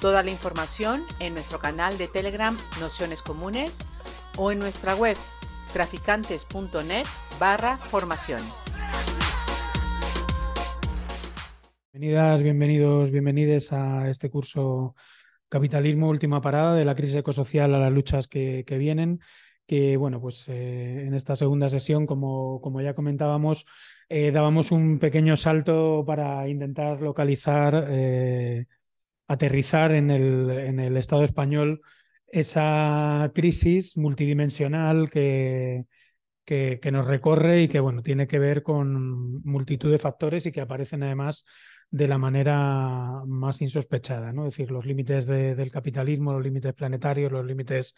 Toda 0.00 0.22
la 0.22 0.30
información 0.30 1.02
en 1.18 1.34
nuestro 1.34 1.58
canal 1.58 1.98
de 1.98 2.08
Telegram 2.08 2.56
Nociones 2.80 3.20
Comunes 3.20 3.80
o 4.38 4.50
en 4.50 4.58
nuestra 4.58 4.96
web 4.96 5.14
traficantes.net 5.74 7.04
barra 7.38 7.76
formación. 7.76 8.40
Bienvenidas, 11.92 12.42
bienvenidos, 12.42 13.10
bienvenides 13.10 13.74
a 13.74 14.08
este 14.08 14.30
curso 14.30 14.94
Capitalismo, 15.50 16.08
última 16.08 16.40
parada 16.40 16.74
de 16.74 16.86
la 16.86 16.94
crisis 16.94 17.16
ecosocial 17.16 17.74
a 17.74 17.78
las 17.78 17.92
luchas 17.92 18.26
que, 18.26 18.64
vienen. 18.78 19.20
Que 19.66 19.98
bueno, 19.98 20.18
pues 20.18 20.48
eh, 20.48 21.04
en 21.06 21.12
esta 21.12 21.36
segunda 21.36 21.68
sesión, 21.68 22.06
como, 22.06 22.62
como 22.62 22.80
ya 22.80 22.94
comentábamos, 22.94 23.66
eh, 24.08 24.30
dábamos 24.30 24.70
un 24.72 24.98
pequeño 24.98 25.36
salto 25.36 26.04
para 26.06 26.48
intentar 26.48 27.02
localizar 27.02 27.86
eh, 27.90 28.66
aterrizar 29.30 29.92
en 29.92 30.10
el, 30.10 30.50
en 30.50 30.80
el 30.80 30.96
Estado 30.96 31.22
español 31.22 31.82
esa 32.26 33.30
crisis 33.32 33.96
multidimensional 33.96 35.08
que, 35.08 35.84
que, 36.44 36.90
nos 36.90 37.06
recorre 37.06 37.62
y 37.62 37.68
que 37.68 37.78
bueno, 37.78 38.02
tiene 38.02 38.26
que 38.26 38.40
ver 38.40 38.64
con 38.64 39.40
multitud 39.44 39.88
de 39.88 39.98
factores 39.98 40.46
y 40.46 40.52
que 40.52 40.60
aparecen 40.60 41.04
además 41.04 41.44
de 41.92 42.08
la 42.08 42.18
manera 42.18 43.22
más 43.24 43.62
insospechada, 43.62 44.32
¿no? 44.32 44.46
Es 44.46 44.54
decir, 44.54 44.72
los 44.72 44.84
límites 44.84 45.26
de, 45.26 45.54
del 45.54 45.70
capitalismo, 45.70 46.32
los 46.32 46.42
límites 46.42 46.74
planetarios, 46.74 47.30
los 47.30 47.46
límites 47.46 47.94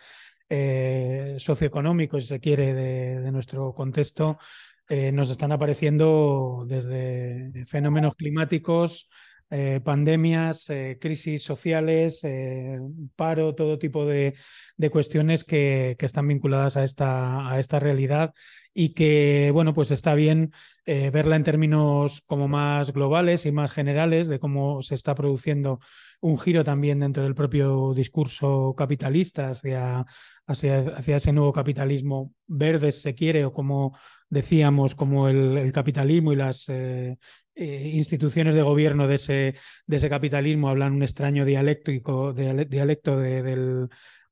eh, 0.51 1.37
socioeconómicos, 1.39 2.25
si 2.25 2.29
se 2.29 2.41
quiere, 2.41 2.75
de, 2.75 3.21
de 3.21 3.33
nuestro 3.33 3.73
contexto, 3.73 4.39
eh, 4.87 5.13
nos 5.13 5.31
están 5.31 5.53
apareciendo 5.53 6.65
desde 6.69 7.65
fenómenos 7.65 8.17
climáticos, 8.17 9.09
eh, 9.55 9.81
pandemias, 9.85 10.71
eh, 10.71 10.97
crisis 10.99 11.43
sociales, 11.43 12.25
eh, 12.25 12.81
paro, 13.17 13.55
todo 13.55 13.79
tipo 13.79 14.07
de, 14.07 14.35
de 14.79 14.89
cuestiones 14.89 15.45
que, 15.45 15.95
que, 15.99 16.07
están 16.07 16.27
vinculadas 16.27 16.79
a 16.79 16.85
esta, 16.85 17.51
a 17.51 17.61
esta 17.61 17.79
realidad 17.79 18.33
y 18.73 18.95
que, 18.95 19.51
bueno, 19.53 19.75
pues 19.75 19.91
está 19.91 20.15
bien 20.15 20.53
verla 20.87 21.37
en 21.37 21.45
términos 21.45 22.23
como 22.23 22.49
más 22.49 22.93
globales 22.95 23.45
y 23.45 23.53
más 23.53 23.73
generales 23.73 24.27
de 24.27 24.39
cómo 24.39 24.83
se 24.83 24.95
está 24.95 25.15
produciendo 25.15 25.81
un 26.21 26.39
giro 26.39 26.65
también 26.65 27.01
dentro 27.01 27.23
del 27.23 27.35
propio 27.35 27.93
discurso 27.95 28.75
capitalista 28.75 29.51
hacia, 29.51 30.07
hacia, 30.47 30.79
hacia 30.97 31.17
ese 31.17 31.33
nuevo 31.33 31.53
capitalismo 31.53 32.33
verde, 32.47 32.91
si 32.91 33.03
se 33.03 33.15
quiere, 33.15 33.45
o 33.45 33.53
como 33.53 33.95
decíamos, 34.33 34.95
como 34.95 35.29
el, 35.29 35.71
capitalismo 35.73 36.33
y 36.33 36.37
las 36.37 36.67
eh, 36.71 37.19
eh, 37.55 37.91
instituciones 37.93 38.55
de 38.55 38.63
gobierno 38.63 39.07
de 39.07 39.17
ese, 39.17 40.09
capitalismo 40.09 40.71
hablan 40.71 40.95
un 40.95 41.03
extraño 41.03 41.45
dialéctico, 41.45 42.33
dialecto 42.33 43.19
de, 43.19 43.43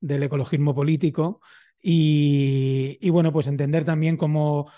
del, 0.01 0.23
ecologismo 0.23 0.73
político. 0.73 1.39
Y, 1.83 3.09
bueno, 3.11 3.31
pues 3.31 3.45
entender 3.45 3.85
también 3.85 4.17
cómo, 4.17 4.71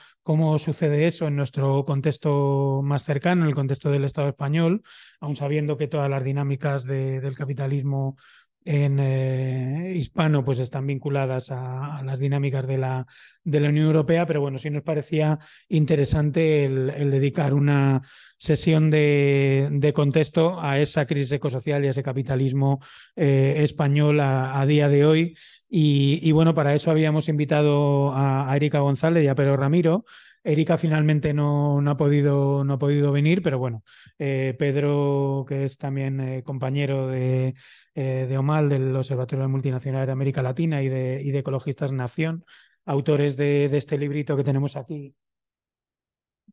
sucede 0.59 1.07
eso 1.07 1.28
en 1.28 1.38
nuestro 1.38 1.85
contexto 1.85 2.81
más 2.83 3.06
cercano, 3.06 3.44
en 3.44 3.50
el 3.50 3.56
contexto 3.56 3.91
del 3.91 4.03
Estado 4.03 4.28
español, 4.28 4.83
aun 5.22 5.38
sabiendo 5.38 5.78
que 5.78 5.88
todas 5.88 6.09
las 6.09 6.23
dinámicas 6.25 6.83
de, 6.83 7.22
del 7.22 7.35
capitalismo 7.35 8.17
en 8.66 9.00
eh, 9.00 9.94
hispano 9.96 10.44
pues 10.46 10.59
están 10.59 10.88
vinculadas 10.88 11.51
a, 11.51 12.01
las 12.03 12.19
dinámicas 12.19 12.68
de 12.68 12.78
la, 12.78 13.06
de 13.44 13.59
la 13.59 13.69
Unión 13.69 13.88
Europea, 13.88 14.25
pero 14.25 14.41
bueno, 14.41 14.57
sí 14.57 14.69
nos 14.69 14.84
parecía 14.84 15.40
interesante 15.69 16.66
el, 16.66 17.12
dedicar 17.12 17.53
una 17.53 18.01
sesión 18.38 18.90
de, 18.90 19.69
de, 19.72 19.94
contexto 19.94 20.62
a 20.62 20.79
esa 20.79 21.06
crisis 21.06 21.31
ecosocial 21.34 21.84
y 21.84 21.88
a 21.88 21.90
ese 21.91 22.03
capitalismo 22.03 22.79
eh, 23.16 23.56
español 23.59 24.19
a, 24.19 24.66
día 24.66 24.90
de 24.90 25.06
hoy. 25.06 25.38
Y, 25.75 26.31
bueno, 26.34 26.53
para 26.53 26.75
eso 26.75 26.91
habíamos 26.91 27.30
invitado 27.30 28.12
a, 28.13 28.53
Erika 28.56 28.80
González 28.80 29.24
y 29.24 29.28
a 29.28 29.35
Pedro 29.35 29.57
Ramiro, 29.57 30.06
Erika 30.44 30.78
finalmente 30.78 31.34
no, 31.34 31.81
no, 31.81 31.91
ha, 31.91 31.97
podido, 31.97 32.63
no 32.63 32.74
ha 32.74 32.78
podido 32.78 33.12
venir, 33.12 33.41
pero 33.41 33.57
bueno, 33.57 33.81
eh, 34.19 34.56
Pedro, 34.59 35.45
que 35.47 35.63
es 35.63 35.78
también 35.78 36.41
compañero 36.44 37.07
de, 37.07 37.56
eh, 37.96 38.26
de, 38.28 38.38
OMAL, 38.38 38.70
del 38.70 38.96
Observatorio 38.96 39.48
Multinacional 39.48 40.06
de 40.06 40.12
América 40.12 40.42
Latina 40.42 40.81
y 40.81 40.90
de, 40.90 41.22
y 41.24 41.31
de 41.31 41.40
Ecologistas 41.40 41.92
Nación, 41.92 42.46
autores 42.86 43.38
de, 43.38 43.70
de, 43.70 43.78
este 43.78 43.98
librito 43.98 44.36
que 44.36 44.44
tenemos 44.44 44.76
aquí. 44.76 45.16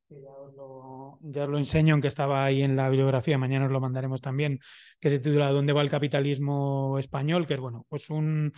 Ya 0.08 0.30
os, 0.30 0.54
lo, 0.54 1.18
ya 1.22 1.44
os 1.44 1.50
lo 1.50 1.58
enseño, 1.58 1.94
aunque 1.94 2.08
estaba 2.08 2.44
ahí 2.44 2.62
en 2.62 2.76
la 2.76 2.88
bibliografía, 2.88 3.38
mañana 3.38 3.66
os 3.66 3.72
lo 3.72 3.80
mandaremos 3.80 4.20
también, 4.20 4.60
que 5.00 5.10
se 5.10 5.18
titula 5.18 5.50
¿Dónde 5.50 5.72
va 5.72 5.82
el 5.82 5.90
capitalismo 5.90 6.98
español? 6.98 7.46
Que 7.46 7.54
es 7.54 7.60
bueno, 7.60 7.86
pues 7.88 8.10
un, 8.10 8.52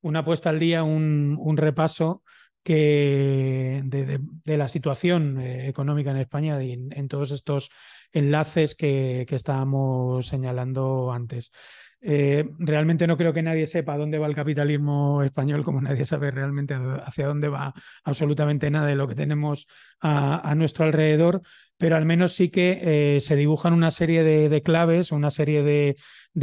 una 0.00 0.24
puesta 0.24 0.50
al 0.50 0.58
día, 0.58 0.82
un, 0.84 1.36
un 1.40 1.56
repaso 1.56 2.22
que 2.62 3.82
de, 3.84 4.04
de, 4.04 4.20
de 4.44 4.56
la 4.56 4.68
situación 4.68 5.40
eh, 5.40 5.68
económica 5.68 6.10
en 6.10 6.18
España 6.18 6.62
y 6.62 6.72
en, 6.72 6.92
en 6.92 7.08
todos 7.08 7.30
estos 7.30 7.70
enlaces 8.12 8.74
que, 8.74 9.24
que 9.28 9.36
estábamos 9.36 10.26
señalando 10.26 11.12
antes. 11.12 11.52
Eh, 12.00 12.48
realmente 12.58 13.08
no 13.08 13.16
creo 13.16 13.32
que 13.32 13.42
nadie 13.42 13.66
sepa 13.66 13.96
dónde 13.96 14.18
va 14.18 14.28
el 14.28 14.34
capitalismo 14.34 15.22
español, 15.22 15.64
como 15.64 15.80
nadie 15.80 16.04
sabe 16.04 16.30
realmente 16.30 16.76
hacia 17.04 17.26
dónde 17.26 17.48
va 17.48 17.74
absolutamente 18.04 18.70
nada 18.70 18.86
de 18.86 18.94
lo 18.94 19.08
que 19.08 19.16
tenemos 19.16 19.66
a, 20.00 20.54
nuestro 20.54 20.84
alrededor, 20.84 21.42
pero 21.76 21.96
al 21.96 22.04
menos 22.04 22.32
sí 22.34 22.50
que 22.50 23.16
eh, 23.16 23.20
se 23.20 23.34
dibujan 23.34 23.72
una 23.72 23.90
serie 23.90 24.22
de, 24.22 24.62
claves, 24.62 25.10
una 25.10 25.30
serie 25.30 25.62
de, 25.62 25.96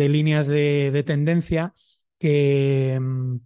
líneas 0.10 0.48
de, 0.48 1.04
tendencia 1.06 1.74
que. 2.20 2.98
Mmm, 3.00 3.38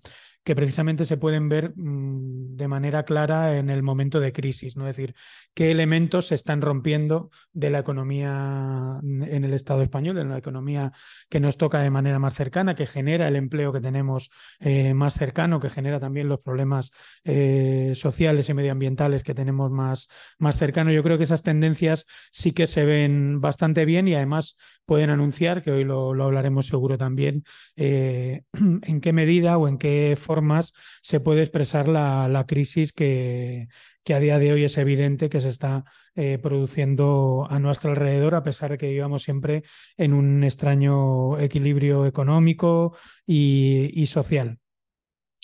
que 0.50 0.56
precisamente 0.56 1.06
se 1.06 1.18
pueden 1.18 1.48
ver 1.48 1.74
mmm, 1.76 2.56
de 2.56 2.68
manera 2.68 3.04
clara 3.04 3.60
en 3.60 3.70
el 3.70 3.84
momento 3.84 4.20
de 4.20 4.34
crisis, 4.34 4.76
¿no? 4.76 4.88
Es 4.88 4.98
decir, 4.98 5.14
qué 5.54 5.70
elementos 5.70 6.26
se 6.26 6.34
están 6.34 6.64
rompiendo 6.64 7.30
de 7.54 7.70
la 7.70 7.78
economía 7.78 9.00
en 9.04 9.44
el 9.44 9.54
Estado 9.54 9.84
español, 9.84 10.18
en 10.18 10.30
la 10.30 10.40
economía 10.40 10.92
que 11.30 11.40
nos 11.40 11.58
toca 11.58 11.82
de 11.82 11.92
manera 11.92 12.18
más 12.18 12.34
cercana, 12.34 12.74
que 12.74 12.88
genera 12.88 13.28
el 13.28 13.36
empleo 13.36 13.72
que 13.72 13.80
tenemos 13.80 14.32
eh, 14.60 14.96
más 14.96 15.14
cercano, 15.14 15.60
que 15.60 15.70
genera 15.70 16.00
también 16.00 16.28
los 16.28 16.40
problemas 16.40 16.90
eh, 17.26 17.92
sociales 17.94 18.50
y 18.50 18.56
medioambientales 18.56 19.22
que 19.22 19.36
tenemos 19.36 19.70
más, 19.70 20.10
más 20.40 20.58
cercano. 20.58 20.92
Yo 20.92 21.04
creo 21.04 21.18
que 21.18 21.26
esas 21.26 21.44
tendencias 21.44 22.08
sí 22.32 22.54
que 22.54 22.66
se 22.66 22.86
ven 22.86 23.40
bastante 23.40 23.86
bien 23.86 24.08
y 24.08 24.16
además 24.16 24.58
pueden 24.90 25.12
anunciar, 25.12 25.62
que 25.62 25.70
hoy 25.70 25.84
lo, 25.84 26.16
lo 26.16 26.24
hablaremos 26.24 26.66
seguro 26.66 26.98
también, 26.98 27.44
eh, 27.76 28.42
en 28.82 29.02
qué 29.02 29.14
medida 29.14 29.56
o 29.60 29.68
en 29.68 29.78
qué 29.78 30.16
formas 30.40 30.74
se 31.02 31.20
puede 31.20 31.42
expresar 31.42 31.88
la, 31.90 32.46
crisis 32.48 32.94
que, 32.94 33.68
que, 34.04 34.14
a 34.14 34.20
día 34.20 34.40
de 34.40 34.54
hoy 34.54 34.64
es 34.64 34.78
evidente 34.78 35.30
que 35.30 35.42
se 35.42 35.50
está 35.50 35.84
eh, 36.16 36.38
produciendo 36.42 37.46
a 37.50 37.60
nuestro 37.60 37.92
alrededor, 37.92 38.36
a 38.36 38.44
pesar 38.44 38.72
de 38.72 38.78
que 38.78 38.90
vivamos 38.90 39.24
siempre 39.24 39.64
en 39.98 40.14
un 40.14 40.44
extraño 40.44 41.38
equilibrio 41.40 42.06
económico 42.06 42.96
y, 43.26 43.92
y 43.94 44.08
social. 44.08 44.60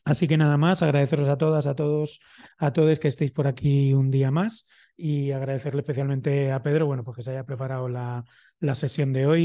Así 0.06 0.27
que 0.27 0.38
nada 0.38 0.57
más, 0.57 0.81
agradeceros 0.81 1.27
a 1.27 1.38
todas, 1.38 1.68
a 1.68 1.75
todos, 1.75 2.21
a 2.57 2.71
todos 2.71 3.00
que 3.00 3.09
estéis 3.09 3.31
por 3.31 3.48
aquí 3.48 3.94
un 3.94 4.12
día 4.12 4.31
más 4.31 4.68
y 4.97 5.31
agradecerle 5.31 5.81
especialmente 5.81 6.51
a 6.51 6.63
Pedro, 6.63 6.86
bueno, 6.86 7.03
pues 7.03 7.18
que 7.18 7.24
se 7.24 7.31
haya 7.31 7.45
preparado 7.45 7.89
la, 7.89 8.24
la 8.59 8.75
sesión 8.75 9.13
de 9.13 9.25
hoy 9.27 9.44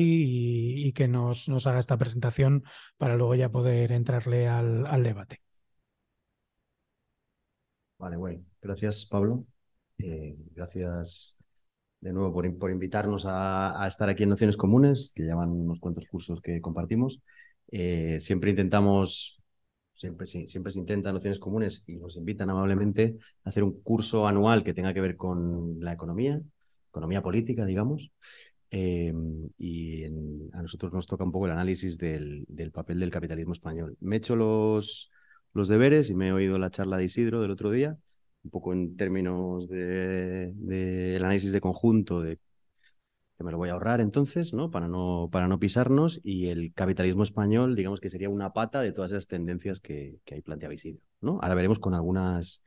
y, 0.86 0.92
que 0.92 1.08
nos, 1.08 1.48
nos, 1.48 1.66
haga 1.66 1.78
esta 1.78 1.96
presentación 1.96 2.64
para 2.96 3.16
luego 3.16 3.34
ya 3.34 3.50
poder 3.50 3.92
entrarle 3.92 4.48
al, 4.48 4.86
al 4.86 5.02
debate. 5.02 5.38
Vale, 7.98 8.16
bueno, 8.16 8.44
gracias 8.62 9.06
Pablo. 9.06 9.44
Eh, 9.98 10.36
gracias 10.54 11.36
de 12.00 12.12
nuevo 12.12 12.32
por, 12.32 12.58
por 12.58 12.70
invitarnos 12.70 13.26
a, 13.26 13.82
a, 13.82 13.86
estar 13.86 14.08
aquí 14.08 14.22
en 14.22 14.30
Nociones 14.30 14.56
Comunes, 14.56 15.12
que 15.14 15.22
llevan 15.22 15.50
unos 15.50 15.80
cuantos 15.80 16.06
cursos 16.06 16.40
que 16.40 16.60
compartimos. 16.60 17.20
Eh, 17.70 18.18
siempre 18.20 18.50
intentamos, 18.50 19.39
siempre, 20.00 20.26
siempre 20.26 20.72
se 20.72 20.78
intentan 20.78 21.14
nociones 21.14 21.38
comunes 21.38 21.84
y 21.86 21.96
nos 21.96 22.16
invitan 22.16 22.48
amablemente 22.48 23.18
a 23.44 23.50
hacer 23.50 23.62
un 23.62 23.82
curso 23.82 24.26
anual 24.26 24.64
que 24.64 24.72
tenga 24.72 24.94
que 24.94 25.00
ver 25.02 25.16
con 25.16 25.78
la 25.80 25.92
economía, 25.92 26.40
economía 26.88 27.22
política, 27.22 27.66
digamos. 27.66 28.10
eh, 28.70 29.12
y 29.58 30.04
a 30.04 30.62
nosotros 30.62 30.92
nos 30.92 31.06
toca 31.06 31.24
un 31.24 31.32
poco 31.32 31.46
el 31.46 31.52
análisis 31.52 31.98
del, 31.98 32.46
papel 32.72 33.00
del 33.00 33.10
capitalismo 33.10 33.52
español. 33.52 33.96
Me 34.00 34.16
he 34.16 34.18
hecho 34.18 34.36
los, 34.36 35.10
los 35.52 35.68
deberes 35.68 36.08
y 36.10 36.14
me 36.14 36.28
he 36.28 36.32
oído 36.32 36.58
la 36.58 36.70
charla 36.70 36.96
de 36.96 37.04
Isidro 37.04 37.42
del 37.42 37.50
otro 37.50 37.70
día, 37.70 37.98
un 38.44 38.50
poco 38.50 38.72
en 38.72 38.96
términos 38.96 39.68
del 39.68 40.54
de, 40.66 41.16
análisis 41.18 41.52
de 41.52 41.60
conjunto, 41.60 42.22
de 42.22 42.38
que 43.40 43.44
me 43.44 43.52
lo 43.52 43.56
voy 43.56 43.70
a 43.70 43.72
ahorrar 43.72 44.02
entonces, 44.02 44.52
¿no? 44.52 44.70
Para, 44.70 44.86
no, 44.86 45.30
para 45.32 45.48
no 45.48 45.58
pisarnos, 45.58 46.20
y 46.22 46.48
el 46.48 46.74
capitalismo 46.74 47.22
español, 47.22 47.74
digamos 47.74 47.98
que 47.98 48.10
sería 48.10 48.28
una 48.28 48.52
pata 48.52 48.82
de 48.82 48.92
todas 48.92 49.12
esas 49.12 49.28
tendencias 49.28 49.80
que, 49.80 50.18
que 50.26 50.34
ahí 50.34 50.42
planteaba 50.42 50.74
Isidro. 50.74 51.00
¿no? 51.22 51.38
Ahora 51.40 51.54
veremos 51.54 51.78
con 51.78 51.94
algunas 51.94 52.62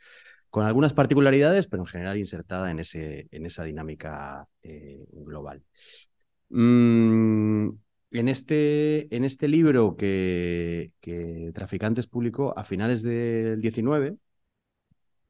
con 0.49 0.65
algunas 0.65 0.93
particularidades, 0.93 1.67
pero 1.67 1.83
en 1.83 1.87
general 1.87 2.17
insertada 2.17 2.71
en, 2.71 2.79
ese, 2.79 3.27
en 3.29 3.45
esa 3.45 3.63
dinámica 3.63 4.47
eh, 4.63 5.05
global. 5.11 5.61
Mm, 6.49 7.69
en, 8.09 8.27
este, 8.27 9.15
en 9.15 9.25
este 9.25 9.47
libro 9.47 9.95
que, 9.95 10.91
que 11.01 11.51
Traficantes 11.53 12.07
publicó 12.07 12.57
a 12.57 12.63
finales 12.63 13.03
del 13.03 13.61
19, 13.61 14.17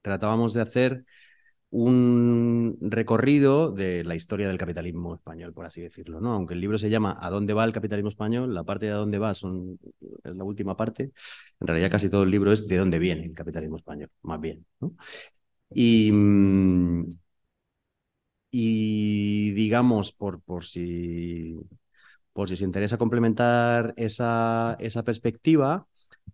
tratábamos 0.02 0.54
de 0.54 0.62
hacer 0.62 1.06
un 1.76 2.78
recorrido 2.82 3.72
de 3.72 4.04
la 4.04 4.14
historia 4.16 4.48
del 4.48 4.60
capitalismo 4.60 5.16
español, 5.16 5.54
por 5.54 5.66
así 5.66 5.82
decirlo, 5.82 6.22
¿no? 6.22 6.34
Aunque 6.34 6.54
el 6.54 6.62
libro 6.62 6.78
se 6.78 6.90
llama 6.92 7.18
¿A 7.20 7.32
dónde 7.32 7.54
va 7.54 7.66
el 7.66 7.74
capitalismo 7.74 8.10
español? 8.10 8.54
La 8.54 8.64
parte 8.64 8.86
de 8.86 8.92
a 8.92 8.96
dónde 8.96 9.18
va 9.18 9.34
son, 9.34 9.80
es 10.24 10.36
la 10.36 10.44
última 10.44 10.78
parte. 10.78 11.12
En 11.60 11.68
realidad 11.68 11.90
casi 11.90 12.10
todo 12.12 12.24
el 12.24 12.30
libro 12.32 12.52
es 12.52 12.68
de 12.68 12.78
dónde 12.78 13.00
viene 13.00 13.26
el 13.26 13.34
capitalismo 13.34 13.78
español, 13.78 14.10
más 14.22 14.40
bien. 14.40 14.64
Y, 15.72 16.12
mm, 16.12 17.10
y 18.52 19.52
digamos, 19.54 20.12
por, 20.12 20.42
si, 20.66 21.58
por 22.34 22.50
si 22.50 22.56
se 22.56 22.66
interesa 22.66 22.98
complementar 22.98 23.94
esa, 23.98 24.78
esa 24.80 25.04
perspectiva, 25.04 25.88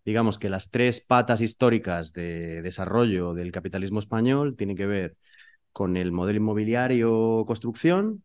digamos 0.05 0.37
que 0.39 0.49
las 0.49 0.69
tres 0.71 1.01
patas 1.01 1.41
históricas 1.41 2.13
de 2.13 2.61
desarrollo 2.61 3.33
del 3.33 3.51
capitalismo 3.51 3.99
español 3.99 4.55
tienen 4.57 4.75
que 4.77 4.85
ver 4.85 5.17
con 5.71 5.97
el 5.97 6.11
modelo 6.11 6.37
inmobiliario 6.37 7.43
construcción, 7.45 8.23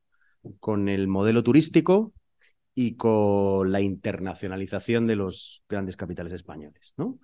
con 0.60 0.88
el 0.88 1.08
modelo 1.08 1.42
turístico 1.42 2.12
y 2.74 2.96
con 2.96 3.70
la 3.70 3.80
internacionalización 3.80 5.06
de 5.06 5.16
los 5.16 5.62
grandes 5.68 5.96
capitales 5.96 6.32
españoles. 6.32 6.94
¿no? 6.96 7.18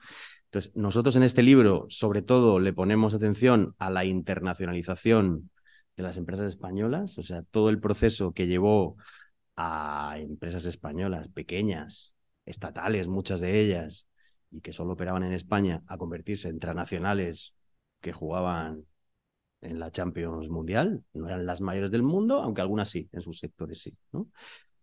Entonces, 0.44 0.74
nosotros 0.74 1.16
en 1.16 1.22
este 1.22 1.42
libro, 1.42 1.86
sobre 1.88 2.22
todo, 2.22 2.58
le 2.60 2.72
ponemos 2.72 3.14
atención 3.14 3.74
a 3.78 3.90
la 3.90 4.04
internacionalización 4.04 5.50
de 5.96 6.02
las 6.02 6.16
empresas 6.16 6.46
españolas, 6.46 7.18
o 7.18 7.22
sea, 7.22 7.42
todo 7.42 7.70
el 7.70 7.80
proceso 7.80 8.32
que 8.32 8.46
llevó 8.46 8.96
a 9.56 10.16
empresas 10.18 10.64
españolas 10.64 11.28
pequeñas, 11.28 12.14
estatales, 12.46 13.08
muchas 13.08 13.40
de 13.40 13.60
ellas, 13.60 14.06
y 14.50 14.60
que 14.60 14.72
solo 14.72 14.94
operaban 14.94 15.22
en 15.22 15.32
España, 15.32 15.82
a 15.86 15.98
convertirse 15.98 16.48
en 16.48 16.58
transnacionales 16.58 17.54
que 18.00 18.12
jugaban 18.12 18.86
en 19.60 19.78
la 19.78 19.90
Champions 19.90 20.48
Mundial. 20.48 21.02
No 21.14 21.28
eran 21.28 21.46
las 21.46 21.60
mayores 21.60 21.90
del 21.90 22.02
mundo, 22.02 22.40
aunque 22.42 22.60
algunas 22.60 22.88
sí, 22.88 23.08
en 23.12 23.22
sus 23.22 23.38
sectores 23.38 23.82
sí. 23.82 23.96
¿no? 24.12 24.28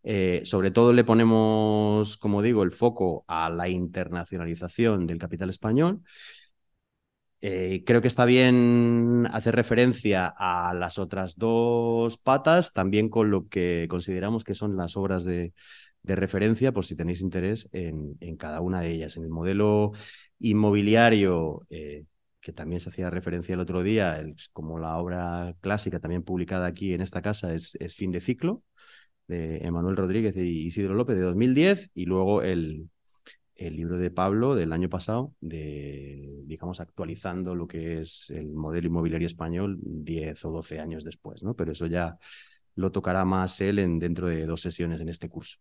Eh, 0.04 0.42
sobre 0.46 0.72
todo 0.72 0.94
le 0.94 1.04
ponemos, 1.04 2.18
como 2.18 2.42
digo, 2.42 2.64
el 2.64 2.72
foco 2.72 3.26
a 3.28 3.50
la 3.50 3.68
internacionalización 3.68 5.06
del 5.08 5.18
capital 5.18 5.50
español. 5.50 6.02
Eh, 7.42 7.84
creo 7.86 8.02
que 8.02 8.08
está 8.08 8.26
bien 8.26 9.28
hacer 9.32 9.56
referencia 9.56 10.34
a 10.36 10.74
las 10.74 10.98
otras 10.98 11.38
dos 11.38 12.18
patas, 12.18 12.74
también 12.74 13.10
con 13.10 13.30
lo 13.30 13.48
que 13.48 13.86
consideramos 13.90 14.44
que 14.44 14.56
son 14.56 14.76
las 14.76 14.98
obras 14.98 15.24
de, 15.24 15.54
referencia, 16.04 16.72
por 16.72 16.86
si 16.86 16.96
tenéis 16.96 17.22
interés 17.22 17.68
en, 17.74 18.16
en, 18.22 18.38
cada 18.38 18.62
una 18.62 18.80
de 18.82 18.92
ellas. 18.92 19.18
En 19.18 19.24
el 19.24 19.30
modelo 19.30 19.92
inmobiliario, 20.40 21.68
eh, 21.70 22.06
que 22.40 22.54
también 22.54 22.82
se 22.82 22.90
hacía 22.90 23.10
referencia 23.10 23.54
el 23.54 23.60
otro 23.60 23.84
día, 23.84 24.24
como 24.54 24.80
la 24.80 24.98
obra 24.98 25.56
clásica 25.62 26.00
también 26.00 26.24
publicada 26.24 26.68
aquí 26.68 26.94
en 26.94 27.02
esta 27.02 27.22
casa 27.22 27.54
es, 27.54 27.78
Fin 27.96 28.12
de 28.12 28.22
Ciclo, 28.22 28.64
de 29.28 29.58
Emanuel 29.58 29.98
Rodríguez 29.98 30.36
y 30.38 30.66
Isidro 30.66 30.94
López 30.94 31.18
de 31.18 31.24
2010, 31.24 31.92
y 31.94 32.06
luego 32.06 32.42
el, 32.44 32.90
el 33.56 33.76
libro 33.76 33.98
de 33.98 34.12
Pablo 34.12 34.56
del 34.56 34.72
año 34.72 34.90
pasado, 34.90 35.34
de, 35.42 36.44
digamos, 36.46 36.80
actualizando 36.80 37.56
lo 37.56 37.68
que 37.68 38.00
es 38.00 38.30
el 38.30 38.48
modelo 38.54 38.88
inmobiliario 38.88 39.28
español 39.28 39.80
10 39.82 40.46
o 40.46 40.52
12 40.52 40.80
años 40.80 41.04
después, 41.04 41.44
¿no? 41.44 41.56
Pero 41.56 41.72
eso 41.72 41.88
ya 41.88 42.18
lo 42.76 42.92
tocará 42.92 43.26
más 43.26 43.60
él 43.60 43.80
en, 43.80 44.00
dentro 44.00 44.28
de 44.28 44.46
dos 44.46 44.62
sesiones 44.62 45.02
en 45.02 45.10
este 45.10 45.30
curso. 45.30 45.58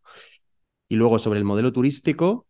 Y 0.88 0.96
luego 0.96 1.18
sobre 1.18 1.38
el 1.38 1.44
modelo 1.44 1.72
turístico, 1.72 2.46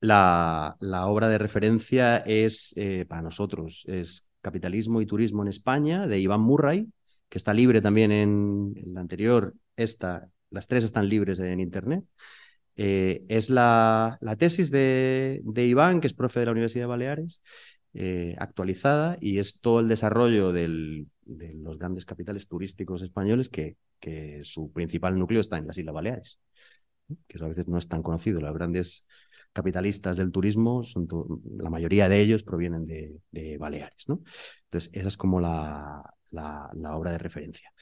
la, 0.00 0.76
obra 1.06 1.28
de 1.28 1.38
referencia 1.38 2.18
es, 2.18 2.74
eh, 2.76 3.04
para 3.08 3.22
nosotros, 3.22 3.84
es 3.86 4.26
Capitalismo 4.40 5.00
y 5.00 5.06
Turismo 5.06 5.42
en 5.42 5.48
España, 5.48 6.06
de 6.06 6.18
Iván 6.18 6.40
Murray, 6.40 6.88
que 7.28 7.38
está 7.38 7.52
libre 7.54 7.80
también 7.80 8.10
en, 8.10 8.74
la 8.86 9.00
anterior, 9.00 9.54
esta, 9.76 10.28
las 10.50 10.66
tres 10.66 10.84
están 10.84 11.08
libres 11.08 11.38
en 11.38 11.60
Internet. 11.60 12.04
Eh, 12.76 13.24
es 13.28 13.50
la, 13.50 14.16
la 14.20 14.36
tesis 14.36 14.70
de, 14.70 15.40
de, 15.44 15.66
Iván, 15.66 16.00
que 16.00 16.06
es 16.06 16.14
profe 16.14 16.40
de 16.40 16.46
la 16.46 16.52
Universidad 16.52 16.84
de 16.84 16.88
Baleares, 16.88 17.42
eh, 17.92 18.36
actualizada, 18.38 19.18
y 19.20 19.38
es 19.38 19.60
todo 19.60 19.80
el 19.80 19.88
desarrollo 19.88 20.52
de 20.52 21.06
los 21.26 21.78
grandes 21.78 22.06
capitales 22.06 22.48
turísticos 22.48 23.02
españoles, 23.02 23.48
que, 23.48 23.76
que 23.98 24.40
su 24.44 24.72
principal 24.72 25.18
núcleo 25.18 25.40
está 25.40 25.58
en 25.58 25.66
las 25.66 25.76
Islas 25.76 25.94
Baleares, 25.94 26.38
que 27.28 27.44
a 27.44 27.48
veces 27.48 27.68
no 27.68 27.76
es 27.76 27.86
tan 27.86 28.02
conocido. 28.02 28.40
Las 28.40 28.54
grandes 28.54 29.04
capitalistas 29.52 30.16
del 30.16 30.30
turismo, 30.30 30.82
la 31.58 31.70
mayoría 31.70 32.08
de 32.08 32.20
ellos 32.20 32.42
provienen 32.42 32.84
de, 32.84 33.56
Baleares. 33.58 34.06
Entonces, 34.08 34.90
esa 34.92 35.08
es 35.08 35.16
como 35.16 35.40
la, 35.40 36.02
obra 36.92 37.12
de 37.12 37.18
referencia. 37.18 37.72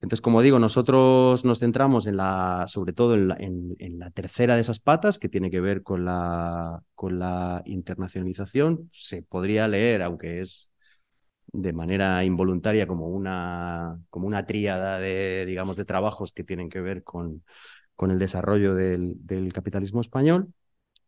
Entonces, 0.00 0.20
como 0.20 0.42
digo, 0.42 0.58
nosotros 0.58 1.44
nos 1.44 1.58
centramos 1.58 2.06
en 2.06 2.16
la, 2.16 2.66
sobre 2.68 2.92
todo 2.92 3.14
en 3.14 3.98
la, 3.98 4.10
tercera 4.10 4.54
de 4.54 4.60
esas 4.60 4.78
patas, 4.78 5.18
que 5.18 5.28
tiene 5.28 5.50
que 5.50 5.60
ver 5.60 5.82
con 5.82 6.04
la, 6.04 6.82
con 6.94 7.18
internacionalización. 7.64 8.88
Se 8.92 9.22
podría 9.22 9.68
leer, 9.68 10.02
aunque 10.02 10.40
es 10.40 10.70
de 11.52 11.72
manera 11.72 12.24
involuntaria, 12.24 12.86
como 12.86 13.08
una, 13.08 13.98
como 14.10 14.28
tríada 14.44 14.98
de, 14.98 15.44
trabajos 15.86 16.32
que 16.32 16.44
tienen 16.44 16.68
que 16.68 16.80
ver 16.80 17.02
con, 17.02 17.44
el 18.00 18.18
desarrollo 18.18 18.74
del 18.74 19.52
capitalismo 19.54 20.00
español. 20.02 20.52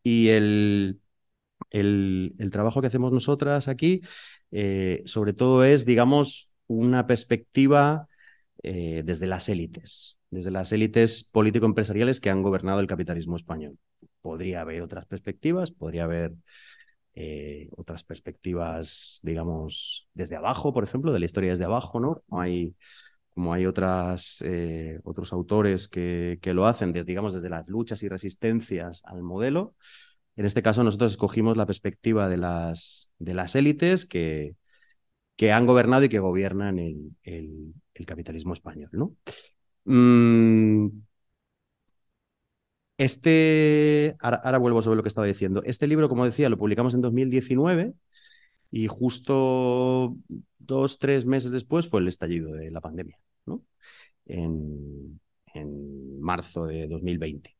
Y 0.03 0.29
el, 0.29 1.01
el, 1.71 2.49
trabajo 2.51 2.81
que 2.81 2.87
hacemos 2.87 3.11
nosotras 3.11 3.67
aquí, 3.67 4.01
eh, 4.51 5.01
sobre 5.05 5.33
todo 5.33 5.63
es, 5.63 5.85
digamos, 5.85 6.51
una 6.67 7.07
perspectiva 7.07 8.07
eh, 8.63 9.03
desde 9.05 9.27
las 9.27 9.49
élites, 9.49 10.17
desde 10.29 10.51
las 10.51 10.71
élites 10.71 11.23
político-empresariales 11.31 12.19
que 12.19 12.29
han 12.29 12.43
gobernado 12.43 12.79
el 12.79 12.87
capitalismo 12.87 13.35
español. 13.35 13.77
Podría 14.21 14.61
haber 14.61 14.81
otras 14.81 15.05
perspectivas, 15.05 15.71
podría 15.71 16.03
haber 16.05 16.33
eh, 17.15 17.69
otras 17.75 18.03
perspectivas, 18.03 19.19
digamos, 19.23 20.07
desde 20.13 20.35
abajo, 20.35 20.73
por 20.73 20.83
ejemplo, 20.83 21.11
de 21.11 21.19
la 21.19 21.25
historia 21.25 21.51
desde 21.51 21.65
abajo, 21.65 21.99
¿no? 21.99 22.23
hay, 22.31 22.75
como 23.39 23.53
hay 23.53 23.65
otras, 23.65 24.41
eh, 24.41 24.99
otros 25.05 25.31
autores 25.31 25.87
que, 25.87 26.39
que, 26.41 26.53
lo 26.53 26.67
hacen, 26.67 26.91
desde, 26.91 27.07
digamos, 27.07 27.33
desde 27.33 27.47
las 27.49 27.69
luchas 27.69 28.03
y 28.03 28.09
resistencias 28.09 29.01
al 29.05 29.23
modelo. 29.23 29.75
En 30.35 30.45
este 30.45 30.61
caso, 30.61 30.83
nosotros 30.83 31.11
escogimos 31.11 31.55
la 31.55 31.65
perspectiva 31.65 32.27
de 32.27 32.35
las, 32.35 33.13
de 33.17 33.33
las 33.33 33.55
élites 33.55 34.05
que, 34.05 34.57
que 35.37 35.53
han 35.53 35.65
gobernado 35.67 36.03
y 36.03 36.09
que 36.09 36.19
gobiernan 36.19 36.79
el, 36.79 37.15
el, 37.23 38.05
capitalismo 38.05 38.53
español. 38.53 38.89
¿no? 38.91 39.15
Mm, 39.85 40.89
este, 42.97 44.17
ahora, 44.19 44.41
ahora, 44.43 44.57
vuelvo 44.57 44.81
sobre 44.81 44.97
lo 44.97 45.03
que 45.03 45.09
estaba 45.09 45.27
diciendo. 45.27 45.61
Este 45.63 45.87
libro, 45.87 46.09
como 46.09 46.25
decía, 46.25 46.49
lo 46.49 46.57
publicamos 46.57 46.93
en 46.93 47.01
2019 47.01 47.93
y 48.69 48.87
justo 48.87 50.17
dos, 50.57 50.99
tres 50.99 51.25
meses 51.25 51.51
después 51.51 51.87
fue 51.87 52.01
el 52.01 52.09
estallido 52.09 52.51
de 52.51 52.69
la 52.69 52.81
pandemia 52.81 53.17
en, 54.29 55.19
marzo 56.21 56.65
de 56.65 56.87
2020. 56.87 57.55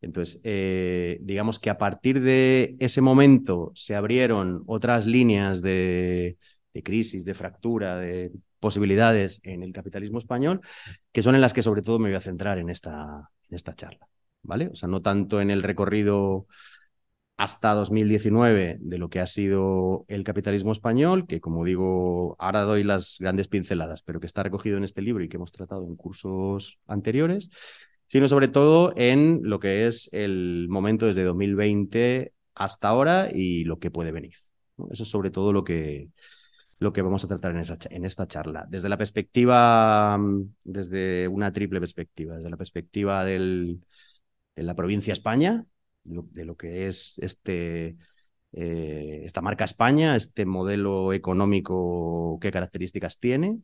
Entonces, 0.00 0.40
eh, 0.44 1.18
digamos 1.20 1.58
que 1.58 1.70
a 1.70 1.78
partir 1.78 2.20
de 2.20 2.76
ese 2.78 3.00
momento 3.00 3.72
se 3.74 3.94
abrieron 3.94 4.62
otras 4.66 5.06
líneas 5.06 5.62
de, 5.62 6.38
crisis, 6.84 7.24
de 7.24 7.34
fractura, 7.34 7.96
de 7.96 8.32
posibilidades 8.60 9.40
en 9.42 9.62
el 9.62 9.72
capitalismo 9.72 10.18
español, 10.18 10.60
que 11.12 11.22
son 11.22 11.34
en 11.34 11.40
las 11.40 11.52
que 11.52 11.62
sobre 11.62 11.82
todo 11.82 11.98
me 11.98 12.08
voy 12.08 12.16
a 12.16 12.20
centrar 12.20 12.58
en 12.58 12.70
esta, 12.70 13.30
en 13.48 13.54
esta 13.54 13.74
charla. 13.74 14.08
¿Vale? 14.42 14.68
O 14.68 14.74
sea, 14.74 14.88
no 14.88 15.00
tanto 15.00 15.40
en 15.40 15.50
el 15.50 15.62
recorrido 15.62 16.46
hasta 17.36 17.74
2019 17.74 18.78
de 18.80 18.98
lo 18.98 19.08
que 19.08 19.20
ha 19.20 19.26
sido 19.26 20.04
el 20.08 20.24
capitalismo 20.24 20.72
español, 20.72 21.26
que 21.26 21.40
como 21.40 21.64
digo, 21.64 22.36
ahora 22.38 22.62
doy 22.62 22.84
las 22.84 23.16
grandes 23.18 23.48
pinceladas, 23.48 24.02
pero 24.02 24.20
que 24.20 24.26
está 24.26 24.42
recogido 24.42 24.76
en 24.76 24.84
este 24.84 25.02
libro 25.02 25.24
y 25.24 25.28
que 25.28 25.36
hemos 25.36 25.52
tratado 25.52 25.86
en 25.86 25.96
cursos 25.96 26.78
anteriores, 26.86 27.48
sino 28.06 28.28
sobre 28.28 28.48
todo 28.48 28.92
en 28.96 29.40
lo 29.42 29.58
que 29.58 29.86
es 29.86 30.12
el 30.12 30.68
momento 30.68 31.06
desde 31.06 31.24
2020 31.24 32.32
hasta 32.54 32.88
ahora 32.88 33.28
y 33.32 33.64
lo 33.64 33.78
que 33.78 33.90
puede 33.90 34.12
venir. 34.12 34.34
Eso 34.90 35.02
es 35.02 35.08
sobre 35.08 35.30
todo 35.30 35.52
lo 35.52 35.64
que, 35.64 36.10
lo 36.78 36.92
que 36.92 37.02
vamos 37.02 37.24
a 37.24 37.28
tratar 37.28 37.52
en, 37.56 37.62
en 37.90 38.04
esta 38.04 38.26
charla. 38.28 38.66
Desde 38.68 38.88
la 38.88 38.98
perspectiva, 38.98 40.18
desde 40.62 41.26
una 41.28 41.52
triple 41.52 41.80
perspectiva, 41.80 42.36
desde 42.36 42.50
la 42.50 42.56
perspectiva 42.56 43.24
del, 43.24 43.80
de 44.54 44.62
la 44.62 44.74
provincia 44.74 45.12
España, 45.12 45.66
de 46.04 46.44
lo 46.44 46.56
que 46.56 46.86
es 46.86 47.18
este, 47.18 47.96
eh, 48.52 49.22
esta 49.24 49.40
marca 49.40 49.64
España, 49.64 50.14
este 50.16 50.46
modelo 50.46 51.12
económico, 51.12 52.38
qué 52.40 52.52
características 52.52 53.18
tiene, 53.18 53.58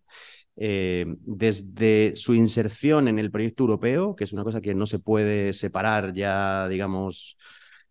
eh, 0.56 1.06
desde 1.20 2.16
su 2.16 2.34
inserción 2.34 3.06
en 3.08 3.18
el 3.18 3.30
proyecto 3.30 3.64
europeo, 3.64 4.16
que 4.16 4.24
es 4.24 4.32
una 4.32 4.44
cosa 4.44 4.60
que 4.60 4.74
no 4.74 4.86
se 4.86 4.98
puede 4.98 5.52
separar 5.52 6.12
ya, 6.12 6.66
digamos, 6.68 7.36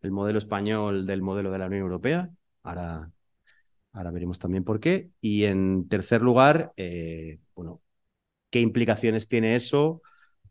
el 0.02 0.12
modelo 0.12 0.38
español 0.38 1.06
del 1.06 1.22
modelo 1.22 1.52
de 1.52 1.60
la 1.60 1.68
Unión 1.68 1.84
Europea. 1.84 2.30
Ahora, 2.64 3.10
ahora 3.94 4.12
veremos 4.12 4.40
también 4.40 4.64
por 4.64 4.80
qué. 4.80 5.10
Y 5.22 5.46
en 5.46 5.88
tercer 5.88 6.22
lugar, 6.22 6.74
eh, 6.78 7.40
bueno, 7.56 7.82
¿qué 8.50 8.62
implicaciones 8.62 9.28
tiene 9.28 9.56
eso 9.56 10.02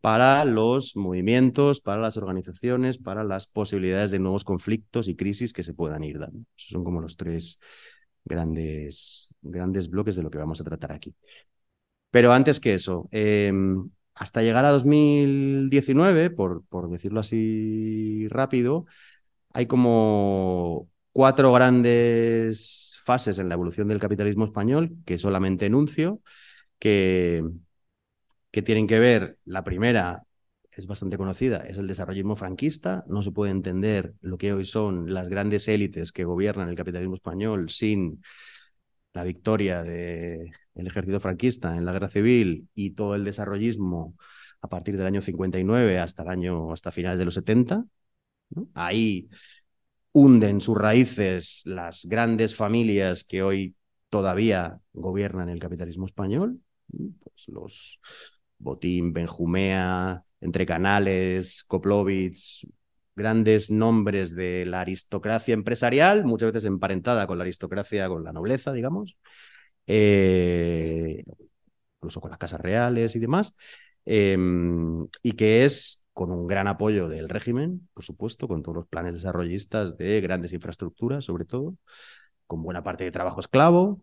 para 0.01 0.45
los 0.45 0.95
movimientos, 0.95 1.81
para 1.81 2.01
las 2.01 2.17
organizaciones, 2.17 2.97
para 2.97 3.23
las 3.23 3.47
posibilidades 3.47 4.11
de 4.11 4.19
nuevos 4.19 4.43
conflictos 4.43 5.07
y 5.07 5.15
crisis 5.15 5.53
que 5.53 5.63
se 5.63 5.73
puedan 5.73 6.03
ir 6.03 6.19
dando. 6.19 6.45
Esos 6.57 6.69
son 6.69 6.83
como 6.83 7.01
los 7.01 7.17
tres 7.17 7.59
grandes, 8.25 9.33
grandes 9.41 9.89
bloques 9.89 10.15
de 10.15 10.23
lo 10.23 10.29
que 10.29 10.37
vamos 10.37 10.61
a 10.61 10.63
tratar 10.63 10.91
aquí. 10.91 11.13
Pero 12.11 12.33
antes 12.33 12.59
que 12.59 12.73
eso, 12.73 13.07
em, 13.11 13.89
hasta 14.15 14.41
llegar 14.41 14.65
a 14.65 14.71
2019, 14.71 16.29
por, 16.29 16.63
por 16.65 16.89
decirlo 16.89 17.19
así 17.19 18.27
rápido, 18.29 18.85
hay 19.53 19.67
como 19.67 20.89
cuatro 21.11 21.51
grandes 21.53 22.99
fases 23.03 23.39
en 23.39 23.49
la 23.49 23.55
evolución 23.55 23.87
del 23.87 23.99
capitalismo 23.99 24.45
español 24.45 24.97
que 25.05 25.17
solamente 25.17 25.65
enuncio, 25.65 26.21
que, 26.79 27.43
que 28.51 28.61
tienen 28.61 28.87
que 28.87 28.99
ver, 28.99 29.37
la 29.45 29.63
primera 29.63 30.23
es 30.71 30.87
bastante 30.87 31.17
conocida, 31.17 31.57
es 31.57 31.77
el 31.77 31.87
desarrollismo 31.87 32.35
franquista. 32.35 33.03
No 33.07 33.21
se 33.21 33.31
puede 33.31 33.51
entender 33.51 34.13
lo 34.21 34.37
que 34.37 34.53
hoy 34.53 34.65
son 34.65 35.13
las 35.13 35.29
grandes 35.29 35.67
élites 35.67 36.11
que 36.11 36.23
gobiernan 36.23 36.69
el 36.69 36.75
capitalismo 36.75 37.15
español 37.15 37.69
sin 37.69 38.21
la 39.13 39.23
victoria 39.23 39.83
del 39.83 40.51
ejército 40.75 41.19
franquista 41.19 41.75
en 41.75 41.85
la 41.85 41.91
guerra 41.91 42.09
civil 42.09 42.69
y 42.75 42.91
todo 42.91 43.15
el 43.15 43.25
desarrollismo 43.25 44.15
a 44.61 44.69
partir 44.69 44.97
del 44.97 45.07
año 45.07 45.21
59 45.21 45.99
hasta 45.99 46.23
el 46.23 46.29
año 46.29 46.71
hasta 46.71 46.91
finales 46.91 47.19
de 47.19 47.25
los 47.25 47.33
70. 47.33 47.85
Ahí 48.73 49.29
hunden 50.11 50.61
sus 50.61 50.77
raíces 50.77 51.61
las 51.65 52.05
grandes 52.05 52.55
familias 52.55 53.23
que 53.23 53.41
hoy 53.41 53.75
todavía 54.09 54.79
gobiernan 54.93 55.49
el 55.49 55.59
capitalismo 55.59 56.05
español, 56.05 56.59
pues 56.87 57.47
los 57.47 57.99
Botín, 58.59 59.13
Benjumea, 59.13 60.23
Entre 60.41 60.65
Canales, 60.65 61.63
Koplovitz, 61.67 62.65
grandes 63.15 63.69
nombres 63.71 64.35
de 64.35 64.65
la 64.65 64.81
aristocracia 64.81 65.53
empresarial, 65.53 66.25
muchas 66.25 66.53
veces 66.53 66.65
emparentada 66.65 67.27
con 67.27 67.37
la 67.37 67.43
aristocracia, 67.43 68.07
con 68.07 68.23
la 68.23 68.31
nobleza, 68.31 68.71
digamos, 68.71 69.17
eh, 69.87 71.23
incluso 71.97 72.21
con 72.21 72.31
las 72.31 72.39
casas 72.39 72.61
reales 72.61 73.15
y 73.15 73.19
demás, 73.19 73.55
em, 74.05 75.07
y 75.21 75.33
que 75.33 75.65
es 75.65 76.03
con 76.13 76.31
un 76.31 76.47
gran 76.47 76.67
apoyo 76.67 77.07
del 77.09 77.29
régimen, 77.29 77.87
por 77.93 78.03
supuesto, 78.03 78.47
con 78.47 78.61
todos 78.63 78.75
los 78.77 78.87
planes 78.87 79.13
desarrollistas 79.13 79.97
de 79.97 80.21
grandes 80.21 80.53
infraestructuras, 80.53 81.25
sobre 81.25 81.45
todo, 81.45 81.75
con 82.47 82.63
buena 82.63 82.83
parte 82.83 83.03
de 83.03 83.11
trabajo 83.11 83.39
esclavo, 83.39 84.01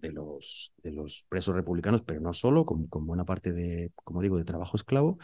de 0.00 0.12
los, 0.12 0.72
de 0.82 0.92
los 0.92 1.24
presos 1.28 1.54
republicanos, 1.54 2.02
pero 2.02 2.20
no 2.20 2.32
solo, 2.32 2.64
con, 2.64 2.88
buena 2.88 3.24
parte 3.24 3.52
de, 3.52 3.92
como 3.94 4.22
digo, 4.22 4.38
de 4.38 4.44
trabajo 4.44 4.76
esclavo, 4.76 5.18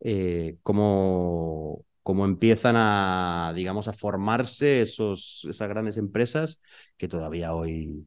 eh, 0.00 0.58
como, 0.62 1.84
empiezan 2.24 2.76
a, 2.76 3.52
digamos, 3.54 3.88
a 3.88 3.92
formarse 3.92 4.80
esos, 4.80 5.46
esas 5.48 5.68
grandes 5.68 5.96
empresas 5.96 6.60
que 6.96 7.08
todavía 7.08 7.54
hoy 7.54 8.06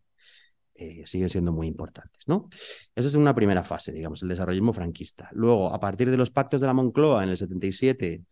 eh, 0.74 1.04
siguen 1.06 1.30
siendo 1.30 1.52
muy 1.52 1.68
importantes, 1.68 2.28
¿no? 2.28 2.50
Esa 2.96 3.08
es 3.08 3.16
una 3.16 3.36
primera 3.36 3.64
fase, 3.64 3.92
digamos, 3.94 4.22
el 4.24 4.30
desarrollismo 4.30 4.74
franquista. 4.74 5.30
Luego, 5.34 5.74
a 5.74 5.80
partir 5.80 6.10
de 6.12 6.18
los 6.18 6.32
pactos 6.32 6.62
de 6.62 6.68
la 6.68 6.74
Moncloa 6.74 7.24
en 7.24 7.30
el 7.30 7.38
77 7.38 8.24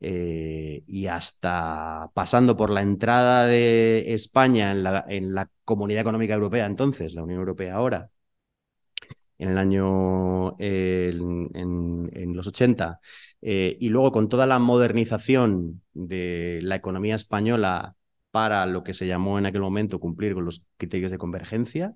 eh, 0.00 0.84
y 0.86 1.06
hasta 1.06 2.10
pasando 2.14 2.56
por 2.56 2.70
la 2.70 2.82
entrada 2.82 3.46
de 3.46 4.14
España 4.14 4.70
en 4.72 4.82
la, 4.84 5.04
en 5.08 5.34
la 5.34 5.50
Comunidad 5.64 6.02
Económica 6.02 6.34
Europea, 6.34 6.66
entonces, 6.66 7.14
la 7.14 7.22
Unión 7.22 7.40
Europea 7.40 7.74
ahora, 7.74 8.10
en 9.38 9.50
el 9.50 9.58
año, 9.58 10.56
en, 10.58 12.34
los 12.34 12.46
80, 12.46 13.00
eh, 13.42 13.76
y 13.80 13.88
luego 13.88 14.12
con 14.12 14.28
toda 14.28 14.46
la 14.46 14.58
modernización 14.58 15.82
de 15.94 16.60
la 16.62 16.76
economía 16.76 17.14
española 17.14 17.94
para 18.30 18.66
lo 18.66 18.82
que 18.84 18.94
se 18.94 19.06
llamó 19.06 19.38
en 19.38 19.46
aquel 19.46 19.60
momento 19.60 20.00
cumplir 20.00 20.34
con 20.34 20.44
los 20.44 20.64
criterios 20.76 21.10
de 21.10 21.18
convergencia, 21.18 21.94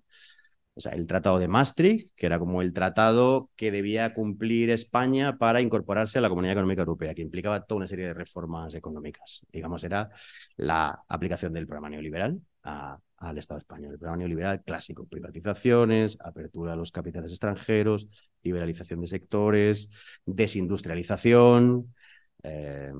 o 0.74 0.80
sea, 0.80 0.92
el 0.92 1.06
Tratado 1.06 1.38
de 1.38 1.48
Maastricht, 1.48 2.14
que 2.16 2.26
era 2.26 2.38
como 2.38 2.62
el 2.62 2.72
tratado 2.72 3.50
que 3.56 3.70
debía 3.70 4.14
cumplir 4.14 4.70
España 4.70 5.36
para 5.36 5.60
incorporarse 5.60 6.18
a 6.18 6.20
la 6.22 6.28
Comunidad 6.30 6.52
Económica 6.52 6.80
Europea, 6.80 7.14
que 7.14 7.22
implicaba 7.22 7.64
toda 7.64 7.78
una 7.78 7.86
serie 7.86 8.06
de 8.06 8.14
reformas 8.14 8.74
económicas. 8.74 9.44
Digamos, 9.52 9.84
era 9.84 10.08
la 10.56 11.02
aplicación 11.08 11.52
del 11.52 11.66
programa 11.66 11.90
neoliberal 11.90 12.40
al 12.62 13.38
Estado 13.38 13.58
español. 13.58 13.92
El 13.92 13.98
programa 13.98 14.18
neoliberal 14.18 14.62
clásico, 14.62 15.06
privatizaciones, 15.06 16.16
apertura 16.20 16.72
a 16.72 16.76
los 16.76 16.90
capitales 16.90 17.32
extranjeros, 17.32 18.08
liberalización 18.42 19.00
de 19.00 19.06
sectores, 19.08 19.90
desindustrialización, 20.24 21.94
eh, 22.42 22.92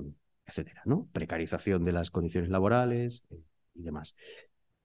etcétera, 0.45 0.83
¿no? 0.85 1.07
Precarización 1.11 1.83
de 1.85 1.91
las 1.91 2.11
condiciones 2.11 2.49
laborales 2.49 3.23
eh, 3.31 3.41
y 3.73 3.81
demás. 3.81 4.15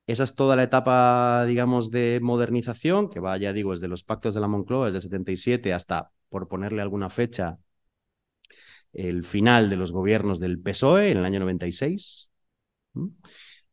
Esa 0.09 0.25
es 0.25 0.35
toda 0.35 0.57
la 0.57 0.63
etapa, 0.65 1.45
digamos, 1.47 1.91
de 1.91 2.19
modernización, 2.21 3.11
que 3.11 3.21
va, 3.21 3.37
ya 3.37 3.53
digo, 3.53 3.73
desde 3.73 3.89
los 3.89 4.05
pactos 4.05 4.35
de 4.35 4.41
la 4.41 4.49
Moncloa, 4.49 4.87
desde 4.87 4.99
el 4.99 5.03
77 5.03 5.75
hasta, 5.75 6.11
por 6.31 6.49
ponerle 6.49 6.81
alguna 6.83 7.11
fecha, 7.11 7.59
el 8.93 9.25
final 9.25 9.69
de 9.71 9.77
los 9.77 9.93
gobiernos 9.93 10.41
del 10.41 10.59
PSOE 10.61 11.11
en 11.11 11.19
el 11.19 11.25
año 11.27 11.41
96, 11.41 12.31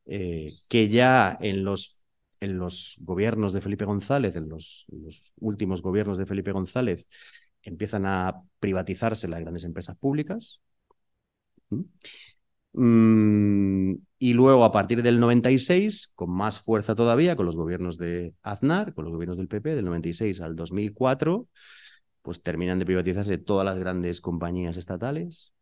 eh, 0.05 0.51
que 0.67 0.89
ya 0.89 1.37
en 1.39 1.63
los, 1.63 2.03
en 2.41 2.57
los 2.59 2.97
gobiernos 2.99 3.53
de 3.53 3.61
Felipe 3.61 3.85
González, 3.85 4.35
en 4.35 4.49
los, 4.49 4.85
los 4.89 5.33
últimos 5.39 5.81
gobiernos 5.81 6.17
de 6.17 6.25
Felipe 6.25 6.51
González, 6.51 7.07
empiezan 7.63 8.05
a 8.05 8.41
privatizarse 8.59 9.29
las 9.29 9.39
grandes 9.39 9.63
empresas 9.63 9.97
públicas. 9.97 10.61
Mm, 12.77 13.95
y 14.19 14.33
luego, 14.33 14.65
a 14.65 14.71
partir 14.71 15.01
del 15.01 15.19
96, 15.19 16.11
con 16.13 16.29
más 16.31 16.59
fuerza 16.59 16.93
todavía, 16.93 17.35
con 17.37 17.45
los 17.45 17.55
gobiernos 17.55 17.97
de 17.97 18.33
Aznar, 18.43 18.93
con 18.93 19.05
los 19.05 19.13
gobiernos 19.13 19.37
del 19.37 19.47
PP, 19.47 19.75
del 19.75 19.85
96 19.85 20.41
al 20.41 20.55
2004, 20.55 21.47
pues 22.21 22.43
terminan 22.43 22.79
de 22.79 22.85
privatizarse 22.85 23.37
todas 23.37 23.65
las 23.65 23.79
grandes 23.79 24.19
compañías 24.19 24.77
estatales, 24.77 25.53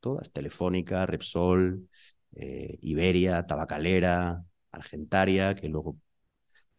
todas, 0.00 0.32
Telefónica, 0.32 1.06
Repsol, 1.06 1.88
eh, 2.34 2.78
Iberia, 2.82 3.46
Tabacalera, 3.46 4.44
Argentaria, 4.70 5.54
que 5.54 5.68
luego 5.68 5.96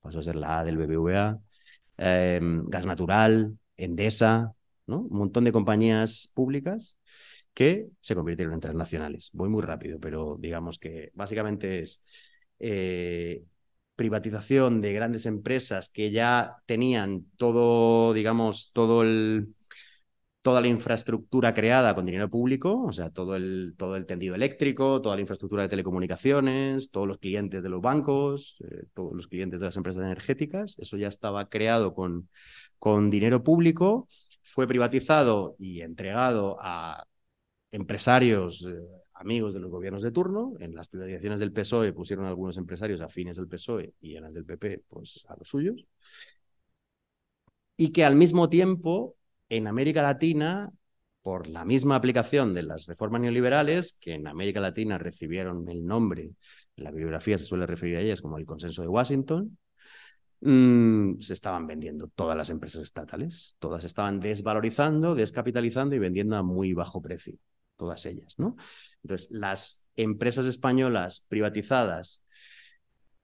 pasó 0.01 0.19
a 0.19 0.24
ser 0.24 0.36
la 0.36 0.60
A 0.60 0.65
del 0.65 0.77
BBVA, 0.77 1.39
em, 1.98 2.65
Gas 2.67 2.86
Natural, 2.86 3.58
Endesa, 3.77 4.53
¿no? 4.88 5.01
Un 5.01 5.17
montón 5.17 5.46
de 5.46 5.51
compañías 5.51 6.31
públicas 6.34 7.00
que 7.53 7.88
se 8.00 8.15
convirtieron 8.15 8.53
en 8.53 8.60
transnacionales. 8.60 9.32
Voy 9.34 9.50
muy 9.50 9.62
rápido, 9.62 10.00
pero 10.00 10.38
digamos 10.39 10.79
que 10.79 11.12
básicamente 11.13 11.79
es 11.79 12.03
eh, 12.60 13.44
privatización 13.96 14.82
de 14.82 14.94
grandes 14.94 15.25
empresas 15.25 15.89
que 15.89 16.12
ya 16.12 16.56
tenían 16.65 17.25
todo, 17.38 18.13
digamos, 18.13 18.72
todo 18.74 19.03
el, 19.03 19.56
toda 20.41 20.62
la 20.62 20.68
infraestructura 20.68 21.53
creada 21.53 21.94
con 21.94 22.06
dinero 22.06 22.29
público, 22.29 22.84
o 22.84 22.91
sea, 22.94 23.10
todo 23.10 23.36
el, 23.36 23.75
todo 23.77 23.98
el 23.98 24.06
tendido 24.06 24.36
eléctrico, 24.36 25.01
toda 25.01 25.15
la 25.15 25.22
infraestructura 25.22 25.63
de 25.63 25.70
telecomunicaciones, 25.70 26.91
todos 26.91 27.08
los 27.08 27.18
clientes 27.18 27.62
de 27.62 27.70
los 27.70 27.82
bancos, 27.82 28.58
eh, 28.63 28.86
todos 28.94 29.13
los 29.13 29.27
clientes 29.27 29.60
de 29.60 29.65
las 29.65 29.77
empresas 29.77 30.03
energéticas, 30.03 30.77
eso 30.79 30.96
ya 30.98 31.10
estaba 31.10 31.50
creado 31.50 31.94
con, 31.94 32.29
con 32.77 33.10
dinero 33.10 33.44
público, 33.44 34.08
fue 34.41 34.65
privatizado 34.65 35.56
y 35.60 35.82
entregado 35.82 36.58
a 36.62 37.06
empresarios, 37.72 38.66
eh, 38.68 38.80
amigos 39.14 39.54
de 39.54 39.60
los 39.60 39.72
gobiernos 39.72 40.02
de 40.02 40.12
turno. 40.12 40.54
En 40.60 40.76
las 40.76 40.90
privatizaciones 40.90 41.40
del 41.40 41.52
PSOE 41.52 41.94
pusieron 41.94 42.26
algunos 42.26 42.58
empresarios 42.58 43.02
afines 43.02 43.38
del 43.38 43.48
PSOE 43.48 43.94
y 44.02 44.16
en 44.16 44.24
las 44.24 44.34
del 44.34 44.46
PP, 44.46 44.84
pues 44.88 45.26
a 45.30 45.36
los 45.38 45.48
suyos. 45.48 45.86
Y 47.78 47.92
que 47.92 48.04
al 48.06 48.16
mismo 48.16 48.50
tiempo, 48.50 49.16
en 49.50 49.68
América 49.68 50.02
Latina, 50.02 50.72
por 51.22 51.48
la 51.48 51.66
misma 51.66 51.96
aplicación 51.96 52.54
de 52.54 52.64
las 52.64 52.86
reformas 52.88 53.22
neoliberales, 53.22 53.98
que 54.00 54.14
en 54.14 54.28
América 54.28 54.60
Latina 54.60 54.98
recibieron 54.98 55.68
el 55.70 55.86
nombre, 55.86 56.32
la 56.76 56.92
bibliografía 56.92 57.38
se 57.38 57.46
suele 57.46 57.66
referir 57.66 57.98
a 57.98 58.02
ellas 58.02 58.22
como 58.22 58.38
el 58.38 58.46
consenso 58.46 58.82
de 58.82 58.88
Washington, 58.88 59.58
mm, 60.42 61.20
se 61.20 61.34
estaban 61.34 61.68
vendiendo 61.68 62.08
todas 62.08 62.38
las 62.38 62.50
empresas 62.50 62.84
estatales, 62.84 63.56
todas 63.60 63.84
estaban 63.84 64.20
desvalorizando, 64.20 65.16
descapitalizando 65.16 65.96
y 65.96 66.00
vendiendo 66.00 66.38
a 66.38 66.44
muy 66.44 66.74
bajo 66.74 67.02
precio, 67.02 67.38
todas 67.79 68.05
ellas, 68.05 68.36
¿no? 68.38 68.55
Entonces, 69.01 69.27
las 69.31 69.88
empresas 69.95 70.45
españolas 70.45 71.25
privatizadas 71.27 72.21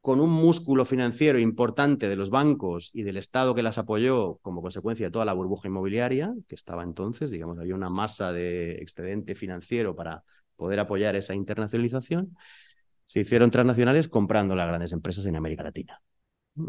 con 0.01 0.19
un 0.19 0.29
músculo 0.29 0.85
financiero 0.85 1.39
importante 1.39 2.07
de 2.07 2.15
los 2.15 2.29
bancos 2.29 2.91
y 2.93 3.03
del 3.03 3.17
Estado 3.17 3.55
que 3.55 3.63
las 3.63 3.77
apoyó 3.79 4.37
como 4.43 4.61
consecuencia 4.61 5.07
de 5.07 5.11
toda 5.11 5.25
la 5.25 5.33
burbuja 5.33 5.67
inmobiliaria 5.67 6.33
que 6.47 6.55
estaba 6.55 6.83
entonces, 6.83 7.31
digamos, 7.31 7.57
había 7.59 7.75
una 7.75 7.89
masa 7.89 8.31
de 8.31 8.73
excedente 8.73 9.35
financiero 9.35 9.95
para 9.95 10.23
poder 10.55 10.79
apoyar 10.79 11.15
esa 11.15 11.35
internacionalización, 11.35 12.37
se 13.03 13.21
hicieron 13.21 13.51
transnacionales 13.51 14.07
comprando 14.07 14.55
las 14.55 14.67
grandes 14.67 14.93
empresas 14.93 15.25
en 15.25 15.35
América 15.35 15.63
Latina. 15.63 16.01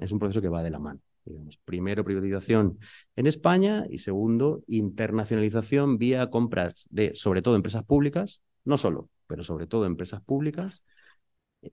Es 0.00 0.12
un 0.12 0.18
proceso 0.18 0.40
que 0.40 0.48
va 0.48 0.62
de 0.62 0.70
la 0.70 0.78
mano. 0.78 1.00
Digamos. 1.26 1.58
Primero, 1.64 2.04
privatización 2.04 2.78
en 3.16 3.26
España 3.26 3.84
y 3.90 3.98
segundo, 3.98 4.62
internacionalización 4.68 5.98
vía 5.98 6.30
compras 6.30 6.86
de, 6.90 7.14
sobre 7.14 7.42
todo, 7.42 7.56
empresas 7.56 7.84
públicas, 7.84 8.42
no 8.64 8.78
solo, 8.78 9.10
pero 9.26 9.42
sobre 9.42 9.66
todo 9.66 9.86
empresas 9.86 10.22
públicas, 10.22 10.84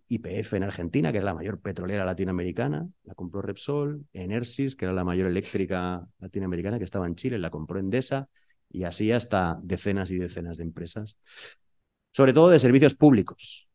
IPF 0.07 0.57
en 0.57 0.63
Argentina, 0.63 1.11
que 1.11 1.19
era 1.19 1.25
la 1.25 1.33
mayor 1.35 1.59
petrolera 1.59 2.03
latinoamericana, 2.03 2.87
la 3.03 3.13
compró 3.13 3.41
Repsol, 3.41 4.05
Enersis, 4.11 4.75
que 4.75 4.85
era 4.85 4.93
la 4.93 5.03
mayor 5.03 5.27
eléctrica 5.27 6.07
latinoamericana, 6.19 6.77
que 6.77 6.83
estaba 6.83 7.05
en 7.05 7.15
Chile, 7.15 7.37
la 7.37 7.49
compró 7.49 7.79
Endesa, 7.79 8.27
y 8.69 8.83
así 8.85 9.11
hasta 9.11 9.59
decenas 9.61 10.09
y 10.09 10.17
decenas 10.17 10.57
de 10.57 10.63
empresas, 10.63 11.17
sobre 12.11 12.33
todo 12.33 12.49
de 12.49 12.59
servicios 12.59 12.95
públicos, 12.95 13.69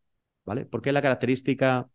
¿vale? 0.45 0.67
Porque 0.67 0.93
la 0.93 1.03
característica, 1.03 1.89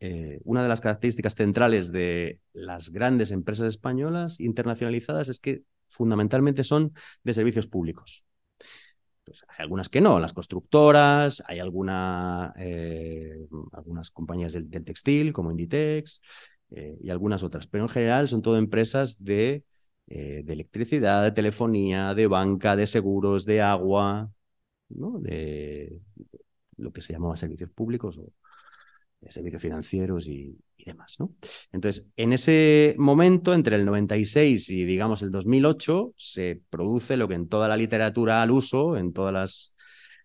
eh, 0.00 0.40
una 0.44 0.62
de 0.62 0.68
las 0.68 0.80
características 0.80 1.34
centrales 1.34 1.90
de 1.90 2.40
las 2.52 2.90
grandes 2.90 3.32
empresas 3.32 3.66
españolas 3.66 4.38
internacionalizadas 4.38 5.28
es 5.28 5.40
que 5.40 5.62
fundamentalmente 5.88 6.62
son 6.62 6.92
de 7.24 7.34
servicios 7.34 7.66
públicos. 7.66 8.24
Pues, 9.24 9.44
hay 9.48 9.62
algunas 9.64 9.88
que 9.88 10.00
no, 10.00 10.20
las 10.20 10.32
constructoras, 10.32 11.42
hay 11.48 11.58
alguna, 11.58 12.54
eh, 12.56 13.46
algunas 13.72 14.10
compañías 14.10 14.52
del, 14.52 14.70
textil 14.70 15.32
como 15.32 15.50
Inditex 15.50 16.20
eh, 16.70 16.96
y 17.02 17.10
algunas 17.10 17.42
otras, 17.42 17.66
pero 17.66 17.84
en 17.84 17.90
general 17.90 18.28
son 18.28 18.42
todo 18.42 18.56
empresas 18.56 19.22
de, 19.24 19.64
de, 20.06 20.44
electricidad, 20.46 21.24
de 21.24 21.32
telefonía, 21.32 22.14
de 22.14 22.26
banca, 22.28 22.76
de 22.76 22.86
seguros, 22.86 23.44
de 23.44 23.62
agua, 23.62 24.30
¿no? 24.88 25.18
de 25.18 26.00
lo 26.76 26.92
que 26.92 27.00
se 27.00 27.12
llamaba 27.12 27.36
servicios 27.36 27.70
públicos 27.70 28.18
o 28.18 28.32
servicios 29.28 29.62
financieros 29.62 30.28
y, 30.28 30.58
demás, 30.84 31.16
¿no? 31.18 31.34
Entonces, 31.70 32.10
en 32.16 32.32
ese 32.32 32.94
momento, 32.98 33.52
entre 33.52 33.76
el 33.76 33.84
96 33.84 34.70
y, 34.70 34.84
digamos, 34.84 35.20
el 35.20 35.30
2008, 35.30 36.14
se 36.16 36.62
produce 36.70 37.18
lo 37.18 37.28
que 37.28 37.34
en 37.34 37.48
toda 37.48 37.68
la 37.68 37.76
literatura 37.76 38.40
al 38.40 38.50
uso, 38.50 38.96
en 38.96 39.12
todas 39.12 39.34
las 39.34 39.74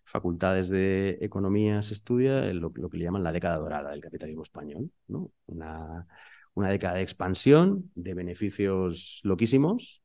facultades 0.04 0.70
de 0.70 1.18
economía 1.20 1.82
se 1.82 1.92
estudia, 1.92 2.50
lo, 2.54 2.72
que 2.72 2.96
le 2.96 3.04
llaman 3.04 3.24
la 3.24 3.32
década 3.32 3.58
dorada 3.58 3.90
del 3.90 4.00
capitalismo 4.00 4.42
español, 4.42 4.90
¿no? 5.06 5.30
Una, 5.46 6.06
una 6.54 6.70
década 6.70 6.94
de 6.94 7.02
expansión, 7.02 7.90
de 7.94 8.14
beneficios 8.14 9.20
loquísimos, 9.22 10.02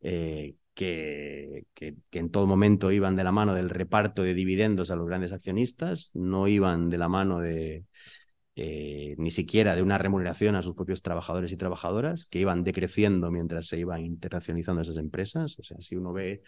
eh, 0.00 0.56
que, 0.76 1.64
que, 1.74 1.96
en 2.12 2.30
todo 2.30 2.46
momento 2.46 2.92
iban 2.92 3.16
de 3.16 3.24
la 3.24 3.32
mano 3.32 3.54
del 3.54 3.70
reparto 3.70 4.22
de 4.22 4.34
dividendos 4.34 4.90
a 4.90 4.96
los 4.96 5.08
grandes 5.08 5.32
accionistas, 5.32 6.10
no 6.12 6.48
iban 6.48 6.90
de 6.90 6.98
la 6.98 7.08
mano 7.08 7.40
de, 7.40 7.86
eh, 8.56 9.14
ni 9.16 9.30
siquiera 9.30 9.74
de 9.74 9.82
una 9.82 9.96
remuneración 9.96 10.54
a 10.54 10.62
sus 10.62 10.74
propios 10.74 11.00
trabajadores 11.00 11.50
y 11.50 11.56
trabajadoras, 11.56 12.26
que 12.26 12.40
iban 12.40 12.62
decreciendo 12.62 13.30
mientras 13.30 13.68
se 13.68 13.78
iban 13.78 14.04
internacionalizando 14.04 14.82
esas 14.82 14.98
empresas. 14.98 15.58
O 15.58 15.62
sea, 15.62 15.78
si 15.80 15.96
uno 15.96 16.12
ve 16.12 16.42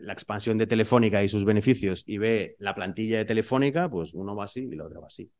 la 0.00 0.14
expansión 0.14 0.56
de 0.56 0.66
Telefónica 0.66 1.22
y 1.22 1.28
sus 1.28 1.44
beneficios 1.44 2.04
y 2.06 2.16
ve 2.16 2.56
la 2.58 2.74
plantilla 2.74 3.18
de 3.18 3.26
Telefónica, 3.26 3.90
pues 3.90 4.14
uno 4.14 4.34
va 4.34 4.44
así 4.44 4.60
y 4.60 4.76
la 4.76 4.86
otra 4.86 5.00
va 5.00 5.08
así. 5.08 5.30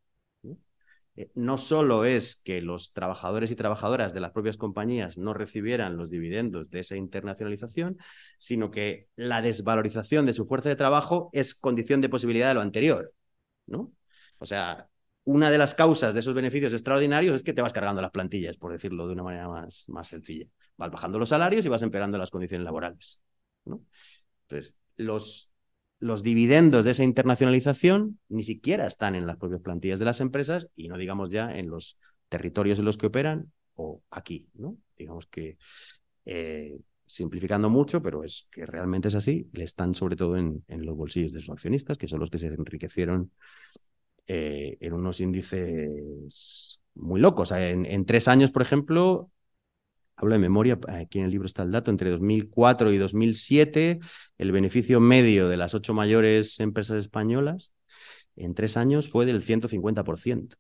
¿No? 1.17 1.23
Eh, 1.23 1.31
no 1.35 1.59
solo 1.59 2.05
es 2.05 2.41
que 2.43 2.61
los 2.61 2.93
trabajadores 2.93 3.51
y 3.51 3.57
trabajadoras 3.57 4.15
de 4.15 4.21
las 4.21 4.33
propias 4.33 4.57
compañías 4.57 5.19
no 5.19 5.35
recibieran 5.35 5.97
los 5.97 6.11
dividendos 6.11 6.71
de 6.71 6.81
esa 6.81 6.97
internacionalización, 6.97 7.99
sino 8.39 8.71
que 8.71 9.09
la 9.17 9.43
desvalorización 9.43 10.27
de 10.27 10.33
su 10.33 10.47
fuerza 10.47 10.69
de 10.69 10.77
trabajo 10.77 11.31
es 11.33 11.55
condición 11.55 12.01
de 12.01 12.09
posibilidad 12.09 12.49
de 12.49 12.55
lo 12.55 12.61
anterior. 12.61 13.13
¿no? 13.67 13.93
O 14.39 14.47
sea, 14.47 14.89
una 15.25 15.51
de 15.51 15.59
las 15.59 15.75
causas 15.75 16.15
de 16.15 16.21
esos 16.21 16.35
beneficios 16.35 16.73
extraordinarios 16.73 17.37
es 17.37 17.43
que 17.43 17.53
te 17.53 17.63
vas 17.63 17.73
cargando 17.73 18.03
las 18.03 18.11
plantillas, 18.11 18.57
por 18.57 18.73
decirlo 18.73 19.07
de 19.07 19.13
una 19.13 19.23
manera 19.23 19.49
más, 19.49 19.85
más 19.89 20.09
sencilla. 20.09 20.47
Vas 20.77 20.91
bajando 20.91 21.19
los 21.19 21.29
salarios 21.29 21.65
y 21.67 21.69
vas 21.69 21.83
empeorando 21.83 22.19
las 22.19 22.31
condiciones 22.31 22.65
laborales. 22.65 23.21
¿no? 23.65 23.85
Entonces, 24.43 24.77
los, 24.97 25.50
los 26.01 26.23
dividendos 26.23 26.85
de 26.85 26.93
esa 26.93 27.05
internacionalización 27.05 28.19
ni 28.29 28.43
siquiera 28.43 28.87
están 28.87 29.15
en 29.15 29.27
las 29.27 29.37
propias 29.37 29.61
plantillas 29.61 29.99
de 29.99 30.07
las 30.07 30.21
empresas 30.21 30.69
y 30.75 30.89
no 30.89 30.99
digamos 30.99 31.31
ya 31.31 31.57
en 31.57 31.69
los 31.69 31.99
territorios 32.29 32.79
en 32.79 32.87
los 32.87 32.99
que 32.99 33.07
operan 33.07 33.53
o 33.75 34.03
aquí. 34.11 34.49
¿no? 34.55 34.77
Digamos 34.97 35.27
que, 35.27 35.59
eh, 36.25 36.79
simplificando 37.07 37.71
mucho, 37.71 38.03
pero 38.03 38.25
es 38.25 38.49
que 38.51 38.67
realmente 38.67 39.09
es 39.09 39.15
así, 39.15 39.49
le 39.53 39.65
están 39.65 39.95
sobre 39.95 40.17
todo 40.17 40.37
en, 40.37 40.65
en 40.69 40.85
los 40.85 40.97
bolsillos 40.97 41.33
de 41.33 41.41
sus 41.41 41.51
accionistas, 41.51 41.99
que 41.99 42.07
son 42.07 42.21
los 42.21 42.31
que 42.31 42.39
se 42.39 42.49
enriquecieron 42.49 43.31
eh, 44.33 44.79
en 44.81 44.93
unos 44.93 45.19
índices 45.19 46.81
muy 46.95 47.21
locos. 47.21 47.51
En, 47.51 48.05
tres 48.07 48.29
años, 48.29 48.53
por 48.53 48.63
ejemplo, 48.63 49.29
hablo 50.21 50.35
de 50.35 50.39
memoria, 50.39 50.79
aquí 50.89 51.19
en 51.19 51.25
el 51.25 51.31
libro 51.31 51.47
está 51.47 51.63
el 51.63 51.71
dato, 51.71 51.91
entre 51.91 52.11
2004 52.11 52.93
y 52.93 52.99
2007, 52.99 54.01
el 54.39 54.53
beneficio 54.53 55.01
medio 55.01 55.49
de 55.49 55.57
las 55.57 55.75
ocho 55.75 55.95
mayores 55.95 56.61
empresas 56.61 56.99
españolas 56.99 57.73
en 58.37 58.55
tres 58.55 58.77
años 58.77 59.09
fue 59.09 59.27
del 59.27 59.43
150%. 59.43 60.57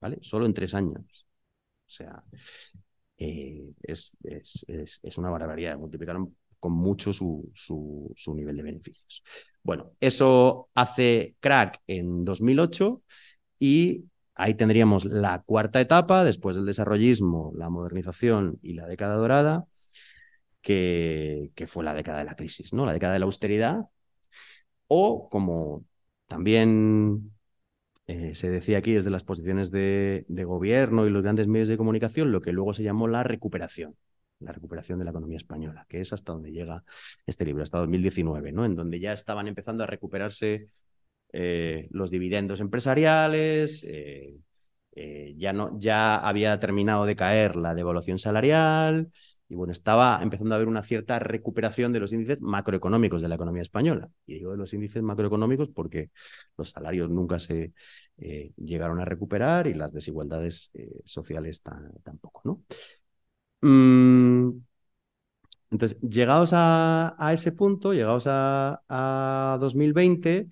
¿Vale? 0.00 0.18
Solo 0.20 0.44
en 0.46 0.54
tres 0.54 0.74
años. 0.74 1.26
O 1.86 1.90
sea, 1.90 2.22
eh, 3.16 3.72
es, 3.82 4.12
una 5.16 5.30
barbaridad. 5.30 5.78
Multiplicaron 5.78 6.36
con 6.60 6.72
mucho 6.72 7.12
su, 7.12 7.50
su, 7.54 8.34
nivel 8.34 8.56
de 8.56 8.62
beneficios. 8.62 9.22
Bueno, 9.62 9.92
eso 10.00 10.68
hace 10.74 11.36
crack 11.40 11.80
en 11.86 12.24
2008 12.24 13.02
y 13.58 14.04
ahí 14.34 14.54
tendríamos 14.54 15.04
la 15.04 15.42
cuarta 15.42 15.80
etapa, 15.80 16.24
después 16.24 16.56
del 16.56 16.66
desarrollismo, 16.66 17.52
la 17.56 17.70
modernización 17.70 18.58
y 18.62 18.74
la 18.74 18.86
década 18.86 19.16
dorada, 19.16 19.66
que, 20.60 21.52
fue 21.66 21.84
la 21.84 21.94
década 21.94 22.18
de 22.18 22.24
la 22.24 22.36
crisis, 22.36 22.72
¿no? 22.72 22.86
La 22.86 22.92
década 22.92 23.12
de 23.14 23.18
la 23.20 23.26
austeridad, 23.26 23.84
o 24.88 25.28
como 25.28 25.84
también 26.26 27.32
eh, 28.06 28.34
se 28.34 28.50
decía 28.50 28.78
aquí 28.78 28.92
desde 28.92 29.10
las 29.10 29.24
posiciones 29.24 29.70
de, 29.70 30.24
de, 30.28 30.44
gobierno 30.44 31.06
y 31.06 31.10
los 31.10 31.22
grandes 31.22 31.46
medios 31.46 31.68
de 31.68 31.76
comunicación, 31.76 32.32
lo 32.32 32.40
que 32.40 32.52
luego 32.52 32.74
se 32.74 32.82
llamó 32.82 33.08
la 33.08 33.22
recuperación 33.24 33.96
la 34.40 34.52
recuperación 34.52 34.98
de 34.98 35.04
la 35.04 35.10
economía 35.10 35.36
española, 35.36 35.86
que 35.88 36.00
es 36.00 36.12
hasta 36.12 36.32
donde 36.32 36.52
llega 36.52 36.84
este 37.26 37.44
libro, 37.44 37.62
hasta 37.62 37.78
2019, 37.78 38.52
¿no? 38.52 38.64
En 38.64 38.74
donde 38.74 39.00
ya 39.00 39.12
estaban 39.12 39.48
empezando 39.48 39.84
a 39.84 39.86
recuperarse 39.86 40.68
eh, 41.36 41.88
los 41.90 42.12
dividendos 42.12 42.60
empresariales, 42.60 43.82
eh, 43.82 44.38
eh, 44.92 45.34
ya, 45.36 45.52
no, 45.52 45.76
ya 45.80 46.14
había 46.14 46.60
terminado 46.60 47.06
de 47.06 47.16
caer 47.16 47.56
la 47.56 47.74
devaluación 47.74 48.20
salarial 48.20 49.10
y 49.48 49.56
bueno, 49.56 49.72
estaba 49.72 50.20
empezando 50.22 50.54
a 50.54 50.56
haber 50.56 50.68
una 50.68 50.84
cierta 50.84 51.18
recuperación 51.18 51.92
de 51.92 51.98
los 51.98 52.12
índices 52.12 52.40
macroeconómicos 52.40 53.20
de 53.20 53.28
la 53.28 53.34
economía 53.34 53.62
española. 53.62 54.10
Y 54.26 54.34
digo 54.34 54.52
de 54.52 54.58
los 54.58 54.72
índices 54.74 55.02
macroeconómicos 55.02 55.70
porque 55.70 56.10
los 56.56 56.70
salarios 56.70 57.10
nunca 57.10 57.40
se 57.40 57.72
llegaron 58.56 59.00
a 59.00 59.04
recuperar 59.04 59.66
y 59.66 59.74
las 59.74 59.92
desigualdades 59.92 60.70
sociales 61.04 61.62
tampoco, 62.04 62.42
¿no? 62.44 62.62
Mm, 63.62 64.60
entonces, 65.74 66.00
llegados 66.00 66.50
a, 66.54 67.16
ese 67.32 67.50
punto, 67.50 67.92
llegados 67.92 68.26
a, 68.28 69.58
2020, 69.60 70.48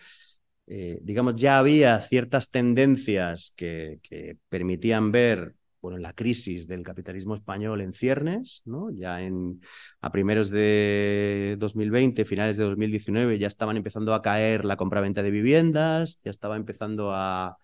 eh, 0.66 0.98
digamos, 1.02 1.36
ya 1.36 1.58
había 1.58 2.00
ciertas 2.00 2.50
tendencias 2.50 3.52
que, 3.56 4.00
permitían 4.48 5.12
ver 5.12 5.54
bueno, 5.80 5.98
la 5.98 6.12
crisis 6.12 6.68
del 6.68 6.84
capitalismo 6.84 7.34
español 7.34 7.80
en 7.80 7.92
ciernes, 7.92 8.62
¿no? 8.64 8.90
Ya 8.92 9.20
en, 9.22 9.60
a 10.00 10.12
primeros 10.12 10.48
de 10.50 11.56
2020, 11.58 12.24
finales 12.24 12.56
de 12.56 12.64
2019, 12.64 13.38
ya 13.38 13.48
estaban 13.48 13.76
empezando 13.76 14.14
a 14.14 14.22
caer 14.22 14.64
la 14.64 14.76
compra-venta 14.76 15.22
de 15.22 15.32
viviendas, 15.32 16.20
ya 16.22 16.30
estaba 16.30 16.56
empezando 16.56 17.12
a, 17.12 17.56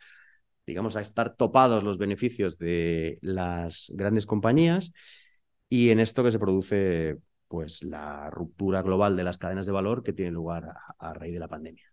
digamos, 0.66 0.96
a 0.96 1.00
estar 1.00 1.36
topados 1.36 1.84
los 1.84 1.98
beneficios 1.98 2.58
de 2.58 3.18
las 3.22 3.92
grandes 3.94 4.26
compañías 4.26 4.92
y 5.68 5.90
en 5.90 6.00
esto 6.00 6.24
que 6.24 6.32
se 6.32 6.38
produce 6.38 7.18
pues 7.48 7.82
la 7.82 8.30
ruptura 8.30 8.82
global 8.82 9.16
de 9.16 9.24
las 9.24 9.38
cadenas 9.38 9.66
de 9.66 9.72
valor 9.72 10.02
que 10.02 10.12
tiene 10.12 10.30
lugar 10.30 10.74
a, 10.98 11.14
raíz 11.14 11.32
de 11.32 11.40
la 11.40 11.48
pandemia. 11.48 11.84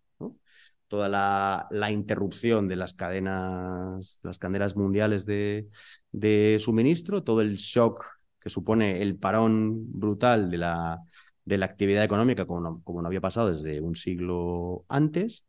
Toda 0.88 1.08
la, 1.08 1.66
la, 1.70 1.90
interrupción 1.90 2.68
de 2.68 2.76
las 2.76 2.94
cadenas, 2.94 4.20
las 4.22 4.38
cadenas 4.38 4.76
mundiales 4.76 5.26
de, 5.26 5.68
de, 6.12 6.58
suministro, 6.60 7.22
todo 7.22 7.40
el 7.40 7.56
shock 7.56 8.04
que 8.40 8.50
supone 8.50 9.02
el 9.02 9.16
parón 9.18 9.92
brutal 9.92 10.50
de 10.50 10.58
la, 10.58 11.00
de 11.44 11.58
la 11.58 11.66
actividad 11.66 12.04
económica, 12.04 12.46
como 12.46 12.60
no, 12.60 12.82
como 12.84 13.02
no, 13.02 13.08
había 13.08 13.20
pasado 13.20 13.48
desde 13.48 13.80
un 13.80 13.96
siglo 13.96 14.84
antes. 14.88 15.44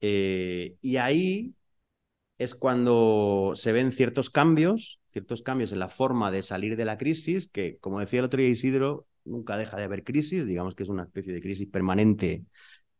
Eh, 0.00 0.76
y 0.80 0.96
ahí 0.96 1.54
es 2.38 2.54
cuando 2.54 3.52
se 3.54 3.72
ven 3.72 3.92
ciertos 3.92 4.30
cambios, 4.30 5.00
ciertos 5.10 5.42
cambios 5.42 5.72
en 5.72 5.78
la 5.78 5.88
forma 5.88 6.30
de 6.30 6.42
salir 6.42 6.76
de 6.76 6.84
la 6.84 6.98
crisis, 6.98 7.48
que 7.48 7.78
como 7.78 8.00
decía 8.00 8.20
el 8.20 8.26
otro 8.26 8.40
día 8.40 8.48
Isidro, 8.50 9.06
nunca 9.24 9.56
deja 9.56 9.76
de 9.76 9.84
haber 9.84 10.04
crisis, 10.04 10.46
digamos 10.46 10.74
que 10.74 10.82
es 10.82 10.88
una 10.88 11.04
especie 11.04 11.32
de 11.32 11.40
crisis 11.40 11.68
permanente 11.68 12.44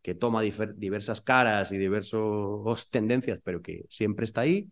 que 0.02 0.14
toma 0.14 0.42
diversas 0.42 1.20
caras 1.20 1.72
y 1.72 1.78
diversas 1.78 2.90
tendencias, 2.90 3.40
pero 3.42 3.62
que 3.62 3.84
siempre 3.88 4.24
está 4.24 4.42
ahí 4.42 4.68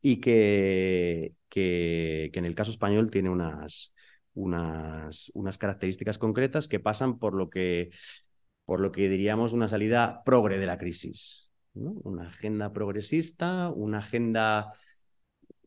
y 0.00 0.20
que, 0.20 1.34
que, 1.48 2.30
en 2.34 2.44
el 2.44 2.54
caso 2.54 2.72
español 2.72 3.10
tiene 3.10 3.30
unas, 3.30 3.94
unas, 4.34 5.30
unas, 5.34 5.58
características 5.58 6.18
concretas 6.18 6.68
que 6.68 6.80
pasan 6.80 7.18
por 7.18 7.34
lo 7.34 7.48
que, 7.48 7.90
por 8.64 8.80
lo 8.80 8.92
que 8.92 9.08
diríamos 9.08 9.52
una 9.52 9.68
salida 9.68 10.22
progre 10.24 10.58
de 10.58 10.66
la 10.66 10.78
crisis. 10.78 11.52
Una 11.74 12.26
agenda 12.26 12.72
progresista, 12.72 13.70
una 13.70 13.98
agenda 13.98 14.74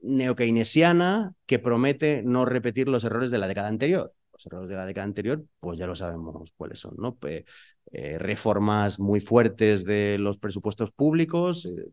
neokeynesiana 0.02 1.34
que 1.46 1.60
promete 1.60 2.22
no 2.24 2.46
repetir 2.46 2.88
los 2.88 3.04
errores 3.04 3.32
de 3.32 3.40
la 3.40 3.48
década 3.48 3.68
anterior 3.68 4.14
los 4.38 4.46
errores 4.46 4.70
de 4.70 4.76
la 4.76 4.86
década 4.86 5.06
anterior, 5.06 5.44
pues 5.60 5.80
ya 5.80 5.88
lo 5.88 5.96
sabemos 5.96 6.54
cuáles 6.56 6.80
son, 6.80 6.96
¿no? 6.98 7.18
Eh, 7.92 8.18
reformas 8.20 9.00
muy 9.00 9.20
fuertes 9.20 9.86
de 9.86 10.18
los 10.20 10.38
presupuestos 10.38 10.92
públicos, 10.92 11.66
eh, 11.66 11.90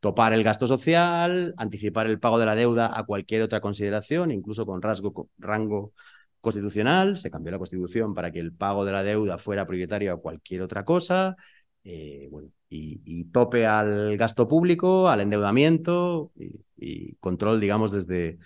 topar 0.00 0.32
el 0.32 0.44
gasto 0.44 0.66
social, 0.66 1.54
anticipar 1.56 2.06
el 2.06 2.20
pago 2.20 2.38
de 2.38 2.46
la 2.46 2.54
deuda 2.54 2.90
a 2.98 3.04
cualquier 3.04 3.42
otra 3.42 3.60
consideración, 3.60 4.30
incluso 4.30 4.66
con 4.66 4.82
rasgo, 4.82 5.30
rango 5.38 5.92
constitucional. 6.40 7.18
Se 7.18 7.30
cambió 7.30 7.52
la 7.52 7.58
constitución 7.58 8.14
para 8.14 8.32
que 8.32 8.40
el 8.40 8.52
pago 8.52 8.84
de 8.84 8.92
la 8.92 9.02
deuda 9.02 9.38
fuera 9.38 9.66
prioritario 9.66 10.12
a 10.12 10.20
cualquier 10.20 10.62
otra 10.62 10.84
cosa. 10.84 11.36
Eh, 11.84 12.28
bueno, 12.30 12.50
y, 12.68 13.24
tope 13.26 13.66
al 13.66 14.16
gasto 14.16 14.46
público, 14.48 15.08
al 15.08 15.20
endeudamiento 15.20 16.32
y 16.76 17.14
control, 17.16 17.60
digamos, 17.60 17.92
desde, 17.92 18.38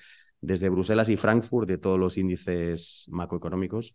desde 0.43 0.69
Bruselas 0.69 1.09
y 1.09 1.17
Frankfurt 1.17 1.69
de 1.69 1.79
todos 1.79 1.99
los 1.99 2.19
índices 2.19 3.07
macroeconómicos 3.11 3.95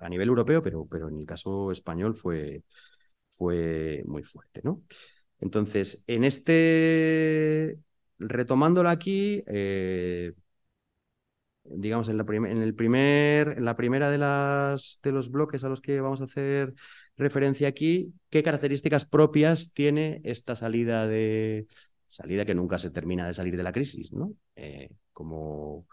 a 0.00 0.08
nivel 0.08 0.28
europeo, 0.28 0.60
pero, 0.60 0.86
pero 0.86 1.08
en 1.08 1.20
el 1.20 1.26
caso 1.26 1.70
español 1.70 2.14
fue, 2.14 2.64
fue 3.30 4.02
muy 4.06 4.24
fuerte, 4.24 4.60
¿no? 4.64 4.82
Entonces, 5.40 6.04
en 6.08 6.24
este, 6.24 7.78
retomándolo 8.18 8.88
aquí, 8.88 9.42
eh, 9.46 10.32
digamos, 11.64 12.08
en, 12.08 12.16
la 12.18 12.24
en, 12.28 12.62
el 12.62 12.74
primer, 12.74 13.60
la 13.62 13.76
primera 13.76 14.10
de, 14.10 14.18
las, 14.18 15.00
de 15.02 15.12
los 15.12 15.30
bloques 15.30 15.62
a 15.64 15.68
los 15.68 15.80
que 15.80 16.00
vamos 16.00 16.20
a 16.20 16.24
hacer 16.24 16.74
referencia 17.16 17.68
aquí, 17.68 18.12
¿qué 18.28 18.42
características 18.42 19.04
propias 19.04 19.72
tiene 19.72 20.20
esta 20.24 20.56
salida 20.56 21.06
de, 21.06 21.68
salida 22.08 22.44
que 22.44 22.54
nunca 22.54 22.78
se 22.78 22.90
termina 22.90 23.26
de 23.26 23.32
salir 23.32 23.56
de 23.56 23.62
la 23.62 23.72
crisis, 23.72 24.12
¿no? 24.12 24.32
Eh, 24.56 24.90
como, 25.14 25.86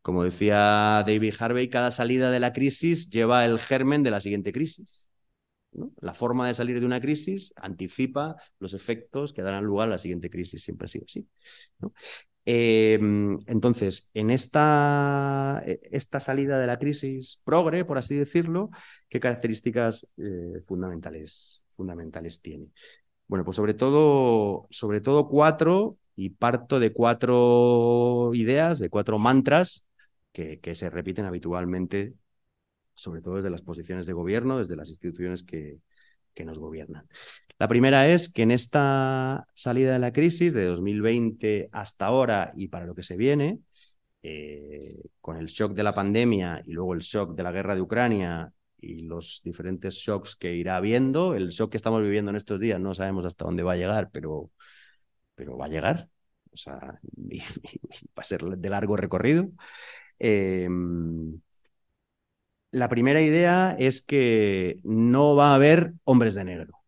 como 0.00 0.24
decía 0.24 1.04
David 1.06 1.34
Harvey, 1.38 1.68
cada 1.68 1.90
salida 1.90 2.30
de 2.30 2.40
la 2.40 2.52
crisis 2.54 3.10
lleva 3.10 3.44
el 3.44 3.58
germen 3.58 4.02
de 4.02 4.10
la 4.10 4.20
siguiente 4.20 4.52
crisis. 4.52 5.10
La 6.00 6.14
forma 6.14 6.48
de 6.48 6.54
salir 6.54 6.80
de 6.80 6.86
una 6.86 7.00
crisis 7.00 7.52
anticipa 7.56 8.36
los 8.58 8.74
efectos 8.74 9.32
que 9.32 9.42
darán 9.42 9.64
lugar 9.64 9.88
a 9.88 9.92
la 9.92 9.98
siguiente 9.98 10.30
crisis, 10.30 10.62
siempre 10.62 10.86
ha 10.86 10.88
sido 10.88 11.04
así. 11.06 11.26
Eh, 12.44 12.98
entonces, 13.46 14.10
en 14.14 14.30
esta, 14.30 15.62
esta, 15.64 16.20
salida 16.20 16.58
de 16.58 16.66
la 16.66 16.78
crisis 16.78 17.40
progre, 17.44 17.84
por 17.84 17.98
así 17.98 18.16
decirlo, 18.16 18.70
¿qué 19.08 19.20
características 19.20 20.10
eh, 20.16 20.60
fundamentales, 20.66 21.64
fundamentales 21.76 22.42
tiene? 22.42 22.66
Bueno, 23.28 23.44
pues 23.44 23.56
sobre 23.56 23.74
todo, 23.74 24.66
sobre 24.70 25.00
todo 25.00 25.28
cuatro, 25.28 25.98
y 26.16 26.30
parto 26.30 26.80
de 26.80 26.92
cuatro 26.92 28.30
ideas, 28.34 28.78
de 28.78 28.90
cuatro 28.90 29.18
mantras 29.18 29.86
que, 30.32 30.60
se 30.74 30.90
repiten 30.90 31.24
habitualmente, 31.26 32.14
sobre 32.94 33.22
todo 33.22 33.36
desde 33.36 33.50
las 33.50 33.62
posiciones 33.62 34.06
de 34.06 34.12
gobierno, 34.12 34.58
desde 34.58 34.76
las 34.76 34.88
instituciones 34.88 35.42
que, 35.42 35.78
que 36.34 36.44
nos 36.44 36.58
gobiernan. 36.58 37.06
La 37.58 37.68
primera 37.68 38.08
es 38.08 38.32
que 38.32 38.42
en 38.42 38.50
esta 38.50 39.46
salida 39.54 39.92
de 39.92 39.98
la 39.98 40.12
crisis 40.12 40.52
de 40.52 40.64
2020 40.64 41.68
hasta 41.72 42.06
ahora 42.06 42.50
y 42.56 42.68
para 42.68 42.86
lo 42.86 42.94
que 42.94 43.02
se 43.02 43.16
viene, 43.16 43.60
eh, 44.22 44.96
con 45.20 45.36
el 45.36 45.46
shock 45.46 45.72
de 45.72 45.82
la 45.82 45.92
pandemia 45.92 46.62
y 46.64 46.72
luego 46.72 46.94
el 46.94 47.00
shock 47.00 47.34
de 47.34 47.42
la 47.42 47.52
guerra 47.52 47.74
de 47.74 47.80
Ucrania 47.80 48.52
y 48.78 49.02
los 49.02 49.40
diferentes 49.44 49.94
shocks 49.94 50.36
que 50.36 50.54
irá 50.54 50.76
habiendo. 50.76 51.34
El 51.34 51.48
shock 51.50 51.72
que 51.72 51.76
estamos 51.76 52.02
viviendo 52.02 52.30
en 52.30 52.36
estos 52.36 52.60
días 52.60 52.80
no 52.80 52.94
sabemos 52.94 53.26
hasta 53.26 53.44
dónde 53.44 53.62
va 53.62 53.72
a 53.72 53.76
llegar, 53.76 54.10
pero, 54.12 54.50
pero 55.42 55.58
va 55.58 55.66
a 55.66 55.68
llegar. 55.68 56.08
O 56.52 56.56
sea, 56.56 56.78
va 56.78 57.00
a 58.16 58.22
ser 58.22 58.42
de 58.42 58.70
largo 58.70 58.96
recorrido. 58.96 59.48
Eh, 60.18 60.68
la 62.70 62.88
primera 62.88 63.20
idea 63.20 63.76
es 63.78 64.00
que 64.00 64.78
no 64.84 65.34
va 65.34 65.50
a 65.50 65.54
haber 65.56 65.94
hombres 66.04 66.34
de 66.34 66.44
negro. 66.44 66.78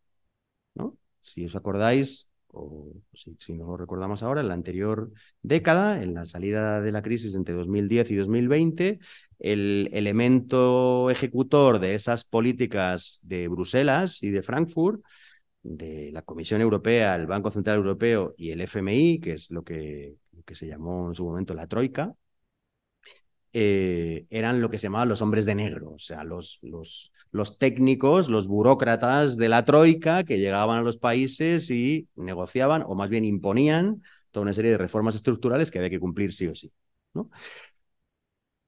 ¿no? 0.75 0.97
Si 1.21 1.45
os 1.45 1.57
acordáis, 1.57 2.31
o 2.49 2.93
si, 3.13 3.37
si, 3.41 3.55
no 3.55 3.67
lo 3.67 3.77
recordamos 3.77 4.23
ahora, 4.23 4.41
en 4.41 4.49
la 4.49 4.55
anterior 4.55 5.11
década, 5.43 6.01
en 6.03 6.15
la 6.15 6.27
salida 6.27 6.81
de 6.81 6.93
la 6.93 7.03
crisis 7.03 7.35
entre 7.35 7.55
2010 7.55 8.11
y 8.13 8.15
2020, 8.15 8.99
el 9.41 9.91
elemento 9.93 11.11
ejecutor 11.11 11.81
de 11.81 11.97
esas 11.97 12.25
políticas 12.25 13.21
de 13.25 13.49
Bruselas 13.49 14.23
y 14.23 14.31
de 14.31 14.43
Frankfurt, 14.43 15.03
de 15.65 16.11
la 16.13 16.23
Comisión 16.23 16.61
Europea, 16.61 17.17
el 17.17 17.27
Banco 17.27 17.51
Central 17.51 17.79
Europeo 17.79 18.35
y 18.37 18.51
el 18.51 18.61
FMI, 18.61 19.21
que 19.21 19.33
es 19.33 19.51
lo 19.51 19.65
que, 19.65 20.17
se 20.53 20.67
llamó 20.69 21.09
en 21.09 21.15
su 21.15 21.25
momento 21.25 21.55
la 21.55 21.67
Troika, 21.67 22.15
eh, 23.53 24.27
eran 24.31 24.61
lo 24.61 24.69
que 24.69 24.79
se 24.79 24.85
llamaban 24.85 25.09
los 25.09 25.23
hombres 25.23 25.45
de 25.47 25.55
negro, 25.55 25.93
o 25.93 25.99
sea, 25.99 26.25
los, 26.25 26.61
técnicos, 27.59 28.29
los 28.29 28.47
burócratas 28.47 29.37
de 29.37 29.49
la 29.49 29.65
Troika 29.65 30.25
que 30.25 30.39
llegaban 30.39 30.79
a 30.79 30.83
los 30.83 30.99
países 30.99 31.71
y 31.71 32.09
negociaban, 32.17 32.85
o 32.87 32.95
más 32.95 33.09
bien 33.09 33.25
imponían, 33.25 34.03
toda 34.33 34.43
una 34.43 34.53
serie 34.53 34.73
de 34.73 34.79
reformas 34.79 35.15
estructurales 35.15 35.71
que 35.71 35.79
había 35.79 35.91
que 35.91 36.01
cumplir 36.01 36.33
sí 36.33 36.47
o 36.49 36.55
sí. 36.55 36.73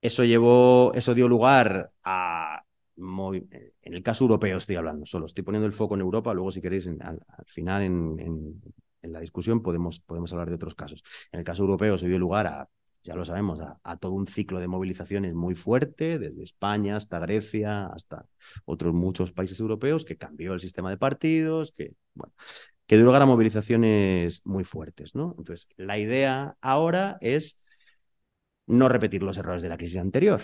Eso 0.00 0.24
llevó, 0.24 0.92
eso 0.94 1.14
dio 1.14 1.28
lugar 1.28 1.90
a 2.04 2.65
muy, 2.96 3.48
en 3.82 3.94
el 3.94 4.02
caso 4.02 4.24
europeo 4.24 4.59
estoy 4.59 4.76
hablando, 4.76 5.06
solo 5.06 5.26
estoy 5.26 5.44
poniendo 5.44 5.66
el 5.66 5.72
foco 5.72 5.94
en 5.94 6.00
Europa, 6.00 6.35
luego 6.35 6.50
si 6.50 6.61
queréis 6.61 6.87
al, 6.87 6.98
al, 7.00 7.44
final 7.46 7.82
en, 7.82 8.62
la 9.02 9.20
discusión 9.20 9.62
podemos, 9.62 10.00
podemos 10.00 10.32
hablar 10.32 10.48
de 10.48 10.56
otros 10.56 10.74
casos. 10.74 11.02
En 11.30 11.38
el 11.38 11.44
caso 11.44 11.62
europeo 11.62 11.96
se 11.96 12.09
dio 12.09 12.18
lugar 12.18 12.46
a, 12.46 12.68
ya 13.06 13.14
lo 13.14 13.24
sabemos, 13.24 13.61
a, 13.61 13.96
todo 13.98 14.12
un 14.12 14.26
ciclo 14.26 14.59
de 14.59 14.66
movilizaciones 14.66 15.32
muy 15.35 15.54
fuerte, 15.54 16.18
desde 16.18 16.42
España 16.42 16.96
hasta 16.96 17.20
Grecia, 17.20 17.87
hasta 17.87 18.26
otros 18.64 18.94
muchos 18.94 19.30
países 19.30 19.61
europeos, 19.61 20.04
que 20.04 20.16
cambió 20.16 20.54
el 20.54 20.61
sistema 20.61 20.90
de 20.90 20.96
partidos, 20.96 21.70
que, 21.70 21.94
que 22.87 22.96
dio 22.96 23.04
lugar 23.04 23.22
a 23.22 23.26
movilizaciones 23.26 24.44
muy 24.44 24.64
fuertes, 24.64 25.14
¿no? 25.14 25.37
Entonces, 25.38 25.68
la 25.76 25.98
idea 25.98 26.56
ahora 26.61 27.16
es 27.20 27.64
no 28.66 28.88
repetir 28.88 29.22
los 29.22 29.38
errores 29.38 29.62
de 29.62 29.68
la 29.68 29.76
crisis 29.76 29.98
anterior. 29.98 30.40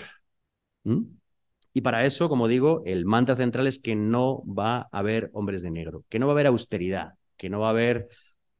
Y 1.72 1.80
para 1.80 2.04
eso, 2.04 2.28
como 2.28 2.48
digo, 2.48 2.82
el 2.84 3.06
mantra 3.06 3.36
central 3.36 3.66
es 3.66 3.80
que 3.80 3.94
no 3.94 4.42
va 4.44 4.88
a 4.92 4.98
haber 4.98 5.30
hombres 5.32 5.62
de 5.62 5.70
negro, 5.70 6.04
que 6.08 6.18
no 6.18 6.26
va 6.26 6.32
a 6.32 6.34
haber 6.34 6.46
austeridad, 6.46 7.14
que 7.36 7.48
no 7.48 7.60
va 7.60 7.68
a 7.68 7.70
haber 7.70 8.08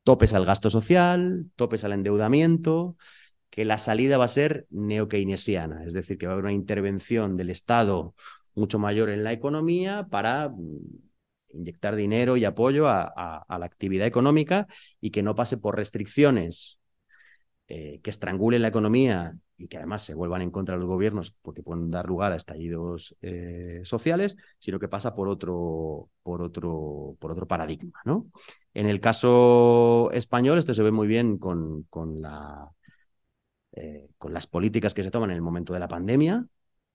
topes 0.03 0.35
al 0.35 0.47
gasto 0.47 0.71
social, 0.71 1.47
topes 1.57 1.85
al 1.85 1.93
endeudamiento, 1.93 2.97
que 3.51 3.65
la 3.65 3.79
salida 3.79 4.17
va 4.17 4.25
a 4.25 4.29
ser 4.29 4.67
neokeynesiana, 4.71 5.85
es 5.85 5.93
decir, 5.93 6.17
que 6.17 6.27
va 6.27 6.33
a 6.33 6.35
haber 6.35 6.47
una 6.47 6.55
intervención 6.55 7.37
del 7.37 7.51
Estado 7.51 8.15
mucho 8.55 8.79
mayor 8.79 9.11
en 9.11 9.25
la 9.25 9.33
economía 9.33 10.07
para 10.11 10.49
mm, 10.49 10.79
inyectar 11.55 11.97
dinero 11.97 12.37
y 12.37 12.45
apoyo 12.45 12.89
a, 12.89 13.45
la 13.49 13.67
actividad 13.67 14.07
económica 14.07 14.67
y 15.01 15.11
que 15.11 15.23
no 15.23 15.35
pase 15.35 15.59
por 15.59 15.77
restricciones 15.77 16.81
eh, 17.69 18.01
que 18.03 18.11
estrangulen 18.11 18.63
la 18.63 18.69
economía 18.69 19.37
y 19.63 19.69
que 19.69 19.77
además 19.77 20.03
se 20.03 20.15
vuelvan 20.15 20.43
en 20.43 20.51
contra 20.51 20.75
de 20.75 20.81
los 20.81 20.89
gobiernos 20.89 21.31
porque 21.41 21.63
pueden 21.63 21.89
dar 21.91 22.07
lugar 22.07 22.33
a 22.33 22.37
estallidos 22.37 23.17
eh, 23.23 23.81
sociales, 23.85 24.37
sino 24.59 24.81
que 24.81 24.89
pasa 24.89 25.15
por 25.15 25.29
otro, 25.29 26.11
por 26.25 26.43
otro, 26.43 27.17
por 27.21 27.31
otro 27.31 27.47
paradigma. 27.47 28.01
¿no? 28.05 28.27
En 28.75 28.87
el 28.89 29.01
caso 29.01 30.11
español, 30.13 30.59
esto 30.59 30.75
se 30.75 30.83
ve 30.83 30.91
muy 30.91 31.07
bien 31.07 31.39
con, 31.39 31.85
con, 31.85 32.21
la, 32.21 32.69
eh, 33.73 34.09
con 34.19 34.33
las 34.33 34.49
políticas 34.49 34.95
que 34.95 35.05
se 35.05 35.13
toman 35.13 35.31
en 35.31 35.37
el 35.37 35.43
momento 35.43 35.73
de 35.73 35.81
la 35.81 35.89
pandemia. 35.89 36.45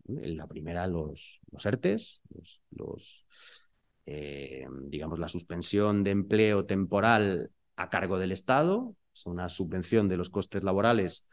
En 0.10 0.38
la 0.38 0.48
primera, 0.48 0.86
los, 0.88 1.40
los 1.50 1.66
ERTES, 1.66 2.22
los, 2.34 2.62
los 2.72 3.26
digamos, 4.86 5.20
la 5.20 5.28
suspensión 5.28 6.02
de 6.02 6.12
empleo 6.12 6.66
temporal 6.66 7.52
a 7.76 7.90
cargo 7.90 8.18
del 8.18 8.32
Estado, 8.32 8.96
es 9.14 9.26
una 9.26 9.50
subvención 9.50 10.08
de 10.08 10.16
los 10.16 10.30
costes 10.30 10.64
laborales 10.64 11.26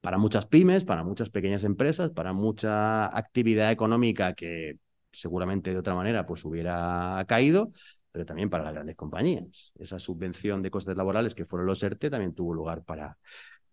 para 0.00 0.18
muchas 0.18 0.46
pymes, 0.46 0.84
para 0.84 1.02
muchas 1.02 1.30
pequeñas 1.30 1.64
empresas, 1.64 2.10
para 2.10 2.32
mucha 2.32 3.06
actividad 3.06 3.70
económica 3.72 4.34
que 4.34 4.78
seguramente 5.10 5.70
de 5.70 5.78
otra 5.78 5.94
manera 5.94 6.26
pues 6.26 6.44
hubiera 6.44 7.24
caído, 7.26 7.70
pero 8.12 8.24
también 8.24 8.50
para 8.50 8.64
las 8.64 8.74
grandes 8.74 8.96
compañías. 8.96 9.72
Esa 9.78 9.98
subvención 9.98 10.62
de 10.62 10.70
costes 10.70 10.96
laborales 10.96 11.34
que 11.34 11.44
fueron 11.44 11.66
los 11.66 11.82
ERTE 11.82 12.10
también 12.10 12.34
tuvo 12.34 12.54
lugar 12.54 12.84
para, 12.84 13.18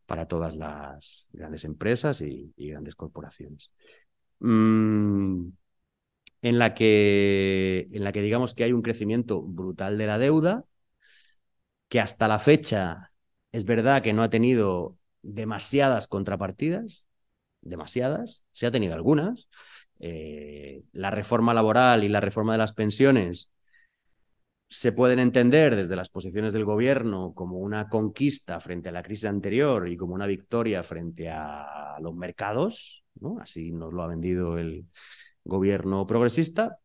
para 0.06 0.28
todas 0.28 0.56
las 0.56 1.28
grandes 1.32 1.66
empresas 1.66 2.22
y, 2.22 2.54
grandes 2.58 2.96
corporaciones. 2.96 3.72
Mm, 4.40 5.50
en, 6.42 6.60
la 6.60 6.74
que, 6.74 7.88
en 7.92 8.04
la 8.04 8.12
que 8.12 8.22
digamos 8.22 8.54
que 8.54 8.64
hay 8.64 8.74
un 8.74 8.82
crecimiento 8.82 9.42
brutal 9.42 9.98
de 9.98 10.08
la 10.08 10.18
deuda, 10.18 10.66
que 11.88 12.00
hasta 12.00 12.28
la 12.28 12.40
fecha 12.40 13.12
es 13.52 13.66
verdad 13.66 14.02
que 14.02 14.14
no 14.14 14.24
ha 14.24 14.30
tenido 14.30 14.98
demasiadas 15.24 16.08
contrapartidas, 16.08 17.08
demasiadas, 17.62 18.46
se 18.52 18.68
ha 18.68 18.72
tenido 18.72 18.94
algunas. 18.94 19.50
Eh, 20.00 20.84
la 20.92 21.10
reforma 21.10 21.54
laboral 21.54 22.04
y 22.04 22.10
la 22.10 22.20
reforma 22.20 22.52
de 22.54 22.58
las 22.60 22.74
pensiones 22.74 23.52
se 24.68 24.92
pueden 24.92 25.20
entender 25.20 25.76
desde 25.76 25.96
las 25.96 26.10
posiciones 26.10 26.52
del 26.52 26.66
gobierno 26.66 27.34
como 27.36 27.58
una 27.60 27.90
conquista 27.90 28.60
frente 28.60 28.90
a 28.90 28.92
la 28.92 29.04
crisis 29.04 29.26
anterior 29.26 29.88
y 29.88 29.96
como 29.96 30.16
una 30.16 30.26
victoria 30.26 30.82
frente 30.84 31.30
a 31.30 31.98
los 32.02 32.16
mercados. 32.16 33.04
Así 33.40 33.72
nos 33.72 33.94
lo 33.94 34.02
ha 34.02 34.08
vendido 34.08 34.58
el 34.58 34.86
gobierno 35.44 36.08
progresista, 36.08 36.80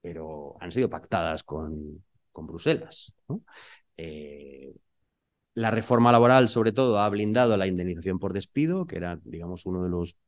pero 0.00 0.56
han 0.60 0.72
sido 0.72 0.88
pactadas 0.88 1.42
con, 1.42 2.02
con 2.32 2.46
Bruselas. 2.46 3.12
Eh, 3.98 4.74
la 5.56 5.70
reforma 5.70 6.12
laboral, 6.12 6.50
sobre 6.50 6.70
todo, 6.70 7.00
ha 7.00 7.08
blindado 7.08 7.56
la 7.56 7.66
indemnización 7.66 8.18
por 8.18 8.34
despido, 8.34 8.86
que 8.86 8.96
era, 8.96 9.18
digamos, 9.24 9.64
uno 9.64 9.82
de 9.82 9.88
los 9.88 10.18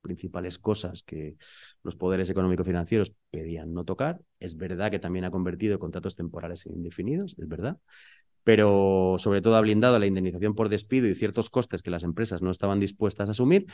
principales 0.00 0.58
cosas 0.58 1.02
que 1.02 1.36
los 1.82 1.94
poderes 1.94 2.30
económico-financieros 2.30 3.12
pedían 3.30 3.74
no 3.74 3.84
tocar. 3.84 4.22
Es 4.40 4.56
verdad 4.56 4.90
que 4.90 4.98
también 4.98 5.26
ha 5.26 5.30
convertido 5.30 5.78
contratos 5.78 6.16
temporales 6.16 6.64
en 6.64 6.72
indefinidos, 6.72 7.36
es 7.38 7.46
verdad, 7.46 7.76
pero 8.44 9.16
sobre 9.18 9.42
todo 9.42 9.56
ha 9.56 9.60
blindado 9.60 9.98
la 9.98 10.06
indemnización 10.06 10.54
por 10.54 10.70
despido 10.70 11.06
y 11.06 11.14
ciertos 11.14 11.50
costes 11.50 11.82
que 11.82 11.90
las 11.90 12.02
empresas 12.02 12.40
no 12.40 12.50
estaban 12.50 12.80
dispuestas 12.80 13.28
a 13.28 13.32
asumir. 13.32 13.66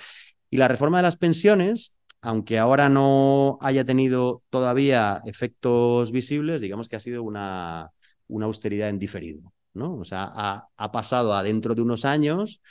Y 0.50 0.56
la 0.56 0.66
reforma 0.66 0.98
de 0.98 1.04
las 1.04 1.16
pensiones, 1.16 1.96
aunque 2.22 2.58
ahora 2.58 2.88
no 2.88 3.56
haya 3.60 3.84
tenido 3.84 4.42
todavía 4.50 5.22
efectos 5.26 6.10
visibles, 6.10 6.60
digamos 6.60 6.88
que 6.88 6.96
ha 6.96 7.00
sido 7.00 7.22
una, 7.22 7.92
una 8.26 8.46
austeridad 8.46 8.88
en 8.88 8.98
diferido. 8.98 9.53
¿No? 9.74 9.96
O 9.96 10.04
sea, 10.04 10.32
ha, 10.34 10.92
pasado 10.92 11.34
a 11.34 11.42
dentro 11.42 11.74
de 11.74 11.82
unos 11.82 12.04
años 12.04 12.62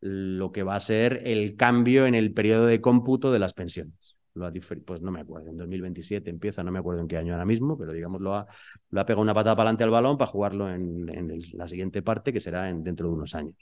lo 0.00 0.52
que 0.52 0.62
va 0.62 0.76
a 0.76 0.80
ser 0.80 1.22
el 1.24 1.56
cambio 1.56 2.06
en 2.06 2.14
el 2.14 2.32
periodo 2.32 2.66
de 2.66 2.80
cómputo 2.80 3.32
de 3.32 3.38
las 3.38 3.54
pensiones. 3.54 4.16
Lo 4.34 4.46
ha 4.46 4.52
pues 4.86 5.02
no 5.02 5.10
me 5.10 5.20
acuerdo, 5.20 5.50
en 5.50 5.56
2027 5.56 6.30
empieza, 6.30 6.62
no 6.62 6.70
me 6.70 6.78
acuerdo 6.78 7.00
en 7.00 7.08
qué 7.08 7.16
año 7.16 7.32
ahora 7.32 7.44
mismo, 7.44 7.76
pero 7.76 7.92
digamos 7.92 8.20
lo 8.20 8.34
ha, 8.34 8.46
pegado 9.04 9.20
una 9.20 9.34
patada 9.34 9.56
para 9.56 9.68
adelante 9.70 9.84
al 9.84 9.90
balón 9.90 10.16
para 10.16 10.30
jugarlo 10.30 10.72
en, 10.72 11.40
la 11.54 11.66
siguiente 11.66 12.02
parte, 12.02 12.32
que 12.32 12.38
será 12.38 12.68
en, 12.68 12.84
dentro 12.84 13.08
de 13.08 13.14
unos 13.14 13.34
años, 13.34 13.56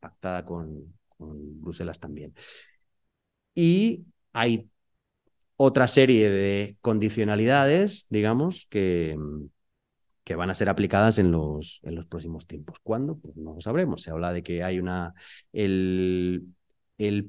pactada 0.00 0.44
con 0.44 0.94
Bruselas 1.18 2.00
también. 2.00 2.32
Y 3.54 4.06
hay 4.32 4.70
otra 5.56 5.88
serie 5.88 6.30
de 6.30 6.76
condicionalidades, 6.80 8.06
digamos, 8.08 8.66
que, 8.70 9.16
que 10.28 10.36
van 10.36 10.50
a 10.50 10.54
ser 10.54 10.68
aplicadas 10.68 11.18
en 11.18 11.32
los, 11.32 11.80
en 11.84 11.94
los 11.94 12.04
próximos 12.04 12.46
tiempos. 12.46 12.80
¿Cuándo? 12.82 13.16
Pues 13.16 13.34
no 13.38 13.54
lo 13.54 13.62
sabremos. 13.62 14.02
Se 14.02 14.10
habla 14.10 14.30
de 14.30 14.42
que 14.42 14.62
hay 14.62 14.78
una. 14.78 15.14
El, 15.54 16.44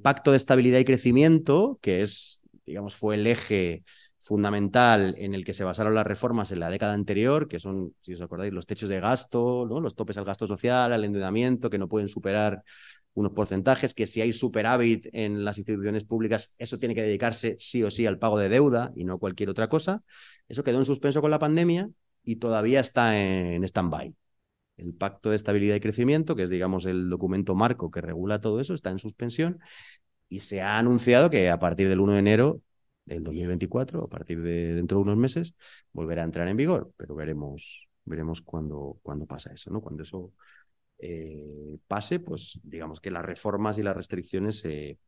pacto 0.03 0.31
de 0.31 0.37
estabilidad 0.37 0.79
y 0.79 0.83
crecimiento, 0.83 1.79
que 1.81 2.01
es, 2.01 2.41
digamos, 2.65 2.97
fue 2.97 3.15
el 3.15 3.25
eje 3.25 3.85
fundamental 4.17 5.15
en 5.17 5.33
el 5.33 5.45
que 5.45 5.53
se 5.53 5.63
basaron 5.63 5.95
las 5.95 6.05
reformas 6.05 6.51
en 6.51 6.59
la 6.59 6.69
década 6.69 6.93
anterior, 6.93 7.47
que 7.47 7.61
son, 7.61 7.95
si 8.01 8.15
os 8.15 8.21
acordáis, 8.21 8.51
los 8.51 8.65
techos 8.65 8.89
de 8.89 8.99
gasto, 8.99 9.65
los 9.65 9.95
topes 9.95 10.17
al 10.17 10.25
gasto 10.25 10.45
social, 10.45 10.91
al 10.91 11.05
endeudamiento, 11.05 11.69
que 11.69 11.77
no 11.77 11.87
pueden 11.87 12.09
superar 12.09 12.63
unos 13.13 13.31
porcentajes, 13.31 13.93
que 13.93 14.07
si 14.07 14.19
hay 14.19 14.33
superávit 14.33 15.07
en 15.13 15.45
las 15.45 15.57
instituciones 15.57 16.03
públicas, 16.03 16.53
eso 16.57 16.77
tiene 16.77 16.95
que 16.95 17.03
dedicarse 17.03 17.55
sí 17.59 17.81
o 17.81 17.91
sí 17.91 18.05
al 18.05 18.19
pago 18.19 18.37
de 18.37 18.49
deuda 18.49 18.91
y 18.93 19.05
no 19.05 19.19
cualquier 19.19 19.49
otra 19.49 19.69
cosa. 19.69 20.03
Eso 20.49 20.65
quedó 20.65 20.79
en 20.79 20.85
suspenso 20.85 21.21
con 21.21 21.31
la 21.31 21.39
pandemia 21.39 21.89
y 22.23 22.37
todavía 22.37 22.79
está 22.79 23.19
en 23.19 23.63
stand-by. 23.63 24.15
El 24.77 24.93
Pacto 24.93 25.29
de 25.29 25.35
Estabilidad 25.35 25.75
y 25.75 25.79
Crecimiento, 25.81 26.35
que 26.35 26.43
es, 26.43 26.49
digamos, 26.49 26.85
el 26.85 27.09
documento 27.09 27.55
marco 27.55 27.91
que 27.91 28.01
regula 28.01 28.41
todo 28.41 28.59
eso, 28.59 28.73
está 28.73 28.89
en 28.91 28.99
suspensión 28.99 29.59
y 30.29 30.41
se 30.41 30.61
ha 30.61 30.77
anunciado 30.77 31.29
que 31.29 31.49
a 31.49 31.59
partir 31.59 31.89
del 31.89 31.99
1 31.99 32.13
de 32.13 32.19
enero 32.19 32.61
del 33.05 33.23
2024, 33.23 34.03
a 34.05 34.07
partir 34.07 34.41
de 34.41 34.75
dentro 34.75 34.99
de 34.99 35.03
unos 35.03 35.17
meses, 35.17 35.55
volverá 35.91 36.21
a 36.21 36.25
entrar 36.25 36.47
en 36.47 36.57
vigor, 36.57 36.93
pero 36.95 37.15
veremos, 37.15 37.87
veremos 38.05 38.41
cuándo, 38.41 38.99
cuándo 39.01 39.25
pasa 39.25 39.51
eso, 39.51 39.71
¿no? 39.71 39.81
Cuando 39.81 40.03
eso 40.03 40.31
eh, 40.99 41.77
pase, 41.87 42.19
pues 42.19 42.59
digamos 42.63 43.01
que 43.01 43.11
las 43.11 43.25
reformas 43.25 43.79
y 43.79 43.83
las 43.83 43.95
restricciones 43.95 44.59
se, 44.59 44.99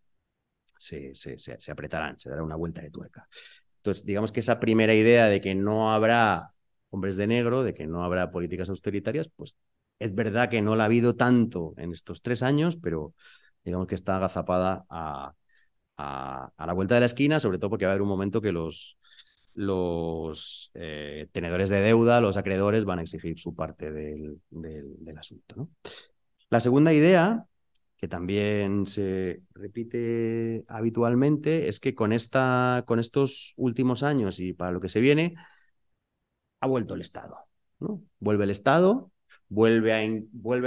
se, 0.77 1.13
se, 1.13 1.37
se 1.37 1.71
apretarán, 1.71 2.19
se 2.19 2.29
dará 2.29 2.43
una 2.43 2.55
vuelta 2.55 2.81
de 2.81 2.89
tuerca. 2.89 3.27
Entonces, 3.77 4.05
digamos 4.05 4.31
que 4.31 4.39
esa 4.39 4.59
primera 4.59 4.93
idea 4.93 5.27
de 5.27 5.41
que 5.41 5.53
no 5.53 5.93
habrá 5.93 6.51
hombres 6.91 7.17
de 7.17 7.27
negro, 7.27 7.63
de 7.63 7.73
que 7.73 7.87
no 7.87 8.03
habrá 8.03 8.31
políticas 8.31 8.69
austeritarias, 8.69 9.29
pues 9.35 9.55
es 9.99 10.13
verdad 10.15 10.49
que 10.49 10.61
no 10.61 10.75
la 10.75 10.83
ha 10.83 10.85
habido 10.85 11.15
tanto 11.15 11.73
en 11.77 11.91
estos 11.91 12.21
tres 12.21 12.43
años, 12.43 12.77
pero 12.77 13.13
digamos 13.63 13.87
que 13.87 13.95
está 13.95 14.17
agazapada 14.17 14.85
a, 14.89 15.33
a, 15.97 16.65
la 16.65 16.73
vuelta 16.73 16.95
de 16.95 17.01
la 17.01 17.05
esquina, 17.05 17.39
sobre 17.39 17.57
todo 17.57 17.69
porque 17.69 17.85
va 17.85 17.91
a 17.91 17.93
haber 17.93 18.01
un 18.01 18.09
momento 18.09 18.41
que 18.41 18.51
los, 18.51 18.97
los 19.53 20.71
eh, 20.73 21.27
tenedores 21.31 21.69
de 21.69 21.81
deuda, 21.81 22.21
los 22.21 22.37
acreedores, 22.37 22.85
van 22.85 22.99
a 22.99 23.01
exigir 23.03 23.39
su 23.39 23.55
parte 23.55 23.91
del, 23.91 24.39
del, 24.49 25.17
asunto. 25.17 25.55
¿no? 25.55 25.69
La 26.49 26.59
segunda 26.59 26.93
idea, 26.93 27.45
que 27.97 28.07
también 28.07 28.87
se 28.87 29.41
repite 29.53 30.63
habitualmente, 30.67 31.67
es 31.67 31.79
que 31.79 31.93
con, 31.93 32.11
esta, 32.13 32.83
con 32.87 32.99
estos 32.99 33.53
últimos 33.57 34.03
años 34.03 34.39
y 34.39 34.53
para 34.53 34.71
lo 34.71 34.81
que 34.81 34.89
se 34.89 35.01
viene, 35.01 35.35
ha 36.61 36.67
vuelto 36.67 36.93
el 36.93 37.01
Estado. 37.01 37.37
¿no? 37.79 38.01
Vuelve 38.19 38.45
el 38.45 38.51
Estado, 38.51 39.11
vuelve 39.49 39.91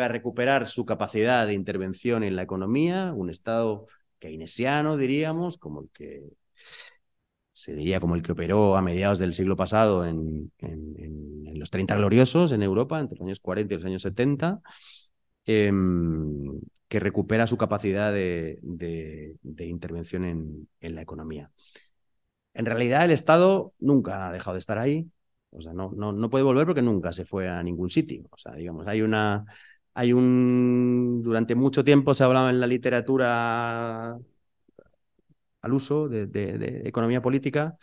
a, 0.05 0.09
recuperar 0.09 0.69
su 0.69 0.85
capacidad 0.85 1.47
de 1.47 1.55
intervención 1.55 2.23
en 2.23 2.37
la 2.37 2.43
economía, 2.43 3.13
un 3.15 3.31
Estado 3.31 3.87
keynesiano, 4.19 4.97
diríamos, 4.97 5.57
como 5.57 5.83
el 5.83 5.91
que 5.91 6.25
se 7.53 7.75
diría 7.75 8.01
como 8.01 8.17
el 8.17 8.23
que 8.23 8.33
operó 8.33 8.77
a 8.77 8.83
mediados 8.83 9.19
del 9.19 9.33
siglo 9.33 9.57
pasado 9.57 10.05
en, 10.05 10.53
los 11.55 11.71
30 11.71 11.97
gloriosos 11.97 12.53
en 12.53 12.63
Europa, 12.63 13.01
entre 13.01 13.17
los 13.17 13.27
años 13.27 13.41
40 13.41 13.73
y 13.73 13.77
los 13.77 13.87
años 13.87 14.03
70, 14.03 14.61
em, 15.47 16.61
que 16.89 17.01
recupera 17.01 17.47
su 17.47 17.57
capacidad 17.57 18.13
de 18.13 18.59
intervención 19.61 20.25
en, 20.25 20.95
la 20.95 21.03
economía. 21.03 21.51
En 22.55 22.67
realidad, 22.67 23.05
el 23.05 23.11
Estado 23.13 23.73
nunca 23.79 24.29
ha 24.29 24.33
dejado 24.33 24.55
de 24.55 24.59
estar 24.59 24.79
ahí, 24.79 25.09
o 25.55 25.63
sea, 25.63 25.73
no, 25.73 25.93
no, 25.95 26.13
no 26.13 26.31
puede 26.31 26.45
volver 26.45 26.67
porque 26.67 26.83
nunca 26.83 27.13
se 27.13 27.25
fue 27.25 27.49
a 27.49 27.63
ningún 27.63 27.91
sitio. 27.91 28.25
O 28.31 28.37
sea, 28.37 28.55
digamos, 28.55 28.87
hay 28.87 29.03
una. 29.03 29.45
Hay 29.95 30.13
un. 30.13 31.23
Durante 31.23 31.55
mucho 31.55 31.85
tiempo 31.85 32.15
se 32.15 32.25
hablaba 32.25 32.51
en 32.51 32.61
la 32.61 32.67
literatura 32.67 34.19
al 35.61 35.73
uso 35.73 36.09
de, 36.09 36.83
economía 36.85 37.23
política. 37.23 37.77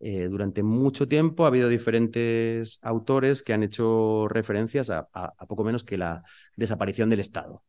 Eh, 0.00 0.28
durante 0.28 0.62
mucho 0.62 1.08
tiempo 1.08 1.44
ha 1.44 1.48
habido 1.48 1.68
diferentes 1.68 2.78
autores 2.82 3.42
que 3.42 3.52
han 3.52 3.62
hecho 3.62 4.28
referencias 4.28 4.90
a, 4.90 5.08
poco 5.48 5.64
menos 5.64 5.84
que 5.84 5.98
la 5.98 6.22
desaparición 6.56 7.10
del 7.10 7.20
Estado. 7.20 7.62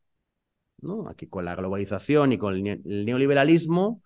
¿no? 0.82 1.08
Aquí 1.10 1.28
con 1.28 1.46
la 1.46 1.56
globalización 1.56 2.32
y 2.32 2.38
con 2.38 2.56
el 2.66 3.06
neoliberalismo 3.06 4.02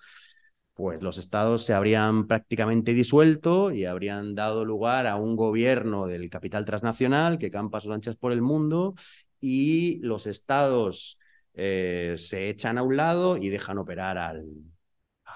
pues 0.74 1.02
los 1.02 1.18
estados 1.18 1.64
se 1.66 1.74
habrían 1.74 2.28
prácticamente 2.28 2.94
disuelto 2.94 3.72
y 3.72 3.86
habrían 3.86 4.36
dado 4.36 4.66
lugar 4.66 5.08
a 5.08 5.16
un 5.16 5.36
gobierno 5.36 6.08
del 6.08 6.30
capital 6.30 6.66
transnacional 6.66 7.38
que 7.38 7.52
campa 7.52 7.80
sus 7.80 7.92
anchas 7.92 8.16
por 8.16 8.32
el 8.32 8.42
mundo 8.42 8.96
y 9.40 10.00
los 10.00 10.26
estados 10.26 11.20
eh, 11.54 12.16
se 12.18 12.50
echan 12.50 12.78
a 12.78 12.84
un 12.84 12.98
lado 12.98 13.38
y 13.38 13.50
dejan 13.50 13.78
operar 13.78 14.18
al, 14.18 14.48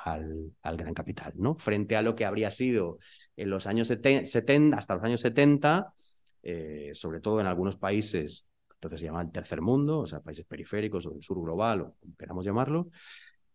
al, 0.06 0.78
gran 0.78 0.94
capital, 0.94 1.34
¿no? 1.36 1.56
Frente 1.56 1.96
a 1.96 2.02
lo 2.02 2.16
que 2.16 2.26
habría 2.26 2.50
sido 2.50 3.00
en 3.36 3.50
los 3.50 3.68
años 3.68 3.90
70, 3.90 4.78
hasta 4.78 4.96
los 4.96 5.04
años 5.04 5.22
70, 5.22 5.94
eh, 6.42 6.92
sobre 6.94 7.20
todo 7.20 7.40
en 7.42 7.48
algunos 7.48 7.78
países, 7.78 8.48
entonces 8.74 9.02
se 9.02 9.06
llama 9.08 9.22
el 9.22 9.32
tercer 9.32 9.62
mundo, 9.62 10.00
o 10.00 10.08
sea, 10.08 10.22
países 10.22 10.46
periféricos 10.46 11.06
o 11.06 11.16
el 11.16 11.22
sur 11.22 11.42
global, 11.42 11.82
o 11.82 11.96
como 12.00 12.16
queramos 12.16 12.46
llamarlo, 12.46 12.90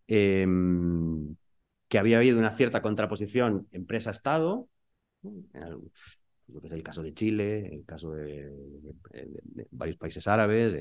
eh, 0.07 0.47
que 1.92 1.98
había 1.98 2.16
habido 2.16 2.38
una 2.38 2.50
cierta 2.50 2.81
contraposición 2.81 3.68
empresa-estado, 3.70 4.66
el 5.52 6.83
caso 6.83 7.02
de 7.02 7.12
Chile, 7.12 7.68
el 7.70 7.85
caso 7.85 8.12
de, 8.12 8.50
varios 9.70 9.98
países 9.98 10.26
árabes, 10.26 10.74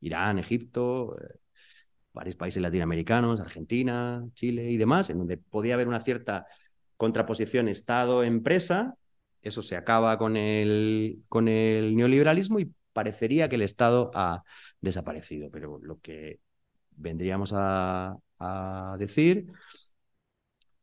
Irán, 0.00 0.40
Egipto, 0.40 1.16
eh, 1.20 1.36
varios 2.12 2.34
países 2.34 2.60
latinoamericanos, 2.60 3.38
Argentina, 3.38 4.26
Chile 4.34 4.68
y 4.68 4.76
demás, 4.78 5.10
en 5.10 5.18
donde 5.18 5.36
podía 5.36 5.74
haber 5.74 5.86
una 5.86 6.00
cierta 6.00 6.48
contraposición 6.96 7.68
Estado-empresa. 7.68 8.96
Eso 9.40 9.62
se 9.62 9.76
acaba 9.76 10.18
con 10.18 10.36
el, 10.36 11.22
con 11.28 11.46
el 11.46 11.94
neoliberalismo 11.94 12.58
y 12.58 12.74
parecería 12.92 13.48
que 13.48 13.54
el 13.54 13.62
Estado 13.62 14.10
ha 14.12 14.42
desaparecido. 14.80 15.52
Pero 15.52 15.78
lo 15.80 16.00
que 16.00 16.40
vendríamos 16.96 17.52
a 17.54 18.16
decir 18.98 19.52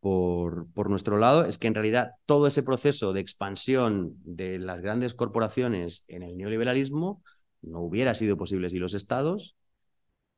por, 0.05 0.87
nuestro 0.91 1.17
lado 1.17 1.45
es 1.45 1.57
que 1.57 1.65
en 1.65 1.73
realidad 1.73 2.11
todo 2.27 2.45
ese 2.45 2.61
proceso 2.61 3.11
de 3.11 3.21
expansión 3.21 4.13
de 4.23 4.59
las 4.59 4.81
grandes 4.81 5.15
corporaciones 5.15 6.05
en 6.07 6.21
el 6.21 6.37
neoliberalismo 6.37 7.23
no 7.63 7.79
hubiera 7.79 8.13
sido 8.13 8.37
posible 8.37 8.69
si 8.69 8.77
los 8.77 8.93
estados, 8.93 9.55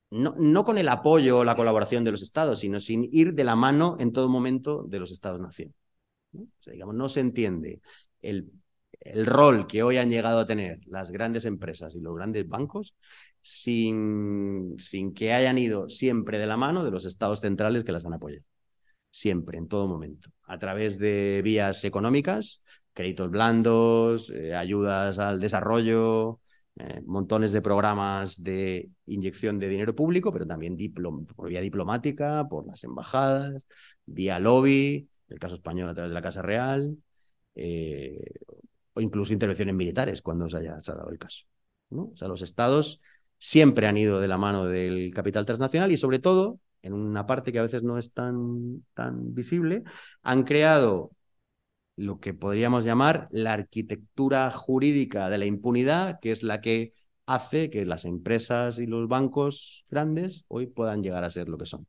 no, 0.09 0.35
no 0.37 0.63
con 0.63 0.77
el 0.77 0.87
apoyo 0.87 1.39
o 1.39 1.43
la 1.43 1.55
colaboración 1.55 2.05
de 2.05 2.13
los 2.13 2.21
estados, 2.21 2.59
sino 2.59 2.79
sin 2.79 3.09
ir 3.11 3.33
de 3.33 3.43
la 3.43 3.57
mano 3.57 3.97
en 3.99 4.13
todo 4.13 4.29
momento 4.29 4.83
de 4.83 4.99
los 4.99 5.11
estados-nación. 5.11 5.73
¿no? 6.31 6.47
Digamos, 6.65 6.95
no 6.95 7.09
se 7.09 7.19
entiende 7.19 7.81
el, 8.21 8.49
el 9.01 9.25
rol 9.25 9.67
que 9.67 9.83
hoy 9.83 9.97
han 9.97 10.09
llegado 10.09 10.39
a 10.39 10.45
tener 10.45 10.79
las 10.85 11.11
grandes 11.11 11.43
empresas 11.43 11.93
y 11.93 11.99
los 11.99 12.15
grandes 12.15 12.47
bancos 12.47 12.95
sin, 13.41 14.75
sin 14.79 15.13
que 15.13 15.33
hayan 15.33 15.57
ido 15.57 15.89
siempre 15.89 16.39
de 16.39 16.47
la 16.47 16.55
mano 16.55 16.85
de 16.85 16.91
los 16.91 17.05
estados 17.05 17.41
centrales 17.41 17.83
que 17.83 17.91
las 17.91 18.05
han 18.05 18.13
apoyado 18.13 18.45
siempre, 19.17 19.57
en 19.57 19.67
todo 19.67 19.87
momento, 19.87 20.29
a 20.43 20.57
través 20.59 20.99
de 20.99 21.41
vías 21.43 21.83
económicas, 21.85 22.63
créditos 22.93 23.29
blandos, 23.29 24.29
eh, 24.29 24.55
ayudas 24.55 25.19
al 25.19 25.39
desarrollo, 25.39 26.39
eh, 26.77 27.01
montones 27.05 27.51
de 27.51 27.61
programas 27.61 28.43
de 28.43 28.89
inyección 29.07 29.57
de 29.59 29.69
dinero 29.69 29.95
público, 29.95 30.31
pero 30.31 30.45
también 30.45 30.77
por 31.35 31.49
vía 31.49 31.61
diplomática, 31.61 32.47
por 32.47 32.67
las 32.67 32.83
embajadas, 32.83 33.65
vía 34.05 34.39
lobby, 34.39 35.09
el 35.29 35.39
caso 35.39 35.55
español 35.55 35.89
a 35.89 35.93
través 35.93 36.11
de 36.11 36.15
la 36.15 36.21
Casa 36.21 36.41
Real, 36.43 36.95
eh, 37.55 38.19
o 38.93 39.01
incluso 39.01 39.33
intervenciones 39.33 39.75
militares 39.75 40.21
cuando 40.21 40.47
se 40.49 40.57
haya 40.57 40.77
dado 40.85 41.09
el 41.09 41.17
caso. 41.17 41.45
¿no? 41.89 42.11
O 42.13 42.15
sea, 42.15 42.27
los 42.27 42.41
estados 42.43 43.01
siempre 43.39 43.87
han 43.87 43.97
ido 43.97 44.19
de 44.19 44.27
la 44.27 44.37
mano 44.37 44.65
del 44.65 45.11
capital 45.13 45.45
transnacional 45.45 45.91
y 45.91 45.97
sobre 45.97 46.19
todo 46.19 46.59
en 46.81 46.93
una 46.93 47.25
parte 47.25 47.51
que 47.51 47.59
a 47.59 47.63
veces 47.63 47.83
no 47.83 47.97
es 47.97 48.13
tan, 48.13 48.85
tan 48.93 49.33
visible, 49.33 49.83
han 50.23 50.43
creado 50.43 51.11
lo 51.95 52.19
que 52.19 52.33
podríamos 52.33 52.85
llamar 52.85 53.27
la 53.31 53.53
arquitectura 53.53 54.51
jurídica 54.51 55.29
de 55.29 55.37
la 55.39 55.45
impunidad, 55.45 56.19
que 56.21 56.31
es 56.31 56.43
la 56.43 56.61
que 56.61 56.93
hace 57.25 57.69
que 57.69 57.85
las 57.85 58.05
empresas 58.05 58.79
y 58.79 58.85
los 58.85 59.07
bancos 59.07 59.83
grandes 59.89 60.45
hoy 60.47 60.67
puedan 60.67 61.03
llegar 61.03 61.23
a 61.23 61.29
ser 61.29 61.49
lo 61.49 61.57
que 61.57 61.65
son. 61.65 61.87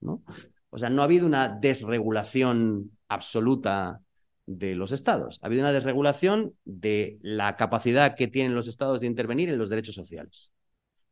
¿no? 0.00 0.22
O 0.70 0.78
sea, 0.78 0.90
no 0.90 1.02
ha 1.02 1.04
habido 1.04 1.26
una 1.26 1.48
desregulación 1.48 2.98
absoluta 3.08 4.00
de 4.46 4.74
los 4.74 4.92
estados, 4.92 5.38
ha 5.42 5.46
habido 5.46 5.62
una 5.62 5.72
desregulación 5.72 6.54
de 6.64 7.18
la 7.22 7.56
capacidad 7.56 8.16
que 8.16 8.26
tienen 8.26 8.54
los 8.54 8.66
estados 8.66 9.00
de 9.00 9.06
intervenir 9.06 9.48
en 9.48 9.58
los 9.58 9.68
derechos 9.68 9.94
sociales, 9.94 10.50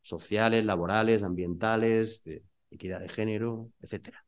sociales, 0.03 0.64
laborales, 0.64 1.23
ambientales, 1.23 2.25
equidad 2.71 3.01
de 3.01 3.09
género, 3.09 3.71
etc. 3.81 4.25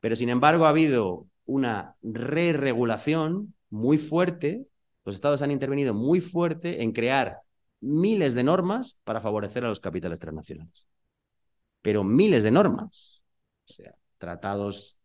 Pero 0.00 0.16
sin 0.16 0.28
embargo 0.28 0.66
ha 0.66 0.70
habido 0.70 1.26
una 1.44 1.96
re-regulación 2.02 3.54
muy 3.70 3.98
fuerte, 3.98 4.66
los 5.04 5.14
estados 5.14 5.42
han 5.42 5.50
intervenido 5.50 5.94
muy 5.94 6.20
fuerte 6.20 6.82
en 6.82 6.92
crear 6.92 7.40
miles 7.80 8.34
de 8.34 8.44
normas 8.44 8.98
para 9.04 9.20
favorecer 9.20 9.64
a 9.64 9.68
los 9.68 9.80
capitales 9.80 10.20
transnacionales. 10.20 10.86
Pero 11.82 12.04
miles 12.04 12.42
de 12.44 12.52
normas, 12.52 13.22
o 13.68 13.72
sea, 13.72 13.94
tratados, 14.18 14.98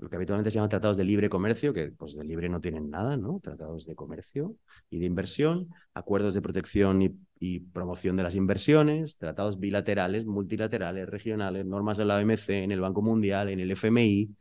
lo 0.00 0.08
que 0.08 0.16
habitualmente 0.16 0.50
se 0.50 0.54
llaman 0.54 0.70
tratados 0.70 0.96
de 0.96 1.04
libre 1.04 1.28
comercio, 1.28 1.74
que 1.74 1.92
pues 1.92 2.16
de 2.16 2.24
libre 2.24 2.48
no 2.48 2.58
tienen 2.58 2.88
nada, 2.88 3.18
¿no? 3.18 3.38
Tratados 3.38 3.84
de 3.84 3.94
comercio 3.94 4.56
y 4.88 4.98
de 4.98 5.04
inversión, 5.04 5.68
acuerdos 5.92 6.32
de 6.32 6.40
protección 6.40 7.02
y, 7.38 7.60
promoción 7.60 8.16
de 8.16 8.22
las 8.22 8.34
inversiones, 8.34 9.18
tratados 9.18 9.60
bilaterales, 9.60 10.24
multilaterales, 10.24 11.06
regionales, 11.06 11.66
normas 11.66 11.98
de 11.98 12.06
la 12.06 12.16
OMC, 12.16 12.48
en 12.48 12.72
el 12.72 12.80
Banco 12.80 13.02
Mundial, 13.02 13.50
en 13.50 13.60
el 13.60 13.70
FMI, 13.72 14.34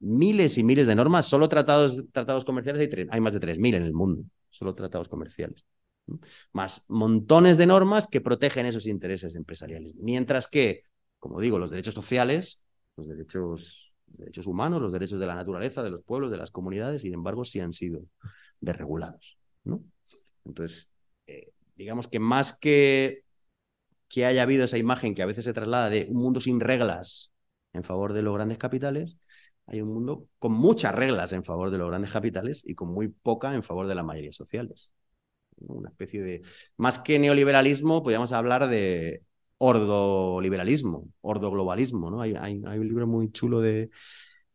miles 0.00 0.58
y 0.58 0.64
miles 0.64 0.88
de 0.88 0.96
normas, 0.96 1.26
solo 1.26 1.48
tratados, 1.48 2.06
tratados 2.10 2.44
comerciales 2.44 2.80
hay, 2.80 3.06
hay 3.08 3.20
más 3.20 3.34
de 3.34 3.40
3.000 3.40 3.76
en 3.76 3.82
el 3.84 3.92
mundo, 3.92 4.24
solo 4.50 4.74
tratados 4.74 5.08
comerciales. 5.08 5.64
Más 6.52 6.86
montones 6.88 7.56
de 7.56 7.66
normas 7.66 8.08
que 8.08 8.20
protegen 8.20 8.66
esos 8.66 8.86
intereses 8.86 9.36
empresariales. 9.36 9.94
Mientras 9.94 10.48
que, 10.48 10.82
como 11.20 11.40
digo, 11.40 11.58
los 11.60 11.70
derechos 11.70 11.94
sociales, 11.94 12.62
los 12.96 13.06
derechos, 13.06 13.87
derechos 14.16 14.46
humanos, 14.46 14.80
los 14.80 14.92
derechos 14.92 15.20
de 15.20 15.26
la 15.26 15.34
naturaleza, 15.34 15.82
de 15.82 15.90
los 15.90 16.02
pueblos, 16.02 16.30
de 16.30 16.38
las 16.38 16.50
comunidades, 16.50 17.02
sin 17.02 17.14
embargo, 17.14 17.44
sí 17.44 17.60
han 17.60 17.72
sido 17.72 18.02
desregulados. 18.60 19.38
¿no? 19.64 19.82
Entonces, 20.44 20.90
eh, 21.26 21.52
digamos 21.76 22.08
que 22.08 22.18
más 22.18 22.58
que 22.58 23.24
que 24.08 24.24
haya 24.24 24.42
habido 24.42 24.64
esa 24.64 24.78
imagen 24.78 25.14
que 25.14 25.22
a 25.22 25.26
veces 25.26 25.44
se 25.44 25.52
traslada 25.52 25.90
de 25.90 26.06
un 26.10 26.16
mundo 26.22 26.40
sin 26.40 26.60
reglas 26.60 27.32
en 27.72 27.84
favor 27.84 28.12
de 28.14 28.22
los 28.22 28.34
grandes 28.34 28.58
capitales, 28.58 29.18
hay 29.66 29.82
un 29.82 29.92
mundo 29.92 30.28
con 30.38 30.52
muchas 30.52 30.94
reglas 30.94 31.32
en 31.34 31.44
favor 31.44 31.70
de 31.70 31.78
los 31.78 31.88
grandes 31.88 32.10
capitales 32.10 32.62
y 32.66 32.74
con 32.74 32.88
muy 32.88 33.08
poca 33.08 33.54
en 33.54 33.62
favor 33.62 33.86
de 33.86 33.94
las 33.94 34.04
mayorías 34.04 34.34
sociales. 34.34 34.94
Una 35.58 35.90
especie 35.90 36.22
de, 36.22 36.42
más 36.76 36.98
que 36.98 37.18
neoliberalismo, 37.18 38.02
podríamos 38.02 38.32
hablar 38.32 38.68
de 38.68 39.22
ordoliberalismo, 39.58 41.08
ordoglobalismo. 41.20 42.10
¿no? 42.10 42.20
Hay, 42.20 42.34
hay, 42.34 42.78
un 42.78 42.88
libro 42.88 43.06
muy 43.06 43.30
chulo 43.30 43.60
de, 43.60 43.90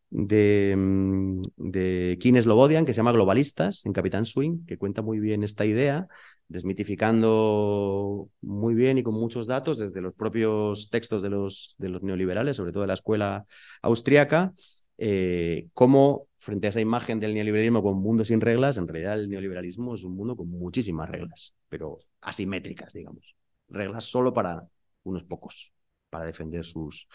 de, 0.10 0.76
mm, 0.78 1.42
de 1.58 2.18
Kines 2.20 2.46
Lobodian 2.46 2.86
que 2.86 2.94
se 2.94 2.98
llama 2.98 3.12
Globalistas 3.12 3.86
en 3.86 3.94
Capitán 3.94 4.26
Swing, 4.26 4.66
que 4.66 4.78
cuenta 4.78 5.02
muy 5.02 5.20
bien 5.20 5.44
esta 5.44 5.66
idea, 5.66 6.08
desmitificando 6.48 8.30
muy 8.42 8.76
bien 8.76 8.98
y 8.98 9.04
con 9.04 9.16
muchos 9.16 9.48
datos 9.48 9.78
desde 9.78 10.02
los 10.02 10.14
propios 10.14 10.90
textos 10.90 11.22
de 11.22 11.30
los, 11.30 11.76
de 11.78 11.90
los 11.90 12.04
neoliberales, 12.04 12.56
sobre 12.56 12.72
todo 12.72 12.82
de 12.82 12.88
la 12.88 12.94
escuela 12.94 13.46
austriaca, 13.82 14.54
eh, 14.98 15.68
cómo 15.74 16.28
frente 16.38 16.68
a 16.68 16.70
esa 16.70 16.82
imagen 16.82 17.20
del 17.20 17.34
neoliberalismo 17.34 17.82
como 17.82 17.98
un 17.98 18.04
mundo 18.04 18.26
sin 18.26 18.42
reglas, 18.42 18.78
en 18.78 18.88
realidad 18.88 19.20
el 19.20 19.30
neoliberalismo 19.30 19.96
es 19.96 20.04
un 20.04 20.16
mundo 20.16 20.36
con 20.36 20.50
muchísimas 20.50 21.10
reglas, 21.10 21.56
pero 21.70 21.98
asimétricas, 22.22 22.94
digamos. 22.94 23.36
Reglas 23.70 24.06
solo 24.06 24.34
para 24.34 24.68
unos 25.04 25.24
pocos, 25.24 25.74
para 26.10 26.26
defender 26.26 26.64
sus, 26.64 27.08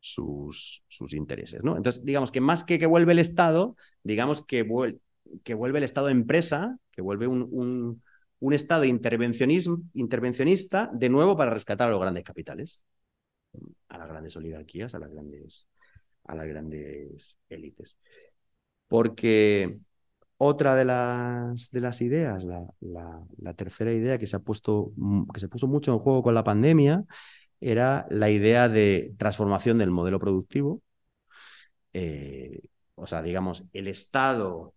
sus, 0.00 0.82
intereses. 1.12 1.62
¿no? 1.62 1.76
Entonces, 1.76 2.04
digamos 2.04 2.32
que 2.32 2.40
más 2.40 2.64
que 2.64 2.78
que 2.78 2.86
vuelve 2.86 3.12
el 3.12 3.18
Estado, 3.18 3.76
digamos 4.02 4.44
que, 4.44 4.62
vuel 4.62 5.00
que 5.44 5.54
vuelve 5.54 5.78
el 5.78 5.84
Estado 5.84 6.08
empresa, 6.08 6.78
que 6.90 7.02
vuelve 7.02 7.26
un, 7.26 7.46
un, 7.50 8.02
un 8.40 8.52
Estado 8.52 8.84
intervencionista 8.84 10.90
de 10.92 11.08
nuevo 11.08 11.36
para 11.36 11.50
rescatar 11.50 11.88
a 11.88 11.90
los 11.90 12.00
grandes 12.00 12.24
capitales, 12.24 12.82
a 13.88 13.98
las 13.98 14.08
grandes 14.08 14.36
oligarquías, 14.36 14.94
a 14.94 14.98
las 14.98 15.10
grandes 15.10 15.68
a 16.24 16.34
las 16.34 16.46
grandes 16.46 17.38
élites. 17.48 17.98
Porque 18.88 19.78
otra 20.42 20.74
de 20.74 20.86
las, 20.86 21.70
de 21.70 21.80
las 21.82 22.00
ideas, 22.00 22.42
la, 22.80 23.54
tercera 23.56 23.92
idea 23.92 24.16
que 24.16 24.26
se, 24.26 24.36
ha 24.36 24.38
puesto, 24.38 24.90
que 25.34 25.38
se 25.38 25.48
puso 25.48 25.66
mucho 25.66 25.92
en 25.92 25.98
juego 25.98 26.22
con 26.22 26.34
la 26.34 26.42
pandemia, 26.42 27.04
era 27.60 28.06
la 28.08 28.30
idea 28.30 28.70
de 28.70 29.14
transformación 29.18 29.76
del 29.76 29.90
modelo 29.90 30.18
productivo. 30.18 30.82
Eh, 31.92 32.62
o 32.94 33.06
sea, 33.06 33.20
digamos, 33.20 33.64
el 33.74 33.86
Estado 33.88 34.74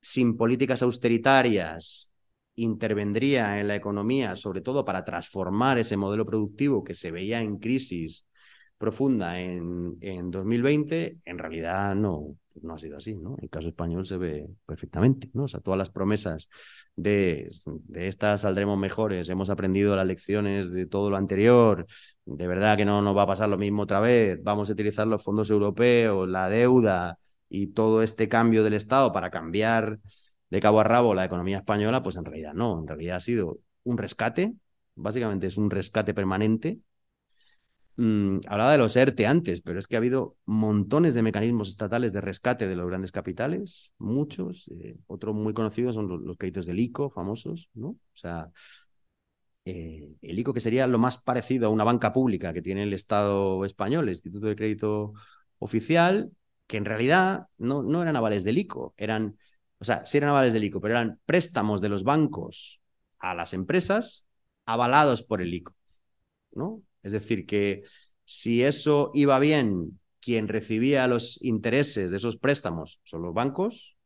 sin 0.00 0.36
políticas 0.36 0.82
austeritarias 0.82 2.12
intervendría 2.54 3.58
en 3.58 3.66
la 3.66 3.74
economía, 3.74 4.36
sobre 4.36 4.60
todo 4.60 4.84
para 4.84 5.04
transformar 5.04 5.78
ese 5.78 5.96
modelo 5.96 6.24
productivo 6.24 6.84
que 6.84 6.94
se 6.94 7.10
veía 7.10 7.42
en 7.42 7.58
crisis 7.58 8.28
profunda 8.78 9.40
en, 9.40 9.96
en 10.00 10.30
2020, 10.30 11.18
en 11.24 11.38
realidad 11.38 11.96
no, 11.96 12.36
no 12.62 12.74
ha 12.74 12.78
sido 12.78 12.96
así, 12.96 13.14
¿no? 13.16 13.36
El 13.40 13.50
caso 13.50 13.68
español 13.68 14.06
se 14.06 14.16
ve 14.16 14.48
perfectamente, 14.66 15.30
¿no? 15.34 15.44
O 15.44 15.48
sea, 15.48 15.60
todas 15.60 15.78
las 15.78 15.90
promesas 15.90 16.48
de, 16.94 17.48
de 17.84 18.08
estas 18.08 18.42
saldremos 18.42 18.78
mejores, 18.78 19.28
hemos 19.28 19.50
aprendido 19.50 19.96
las 19.96 20.06
lecciones 20.06 20.72
de 20.72 20.86
todo 20.86 21.10
lo 21.10 21.16
anterior, 21.16 21.86
de 22.24 22.46
verdad 22.46 22.76
que 22.76 22.84
no 22.84 23.02
nos 23.02 23.16
va 23.16 23.22
a 23.22 23.26
pasar 23.26 23.48
lo 23.48 23.58
mismo 23.58 23.82
otra 23.82 24.00
vez, 24.00 24.42
vamos 24.42 24.68
a 24.68 24.72
utilizar 24.72 25.06
los 25.06 25.22
fondos 25.22 25.50
europeos, 25.50 26.28
la 26.28 26.48
deuda 26.48 27.18
y 27.48 27.68
todo 27.68 28.02
este 28.02 28.28
cambio 28.28 28.64
del 28.64 28.74
Estado 28.74 29.12
para 29.12 29.30
cambiar 29.30 29.98
de 30.50 30.60
cabo 30.60 30.80
a 30.80 30.84
rabo 30.84 31.14
la 31.14 31.24
economía 31.24 31.58
española, 31.58 32.02
pues 32.02 32.16
en 32.16 32.24
realidad 32.24 32.54
no, 32.54 32.80
en 32.80 32.86
realidad 32.86 33.16
ha 33.16 33.20
sido 33.20 33.58
un 33.84 33.98
rescate, 33.98 34.54
básicamente 34.94 35.46
es 35.46 35.56
un 35.56 35.70
rescate 35.70 36.14
permanente 36.14 36.80
Mm, 37.96 38.40
hablaba 38.46 38.72
de 38.72 38.78
los 38.78 38.94
ERTE 38.94 39.26
antes, 39.26 39.62
pero 39.62 39.78
es 39.78 39.86
que 39.86 39.96
ha 39.96 39.98
habido 39.98 40.36
montones 40.44 41.14
de 41.14 41.22
mecanismos 41.22 41.68
estatales 41.68 42.12
de 42.12 42.20
rescate 42.20 42.68
de 42.68 42.76
los 42.76 42.86
grandes 42.86 43.10
capitales, 43.10 43.94
muchos. 43.98 44.68
Eh, 44.68 44.96
otros 45.06 45.34
muy 45.34 45.54
conocidos 45.54 45.94
son 45.94 46.24
los, 46.26 46.36
créditos 46.36 46.66
del 46.66 46.78
ICO, 46.80 47.10
famosos, 47.10 47.70
¿no? 47.74 47.88
O 47.88 47.98
sea, 48.12 48.50
eh, 49.64 50.14
el 50.20 50.38
ICO 50.38 50.52
que 50.52 50.60
sería 50.60 50.86
lo 50.86 50.98
más 50.98 51.18
parecido 51.22 51.66
a 51.66 51.70
una 51.70 51.84
banca 51.84 52.12
pública 52.12 52.52
que 52.52 52.62
tiene 52.62 52.82
el 52.82 52.92
Estado 52.92 53.64
español, 53.64 54.04
el 54.04 54.10
Instituto 54.10 54.46
de 54.46 54.56
Crédito 54.56 55.14
Oficial, 55.58 56.30
que 56.66 56.76
en 56.76 56.84
realidad 56.84 57.46
no, 57.56 57.82
no 57.82 58.02
eran 58.02 58.16
avales 58.16 58.44
del 58.44 58.58
ICO, 58.58 58.94
eran, 58.98 59.38
o 59.78 59.84
sea, 59.84 60.04
sí 60.04 60.18
eran 60.18 60.30
avales 60.30 60.52
del 60.52 60.64
ICO, 60.64 60.80
pero 60.80 60.94
eran 60.94 61.18
préstamos 61.24 61.80
de 61.80 61.88
los 61.88 62.04
bancos 62.04 62.80
a 63.18 63.34
las 63.34 63.54
empresas 63.54 64.26
avalados 64.66 65.22
por 65.22 65.40
el 65.40 65.54
ICO, 65.54 65.74
¿no? 66.52 66.82
Es 67.06 67.12
decir, 67.12 67.46
que 67.46 67.84
si 68.24 68.64
eso 68.64 69.12
iba 69.14 69.38
bien, 69.38 70.00
quien 70.20 70.48
recibía 70.48 71.06
los 71.06 71.40
intereses 71.40 72.10
de 72.10 72.16
esos 72.16 72.36
préstamos 72.36 73.00
son 73.04 73.22
los 73.22 73.32
bancos, 73.32 73.96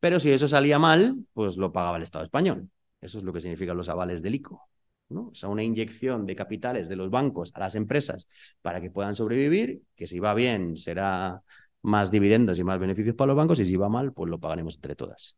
pero 0.00 0.18
si 0.20 0.30
eso 0.30 0.48
salía 0.48 0.78
mal, 0.78 1.18
pues 1.34 1.58
lo 1.58 1.70
pagaba 1.70 1.98
el 1.98 2.02
Estado 2.02 2.24
español. 2.24 2.70
Eso 3.02 3.18
es 3.18 3.24
lo 3.24 3.32
que 3.34 3.42
significan 3.42 3.76
los 3.76 3.90
avales 3.90 4.22
del 4.22 4.36
ICO. 4.36 4.70
¿no? 5.10 5.28
O 5.28 5.34
sea, 5.34 5.50
una 5.50 5.62
inyección 5.64 6.24
de 6.24 6.34
capitales 6.34 6.88
de 6.88 6.96
los 6.96 7.10
bancos 7.10 7.52
a 7.54 7.60
las 7.60 7.74
empresas 7.74 8.26
para 8.62 8.80
que 8.80 8.90
puedan 8.90 9.14
sobrevivir, 9.14 9.82
que 9.94 10.06
si 10.06 10.18
va 10.18 10.32
bien 10.32 10.78
será 10.78 11.42
más 11.82 12.10
dividendos 12.10 12.58
y 12.58 12.64
más 12.64 12.78
beneficios 12.78 13.16
para 13.16 13.28
los 13.28 13.36
bancos, 13.36 13.60
y 13.60 13.66
si 13.66 13.76
va 13.76 13.90
mal, 13.90 14.14
pues 14.14 14.30
lo 14.30 14.40
pagaremos 14.40 14.76
entre 14.76 14.96
todas. 14.96 15.36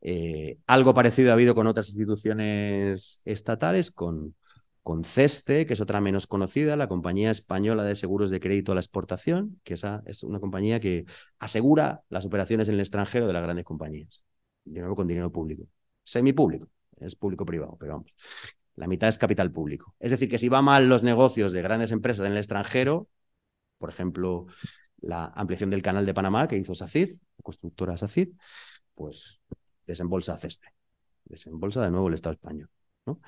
Eh, 0.00 0.58
algo 0.66 0.94
parecido 0.94 1.30
ha 1.30 1.34
habido 1.34 1.54
con 1.54 1.68
otras 1.68 1.90
instituciones 1.90 3.22
estatales, 3.24 3.92
con, 3.92 4.34
con 4.82 5.04
CESTE, 5.04 5.66
que 5.66 5.74
es 5.74 5.80
otra 5.80 6.00
menos 6.00 6.26
conocida, 6.26 6.76
la 6.76 6.88
Compañía 6.88 7.30
Española 7.30 7.84
de 7.84 7.94
Seguros 7.94 8.30
de 8.30 8.40
Crédito 8.40 8.72
a 8.72 8.74
la 8.74 8.80
Exportación, 8.80 9.60
que 9.62 9.74
esa 9.74 10.02
es 10.06 10.22
una 10.22 10.40
compañía 10.40 10.80
que 10.80 11.04
asegura 11.38 12.02
las 12.08 12.24
operaciones 12.24 12.68
en 12.68 12.74
el 12.74 12.80
extranjero 12.80 13.26
de 13.26 13.32
las 13.32 13.42
grandes 13.42 13.64
compañías, 13.64 14.24
de 14.64 14.80
nuevo 14.80 14.96
con 14.96 15.06
dinero 15.06 15.30
público, 15.30 15.64
semipúblico, 16.02 16.68
es 16.98 17.14
público-privado, 17.14 17.76
pero 17.78 17.92
vamos, 17.92 18.14
la 18.76 18.86
mitad 18.86 19.08
es 19.08 19.18
capital 19.18 19.52
público. 19.52 19.94
Es 20.00 20.10
decir, 20.10 20.28
que 20.28 20.38
si 20.38 20.48
va 20.48 20.62
mal 20.62 20.88
los 20.88 21.02
negocios 21.02 21.52
de 21.52 21.62
grandes 21.62 21.92
empresas 21.92 22.24
en 22.26 22.32
el 22.32 22.38
extranjero, 22.38 23.08
por 23.78 23.90
ejemplo, 23.90 24.46
la 25.00 25.26
ampliación 25.34 25.70
del 25.70 25.82
canal 25.82 26.06
de 26.06 26.14
Panamá 26.14 26.48
que 26.48 26.56
hizo 26.56 26.74
SACIR, 26.74 27.10
la 27.10 27.42
constructora 27.42 27.96
SACIR, 27.96 28.30
pues 28.94 29.40
desembolsa 29.86 30.36
CESTE, 30.36 30.68
desembolsa 31.24 31.82
de 31.82 31.90
nuevo 31.90 32.08
el 32.08 32.14
Estado 32.14 32.34
español. 32.34 32.70
¿no? 33.06 33.20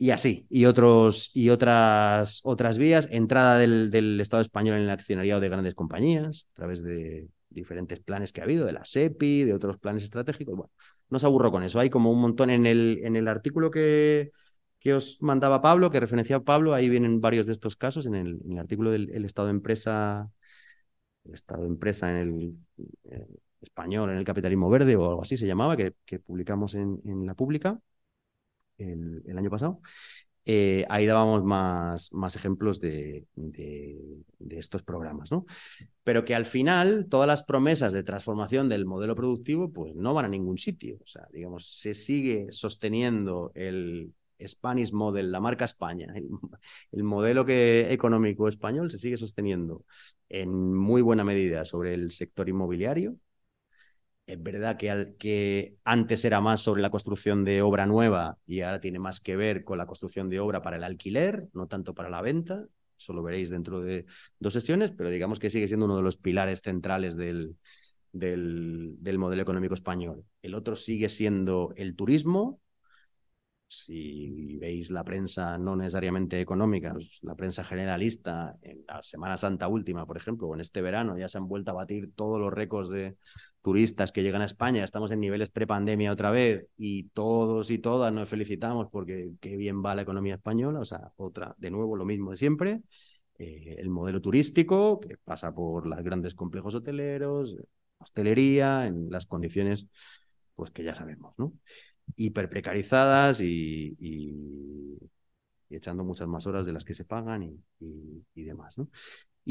Y 0.00 0.12
así, 0.12 0.46
y, 0.48 0.64
otros, 0.64 1.30
y 1.34 1.50
otras, 1.50 2.40
otras 2.44 2.78
vías, 2.78 3.06
entrada 3.10 3.58
del, 3.58 3.90
del, 3.90 4.18
Estado 4.18 4.40
español 4.40 4.76
en 4.78 4.84
el 4.84 4.90
accionariado 4.90 5.42
de 5.42 5.50
grandes 5.50 5.74
compañías, 5.74 6.46
a 6.52 6.54
través 6.54 6.82
de 6.82 7.28
diferentes 7.50 8.00
planes 8.00 8.32
que 8.32 8.40
ha 8.40 8.44
habido, 8.44 8.64
de 8.64 8.72
la 8.72 8.82
SEPI, 8.82 9.44
de 9.44 9.52
otros 9.52 9.76
planes 9.76 10.02
estratégicos. 10.04 10.56
Bueno, 10.56 10.72
no 11.10 11.16
os 11.18 11.24
aburro 11.24 11.50
con 11.50 11.64
eso, 11.64 11.78
hay 11.78 11.90
como 11.90 12.10
un 12.10 12.18
montón 12.18 12.48
en 12.48 12.64
el, 12.64 13.00
en 13.04 13.14
el 13.14 13.28
artículo 13.28 13.70
que, 13.70 14.30
que 14.78 14.94
os 14.94 15.22
mandaba 15.22 15.60
Pablo, 15.60 15.90
que 15.90 16.00
referenciaba 16.00 16.44
Pablo, 16.44 16.72
ahí 16.72 16.88
vienen 16.88 17.20
varios 17.20 17.44
de 17.44 17.52
estos 17.52 17.76
casos, 17.76 18.06
en 18.06 18.14
el, 18.14 18.40
el 18.50 18.58
artículo 18.58 18.92
del 18.92 19.10
el 19.10 19.26
Estado 19.26 19.48
de 19.48 19.52
Empresa, 19.52 20.30
el 21.24 21.34
Estado 21.34 21.66
Empresa 21.66 22.10
en 22.10 22.16
el... 22.16 22.54
Eh, 23.10 23.26
español 23.60 24.08
en 24.08 24.16
el 24.16 24.24
capitalismo 24.24 24.70
verde 24.70 24.96
o 24.96 25.06
algo 25.06 25.20
así 25.20 25.36
se 25.36 25.46
llamaba, 25.46 25.76
que, 25.76 25.92
que 26.06 26.18
publicamos 26.18 26.74
en, 26.74 26.98
en 27.04 27.26
la 27.26 27.34
pública 27.34 27.78
el, 28.80 29.38
año 29.38 29.50
pasado. 29.50 29.80
Eh, 30.46 30.84
ahí 30.88 31.06
dábamos 31.06 31.44
más, 31.44 32.12
más 32.12 32.34
ejemplos 32.34 32.80
de, 32.80 33.26
de, 33.34 34.58
estos 34.58 34.82
programas, 34.82 35.30
¿no? 35.30 35.46
Pero 36.02 36.24
que 36.24 36.34
al 36.34 36.46
final 36.46 37.06
todas 37.08 37.26
las 37.26 37.42
promesas 37.42 37.92
de 37.92 38.02
transformación 38.02 38.68
del 38.68 38.86
modelo 38.86 39.14
productivo 39.14 39.72
pues 39.72 39.94
no 39.94 40.14
van 40.14 40.24
a 40.24 40.28
ningún 40.28 40.58
sitio. 40.58 40.98
O 41.02 41.06
sea, 41.06 41.28
digamos, 41.32 41.66
se 41.66 41.94
sigue 41.94 42.48
sosteniendo 42.50 43.52
el 43.54 44.12
Spanish 44.46 44.92
Model, 44.92 45.30
la 45.30 45.40
marca 45.40 45.64
España, 45.64 46.12
el, 46.14 46.28
el 46.92 47.02
modelo 47.04 47.44
que, 47.44 47.92
económico 47.92 48.48
español 48.48 48.90
se 48.90 48.98
sigue 48.98 49.16
sosteniendo 49.16 49.84
en 50.28 50.74
muy 50.74 51.02
buena 51.02 51.24
medida 51.24 51.64
sobre 51.64 51.94
el 51.94 52.12
sector 52.12 52.48
inmobiliario, 52.48 53.16
es 54.30 54.40
verdad 54.40 54.76
que, 54.76 55.74
antes 55.84 56.24
era 56.24 56.40
más 56.40 56.60
sobre 56.60 56.82
la 56.82 56.90
construcción 56.90 57.44
de 57.44 57.62
obra 57.62 57.86
nueva 57.86 58.38
y 58.46 58.60
ahora 58.60 58.80
tiene 58.80 59.00
más 59.00 59.18
que 59.20 59.34
ver 59.34 59.64
con 59.64 59.76
la 59.78 59.86
construcción 59.86 60.28
de 60.28 60.38
obra 60.38 60.62
para 60.62 60.76
el 60.76 60.84
alquiler, 60.84 61.48
no 61.52 61.66
tanto 61.66 61.94
para 61.94 62.10
la 62.10 62.22
venta. 62.22 62.64
Eso 62.96 63.12
lo 63.12 63.22
veréis 63.24 63.50
dentro 63.50 63.80
de 63.80 64.06
dos 64.38 64.52
sesiones, 64.52 64.92
pero 64.92 65.10
digamos 65.10 65.40
que 65.40 65.50
sigue 65.50 65.66
siendo 65.66 65.86
uno 65.86 65.96
de 65.96 66.02
los 66.02 66.16
pilares 66.16 66.60
centrales 66.60 67.16
del, 67.16 67.56
del, 68.12 68.94
del 69.00 69.18
modelo 69.18 69.42
económico 69.42 69.74
español. 69.74 70.24
El 70.42 70.54
otro 70.54 70.76
sigue 70.76 71.08
siendo 71.08 71.72
el 71.76 71.96
turismo, 71.96 72.60
si 73.66 74.58
veis 74.58 74.90
la 74.90 75.04
prensa 75.04 75.56
no 75.56 75.76
necesariamente 75.76 76.40
económica, 76.40 76.94
la 77.22 77.34
prensa 77.36 77.62
generalista, 77.64 78.56
en 78.62 78.84
la 78.86 79.02
Semana 79.02 79.36
Santa 79.36 79.68
última, 79.68 80.06
por 80.06 80.16
ejemplo, 80.16 80.48
o 80.48 80.54
en 80.54 80.60
este 80.60 80.82
verano, 80.82 81.16
ya 81.16 81.28
se 81.28 81.38
han 81.38 81.46
vuelto 81.46 81.70
a 81.70 81.74
batir 81.74 82.12
todos 82.14 82.40
los 82.40 82.52
récords 82.52 82.90
de 82.90 83.16
turistas 83.62 84.12
que 84.12 84.22
llegan 84.22 84.42
a 84.42 84.46
España, 84.46 84.82
estamos 84.84 85.10
en 85.12 85.20
niveles 85.20 85.50
prepandemia 85.50 86.12
otra 86.12 86.30
vez 86.30 86.66
y 86.76 87.04
todos 87.10 87.70
y 87.70 87.78
todas 87.78 88.12
nos 88.12 88.28
felicitamos 88.28 88.88
porque 88.90 89.32
qué 89.40 89.56
bien 89.56 89.84
va 89.84 89.94
la 89.94 90.02
economía 90.02 90.34
española, 90.34 90.80
o 90.80 90.84
sea, 90.84 91.12
otra, 91.16 91.54
de 91.58 91.70
nuevo, 91.70 91.96
lo 91.96 92.04
mismo 92.04 92.30
de 92.30 92.36
siempre. 92.36 92.80
Eh, 93.38 93.76
el 93.78 93.88
modelo 93.90 94.20
turístico, 94.20 95.00
que 95.00 95.16
pasa 95.16 95.54
por 95.54 95.86
los 95.86 96.02
grandes 96.02 96.34
complejos 96.34 96.74
hoteleros, 96.74 97.56
hostelería, 97.98 98.86
en 98.86 99.10
las 99.10 99.26
condiciones 99.26 99.86
pues 100.54 100.70
que 100.70 100.84
ya 100.84 100.94
sabemos, 100.94 101.34
¿no? 101.38 101.54
hiperprecarizadas 102.16 103.40
y, 103.40 103.96
y, 103.98 104.98
echando 105.70 106.04
muchas 106.04 106.28
más 106.28 106.46
horas 106.46 106.66
de 106.66 106.72
las 106.72 106.84
que 106.84 106.94
se 106.94 107.04
pagan 107.04 107.42
y, 107.44 108.24
y, 108.34 108.42
demás. 108.42 108.76
¿no? 108.76 108.88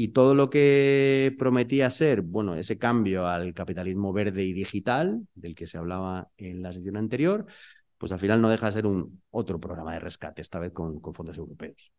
Y 0.02 0.08
todo 0.08 0.34
lo 0.34 0.48
que 0.48 1.36
prometía 1.38 1.90
ser, 1.90 2.22
bueno, 2.22 2.54
ese 2.54 2.78
cambio 2.78 3.26
al 3.26 3.52
capitalismo 3.52 4.14
verde 4.14 4.44
y 4.44 4.54
digital, 4.54 5.26
del 5.34 5.54
que 5.54 5.66
se 5.66 5.76
hablaba 5.76 6.30
en 6.38 6.62
la 6.62 6.72
sesión 6.72 6.96
anterior, 6.96 7.44
pues 7.98 8.10
al 8.10 8.18
final 8.18 8.40
no 8.40 8.48
deja 8.48 8.64
de 8.64 8.72
ser 8.72 8.86
un 8.86 9.20
otro 9.28 9.60
programa 9.60 9.92
de 9.92 10.00
rescate, 10.00 10.40
esta 10.40 10.58
vez 10.58 10.72
con, 10.72 11.02
fondos 11.12 11.36
europeos. 11.36 11.92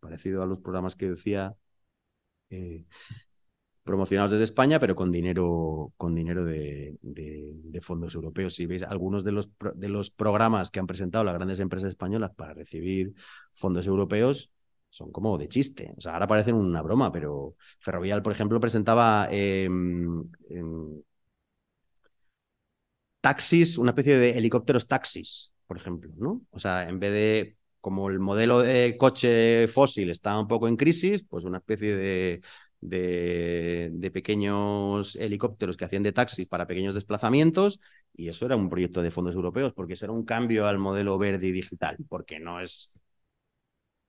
Parecido 0.00 0.42
a 0.42 0.46
los 0.46 0.58
programas 0.58 0.96
que 0.96 1.10
decía 1.10 1.54
eh, 2.50 2.84
promocionados 3.84 4.32
desde 4.32 4.42
España, 4.42 4.80
pero 4.80 4.96
con 4.96 5.12
dinero, 5.12 5.92
con 5.96 6.16
dinero 6.16 6.44
de, 6.44 6.98
de, 7.00 7.80
fondos 7.80 8.16
europeos. 8.16 8.56
Si 8.56 8.66
veis 8.66 8.82
algunos 8.82 9.22
de 9.22 9.30
los, 9.30 9.52
de 9.76 9.88
los 9.88 10.10
programas 10.10 10.72
que 10.72 10.80
han 10.80 10.88
presentado 10.88 11.22
las 11.22 11.34
grandes 11.34 11.60
empresas 11.60 11.90
españolas 11.90 12.34
para 12.34 12.54
recibir 12.54 13.14
fondos 13.52 13.86
europeos, 13.86 14.50
son 14.90 15.12
como 15.12 15.38
de 15.38 15.48
chiste. 15.48 15.92
O 15.96 16.00
sea, 16.00 16.14
ahora 16.14 16.26
parecen 16.26 16.54
una 16.54 16.82
broma, 16.82 17.12
pero 17.12 17.56
Ferrovial, 17.78 18.22
por 18.22 18.32
ejemplo, 18.32 18.60
presentaba 18.60 19.28
eh, 19.30 19.68
taxis, 23.20 23.78
una 23.78 23.90
especie 23.90 24.18
de 24.18 24.30
helicópteros 24.38 24.86
taxis, 24.86 25.52
por 25.66 25.76
ejemplo, 25.76 26.10
¿no? 26.16 26.42
O 26.50 26.58
sea, 26.58 26.88
en 26.88 26.98
vez 27.00 27.12
de 27.12 27.56
como 27.80 28.08
el 28.10 28.18
modelo 28.18 28.60
de 28.60 28.96
coche 28.98 29.68
fósil 29.68 30.10
está 30.10 30.38
un 30.38 30.48
poco 30.48 30.66
en 30.68 30.76
crisis, 30.76 31.24
pues 31.24 31.44
una 31.44 31.58
especie 31.58 31.96
de 31.96 32.40
de, 32.80 34.10
pequeños 34.12 35.16
helicópteros 35.16 35.76
que 35.76 35.84
hacían 35.84 36.02
de 36.02 36.12
taxis 36.12 36.46
para 36.46 36.66
pequeños 36.66 36.94
desplazamientos 36.94 37.80
y 38.14 38.28
eso 38.28 38.46
era 38.46 38.56
un 38.56 38.68
proyecto 38.70 39.02
de 39.02 39.10
fondos 39.10 39.34
europeos 39.34 39.72
porque 39.74 39.94
eso 39.94 40.06
era 40.06 40.12
un 40.12 40.24
cambio 40.24 40.66
al 40.66 40.78
modelo 40.78 41.18
verde 41.18 41.48
y 41.48 41.52
digital, 41.52 41.96
porque 42.08 42.38
no 42.38 42.60
es 42.60 42.92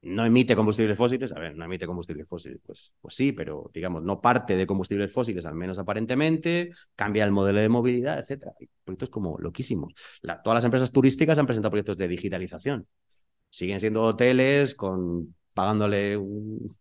no 0.07 0.25
emite 0.25 0.55
combustibles 0.55 0.97
fósiles, 0.97 1.31
a 1.33 1.39
ver, 1.39 1.55
no 1.55 1.65
emite 1.65 1.85
combustibles 1.85 2.27
fósiles, 2.27 2.59
pues, 2.65 2.93
pues 3.01 3.15
sí, 3.15 3.33
pero 3.33 3.69
digamos, 3.73 4.03
no 4.03 4.21
parte 4.21 4.55
de 4.55 4.65
combustibles 4.65 5.11
fósiles, 5.11 5.45
al 5.45 5.55
menos 5.55 5.77
aparentemente, 5.77 6.71
cambia 6.95 7.23
el 7.23 7.31
modelo 7.31 7.59
de 7.59 7.69
movilidad, 7.69 8.19
etcétera. 8.19 8.53
Proyectos 8.83 9.09
como 9.09 9.37
loquísimos. 9.37 9.93
todas 10.43 10.55
las 10.55 10.63
empresas 10.63 10.91
turísticas 10.91 11.37
han 11.37 11.45
presentado 11.45 11.71
proyectos 11.71 11.97
de 11.97 12.07
digitalización. 12.07 12.87
Siguen 13.49 13.79
siendo 13.79 14.03
hoteles 14.03 14.75
con 14.75 15.35
pagándole 15.53 16.17
un, 16.17 16.75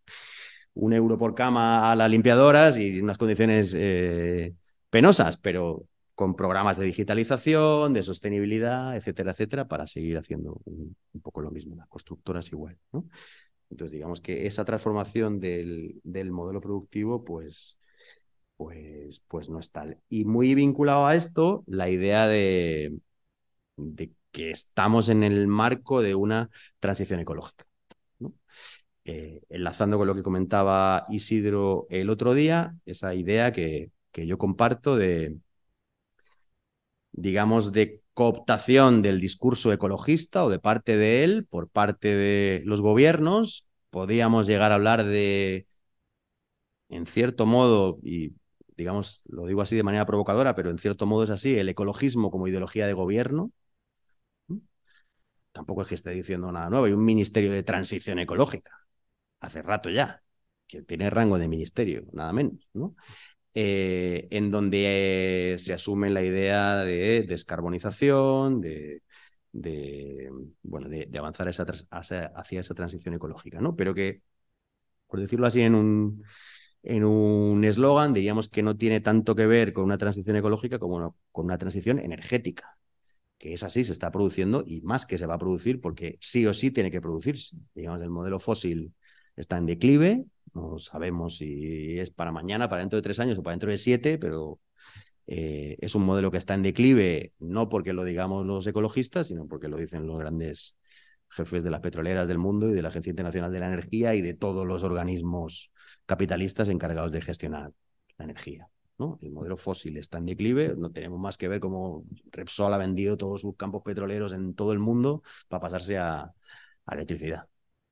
euro 0.93 1.17
por 1.17 1.35
cama 1.35 1.91
a 1.91 1.97
las 1.97 2.11
limpiadoras 2.11 2.77
y 2.79 3.01
unas 3.01 3.19
condiciones 3.19 3.75
eh, 3.75 4.55
penosas, 4.91 5.39
pero 5.39 5.87
con 6.17 6.35
programas 6.35 6.79
de 6.79 6.87
digitalización, 6.87 7.93
de 7.93 8.03
sostenibilidad, 8.03 8.97
etcétera, 8.97 9.33
etcétera, 9.33 9.69
para 9.69 9.87
seguir 9.87 10.17
haciendo 10.17 10.63
un, 10.65 10.97
poco 11.23 11.43
lo 11.43 11.51
mismo. 11.51 11.77
Las 11.77 11.89
constructoras 11.89 12.51
igual, 12.53 12.79
¿no? 12.91 13.07
Entonces, 13.71 13.93
digamos 13.93 14.23
que 14.23 14.47
esa 14.47 14.65
transformación 14.65 15.41
del, 15.41 16.01
del 16.05 16.33
modelo 16.33 16.61
productivo, 16.63 17.23
pues, 17.23 17.79
pues, 18.57 19.21
pues 19.29 19.51
no 19.51 19.59
es 19.59 19.71
tal. 19.71 19.99
Y 20.09 20.25
muy 20.25 20.55
vinculado 20.55 21.07
a 21.07 21.15
esto, 21.17 21.65
la 21.67 21.91
idea 21.91 22.27
de, 22.27 22.97
que 24.33 24.51
estamos 24.51 25.11
en 25.11 25.23
el 25.23 25.47
marco 25.49 26.01
de 26.01 26.15
una 26.15 26.49
transición 26.81 27.21
ecológica. 27.21 27.67
Eh, 29.05 29.43
enlazando 29.51 29.99
con 29.99 30.07
lo 30.09 30.15
que 30.17 30.23
comentaba 30.23 31.05
Isidro 31.11 31.87
el 31.91 32.11
otro 32.11 32.35
día, 32.35 32.75
esa 32.87 33.15
idea 33.15 33.53
que, 33.53 33.93
que 34.11 34.27
yo 34.27 34.37
comparto 34.37 34.97
de, 34.97 35.37
digamos, 37.17 37.73
de 37.73 38.03
cooptación 38.15 39.03
del 39.03 39.21
discurso 39.21 39.73
ecologista 39.73 40.45
o 40.45 40.51
de 40.51 40.59
parte 40.59 40.97
de 40.97 41.25
él 41.25 41.47
por 41.47 41.69
parte 41.69 42.15
de 42.15 42.63
los 42.65 42.81
gobiernos, 42.81 43.67
podíamos 43.91 44.47
llegar 44.47 44.73
a 44.73 44.77
hablar 44.77 45.05
de, 45.05 45.67
en 46.89 47.07
cierto 47.07 47.47
modo, 47.47 47.99
y 48.03 48.35
digamos, 48.77 49.23
lo 49.27 49.47
digo 49.47 49.63
así 49.63 49.77
de 49.77 49.83
manera 49.83 50.07
provocadora, 50.07 50.55
pero 50.55 50.71
en 50.71 50.79
cierto 50.79 51.07
modo 51.07 51.25
es 51.25 51.31
así, 51.31 51.59
el 51.59 51.69
ecologismo 51.69 52.31
como 52.31 52.49
ideología 52.49 52.87
de 52.87 52.93
gobierno. 52.93 53.53
Tampoco 55.53 55.83
es 55.83 55.89
que 55.89 55.95
esté 55.95 56.11
diciendo 56.11 56.53
nada 56.53 56.69
nuevo, 56.69 56.85
hay 56.85 56.93
un 56.93 57.05
ministerio 57.05 57.51
de 57.51 57.63
transición 57.63 58.19
ecológica, 58.19 58.73
hace 59.41 59.63
rato 59.63 59.89
ya, 59.91 60.23
que 60.67 60.83
tiene 60.83 61.09
rango 61.11 61.39
de 61.39 61.49
ministerio, 61.49 62.05
nada 62.13 62.33
menos, 62.33 62.69
¿no? 62.75 62.95
Eh, 63.55 64.29
en 64.31 64.51
donde 64.51 65.55
eh, 65.55 65.59
se 65.59 65.73
asume 65.73 66.11
la 66.11 66.23
idea 66.23 66.85
de 66.85 67.23
descarbonización, 67.23 68.61
de, 68.61 69.03
bueno, 70.63 70.89
de, 70.89 71.09
avanzar 71.19 71.49
hacia, 71.49 72.61
esa 72.61 72.75
transición 72.75 73.15
ecológica, 73.15 73.61
¿no? 73.61 73.75
Pero 73.75 73.95
que, 73.95 74.21
por 75.07 75.21
decirlo 75.21 75.47
así, 75.47 75.63
en 75.63 75.75
un 75.75 76.25
en 76.87 77.05
un 77.05 77.65
eslogan 77.65 78.15
diríamos 78.15 78.49
que 78.49 78.63
no 78.63 78.77
tiene 78.77 79.01
tanto 79.01 79.35
que 79.35 79.47
ver 79.47 79.73
con 79.73 79.85
una 79.85 79.99
transición 79.99 80.37
ecológica 80.37 80.79
como 80.79 81.17
con 81.33 81.47
una 81.47 81.59
transición 81.59 81.99
energética, 81.99 82.79
que 83.39 83.55
es 83.55 83.63
así, 83.65 83.85
se 83.85 83.93
está 83.93 84.11
produciendo 84.13 84.65
y 84.67 84.83
más 84.83 85.07
que 85.07 85.19
se 85.19 85.27
va 85.27 85.35
a 85.35 85.39
producir 85.39 85.81
porque 85.81 86.19
sí 86.21 86.47
o 86.47 86.55
sí 86.55 86.71
tiene 86.71 86.91
que 86.91 87.01
producirse. 87.01 87.57
Digamos, 87.75 88.03
el 88.03 88.11
modelo 88.11 88.39
fósil 88.41 88.95
está 89.37 89.59
en 89.59 89.67
declive, 89.67 90.25
no 90.55 90.79
sabemos 90.79 91.37
si 91.39 91.99
es 91.99 92.11
para 92.11 92.33
mañana, 92.33 92.69
para 92.69 92.81
dentro 92.81 92.97
de 92.97 93.03
tres 93.03 93.21
años 93.21 93.39
o 93.39 93.43
para 93.43 93.53
dentro 93.53 93.71
de 93.71 93.79
siete, 93.79 94.19
pero 94.19 94.59
eh, 95.27 95.77
es 95.81 95.95
un 95.95 96.05
modelo 96.05 96.31
que 96.31 96.39
está 96.39 96.55
en 96.55 96.63
declive, 96.63 97.33
no 97.39 97.69
porque 97.69 97.93
lo 97.93 98.05
digamos 98.05 98.47
los 98.47 98.67
ecologistas, 98.67 99.29
sino 99.29 99.47
porque 99.47 99.69
lo 99.69 99.77
dicen 99.77 100.07
los 100.07 100.19
grandes 100.19 100.77
jefes 101.29 101.65
de 101.65 101.71
las 101.71 101.81
petroleras 101.81 102.29
del 102.29 102.39
mundo 102.39 102.69
y 102.71 102.73
de 102.73 102.83
la 102.83 102.89
Agencia 102.89 103.11
Internacional 103.11 103.53
de 103.53 103.61
la 103.61 103.67
Energía 103.67 104.15
y 104.15 104.23
de 104.23 104.35
todos 104.35 104.67
los 104.67 104.83
organismos 104.85 105.71
capitalistas 106.07 106.69
encargados 106.69 107.13
de 107.13 107.21
gestionar 107.23 107.73
la 108.19 108.25
energía. 108.25 108.69
El 109.21 109.31
modelo 109.31 109.59
fósil 109.59 109.99
está 109.99 110.17
en 110.19 110.27
declive, 110.27 110.75
no 110.75 110.91
tenemos 110.91 111.21
más 111.21 111.37
que 111.37 111.49
ver 111.49 111.61
cómo 111.61 112.05
Repsol 112.33 112.73
ha 112.73 112.79
vendido 112.79 113.19
todos 113.19 113.43
sus 113.43 113.55
campos 113.55 113.83
petroleros 113.83 114.33
en 114.33 114.55
todo 114.55 114.73
el 114.73 114.79
mundo 114.79 115.23
para 115.49 115.61
pasarse 115.61 115.99
a, 115.99 116.33
a 116.87 116.95
electricidad, 116.95 117.47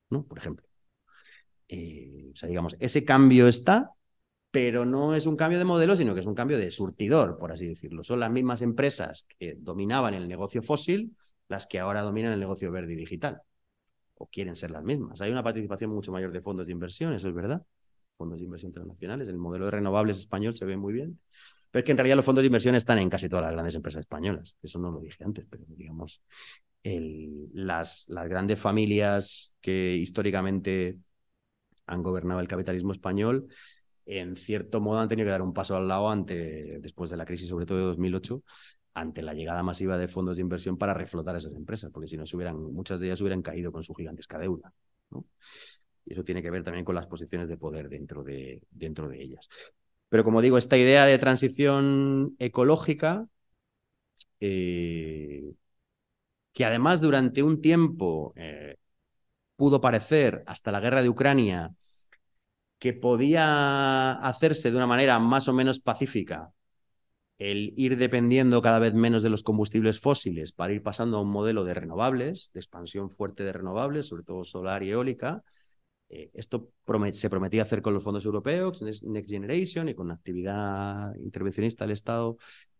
¿no? 0.09 0.25
por 0.25 0.39
ejemplo. 0.39 0.64
Eh, 1.67 2.31
o 2.33 2.35
sea, 2.35 2.47
digamos, 2.49 2.75
ese 2.79 3.03
cambio 3.03 3.47
está, 3.47 3.91
pero 4.51 4.85
no 4.85 5.15
es 5.15 5.25
un 5.25 5.35
cambio 5.35 5.59
de 5.59 5.65
modelo, 5.65 5.95
sino 5.95 6.13
que 6.13 6.21
es 6.21 6.25
un 6.25 6.35
cambio 6.35 6.57
de 6.57 6.71
surtidor, 6.71 7.37
por 7.37 7.51
así 7.51 7.67
decirlo. 7.67 8.03
Son 8.03 8.19
las 8.19 8.31
mismas 8.31 8.61
empresas 8.61 9.25
que 9.37 9.55
dominaban 9.59 10.13
el 10.13 10.27
negocio 10.27 10.61
fósil 10.61 11.15
las 11.47 11.67
que 11.67 11.79
ahora 11.79 12.01
dominan 12.01 12.33
el 12.33 12.39
negocio 12.39 12.71
verde 12.71 12.93
y 12.93 12.95
digital, 12.95 13.41
o 14.15 14.27
quieren 14.27 14.55
ser 14.55 14.71
las 14.71 14.83
mismas. 14.83 15.21
Hay 15.21 15.31
una 15.31 15.43
participación 15.43 15.91
mucho 15.91 16.11
mayor 16.11 16.31
de 16.31 16.41
fondos 16.41 16.65
de 16.67 16.71
inversión, 16.71 17.13
eso 17.13 17.27
es 17.29 17.35
verdad, 17.35 17.63
fondos 18.17 18.39
de 18.39 18.45
inversión 18.45 18.69
internacionales, 18.69 19.29
el 19.29 19.37
modelo 19.37 19.65
de 19.65 19.71
renovables 19.71 20.19
español 20.19 20.53
se 20.53 20.65
ve 20.65 20.77
muy 20.77 20.93
bien, 20.93 21.19
pero 21.69 21.81
es 21.81 21.85
que 21.85 21.91
en 21.91 21.97
realidad 21.97 22.15
los 22.15 22.25
fondos 22.25 22.41
de 22.41 22.47
inversión 22.47 22.75
están 22.75 22.99
en 22.99 23.09
casi 23.09 23.29
todas 23.29 23.43
las 23.43 23.51
grandes 23.51 23.75
empresas 23.75 24.01
españolas, 24.01 24.57
eso 24.61 24.79
no 24.79 24.91
lo 24.91 24.99
dije 24.99 25.23
antes, 25.23 25.45
pero 25.49 25.65
digamos, 25.67 26.21
las, 26.83 28.07
las 28.09 28.29
grandes 28.29 28.59
familias 28.59 29.53
que 29.59 29.95
históricamente 29.95 30.97
han 31.87 32.03
gobernado 32.03 32.39
el 32.39 32.47
capitalismo 32.47 32.91
español, 32.91 33.47
en 34.05 34.35
cierto 34.37 34.81
modo 34.81 34.99
han 34.99 35.09
tenido 35.09 35.25
que 35.25 35.31
dar 35.31 35.41
un 35.41 35.53
paso 35.53 35.75
al 35.75 35.87
lado 35.87 36.09
ante, 36.09 36.79
después 36.79 37.09
de 37.09 37.17
la 37.17 37.25
crisis, 37.25 37.49
sobre 37.49 37.65
todo 37.65 37.79
de 37.79 37.85
2008, 37.85 38.43
ante 38.93 39.21
la 39.21 39.33
llegada 39.33 39.63
masiva 39.63 39.97
de 39.97 40.07
fondos 40.07 40.37
de 40.37 40.41
inversión 40.41 40.77
para 40.77 40.93
reflotar 40.93 41.35
esas 41.35 41.53
empresas, 41.53 41.91
porque 41.91 42.07
si 42.07 42.17
no, 42.17 42.25
se 42.25 42.35
hubieran, 42.35 42.57
muchas 42.57 42.99
de 42.99 43.07
ellas 43.07 43.21
hubieran 43.21 43.41
caído 43.41 43.71
con 43.71 43.83
su 43.83 43.93
gigantesca 43.93 44.37
deuda. 44.37 44.73
Y 46.05 46.13
eso 46.13 46.23
tiene 46.23 46.41
que 46.41 46.51
ver 46.51 46.63
también 46.63 46.85
con 46.85 46.95
las 46.95 47.07
posiciones 47.07 47.49
de 47.49 47.57
poder 47.57 47.89
dentro 47.89 48.23
de, 48.23 48.61
dentro 48.71 49.09
de 49.09 49.21
ellas. 49.21 49.49
Pero 50.07 50.23
como 50.23 50.41
digo, 50.41 50.57
esta 50.57 50.77
idea 50.77 51.05
de 51.05 51.17
transición 51.17 52.35
ecológica, 52.39 53.27
eh, 54.39 55.51
que 56.53 56.65
además 56.65 57.01
durante 57.01 57.43
un 57.43 57.61
tiempo 57.61 58.33
eh, 58.35 58.77
pudo 59.55 59.81
parecer, 59.81 60.43
hasta 60.47 60.71
la 60.71 60.79
guerra 60.79 61.01
de 61.01 61.09
Ucrania, 61.09 61.73
que 62.79 62.93
podía 62.93 64.13
hacerse 64.13 64.71
de 64.71 64.77
una 64.77 64.87
manera 64.87 65.19
más 65.19 65.47
o 65.47 65.53
menos 65.53 65.79
pacífica 65.79 66.51
el 67.37 67.73
ir 67.75 67.97
dependiendo 67.97 68.61
cada 68.61 68.79
vez 68.79 68.93
menos 68.93 69.21
de 69.23 69.29
los 69.29 69.43
combustibles 69.43 69.99
fósiles 69.99 70.51
para 70.51 70.73
ir 70.73 70.81
pasando 70.81 71.17
a 71.17 71.21
un 71.21 71.29
modelo 71.29 71.65
de 71.65 71.73
renovables, 71.73 72.51
de 72.53 72.59
expansión 72.59 73.09
fuerte 73.09 73.43
de 73.43 73.53
renovables, 73.53 74.07
sobre 74.07 74.23
todo 74.23 74.43
solar 74.43 74.83
y 74.83 74.91
eólica. 74.91 75.43
Eh, 76.09 76.29
esto 76.33 76.69
se 77.11 77.29
prometía 77.29 77.63
hacer 77.63 77.81
con 77.81 77.93
los 77.93 78.03
fondos 78.03 78.25
europeos, 78.25 78.81
Next 78.81 79.29
Generation 79.29 79.89
y 79.89 79.95
con 79.95 80.11
actividad 80.11 81.13
intervencionista 81.15 81.83
del 81.83 81.91
Estado 81.91 82.37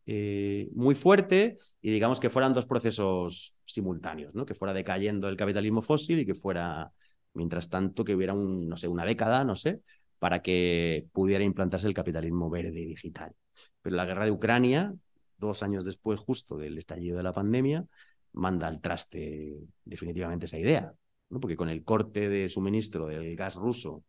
eh, 0.07 0.69
muy 0.73 0.93
fuerte 0.93 1.57
y 1.81 1.91
digamos 1.91 2.19
que 2.19 2.29
fueran 2.29 2.53
dos 2.53 2.65
procesos 2.65 3.55
simultáneos, 3.65 4.35
¿no? 4.35 4.45
que 4.45 4.53
fuera 4.53 4.73
decayendo 4.73 5.27
el 5.27 5.35
capitalismo 5.35 5.81
fósil 5.81 6.19
y 6.19 6.25
que 6.25 6.35
fuera, 6.35 6.91
mientras 7.33 7.69
tanto, 7.69 8.05
que 8.05 8.15
hubiera 8.15 8.33
un, 8.33 8.69
no 8.69 8.77
sé, 8.77 8.87
una 8.87 9.05
década, 9.05 9.43
no 9.43 9.55
sé, 9.55 9.81
para 10.19 10.41
que 10.41 11.07
pudiera 11.11 11.43
implantarse 11.43 11.87
el 11.87 11.93
capitalismo 11.93 12.49
verde 12.49 12.79
y 12.79 12.85
digital. 12.85 13.33
Pero 13.81 13.95
la 13.95 14.05
guerra 14.05 14.25
de 14.25 14.31
Ucrania, 14.31 14.93
dos 15.37 15.63
años 15.63 15.85
después 15.85 16.19
justo 16.19 16.57
del 16.57 16.77
estallido 16.77 17.17
de 17.17 17.23
la 17.23 17.33
pandemia, 17.33 17.85
manda 18.33 18.67
al 18.67 18.81
traste 18.81 19.57
definitivamente 19.83 20.45
esa 20.45 20.59
idea, 20.59 20.93
¿no? 21.29 21.39
porque 21.39 21.57
con 21.57 21.69
el 21.69 21.83
corte 21.83 22.29
de 22.29 22.49
suministro 22.49 23.07
del 23.07 23.35
gas 23.35 23.55
ruso, 23.55 24.03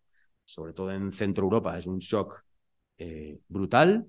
sobre 0.44 0.72
todo 0.74 0.92
en 0.92 1.10
Centro 1.12 1.44
Europa, 1.44 1.76
es 1.78 1.86
un 1.86 1.98
shock 1.98 2.44
eh, 2.98 3.38
brutal 3.48 4.06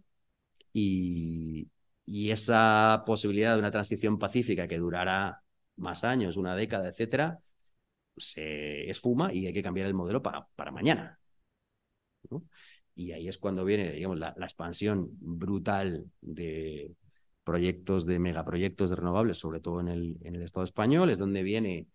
y, 0.73 1.67
y, 2.07 2.31
esa 2.31 3.03
posibilidad 3.05 3.53
de 3.53 3.59
una 3.59 3.71
transición 3.71 4.17
pacífica 4.17 4.67
que 4.67 4.79
durara 4.79 5.43
más 5.75 6.03
años, 6.03 6.37
una 6.37 6.55
década, 6.55 6.89
etcétera, 6.89 7.39
se 8.17 8.89
esfuma 8.89 9.33
y 9.33 9.47
hay 9.47 9.53
que 9.53 9.63
cambiar 9.63 9.87
el 9.87 9.93
modelo 9.93 10.21
para, 10.23 10.47
para 10.55 10.71
mañana. 10.71 11.19
y 12.95 13.11
ahí 13.11 13.27
es 13.27 13.37
cuando 13.37 13.63
viene, 13.65 13.91
digamos, 13.91 14.17
la, 14.17 14.33
la, 14.37 14.45
expansión 14.45 15.09
brutal 15.19 16.05
de 16.21 16.95
proyectos, 17.43 18.05
de 18.05 18.19
megaproyectos 18.19 18.89
de 18.89 18.95
renovables, 18.95 19.37
sobre 19.37 19.59
todo 19.59 19.79
en 19.81 19.89
el, 19.89 20.17
en 20.23 20.35
el 20.35 20.41
Estado 20.41 20.63
español, 20.63 21.09
es 21.09 21.19
donde 21.19 21.43
viene 21.43 21.87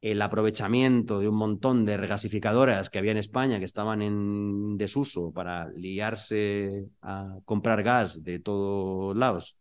el 0.00 0.22
aprovechamiento 0.22 1.20
de 1.20 1.28
un 1.28 1.36
montón 1.36 1.84
de 1.86 1.96
regasificadoras 1.96 2.90
que 2.90 2.98
había 2.98 3.12
en 3.12 3.18
España 3.18 3.58
que 3.58 3.64
estaban 3.64 4.02
en 4.02 4.76
desuso 4.76 5.32
para 5.32 5.68
liarse 5.70 6.86
a 7.02 7.38
comprar 7.44 7.82
gas 7.82 8.22
de 8.22 8.38
todos 8.38 9.16
lados 9.16 9.58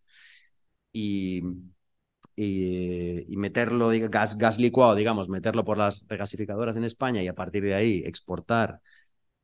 y, 0.92 1.42
y, 2.36 3.36
meterlo, 3.38 3.90
gas, 4.10 4.38
gas 4.38 4.60
licuado, 4.60 4.96
digamos, 4.96 5.30
meterlo 5.30 5.64
por 5.66 5.78
las 5.78 6.06
regasificadoras 6.08 6.76
en 6.78 6.84
España 6.84 7.22
y 7.24 7.28
a 7.28 7.36
partir 7.36 7.64
de 7.64 7.76
ahí 7.76 8.04
exportar 8.06 8.82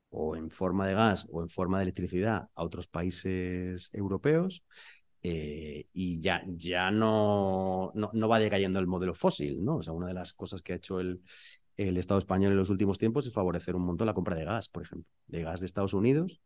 o 0.09 0.35
en 0.35 0.51
forma 0.51 0.87
de 0.87 0.93
gas 0.93 1.27
o 1.31 1.41
en 1.41 1.49
forma 1.49 1.77
de 1.79 1.83
electricidad 1.83 2.49
a 2.55 2.63
otros 2.63 2.87
países 2.87 3.89
europeos. 3.93 4.63
Eh, 5.23 5.87
y 5.93 6.19
ya, 6.19 6.43
ya 6.47 6.89
no, 6.89 7.91
no, 7.93 8.09
no, 8.13 8.27
va 8.27 8.39
decayendo 8.39 8.79
el 8.79 8.87
modelo 8.87 9.13
fósil, 9.13 9.63
¿no? 9.63 9.77
O 9.77 9.83
sea, 9.83 9.93
una 9.93 10.07
de 10.07 10.15
las 10.15 10.33
cosas 10.33 10.63
que 10.63 10.73
ha 10.73 10.77
hecho 10.77 10.99
el, 10.99 11.21
el 11.77 11.97
Estado 11.97 12.19
español 12.19 12.51
en 12.51 12.57
los 12.57 12.69
últimos 12.69 12.97
tiempos 12.97 13.27
es 13.27 13.33
favorecer 13.33 13.75
un 13.75 13.83
montón 13.83 14.07
la 14.07 14.13
compra 14.13 14.35
de 14.35 14.45
gas, 14.45 14.69
por 14.69 14.83
ejemplo, 14.83 15.07
de 15.27 15.43
gas 15.43 15.59
de 15.59 15.67
Estados 15.67 15.93
Unidos, 15.93 16.41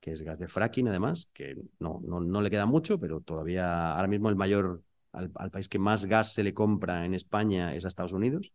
que 0.00 0.12
es 0.12 0.22
gas 0.22 0.38
de 0.38 0.48
fracking 0.48 0.88
además, 0.88 1.30
que 1.32 1.56
no, 1.78 2.00
no, 2.04 2.20
no 2.20 2.42
le 2.42 2.50
queda 2.50 2.66
mucho, 2.66 2.98
pero 2.98 3.20
todavía 3.20 3.92
ahora 3.94 4.08
mismo 4.08 4.28
el 4.28 4.36
mayor, 4.36 4.82
al, 5.12 5.30
país 5.50 5.68
que 5.68 5.78
más 5.78 6.04
gas 6.06 6.32
se 6.34 6.42
le 6.42 6.54
compra 6.54 7.04
en 7.04 7.14
España 7.14 7.74
es 7.74 7.84
a 7.84 7.88
Estados 7.88 8.12
Unidos 8.12 8.52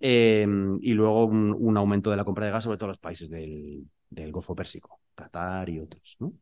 Eh, 0.00 0.46
y 0.80 0.92
luego 0.94 1.26
un, 1.26 1.76
aumento 1.76 2.10
de 2.10 2.16
la 2.16 2.24
compra 2.24 2.46
de 2.46 2.52
gas, 2.52 2.64
sobre 2.64 2.78
todo 2.78 2.88
los 2.88 2.98
países 2.98 3.30
del, 3.30 3.88
del 4.10 4.32
Golfo 4.32 4.54
Pérsico, 4.54 5.00
Qatar 5.14 5.68
y 5.68 5.80
otros, 5.80 6.16
¿no? 6.20 6.32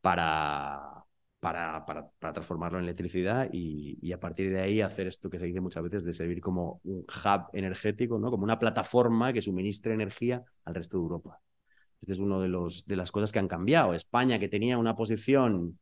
Para, 0.00 1.04
para, 1.40 1.84
para, 1.86 2.32
transformarlo 2.32 2.78
en 2.78 2.84
electricidad 2.84 3.48
y, 3.52 3.98
y, 4.00 4.12
a 4.12 4.20
partir 4.20 4.50
de 4.50 4.60
ahí 4.60 4.80
hacer 4.80 5.06
esto 5.06 5.28
que 5.28 5.38
se 5.38 5.46
dice 5.46 5.60
muchas 5.60 5.82
veces 5.82 6.04
de 6.04 6.14
servir 6.14 6.40
como 6.40 6.80
un 6.84 7.00
hub 7.00 7.48
energético, 7.52 8.18
¿no? 8.18 8.30
como 8.30 8.44
una 8.44 8.58
plataforma 8.58 9.32
que 9.32 9.42
suministre 9.42 9.94
energía 9.94 10.42
al 10.64 10.74
resto 10.74 10.98
de 10.98 11.02
Europa. 11.02 11.40
Este 12.00 12.12
es 12.12 12.18
uno 12.20 12.40
de, 12.40 12.48
los, 12.48 12.86
de 12.86 12.96
las 12.96 13.10
cosas 13.12 13.32
que 13.32 13.38
han 13.38 13.48
cambiado. 13.48 13.94
España, 13.94 14.38
que 14.38 14.48
tenía 14.48 14.78
una 14.78 14.94
posición 14.94 15.78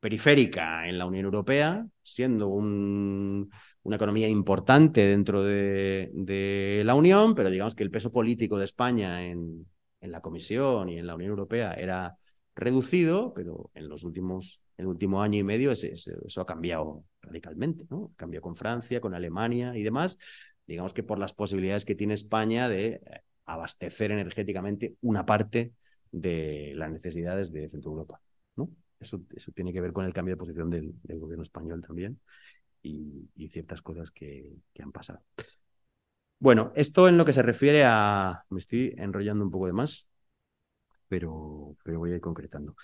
periférica 0.00 0.88
en 0.88 0.98
la 0.98 1.06
Unión 1.06 1.24
Europea, 1.24 1.86
siendo 2.02 2.48
un, 2.48 3.50
una 3.82 3.96
economía 3.96 4.28
importante 4.28 5.06
dentro 5.06 5.42
de, 5.42 6.10
de, 6.14 6.82
la 6.84 6.94
Unión, 6.94 7.34
pero 7.34 7.50
digamos 7.50 7.74
que 7.74 7.82
el 7.82 7.90
peso 7.90 8.12
político 8.12 8.58
de 8.58 8.64
España 8.64 9.24
en, 9.26 9.66
en 10.00 10.12
la 10.12 10.20
Comisión 10.20 10.88
y 10.88 10.98
en 10.98 11.06
la 11.06 11.14
Unión 11.14 11.30
Europea 11.30 11.74
era 11.74 12.16
reducido, 12.58 13.32
pero 13.34 13.70
en 13.74 13.88
los 13.88 14.04
últimos, 14.04 14.60
en 14.76 14.84
el 14.84 14.88
último 14.88 15.22
año 15.22 15.38
y 15.38 15.44
medio 15.44 15.70
ese, 15.70 15.94
ese, 15.94 16.16
eso 16.26 16.40
ha 16.40 16.46
cambiado 16.46 17.04
radicalmente, 17.22 17.86
¿no? 17.88 18.12
Cambió 18.16 18.42
con 18.42 18.56
Francia, 18.56 19.00
con 19.00 19.14
Alemania 19.14 19.76
y 19.76 19.82
demás. 19.82 20.18
Digamos 20.66 20.92
que 20.92 21.02
por 21.02 21.18
las 21.18 21.32
posibilidades 21.32 21.84
que 21.84 21.94
tiene 21.94 22.14
España 22.14 22.68
de 22.68 23.00
abastecer 23.46 24.10
energéticamente 24.10 24.96
una 25.00 25.24
parte 25.24 25.72
de 26.10 26.72
las 26.76 26.90
necesidades 26.90 27.52
de 27.52 27.68
Centro 27.68 27.92
Europa. 27.92 28.20
Eso, 29.00 29.22
eso 29.32 29.52
tiene 29.52 29.72
que 29.72 29.80
ver 29.80 29.92
con 29.92 30.04
el 30.04 30.12
cambio 30.12 30.34
de 30.34 30.38
posición 30.38 30.68
del, 30.70 30.92
gobierno 31.04 31.44
español 31.44 31.80
también 31.86 32.18
y, 32.82 33.48
ciertas 33.48 33.80
cosas 33.80 34.10
que 34.10 34.58
han 34.80 34.90
pasado. 34.90 35.22
Bueno, 36.40 36.72
esto 36.74 37.08
en 37.08 37.16
lo 37.16 37.24
que 37.24 37.32
se 37.32 37.42
refiere 37.42 37.84
a... 37.84 38.44
Me 38.50 38.58
estoy 38.58 38.94
enrollando 38.96 39.44
un 39.44 39.50
poco 39.50 39.66
de 39.66 39.72
más, 39.72 40.07
pero, 41.08 41.76
pero 41.82 41.98
voy 41.98 42.12
a 42.12 42.16
ir 42.16 42.20
concretando. 42.20 42.76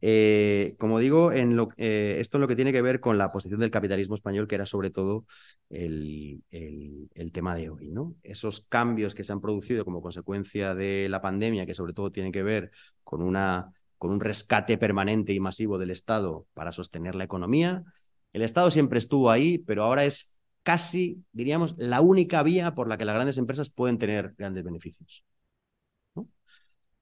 Eh, 0.00 0.74
como 0.78 0.98
digo, 0.98 1.32
eh, 1.32 2.16
esto 2.18 2.36
en 2.36 2.40
lo 2.40 2.48
que 2.48 2.56
tiene 2.56 2.72
que 2.72 2.82
ver 2.82 3.00
con 3.00 3.18
la 3.18 3.30
posición 3.30 3.60
del 3.60 3.70
capitalismo 3.70 4.14
español, 4.14 4.46
que 4.46 4.54
era 4.54 4.66
sobre 4.66 4.90
todo 4.90 5.26
el, 5.68 6.42
el, 6.50 7.10
el, 7.14 7.32
tema 7.32 7.54
de 7.56 7.70
hoy, 7.70 7.90
¿no? 7.90 8.14
Esos 8.22 8.66
cambios 8.66 9.14
que 9.14 9.24
se 9.24 9.32
han 9.32 9.40
producido 9.40 9.84
como 9.84 10.00
consecuencia 10.00 10.74
de 10.74 11.08
la 11.10 11.20
pandemia, 11.20 11.66
que 11.66 11.74
sobre 11.74 11.92
todo 11.92 12.12
tienen 12.12 12.32
que 12.32 12.42
ver 12.42 12.70
con, 13.04 13.22
una, 13.22 13.72
con 13.98 14.10
un 14.10 14.20
rescate 14.20 14.78
permanente 14.78 15.32
y 15.32 15.40
masivo 15.40 15.78
del 15.78 15.90
Estado 15.90 16.46
para 16.54 16.72
sostener 16.72 17.14
la 17.14 17.24
economía. 17.24 17.84
El 18.32 18.42
Estado 18.42 18.70
siempre 18.70 18.98
estuvo 18.98 19.30
ahí, 19.30 19.58
pero 19.58 19.84
ahora 19.84 20.04
es 20.04 20.40
casi, 20.62 21.24
diríamos, 21.32 21.74
la 21.76 22.00
única 22.00 22.42
vía 22.42 22.74
por 22.74 22.88
la 22.88 22.96
que 22.96 23.04
las 23.04 23.14
grandes 23.14 23.38
empresas 23.38 23.70
pueden 23.70 23.98
tener 23.98 24.34
grandes 24.38 24.64
beneficios. 24.64 25.24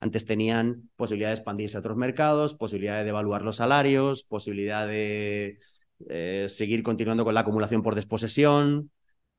Antes 0.01 0.25
tenían 0.25 0.91
posibilidad 0.97 1.29
de 1.29 1.35
expandirse 1.35 1.77
a 1.77 1.81
otros 1.81 1.97
mercados, 1.97 2.55
posibilidad 2.55 2.99
de 2.99 3.05
devaluar 3.05 3.43
los 3.43 3.57
salarios, 3.57 4.25
posibilidad 4.25 4.87
de 4.87 5.59
eh, 6.09 6.47
seguir 6.49 6.83
continuando 6.83 7.25
con 7.25 7.35
la 7.35 7.41
acumulación 7.41 7.83
por 7.83 7.95
desposesión 7.95 8.91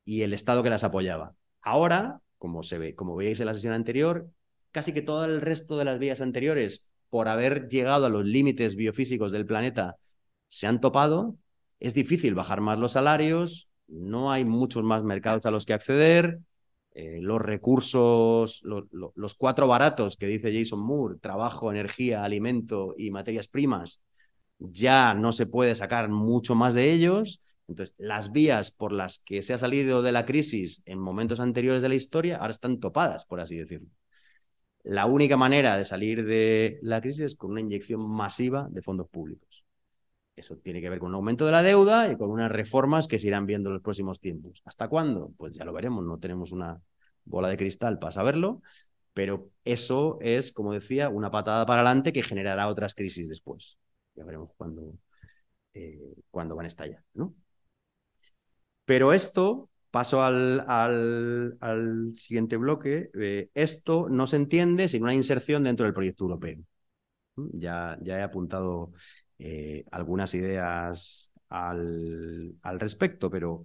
y 0.05 0.21
el 0.21 0.33
Estado 0.33 0.61
que 0.61 0.69
las 0.69 0.83
apoyaba. 0.83 1.35
Ahora, 1.61 2.21
como 2.37 2.61
se 2.61 2.77
ve, 2.77 2.95
como 2.95 3.15
veis 3.15 3.39
en 3.39 3.47
la 3.47 3.53
sesión 3.53 3.73
anterior, 3.73 4.29
casi 4.71 4.93
que 4.93 5.01
todo 5.01 5.25
el 5.25 5.41
resto 5.41 5.77
de 5.77 5.85
las 5.85 5.99
vías 5.99 6.21
anteriores, 6.21 6.89
por 7.09 7.27
haber 7.27 7.67
llegado 7.67 8.05
a 8.05 8.09
los 8.09 8.25
límites 8.25 8.75
biofísicos 8.75 9.31
del 9.31 9.45
planeta, 9.45 9.97
se 10.47 10.67
han 10.67 10.79
topado. 10.79 11.37
Es 11.79 11.93
difícil 11.93 12.35
bajar 12.35 12.61
más 12.61 12.77
los 12.77 12.93
salarios, 12.93 13.69
no 13.87 14.31
hay 14.31 14.45
muchos 14.45 14.83
más 14.83 15.03
mercados 15.03 15.45
a 15.45 15.51
los 15.51 15.65
que 15.65 15.73
acceder. 15.73 16.39
Eh, 16.93 17.19
los 17.21 17.41
recursos, 17.41 18.61
lo, 18.63 18.87
lo, 18.91 19.13
los 19.15 19.35
cuatro 19.35 19.67
baratos 19.67 20.17
que 20.17 20.27
dice 20.27 20.53
Jason 20.53 20.79
Moore, 20.81 21.19
trabajo, 21.21 21.71
energía, 21.71 22.23
alimento 22.23 22.93
y 22.97 23.11
materias 23.11 23.47
primas, 23.47 24.01
ya 24.59 25.13
no 25.13 25.31
se 25.31 25.47
puede 25.47 25.75
sacar 25.75 26.09
mucho 26.09 26.55
más 26.55 26.73
de 26.73 26.91
ellos. 26.91 27.41
Entonces, 27.67 27.95
las 27.97 28.31
vías 28.33 28.71
por 28.71 28.91
las 28.91 29.19
que 29.19 29.43
se 29.43 29.53
ha 29.53 29.57
salido 29.57 30.01
de 30.01 30.11
la 30.11 30.25
crisis 30.25 30.83
en 30.85 30.99
momentos 30.99 31.39
anteriores 31.39 31.81
de 31.81 31.89
la 31.89 31.95
historia 31.95 32.37
ahora 32.37 32.51
están 32.51 32.79
topadas, 32.79 33.25
por 33.25 33.39
así 33.39 33.55
decirlo. 33.55 33.87
La 34.83 35.05
única 35.07 35.37
manera 35.37 35.77
de 35.77 35.85
salir 35.85 36.25
de 36.25 36.79
la 36.83 37.01
crisis 37.01 37.21
es 37.21 37.35
con 37.35 37.51
una 37.51 37.61
inyección 37.61 38.07
masiva 38.07 38.67
de 38.69 38.81
fondos 38.83 39.09
públicos. 39.09 39.60
Eso 40.35 40.57
tiene 40.57 40.81
que 40.81 40.89
ver 40.89 40.99
con 40.99 41.09
un 41.09 41.15
aumento 41.15 41.45
de 41.45 41.51
la 41.51 41.61
deuda 41.61 42.11
y 42.11 42.17
con 42.17 42.31
unas 42.31 42.51
reformas 42.51 43.07
que 43.07 43.19
se 43.19 43.27
irán 43.27 43.45
viendo 43.45 43.69
en 43.69 43.73
los 43.75 43.83
próximos 43.83 44.19
tiempos. 44.19 44.61
¿Hasta 44.65 44.87
cuándo? 44.87 45.33
Pues 45.37 45.55
ya 45.55 45.65
lo 45.65 45.73
veremos, 45.73 46.03
no 46.05 46.19
tenemos 46.19 46.51
una 46.51 46.81
bola 47.25 47.49
de 47.49 47.57
cristal 47.57 47.99
para 47.99 48.11
saberlo, 48.11 48.61
pero 49.13 49.49
eso 49.65 50.17
es, 50.21 50.51
como 50.51 50.73
decía, 50.73 51.09
una 51.09 51.29
patada 51.31 51.65
para 51.65 51.81
adelante 51.81 52.13
que 52.13 52.23
generará 52.23 52.67
otras 52.69 52.95
crisis 52.95 53.29
después. 53.29 53.77
Ya 54.15 54.23
veremos 54.23 54.51
cuándo, 54.57 54.93
eh, 55.73 55.99
van 56.31 56.51
a 56.61 56.67
estallar, 56.67 57.03
¿no? 57.13 57.35
Pero 58.85 59.13
esto, 59.13 59.69
paso 59.91 60.23
al, 60.23 60.63
al, 60.67 61.57
al 61.59 62.13
siguiente 62.15 62.57
bloque, 62.57 63.09
eh, 63.19 63.49
esto 63.53 64.09
no 64.09 64.27
se 64.27 64.37
entiende 64.37 64.87
sin 64.87 65.03
una 65.03 65.13
inserción 65.13 65.63
dentro 65.63 65.85
del 65.85 65.93
proyecto 65.93 66.23
europeo. 66.25 66.57
Ya, 67.35 67.97
ya 68.01 68.19
he 68.19 68.23
apuntado 68.23 68.91
eh, 69.43 69.85
algunas 69.91 70.33
ideas 70.35 71.31
al, 71.49 72.53
al, 72.61 72.79
respecto, 72.79 73.31
pero 73.31 73.63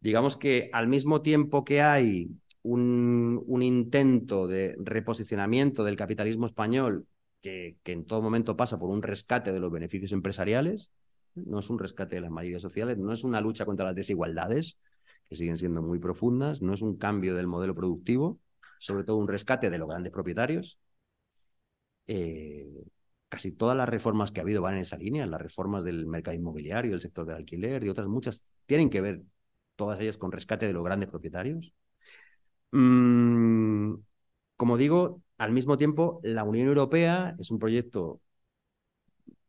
digamos 0.00 0.36
que 0.36 0.70
al 0.72 0.88
mismo 0.88 1.22
tiempo 1.22 1.64
que 1.64 1.82
hay 1.82 2.30
un, 2.62 3.42
un 3.46 3.62
intento 3.62 4.48
de 4.48 4.74
reposicionamiento 4.78 5.84
del 5.84 5.96
capitalismo 5.96 6.46
español 6.46 7.06
que, 7.40 7.76
que, 7.84 7.92
en 7.92 8.06
todo 8.06 8.22
momento 8.22 8.56
pasa 8.56 8.78
por 8.78 8.90
un 8.90 9.02
rescate 9.02 9.52
de 9.52 9.60
los 9.60 9.70
beneficios 9.70 10.10
empresariales, 10.12 10.90
no 11.36 11.60
es 11.60 11.70
un 11.70 11.78
rescate 11.78 12.16
de 12.16 12.22
las 12.22 12.30
mayorías 12.32 12.62
sociales, 12.62 12.98
no 12.98 13.12
es 13.12 13.22
una 13.22 13.40
lucha 13.40 13.64
contra 13.64 13.86
las 13.86 13.94
desigualdades, 13.94 14.78
que 15.28 15.36
siguen 15.36 15.58
siendo 15.58 15.80
muy 15.80 16.00
profundas, 16.00 16.60
no 16.60 16.74
es 16.74 16.82
un 16.82 16.96
cambio 16.96 17.36
del 17.36 17.46
modelo 17.46 17.74
productivo, 17.74 18.40
sobre 18.78 19.04
todo 19.04 19.18
un 19.18 19.28
rescate 19.28 19.70
de 19.70 19.78
los 19.78 19.88
grandes 19.88 20.12
propietarios. 20.12 20.78
Eh, 22.06 22.66
casi 23.34 23.50
todas 23.50 23.76
las 23.76 23.88
reformas 23.88 24.30
que 24.30 24.38
ha 24.38 24.44
habido 24.44 24.62
van 24.62 24.74
en 24.74 24.80
esa 24.82 24.96
línea, 24.96 25.26
las 25.26 25.40
reformas 25.42 25.82
del 25.82 26.06
mercado 26.06 26.36
inmobiliario, 26.36 26.92
del 26.92 27.00
sector 27.00 27.26
del 27.26 27.34
alquiler 27.36 27.82
y 27.82 27.88
otras 27.88 28.06
muchas 28.06 28.48
tienen 28.64 28.90
que 28.90 29.00
ver, 29.00 29.22
todas 29.74 30.00
ellas, 30.00 30.18
con 30.18 30.30
rescate 30.30 30.68
de 30.68 30.72
los 30.72 30.84
grandes 30.84 31.08
propietarios. 31.08 31.72
Mm, 32.70 33.94
como 34.56 34.76
digo, 34.76 35.20
al 35.38 35.50
mismo 35.50 35.76
tiempo, 35.76 36.20
la 36.22 36.44
Unión 36.44 36.68
Europea 36.68 37.34
es 37.40 37.50
un 37.50 37.58
proyecto 37.58 38.20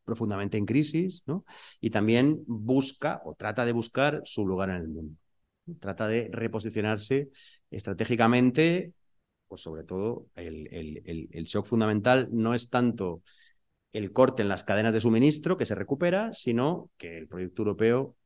profundamente 0.04 0.58
en 0.58 0.66
crisis, 0.66 1.22
¿no? 1.26 1.44
Y 1.80 1.90
también 1.90 2.42
busca 2.48 3.20
o 3.24 3.34
trata 3.34 3.64
de 3.64 3.72
buscar 3.72 4.20
su 4.24 4.48
lugar 4.48 4.70
en 4.70 4.76
el 4.76 4.88
mundo. 4.88 5.14
Trata 5.78 6.08
de 6.08 6.28
reposicionarse 6.32 7.28
estratégicamente, 7.70 8.94
pues 9.46 9.60
sobre 9.60 9.84
todo 9.84 10.26
el, 10.34 10.66
el, 10.74 11.02
el, 11.04 11.28
el 11.30 11.44
shock 11.44 11.66
fundamental 11.66 12.28
no 12.32 12.52
es 12.52 12.68
tanto 12.68 13.22
el 13.96 14.12
corte 14.12 14.42
en 14.42 14.48
las 14.48 14.64
cadenas 14.64 14.92
de 14.92 15.00
suministro 15.00 15.56
que 15.56 15.66
se 15.66 15.74
recupera, 15.74 16.32
sino 16.34 16.90
que 16.98 17.16
el 17.16 17.28
proyecto 17.28 17.62
europeo, 17.62 18.16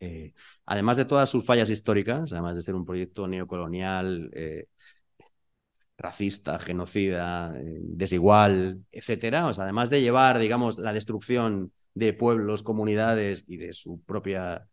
eh, 0.00 0.34
además 0.66 0.96
de 0.96 1.04
todas 1.04 1.28
sus 1.28 1.44
fallas 1.44 1.70
históricas, 1.70 2.32
además 2.32 2.56
de 2.56 2.62
ser 2.62 2.74
un 2.74 2.84
proyecto 2.86 3.26
neocolonial, 3.26 4.30
eh, 4.34 4.66
racista, 5.96 6.58
genocida, 6.58 7.52
eh, 7.56 7.78
desigual, 7.80 8.84
etcétera, 8.92 9.48
además 9.48 9.90
de 9.90 10.00
llevar, 10.02 10.38
digamos, 10.38 10.78
la 10.78 10.92
destrucción 10.92 11.72
de 11.94 12.12
pueblos, 12.12 12.62
comunidades 12.62 13.44
y 13.48 13.56
de 13.56 13.72
su 13.72 14.00
propia 14.02 14.66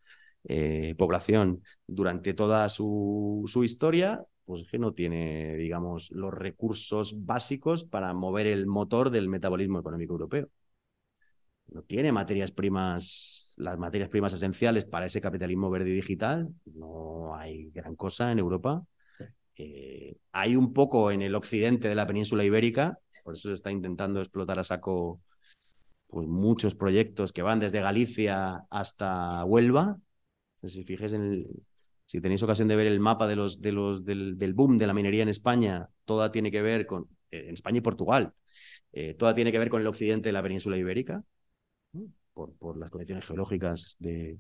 población 0.98 1.64
durante 1.86 2.34
toda 2.34 2.68
su 2.68 3.62
historia, 3.64 4.26
pues 4.52 4.66
que 4.66 4.78
no 4.78 4.94
tiene, 4.94 5.56
digamos, 5.56 6.12
los 6.12 6.34
recursos 6.34 7.26
básicos 7.26 7.86
para 7.86 8.14
mover 8.14 8.48
el 8.48 8.68
motor 8.68 9.10
del 9.10 9.30
metabolismo 9.30 9.80
económico 9.80 10.12
europeo. 10.12 10.50
No 11.68 11.84
tiene 11.84 12.12
materias 12.12 12.52
primas, 12.52 13.54
las 13.56 13.78
materias 13.78 14.10
primas 14.10 14.34
esenciales 14.34 14.84
para 14.84 15.06
ese 15.06 15.22
capitalismo 15.22 15.70
verde 15.70 15.92
y 15.92 15.94
digital. 15.94 16.50
No 16.66 17.34
hay 17.34 17.70
gran 17.70 17.96
cosa 17.96 18.30
en 18.30 18.40
Europa. 18.40 18.84
Eh, 19.56 20.18
hay 20.34 20.58
un 20.58 20.74
poco 20.74 21.12
en 21.12 21.22
el 21.22 21.34
occidente 21.34 21.88
de 21.88 21.96
la 21.96 22.06
península 22.06 22.44
ibérica, 22.44 23.00
por 23.24 23.36
eso 23.36 23.48
se 23.48 23.56
está 23.56 23.72
intentando 23.72 24.20
explotar 24.20 24.60
a 24.60 24.66
saco 24.66 25.22
pues, 26.08 26.28
muchos 26.28 26.76
proyectos 26.76 27.32
que 27.32 27.42
van 27.42 27.62
desde 27.62 27.80
Galicia 27.80 28.66
hasta 28.70 29.46
Huelva. 29.46 29.98
Si 30.62 30.84
fijes 30.84 31.14
en 31.14 31.22
el, 31.22 31.48
si 32.12 32.20
tenéis 32.20 32.44
ocasión 32.44 32.68
de 32.68 32.76
ver 32.76 32.88
el 32.88 33.00
mapa 33.00 33.26
de 33.26 33.38
los, 33.38 33.62
de 33.62 33.72
los, 33.72 34.04
del, 34.04 34.54
boom 34.54 34.78
de 34.78 34.86
la 34.86 34.94
minería 34.94 35.24
en 35.24 35.30
España, 35.30 35.88
toda 36.04 36.30
tiene 36.30 36.52
que 36.52 36.62
ver 36.62 36.86
con, 36.86 37.08
eh, 37.32 37.46
en 37.48 37.54
España 37.54 37.78
y 37.78 37.82
Portugal, 37.82 38.34
eh, 38.92 39.14
toda 39.14 39.34
tiene 39.34 39.50
que 39.54 39.60
ver 39.60 39.70
con 39.70 39.80
el 39.80 39.88
occidente 39.88 40.28
de 40.28 40.34
la 40.34 40.44
península 40.44 40.76
ibérica, 40.76 41.24
por, 42.34 42.78
las 42.78 42.90
condiciones 42.90 43.26
geológicas 43.26 43.96
de, 44.00 44.40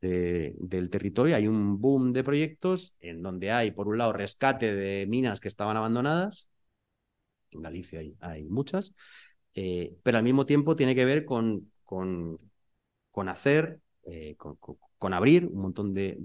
del 0.00 0.88
territorio. 0.88 1.34
Hay 1.34 1.48
un 1.48 1.80
boom 1.80 2.12
de 2.12 2.22
proyectos 2.22 2.94
en 3.00 3.20
donde 3.20 3.50
hay, 3.50 3.72
por 3.72 3.88
un 3.88 3.98
lado, 3.98 4.12
rescate 4.12 4.72
de 4.72 5.08
minas 5.08 5.40
que 5.40 5.48
estaban 5.48 5.76
abandonadas. 5.76 6.50
En 7.50 7.62
Galicia 7.62 8.00
hay, 8.20 8.44
muchas. 8.44 8.94
Eh, 9.54 9.96
pero 10.04 10.18
al 10.18 10.24
mismo 10.24 10.46
tiempo 10.46 10.76
tiene 10.76 10.94
que 10.94 11.04
ver 11.04 11.24
con, 11.24 11.68
hacer, 13.26 13.80
con, 14.36 14.56
abrir 15.00 15.46
un 15.46 15.60
montón 15.60 15.94
de, 15.94 16.16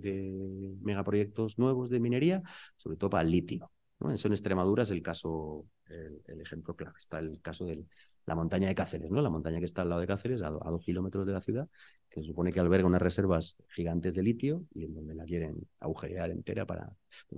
megaproyectos 0.82 1.58
nuevos 1.58 1.90
de 1.90 2.00
minería, 2.00 2.42
sobre 2.76 2.98
todo 2.98 3.10
para 3.10 3.24
el 3.24 3.32
litio. 3.32 3.72
Eso 4.12 4.28
en 4.28 4.34
Extremadura 4.34 4.84
es 4.84 4.92
el 4.92 5.02
caso, 5.02 5.66
el, 5.88 6.42
ejemplo 6.42 6.76
claro. 6.76 6.96
Está 6.98 7.20
el 7.20 7.40
caso 7.42 7.66
de 7.66 7.86
la 8.26 8.36
montaña 8.36 8.68
de 8.68 8.76
Cáceres, 8.76 9.12
¿no? 9.12 9.22
la 9.22 9.30
montaña 9.30 9.60
que 9.60 9.66
está 9.66 9.84
al 9.84 9.90
lado 9.90 10.02
de 10.02 10.08
Cáceres, 10.08 10.42
a, 10.42 10.50
dos 10.50 10.84
kilómetros 10.84 11.26
de 11.26 11.34
la 11.34 11.42
ciudad, 11.42 11.68
que 12.10 12.22
se 12.22 12.28
supone 12.28 12.52
que 12.52 12.60
alberga 12.60 12.88
unas 12.88 13.02
reservas 13.02 13.58
gigantes 13.70 14.14
de 14.16 14.24
litio 14.24 14.66
y 14.74 14.86
en 14.86 14.96
donde 14.96 15.14
la 15.14 15.26
quieren 15.26 15.68
agujerear 15.80 16.32
entera 16.32 16.66
para... 16.66 16.92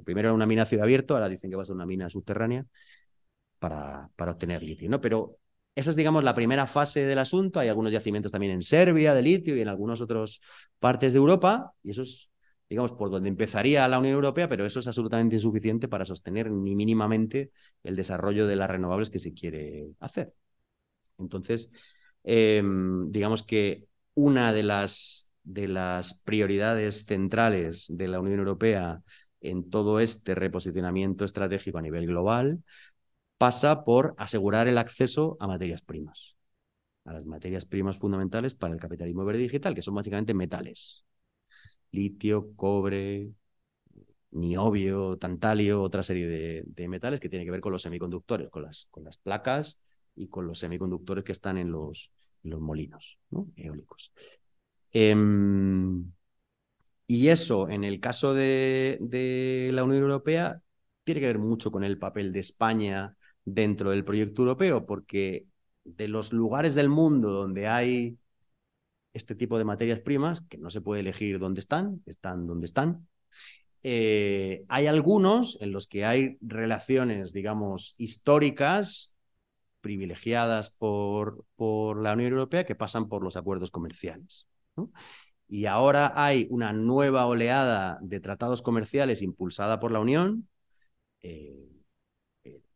primero 0.06 0.30
era 0.30 0.34
una 0.34 0.46
mina 0.46 0.64
a 0.64 0.66
ciudad 0.66 0.84
abierto, 0.84 1.16
ahora 1.16 1.30
dicen 1.30 1.50
que 1.50 1.58
va 1.58 1.64
a 1.64 1.66
ser 1.66 1.76
una 1.76 1.86
mina 1.86 2.10
subterránea 2.10 2.66
para, 3.60 4.10
para 4.16 4.32
obtener 4.32 4.64
litio. 4.64 4.90
¿no? 4.90 5.02
Pero 5.02 5.40
esa 5.76 5.90
es, 5.90 5.96
digamos, 5.96 6.24
la 6.24 6.36
primera 6.36 6.68
fase 6.68 7.06
del 7.06 7.20
asunto. 7.20 7.60
Hay 7.60 7.68
algunos 7.68 7.92
yacimientos 7.92 8.32
también 8.32 8.54
en 8.54 8.62
Serbia 8.62 9.14
de 9.14 9.22
litio 9.24 9.56
y 9.56 9.62
en 9.62 9.68
algunas 9.68 10.02
otras 10.02 10.40
partes 10.80 11.14
de 11.14 11.18
Europa. 11.18 11.74
Y 11.82 11.92
eso 11.92 12.04
es, 12.04 12.30
digamos, 12.70 12.92
por 12.92 13.10
donde 13.10 13.30
empezaría 13.30 13.88
la 13.88 13.98
Unión 13.98 14.14
Europea, 14.14 14.48
pero 14.48 14.66
eso 14.66 14.80
es 14.80 14.88
absolutamente 14.88 15.36
insuficiente 15.36 15.88
para 15.88 16.06
sostener 16.06 16.52
ni 16.52 16.76
mínimamente 16.76 17.52
el 17.84 17.96
desarrollo 17.96 18.46
de 18.46 18.56
las 18.56 18.70
renovables 18.70 19.10
que 19.10 19.20
se 19.20 19.34
quiere 19.34 19.88
hacer. 20.00 20.34
Entonces, 21.18 21.72
em, 22.24 23.12
digamos 23.12 23.44
que 23.44 23.88
una 24.14 24.54
de 24.54 24.64
las, 24.64 25.34
de 25.44 25.68
las 25.68 26.22
prioridades 26.22 27.06
centrales 27.06 27.86
de 27.90 28.08
la 28.08 28.20
Unión 28.20 28.40
Europea 28.40 29.02
en 29.42 29.70
todo 29.70 30.00
este 30.00 30.36
reposicionamiento 30.36 31.26
estratégico 31.26 31.78
a 31.78 31.82
nivel 31.82 32.08
global 32.08 32.64
pasa 33.44 33.84
por 33.84 34.16
asegurar 34.18 34.70
el 34.70 34.78
acceso 34.78 35.36
a 35.42 35.48
materias 35.48 35.82
primas, 35.82 36.38
a 37.04 37.12
las 37.12 37.26
materias 37.26 37.66
primas 37.66 37.98
fundamentales 37.98 38.56
para 38.56 38.74
el 38.74 38.80
capitalismo 38.80 39.26
verde 39.26 39.42
digital, 39.42 39.76
que 39.76 39.82
son 39.82 39.96
básicamente 39.96 40.34
metales. 40.34 41.04
Litio, 41.92 42.56
cobre, 42.56 43.34
niobio, 44.32 45.18
tantalio, 45.18 45.82
otra 45.82 46.04
serie 46.04 46.64
de, 46.64 46.88
metales 46.88 47.20
que 47.20 47.28
tienen 47.28 47.46
que 47.46 47.52
ver 47.52 47.60
con 47.60 47.74
los 47.74 47.82
semiconductores, 47.82 48.50
con 48.50 48.64
las, 48.64 48.88
con 48.90 49.04
las 49.04 49.18
placas 49.18 49.78
y 50.16 50.30
con 50.30 50.48
los 50.48 50.60
semiconductores 50.60 51.26
que 51.26 51.34
están 51.34 51.58
en 51.58 51.70
los, 51.70 52.12
los 52.44 52.62
molinos 52.62 53.20
eólicos. 53.58 54.14
Em, 54.94 56.14
y 57.08 57.28
eso, 57.28 57.68
en 57.68 57.84
el 57.84 58.00
caso 58.00 58.34
de, 58.34 59.70
la 59.74 59.84
Unión 59.84 60.04
Europea, 60.04 60.62
tiene 61.04 61.20
que 61.20 61.28
ver 61.28 61.40
mucho 61.40 61.74
con 61.74 61.84
el 61.84 62.00
papel 62.00 62.32
de 62.32 62.40
España 62.40 63.18
dentro 63.46 63.92
del 63.92 64.06
proyecto 64.06 64.42
europeo, 64.42 64.86
porque 64.86 65.46
de 65.84 66.08
los 66.08 66.34
lugares 66.34 66.76
del 66.76 66.90
mundo 66.90 67.32
donde 67.32 67.68
hay 67.68 68.18
este 69.14 69.36
tipo 69.36 69.58
de 69.58 69.66
materias 69.66 70.00
primas, 70.00 70.42
que 70.42 70.58
no 70.58 70.70
se 70.70 70.82
puede 70.82 71.02
elegir 71.02 71.40
dónde 71.40 71.60
están, 71.60 72.02
están 72.06 72.48
donde 72.48 72.66
están, 72.66 73.08
eh, 73.84 74.64
hay 74.70 74.88
algunos 74.88 75.62
en 75.62 75.72
los 75.72 75.88
que 75.88 76.06
hay 76.06 76.38
relaciones, 76.42 77.34
digamos, 77.34 77.96
históricas 77.98 79.16
privilegiadas 79.82 80.72
por, 80.72 81.46
por 81.56 82.02
la 82.02 82.14
Unión 82.14 82.32
Europea 82.32 82.66
que 82.66 82.76
pasan 82.76 83.10
por 83.10 83.24
los 83.24 83.36
acuerdos 83.36 83.70
comerciales. 83.70 84.48
Y 85.48 85.66
ahora 85.66 86.14
hay 86.16 86.48
una 86.50 86.72
nueva 86.72 87.26
oleada 87.26 88.00
de 88.02 88.20
tratados 88.22 88.62
comerciales 88.62 89.22
impulsada 89.22 89.80
por 89.80 89.92
la 89.92 90.00
Unión, 90.00 90.48
eh, 91.22 91.73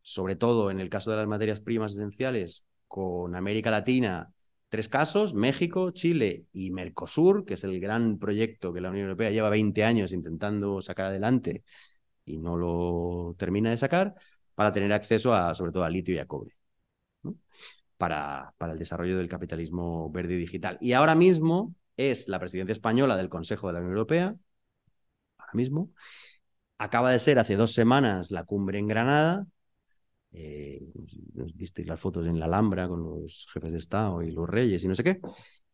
sobre 0.08 0.36
todo 0.36 0.70
en 0.70 0.80
el 0.80 0.88
caso 0.88 1.10
de 1.10 1.18
las 1.18 1.26
materias 1.26 1.60
primas 1.60 1.92
esenciales, 1.92 2.64
con 2.86 3.36
América 3.36 3.70
Latina, 3.70 4.32
tres 4.70 4.88
casos, 4.88 5.34
México, 5.34 5.90
Chile 5.90 6.46
y 6.52 6.70
Mercosur, 6.70 7.44
que 7.44 7.54
es 7.54 7.64
el 7.64 7.78
gran 7.80 8.18
proyecto 8.18 8.72
que 8.72 8.80
la 8.80 8.90
Unión 8.90 9.04
Europea 9.04 9.30
lleva 9.30 9.50
20 9.50 9.84
años 9.84 10.12
intentando 10.12 10.80
sacar 10.80 11.06
adelante 11.06 11.62
y 12.24 12.38
no 12.38 12.56
lo 12.56 13.34
termina 13.38 13.70
de 13.70 13.76
sacar, 13.76 14.14
para 14.54 14.72
tener 14.72 14.92
acceso 14.92 15.34
a, 15.34 15.54
sobre 15.54 15.72
todo 15.72 15.84
a 15.84 15.90
litio 15.90 16.14
y 16.14 16.18
a 16.18 16.26
cobre, 16.26 16.56
para, 17.96 18.54
para 18.58 18.72
el 18.72 18.78
desarrollo 18.78 19.16
del 19.18 19.28
capitalismo 19.28 20.10
verde 20.10 20.34
y 20.34 20.38
digital. 20.38 20.78
Y 20.80 20.92
ahora 20.92 21.14
mismo 21.14 21.74
es 21.96 22.28
la 22.28 22.38
presidencia 22.38 22.72
española 22.72 23.16
del 23.16 23.28
Consejo 23.28 23.66
de 23.66 23.74
la 23.74 23.78
Unión 23.80 23.92
Europea, 23.92 24.36
ahora 25.38 25.52
mismo, 25.54 25.90
acaba 26.78 27.10
de 27.12 27.18
ser 27.18 27.38
hace 27.38 27.56
dos 27.56 27.72
semanas 27.72 28.30
la 28.30 28.44
cumbre 28.44 28.78
en 28.78 28.88
Granada, 28.88 29.46
eh, 30.32 30.80
visteis 31.54 31.86
las 31.88 32.00
fotos 32.00 32.26
en 32.26 32.38
la 32.38 32.46
Alhambra 32.46 32.88
con 32.88 33.02
los 33.02 33.46
jefes 33.52 33.72
de 33.72 33.78
Estado 33.78 34.22
y 34.22 34.30
los 34.30 34.48
reyes 34.48 34.84
y 34.84 34.88
no 34.88 34.94
sé 34.94 35.04
qué. 35.04 35.20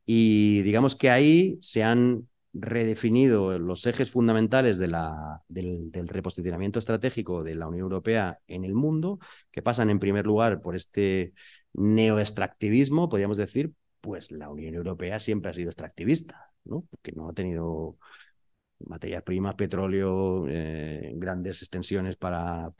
Y 0.07 0.63
digamos 0.63 0.95
que 0.97 1.11
ahí 1.11 1.59
se 1.61 1.83
han 1.83 2.29
redefinido 2.53 3.59
los 3.59 3.85
ejes 3.87 4.11
fundamentales 4.11 4.79
del, 4.79 4.95
reposicionamiento 6.07 6.79
estratégico 6.79 7.43
de 7.43 7.57
la 7.57 7.67
Unión 7.67 7.83
Europea 7.83 8.39
en 8.47 8.65
el 8.65 8.75
mundo, 8.75 9.19
que 9.51 9.63
pasan 9.63 9.91
en 9.91 9.99
primer 9.99 10.25
lugar 10.25 10.61
por 10.61 10.77
este 10.77 11.35
neoextractivismo, 11.73 13.09
podríamos 13.09 13.37
decir, 13.37 13.73
pues 14.01 14.31
la 14.31 14.51
Unión 14.51 14.75
Europea 14.75 15.19
siempre 15.19 15.51
ha 15.51 15.55
sido 15.55 15.71
extractivista, 15.71 16.53
¿no? 16.65 16.87
Porque 16.91 17.13
no 17.13 17.29
ha 17.29 17.33
tenido 17.33 17.99
materias 18.79 19.23
primas, 19.23 19.57
petróleo, 19.57 20.47
eh, 20.49 21.13
grandes 21.17 21.63
extensiones 21.63 22.17
para 22.17 22.73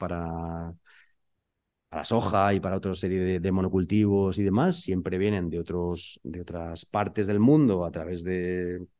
la 1.91 2.03
soja 2.03 2.53
y 2.53 2.59
para 2.59 2.75
otra 2.75 2.93
serie 2.93 3.39
de, 3.39 3.51
monocultivos 3.51 4.37
y 4.37 4.43
demás, 4.43 4.81
siempre 4.81 5.17
vienen 5.17 5.49
de, 5.49 5.59
otros, 5.59 6.19
de 6.23 6.41
otras 6.41 6.85
partes 6.85 7.27
del 7.27 7.39
mundo 7.39 7.85
a 7.85 7.91
través 7.91 8.23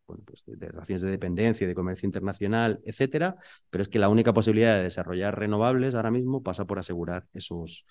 pues 0.05 0.45
de, 0.45 0.67
relaciones 0.67 1.01
de 1.01 1.11
dependencia, 1.11 1.67
de 1.67 1.75
comercio 1.75 2.07
internacional, 2.07 2.79
etcétera, 2.85 3.35
pero 3.69 3.81
es 3.81 3.89
que 3.89 3.99
la 3.99 4.09
única 4.09 4.33
posibilidad 4.33 4.77
de 4.77 4.83
desarrollar 4.83 5.37
renovables 5.37 5.95
ahora 5.95 6.11
mismo 6.11 6.41
pasa 6.41 6.65
por 6.65 6.79
asegurar 6.79 7.27
esos, 7.33 7.85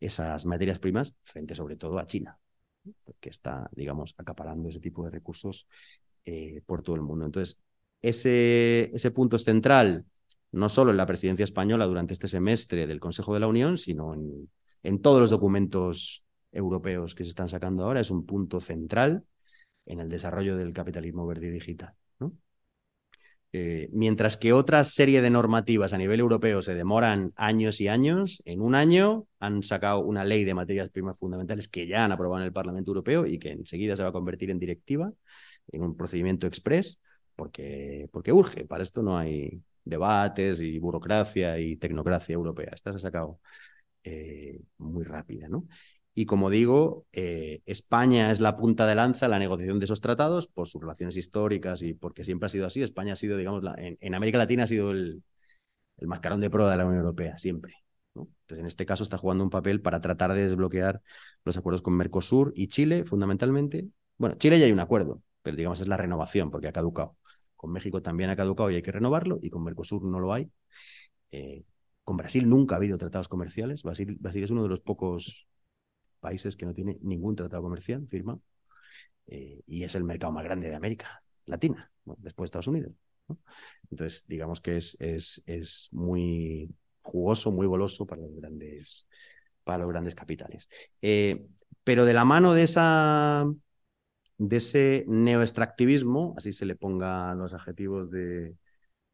esas 0.00 0.46
materias 0.46 0.78
primas 0.78 1.14
frente 1.22 1.54
sobre 1.54 1.76
todo 1.76 1.98
a 1.98 2.06
China, 2.06 2.38
que 3.20 3.28
está, 3.28 3.68
digamos, 3.72 4.14
acaparando 4.18 4.68
ese 4.68 4.80
tipo 4.80 5.04
de 5.04 5.10
recursos 5.10 5.68
eh, 6.24 6.62
por 6.66 6.82
todo 6.82 6.96
el 6.96 7.02
mundo. 7.02 7.24
Entonces, 7.24 7.60
ese, 8.02 8.90
ese 8.94 9.10
punto 9.10 9.36
es 9.36 9.44
central 9.44 10.06
no 10.52 10.68
solo 10.68 10.90
en 10.90 10.96
la 10.96 11.06
presidencia 11.06 11.44
española 11.44 11.86
durante 11.86 12.12
este 12.12 12.28
semestre 12.28 12.86
del 12.86 13.00
Consejo 13.00 13.34
de 13.34 13.40
la 13.40 13.46
Unión, 13.46 13.78
sino 13.78 14.14
en, 14.14 14.50
en 14.82 15.00
todos 15.00 15.20
los 15.20 15.30
documentos 15.30 16.24
europeos 16.52 17.14
que 17.14 17.24
se 17.24 17.30
están 17.30 17.48
sacando 17.48 17.84
ahora. 17.84 18.00
Es 18.00 18.10
un 18.10 18.26
punto 18.26 18.60
central 18.60 19.24
en 19.86 20.00
el 20.00 20.08
desarrollo 20.08 20.56
del 20.56 20.72
capitalismo 20.72 21.26
verde 21.26 21.48
y 21.48 21.50
digital. 21.50 21.94
Eh, 23.52 23.88
mientras 23.92 24.36
que 24.36 24.52
otra 24.52 24.84
serie 24.84 25.20
de 25.20 25.30
normativas 25.30 25.92
a 25.92 25.98
nivel 25.98 26.20
europeo 26.20 26.62
se 26.62 26.74
demoran 26.74 27.32
años 27.34 27.80
y 27.80 27.88
años, 27.88 28.42
en 28.44 28.60
un 28.60 28.76
año 28.76 29.26
han 29.40 29.64
sacado 29.64 30.04
una 30.04 30.22
ley 30.22 30.44
de 30.44 30.54
materias 30.54 30.88
primas 30.90 31.18
fundamentales 31.18 31.66
que 31.66 31.88
ya 31.88 32.04
han 32.04 32.12
aprobado 32.12 32.42
en 32.42 32.46
el 32.46 32.52
Parlamento 32.52 32.92
Europeo 32.92 33.26
y 33.26 33.40
que 33.40 33.50
enseguida 33.50 33.96
se 33.96 34.04
va 34.04 34.10
a 34.10 34.12
convertir 34.12 34.50
en 34.50 34.60
directiva, 34.60 35.12
en 35.72 35.82
un 35.82 35.96
procedimiento 35.96 36.46
express, 36.46 37.00
porque, 37.34 38.08
porque 38.12 38.32
urge. 38.32 38.66
Para 38.66 38.84
esto 38.84 39.02
no 39.02 39.18
hay, 39.18 39.60
debates 39.84 40.60
y 40.60 40.78
burocracia 40.78 41.58
y 41.58 41.76
tecnocracia 41.76 42.34
europea. 42.34 42.70
Esta 42.72 42.92
se 42.92 42.96
ha 42.98 43.00
sacado 43.00 43.40
eh, 44.04 44.60
muy 44.78 45.04
rápida, 45.04 45.48
¿no? 45.48 45.66
Y 46.14 46.26
como 46.26 46.50
digo, 46.50 47.06
eh, 47.12 47.62
España 47.66 48.30
es 48.30 48.40
la 48.40 48.56
punta 48.56 48.86
de 48.86 48.94
lanza 48.94 49.26
en 49.26 49.30
la 49.30 49.38
negociación 49.38 49.78
de 49.78 49.84
esos 49.84 50.00
tratados 50.00 50.48
por 50.48 50.66
sus 50.68 50.80
relaciones 50.80 51.16
históricas 51.16 51.82
y 51.82 51.94
porque 51.94 52.24
siempre 52.24 52.46
ha 52.46 52.48
sido 52.48 52.66
así. 52.66 52.82
España 52.82 53.12
ha 53.12 53.16
sido, 53.16 53.36
digamos, 53.36 53.62
en, 53.78 54.14
América 54.14 54.38
Latina 54.38 54.64
ha 54.64 54.66
sido 54.66 54.90
el, 54.90 55.22
mascarón 56.02 56.40
de 56.40 56.50
prueba 56.50 56.70
de 56.70 56.78
la 56.78 56.86
Unión 56.86 57.00
Europea, 57.00 57.38
siempre. 57.38 57.74
Entonces, 58.14 58.58
en 58.58 58.66
este 58.66 58.86
caso 58.86 59.04
está 59.04 59.18
jugando 59.18 59.44
un 59.44 59.50
papel 59.50 59.80
para 59.80 60.00
tratar 60.00 60.32
de 60.34 60.42
desbloquear 60.42 61.00
los 61.44 61.56
acuerdos 61.56 61.82
con 61.82 61.94
Mercosur 61.94 62.52
y 62.56 62.68
Chile, 62.68 63.04
fundamentalmente. 63.04 63.88
Bueno, 64.18 64.34
Chile 64.36 64.58
ya 64.58 64.66
hay 64.66 64.72
un 64.72 64.80
acuerdo, 64.80 65.22
pero 65.42 65.56
digamos 65.56 65.80
es 65.80 65.88
la 65.88 65.96
renovación 65.96 66.50
porque 66.50 66.68
ha 66.68 66.72
caducado. 66.72 67.16
Con 67.60 67.72
México 67.72 68.00
también 68.00 68.30
ha 68.30 68.36
caducado 68.36 68.70
y 68.70 68.76
hay 68.76 68.80
que 68.80 68.90
renovarlo, 68.90 69.38
y 69.42 69.50
con 69.50 69.62
Mercosur 69.62 70.02
no 70.02 70.18
lo 70.18 70.32
hay. 70.32 70.50
Eh, 71.30 71.62
con 72.04 72.16
Brasil 72.16 72.48
nunca 72.48 72.74
ha 72.74 72.78
habido 72.78 72.96
tratados 72.96 73.28
comerciales. 73.28 73.82
Brasil, 73.82 74.18
es 74.22 74.50
uno 74.50 74.62
de 74.62 74.70
los 74.70 74.80
pocos 74.80 75.46
países 76.20 76.56
que 76.56 76.64
no 76.64 76.72
tiene 76.72 76.96
ningún 77.02 77.36
tratado 77.36 77.62
comercial 77.62 78.06
firmado. 78.08 78.40
Eh, 79.26 79.60
y 79.66 79.84
es 79.84 79.94
el 79.94 80.04
mercado 80.04 80.32
más 80.32 80.42
grande 80.42 80.70
de 80.70 80.74
América 80.74 81.22
Latina, 81.44 81.92
después 82.16 82.46
de 82.46 82.46
Estados 82.46 82.68
Unidos. 82.68 82.94
Entonces, 83.90 84.24
digamos 84.26 84.62
que 84.62 84.78
es, 84.78 84.96
es, 84.98 85.42
es, 85.44 85.90
muy 85.92 86.74
jugoso, 87.02 87.52
muy 87.52 87.66
goloso 87.66 88.06
para 88.06 88.22
los 88.22 88.34
grandes, 88.36 89.06
para 89.64 89.80
los 89.80 89.88
grandes 89.90 90.14
capitales. 90.14 90.66
Eh, 91.02 91.46
pero 91.84 92.06
de 92.06 92.14
la 92.14 92.24
mano 92.24 92.54
de 92.54 92.62
esa 92.62 93.44
de 94.40 94.56
ese 94.56 95.04
neoextractivismo, 95.06 96.34
así 96.36 96.52
se 96.54 96.64
le 96.64 96.74
ponga 96.74 97.34
los 97.34 97.52
adjetivos 97.52 98.10
de, 98.10 98.56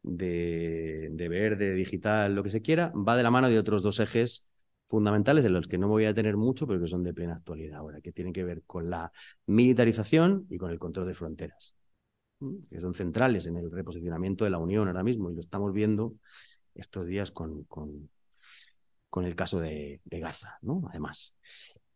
de, 0.03 1.09
de 1.11 1.29
verde, 1.29 1.73
digital, 1.73 2.33
lo 2.33 2.43
que 2.43 2.49
se 2.49 2.61
quiera, 2.61 2.93
va 2.95 3.17
de 3.17 3.23
la 3.23 3.31
mano 3.31 3.49
de 3.49 3.59
otros 3.59 3.83
dos 3.83 3.99
ejes 3.99 4.47
fundamentales 4.87 5.43
de 5.43 5.49
los 5.49 5.67
que 5.67 5.77
no 5.77 5.87
me 5.87 5.91
voy 5.93 6.05
a 6.05 6.13
tener 6.13 6.37
mucho, 6.37 6.65
pero 6.65 6.79
que 6.79 6.87
son 6.87 7.03
de 7.03 7.13
plena 7.13 7.35
actualidad 7.35 7.79
ahora, 7.79 7.99
que 7.99 8.13
tienen 8.13 8.33
que 8.33 8.45
ver 8.45 8.63
con 8.65 8.89
la 8.89 9.11
militarización 9.47 10.47
y 10.49 10.57
con 10.57 10.71
el 10.71 10.79
control 10.79 11.07
de 11.07 11.15
fronteras, 11.15 11.75
que 12.69 12.79
son 12.79 12.93
centrales 12.93 13.47
en 13.47 13.57
el 13.57 13.69
reposicionamiento 13.69 14.45
de 14.45 14.51
la 14.51 14.59
Unión 14.59 14.87
ahora 14.87 15.03
mismo, 15.03 15.29
y 15.29 15.35
lo 15.35 15.41
estamos 15.41 15.73
viendo 15.73 16.13
estos 16.73 17.05
días 17.05 17.31
con, 17.31 17.65
con, 17.65 18.09
con 19.09 19.25
el 19.25 19.35
caso 19.35 19.59
de, 19.59 20.01
de 20.05 20.19
Gaza, 20.21 20.57
¿no? 20.61 20.83
Además. 20.89 21.33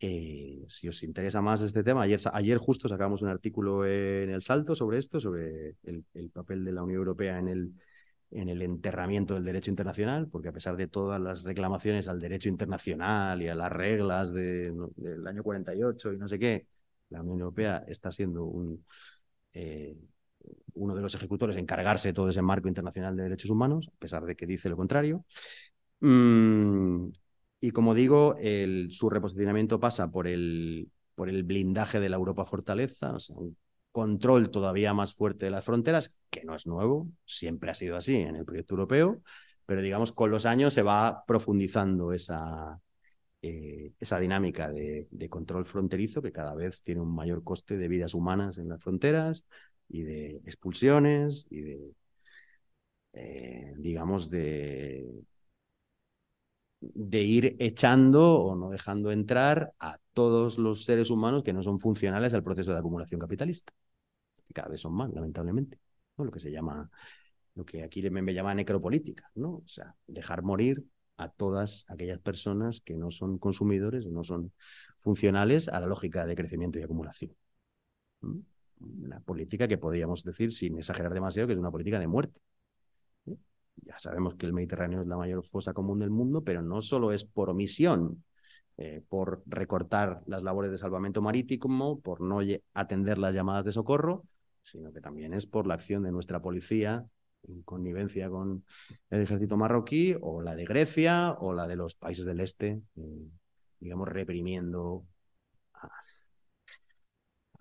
Eh, 0.03 0.65
si 0.67 0.87
os 0.87 1.03
interesa 1.03 1.41
más 1.41 1.61
este 1.61 1.83
tema, 1.83 2.01
ayer, 2.01 2.19
ayer 2.33 2.57
justo 2.57 2.87
sacamos 2.87 3.21
un 3.21 3.29
artículo 3.29 3.85
en 3.85 4.31
El 4.31 4.41
Salto 4.41 4.73
sobre 4.73 4.97
esto, 4.97 5.19
sobre 5.19 5.75
el, 5.83 6.03
el 6.15 6.29
papel 6.31 6.65
de 6.65 6.71
la 6.71 6.81
Unión 6.81 6.97
Europea 6.97 7.37
en 7.37 7.47
el, 7.47 7.71
en 8.31 8.49
el 8.49 8.63
enterramiento 8.63 9.35
del 9.35 9.43
derecho 9.43 9.69
internacional, 9.69 10.27
porque 10.27 10.49
a 10.49 10.53
pesar 10.53 10.75
de 10.75 10.87
todas 10.87 11.21
las 11.21 11.43
reclamaciones 11.43 12.07
al 12.07 12.19
derecho 12.19 12.49
internacional 12.49 13.41
y 13.43 13.49
a 13.49 13.53
las 13.55 13.71
reglas 13.71 14.33
de, 14.33 14.73
del 14.95 15.27
año 15.27 15.43
48 15.43 16.13
y 16.13 16.17
no 16.17 16.27
sé 16.27 16.39
qué, 16.39 16.65
la 17.09 17.21
Unión 17.21 17.39
Europea 17.41 17.83
está 17.87 18.09
siendo 18.09 18.51
eh, 19.53 19.95
uno 20.73 20.95
de 20.95 21.01
los 21.01 21.13
ejecutores 21.13 21.57
en 21.57 21.65
cargarse 21.65 22.09
de 22.09 22.13
todo 22.13 22.29
ese 22.29 22.41
marco 22.41 22.67
internacional 22.67 23.15
de 23.15 23.23
derechos 23.23 23.51
humanos, 23.51 23.91
a 23.93 23.99
pesar 23.99 24.25
de 24.25 24.35
que 24.35 24.47
dice 24.47 24.67
lo 24.67 24.77
contrario. 24.77 25.25
Mm, 25.99 27.09
y 27.61 27.71
como 27.71 27.93
digo, 27.93 28.35
su 28.89 29.09
reposicionamiento 29.09 29.79
pasa 29.79 30.11
por 30.11 30.27
el, 30.27 30.89
por 31.15 31.29
el 31.29 31.43
blindaje 31.43 31.99
de 31.99 32.09
la 32.09 32.17
Europa 32.17 32.43
Fortaleza, 32.43 33.13
o 33.13 33.19
sea, 33.19 33.37
un 33.37 33.55
control 33.91 34.49
todavía 34.51 34.93
más 34.93 35.13
fuerte 35.13 35.45
de 35.45 35.51
las 35.51 35.65
fronteras, 35.65 36.15
que 36.29 36.43
no 36.43 36.55
es 36.55 36.65
nuevo, 36.65 37.07
siempre 37.25 37.71
ha 37.71 37.75
sido 37.75 37.97
así 37.97 38.15
en 38.15 38.35
el 38.35 38.45
proyecto 38.45 38.73
europeo, 38.73 39.21
pero 39.65 39.81
digamos 39.81 40.11
con 40.11 40.31
los 40.31 40.45
años 40.45 40.73
se 40.73 40.81
va 40.81 41.23
profundizando 41.27 42.13
esa, 42.13 42.81
eh, 43.41 43.93
esa 43.99 44.19
dinámica 44.19 44.69
de, 44.71 45.07
de, 45.11 45.29
control 45.29 45.65
fronterizo 45.65 46.21
que 46.21 46.31
cada 46.31 46.55
vez 46.55 46.81
tiene 46.81 47.01
un 47.01 47.13
mayor 47.13 47.43
coste 47.43 47.77
de 47.77 47.87
vidas 47.87 48.13
humanas 48.13 48.57
en 48.57 48.69
las 48.69 48.81
fronteras 48.81 49.45
y 49.87 50.03
de 50.03 50.37
expulsiones 50.45 51.45
y 51.49 51.61
de, 51.61 51.93
eh, 53.13 53.73
digamos, 53.77 54.29
de, 54.29 55.05
de 56.81 57.21
ir 57.21 57.55
echando 57.59 58.39
o 58.39 58.55
no 58.55 58.69
dejando 58.69 59.11
entrar 59.11 59.73
a 59.79 59.99
todos 60.13 60.57
los 60.57 60.83
seres 60.83 61.09
humanos 61.09 61.43
que 61.43 61.53
no 61.53 61.61
son 61.63 61.79
funcionales 61.79 62.33
al 62.33 62.43
proceso 62.43 62.71
de 62.73 62.79
acumulación 62.79 63.19
capitalista. 63.21 63.71
Que 64.47 64.53
cada 64.53 64.69
vez 64.69 64.81
son 64.81 64.93
más, 64.93 65.11
lamentablemente. 65.13 65.79
Lo 66.17 66.31
que 66.31 66.39
se 66.39 66.51
llama, 66.51 66.89
lo 67.55 67.65
que 67.65 67.83
aquí 67.83 68.07
me 68.09 68.33
llama 68.33 68.53
necropolítica, 68.53 69.29
¿no? 69.35 69.55
O 69.55 69.67
sea, 69.67 69.95
dejar 70.07 70.43
morir 70.43 70.83
a 71.17 71.29
todas 71.29 71.85
aquellas 71.87 72.19
personas 72.19 72.81
que 72.81 72.95
no 72.95 73.11
son 73.11 73.37
consumidores, 73.37 74.07
no 74.07 74.23
son 74.23 74.51
funcionales 74.97 75.67
a 75.67 75.79
la 75.79 75.87
lógica 75.87 76.25
de 76.25 76.35
crecimiento 76.35 76.79
y 76.79 76.83
acumulación. 76.83 77.35
Una 78.79 79.19
política 79.19 79.67
que 79.67 79.77
podríamos 79.77 80.23
decir, 80.23 80.51
sin 80.51 80.77
exagerar 80.77 81.13
demasiado, 81.13 81.47
que 81.47 81.53
es 81.53 81.59
una 81.59 81.71
política 81.71 81.99
de 81.99 82.07
muerte. 82.07 82.41
Ya 83.81 83.97
sabemos 83.97 84.35
que 84.35 84.45
el 84.45 84.53
Mediterráneo 84.53 85.01
es 85.01 85.07
la 85.07 85.17
mayor 85.17 85.43
fosa 85.43 85.73
común 85.73 85.99
del 85.99 86.09
mundo, 86.09 86.43
pero 86.43 86.61
no 86.61 86.81
solo 86.81 87.11
es 87.11 87.25
por 87.25 87.49
omisión, 87.49 88.23
eh, 88.77 89.03
por 89.09 89.43
recortar 89.45 90.21
las 90.25 90.43
labores 90.43 90.71
de 90.71 90.77
salvamento 90.77 91.21
marítimo, 91.21 91.99
por 91.99 92.21
no 92.21 92.39
atender 92.73 93.17
las 93.17 93.35
llamadas 93.35 93.65
de 93.65 93.71
socorro, 93.71 94.25
sino 94.63 94.91
que 94.93 95.01
también 95.01 95.33
es 95.33 95.47
por 95.47 95.67
la 95.67 95.75
acción 95.75 96.03
de 96.03 96.11
nuestra 96.11 96.41
policía 96.41 97.05
en 97.47 97.63
connivencia 97.63 98.29
con 98.29 98.63
el 99.09 99.21
ejército 99.21 99.57
marroquí, 99.57 100.15
o 100.21 100.41
la 100.41 100.55
de 100.55 100.65
Grecia, 100.65 101.31
o 101.39 101.53
la 101.53 101.67
de 101.67 101.75
los 101.75 101.95
países 101.95 102.25
del 102.25 102.39
este, 102.39 102.81
eh, 102.95 103.27
digamos, 103.79 104.07
reprimiendo 104.07 105.05
a, 105.73 105.89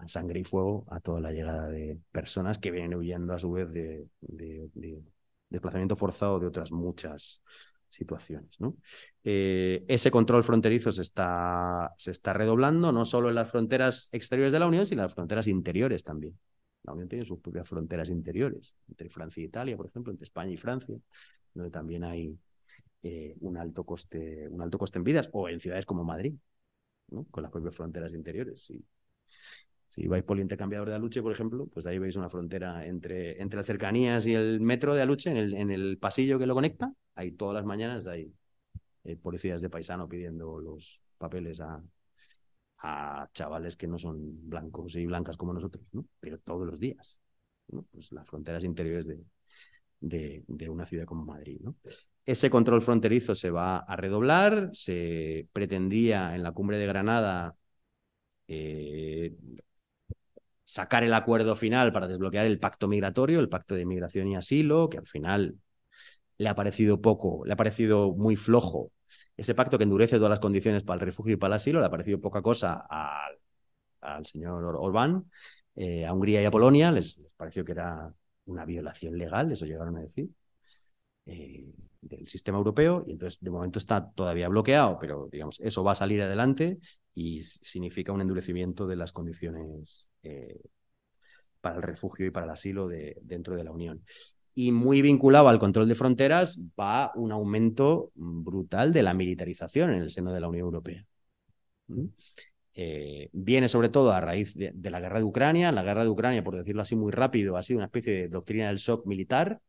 sangre 0.06 0.40
y 0.40 0.44
fuego 0.44 0.84
a 0.90 1.00
toda 1.00 1.20
la 1.20 1.32
llegada 1.32 1.68
de 1.68 1.98
personas 2.10 2.58
que 2.58 2.70
vienen 2.70 2.94
huyendo 2.94 3.32
a 3.34 3.38
su 3.38 3.52
vez 3.52 3.70
de 3.70 4.08
desplazamiento 5.50 5.96
forzado 5.96 6.38
de 6.38 6.46
otras 6.46 6.72
muchas 6.72 7.42
situaciones. 7.88 8.56
Eh, 9.24 9.84
ese 9.88 10.10
control 10.10 10.44
fronterizo 10.44 10.92
se 10.92 11.02
está, 11.02 11.92
se 11.98 12.12
está 12.12 12.32
redoblando 12.32 12.92
no 12.92 13.04
solo 13.04 13.28
en 13.28 13.34
las 13.34 13.50
fronteras 13.50 14.08
exteriores 14.12 14.52
de 14.52 14.60
la 14.60 14.66
Unión, 14.66 14.86
sino 14.86 15.02
en 15.02 15.06
las 15.06 15.14
fronteras 15.14 15.48
interiores 15.48 16.04
también. 16.04 16.38
La 16.84 16.92
Unión 16.92 17.08
tiene 17.08 17.24
sus 17.24 17.40
propias 17.40 17.68
fronteras 17.68 18.08
interiores, 18.08 18.76
entre 18.88 19.10
Francia 19.10 19.42
e 19.42 19.46
Italia, 19.46 19.76
por 19.76 19.86
ejemplo, 19.86 20.12
entre 20.12 20.24
España 20.24 20.52
y 20.52 20.56
Francia, 20.56 20.96
donde 21.52 21.70
también 21.70 22.04
hay 22.04 22.38
eh, 23.02 23.34
un, 23.40 23.58
alto 23.58 23.84
coste, 23.84 24.48
un 24.48 24.62
alto 24.62 24.78
coste 24.78 24.98
en 24.98 25.04
vidas, 25.04 25.28
o 25.32 25.48
en 25.48 25.60
ciudades 25.60 25.84
como 25.84 26.04
Madrid, 26.04 26.34
con 27.30 27.42
las 27.42 27.50
propias 27.50 27.74
fronteras 27.74 28.14
interiores. 28.14 28.72
Si 29.90 30.06
vais 30.06 30.22
por 30.22 30.36
el 30.36 30.42
intercambiador 30.42 30.88
de 30.88 30.94
Aluche, 30.94 31.20
por 31.20 31.32
ejemplo, 31.32 31.66
pues 31.66 31.84
ahí 31.86 31.98
veis 31.98 32.14
una 32.14 32.30
frontera 32.30 32.86
entre, 32.86 33.42
entre 33.42 33.56
las 33.56 33.66
cercanías 33.66 34.24
y 34.24 34.34
el 34.34 34.60
metro 34.60 34.94
de 34.94 35.02
Aluche, 35.02 35.30
en 35.32 35.36
el, 35.36 35.54
en 35.54 35.70
el 35.72 35.98
pasillo 35.98 36.38
que 36.38 36.46
lo 36.46 36.54
conecta. 36.54 36.92
Ahí 37.16 37.32
todas 37.32 37.56
las 37.56 37.64
mañanas 37.64 38.06
hay 38.06 38.32
eh, 39.02 39.16
policías 39.16 39.60
de 39.60 39.68
paisano 39.68 40.08
pidiendo 40.08 40.60
los 40.60 41.00
papeles 41.18 41.60
a, 41.60 41.82
a 42.78 43.28
chavales 43.34 43.76
que 43.76 43.88
no 43.88 43.98
son 43.98 44.48
blancos 44.48 44.94
y 44.94 45.06
blancas 45.06 45.36
como 45.36 45.52
nosotros, 45.52 45.84
¿no? 45.92 46.06
Pero 46.20 46.38
todos 46.38 46.66
los 46.68 46.78
días. 46.78 47.18
Pues 47.90 48.12
las 48.12 48.28
fronteras 48.28 48.62
interiores 48.62 49.08
de, 49.08 49.24
de, 49.98 50.44
de 50.46 50.68
una 50.68 50.86
ciudad 50.86 51.04
como 51.04 51.24
Madrid. 51.24 51.60
Ese 52.24 52.48
control 52.48 52.80
fronterizo 52.80 53.34
se 53.34 53.50
va 53.50 53.78
a 53.78 53.96
redoblar. 53.96 54.70
Se 54.72 55.48
pretendía 55.52 56.36
en 56.36 56.44
la 56.44 56.52
cumbre 56.52 56.78
de 56.78 56.86
Granada 56.86 57.56
eh, 58.46 59.34
sacar 60.70 61.02
el 61.02 61.12
acuerdo 61.14 61.56
final 61.56 61.92
para 61.92 62.06
desbloquear 62.06 62.46
el 62.46 62.60
pacto 62.60 62.86
migratorio, 62.86 63.40
el 63.40 63.48
pacto 63.48 63.74
de 63.74 63.82
inmigración 63.82 64.28
y 64.28 64.36
asilo, 64.36 64.88
que 64.88 64.98
al 64.98 65.06
final 65.06 65.56
le 66.38 66.48
ha 66.48 66.54
parecido 66.54 67.00
poco, 67.00 67.44
le 67.44 67.52
ha 67.52 67.56
parecido 67.56 68.12
muy 68.14 68.36
flojo. 68.36 68.92
Ese 69.36 69.56
pacto 69.56 69.78
que 69.78 69.84
endurece 69.84 70.16
todas 70.16 70.30
las 70.30 70.38
condiciones 70.38 70.84
para 70.84 71.00
el 71.00 71.06
refugio 71.06 71.32
y 71.34 71.36
para 71.36 71.54
el 71.54 71.56
asilo, 71.56 71.80
le 71.80 71.86
ha 71.86 71.90
parecido 71.90 72.20
poca 72.20 72.40
cosa 72.40 72.86
al, 74.00 74.24
señor 74.26 74.76
Orbán, 74.76 75.24
eh, 75.74 76.06
a 76.06 76.12
Hungría 76.12 76.40
y 76.40 76.44
a 76.44 76.52
Polonia, 76.52 76.92
les, 76.92 77.18
les, 77.18 77.34
pareció 77.34 77.64
que 77.64 77.72
era 77.72 78.12
una 78.44 78.64
violación 78.64 79.18
legal, 79.18 79.50
eso 79.50 79.66
llegaron 79.66 79.96
a 79.96 80.02
decir, 80.02 80.28
eh, 81.26 81.66
del 82.00 82.28
sistema 82.28 82.58
europeo, 82.58 83.04
y 83.08 83.12
entonces 83.12 83.40
de 83.40 83.50
momento 83.50 83.80
está 83.80 84.08
todavía 84.12 84.48
bloqueado, 84.48 84.98
pero 85.00 85.28
digamos, 85.32 85.58
eso 85.60 85.82
va 85.82 85.92
a 85.92 85.94
salir 85.96 86.22
adelante 86.22 86.78
y 87.14 87.42
significa 87.42 88.12
un 88.12 88.20
endurecimiento 88.20 88.86
de 88.86 88.96
las 88.96 89.12
condiciones 89.12 90.10
eh, 90.22 90.60
para 91.60 91.76
el 91.76 91.82
refugio 91.82 92.26
y 92.26 92.30
para 92.30 92.46
el 92.46 92.52
asilo 92.52 92.88
de, 92.88 93.16
dentro 93.22 93.56
de 93.56 93.64
la 93.64 93.72
Unión. 93.72 94.04
Y 94.54 94.72
muy 94.72 95.02
vinculado 95.02 95.48
al 95.48 95.58
control 95.58 95.88
de 95.88 95.94
fronteras 95.94 96.66
va 96.78 97.12
un 97.14 97.32
aumento 97.32 98.10
brutal 98.14 98.92
de 98.92 99.02
la 99.02 99.14
militarización 99.14 99.90
en 99.90 100.00
el 100.02 100.10
seno 100.10 100.32
de 100.32 100.40
la 100.40 100.48
Unión 100.48 100.66
Europea. 100.66 101.04
Eh, 102.74 103.28
viene 103.32 103.68
sobre 103.68 103.88
todo 103.88 104.12
a 104.12 104.20
raíz 104.20 104.54
de, 104.56 104.72
de, 104.74 104.90
la 104.90 105.00
guerra 105.00 105.18
de 105.18 105.24
Ucrania. 105.24 105.72
La 105.72 105.82
guerra 105.82 106.04
de 106.04 106.10
Ucrania, 106.10 106.44
por 106.44 106.56
decirlo 106.56 106.82
así 106.82 106.96
muy 106.96 107.12
rápido, 107.12 107.56
ha 107.56 107.62
sido 107.62 107.78
una 107.78 107.86
especie 107.86 108.12
de 108.12 108.28
doctrina 108.28 108.68
del 108.68 108.78
shock 108.78 109.06
militar. 109.06 109.60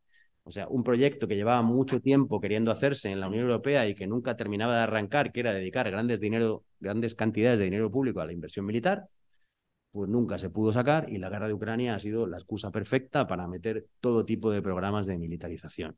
O 0.44 0.50
sea, 0.50 0.66
un 0.68 0.82
proyecto 0.82 1.28
que 1.28 1.36
llevaba 1.36 1.62
mucho 1.62 2.00
tiempo 2.00 2.40
queriendo 2.40 2.72
hacerse 2.72 3.10
en 3.10 3.20
la 3.20 3.28
Unión 3.28 3.44
Europea 3.44 3.88
y 3.88 3.94
que 3.94 4.06
nunca 4.06 4.36
terminaba 4.36 4.76
de 4.76 4.82
arrancar, 4.82 5.32
que 5.32 5.40
era 5.40 5.52
dedicar 5.52 5.90
grandes, 5.90 6.20
dinero, 6.20 6.64
grandes 6.80 7.14
cantidades 7.14 7.60
de 7.60 7.66
dinero 7.66 7.90
público 7.90 8.20
a 8.20 8.26
la 8.26 8.32
inversión 8.32 8.66
militar, 8.66 9.06
pues 9.92 10.08
nunca 10.08 10.38
se 10.38 10.50
pudo 10.50 10.72
sacar 10.72 11.06
y 11.08 11.18
la 11.18 11.28
guerra 11.28 11.46
de 11.46 11.54
Ucrania 11.54 11.94
ha 11.94 11.98
sido 11.98 12.26
la 12.26 12.38
excusa 12.38 12.70
perfecta 12.70 13.26
para 13.26 13.46
meter 13.46 13.86
todo 14.00 14.24
tipo 14.24 14.50
de 14.50 14.62
programas 14.62 15.06
de 15.06 15.18
militarización. 15.18 15.96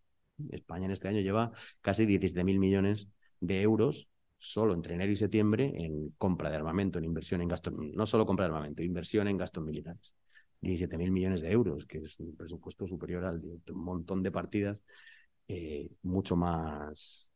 España 0.50 0.86
en 0.86 0.90
este 0.90 1.08
año 1.08 1.20
lleva 1.20 1.52
casi 1.80 2.04
17.000 2.04 2.58
millones 2.58 3.08
de 3.40 3.62
euros 3.62 4.08
solo 4.36 4.74
entre 4.74 4.94
enero 4.94 5.12
y 5.12 5.16
septiembre 5.16 5.72
en 5.76 6.10
compra 6.18 6.50
de 6.50 6.56
armamento, 6.56 6.98
en 6.98 7.04
inversión 7.04 7.40
en 7.40 7.48
gastos, 7.48 7.72
no 7.76 8.04
solo 8.04 8.26
compra 8.26 8.46
de 8.46 8.52
armamento, 8.52 8.82
inversión 8.82 9.28
en 9.28 9.38
gastos 9.38 9.64
militares. 9.64 10.14
17.000 10.64 11.10
millones 11.10 11.42
de 11.42 11.50
euros, 11.50 11.86
que 11.86 11.98
es 11.98 12.18
un 12.18 12.34
presupuesto 12.36 12.86
superior 12.86 13.24
al 13.24 13.40
de 13.40 13.72
un 13.72 13.84
montón 13.84 14.22
de 14.22 14.32
partidas 14.32 14.82
eh, 15.46 15.90
mucho 16.02 16.36
más 16.36 17.30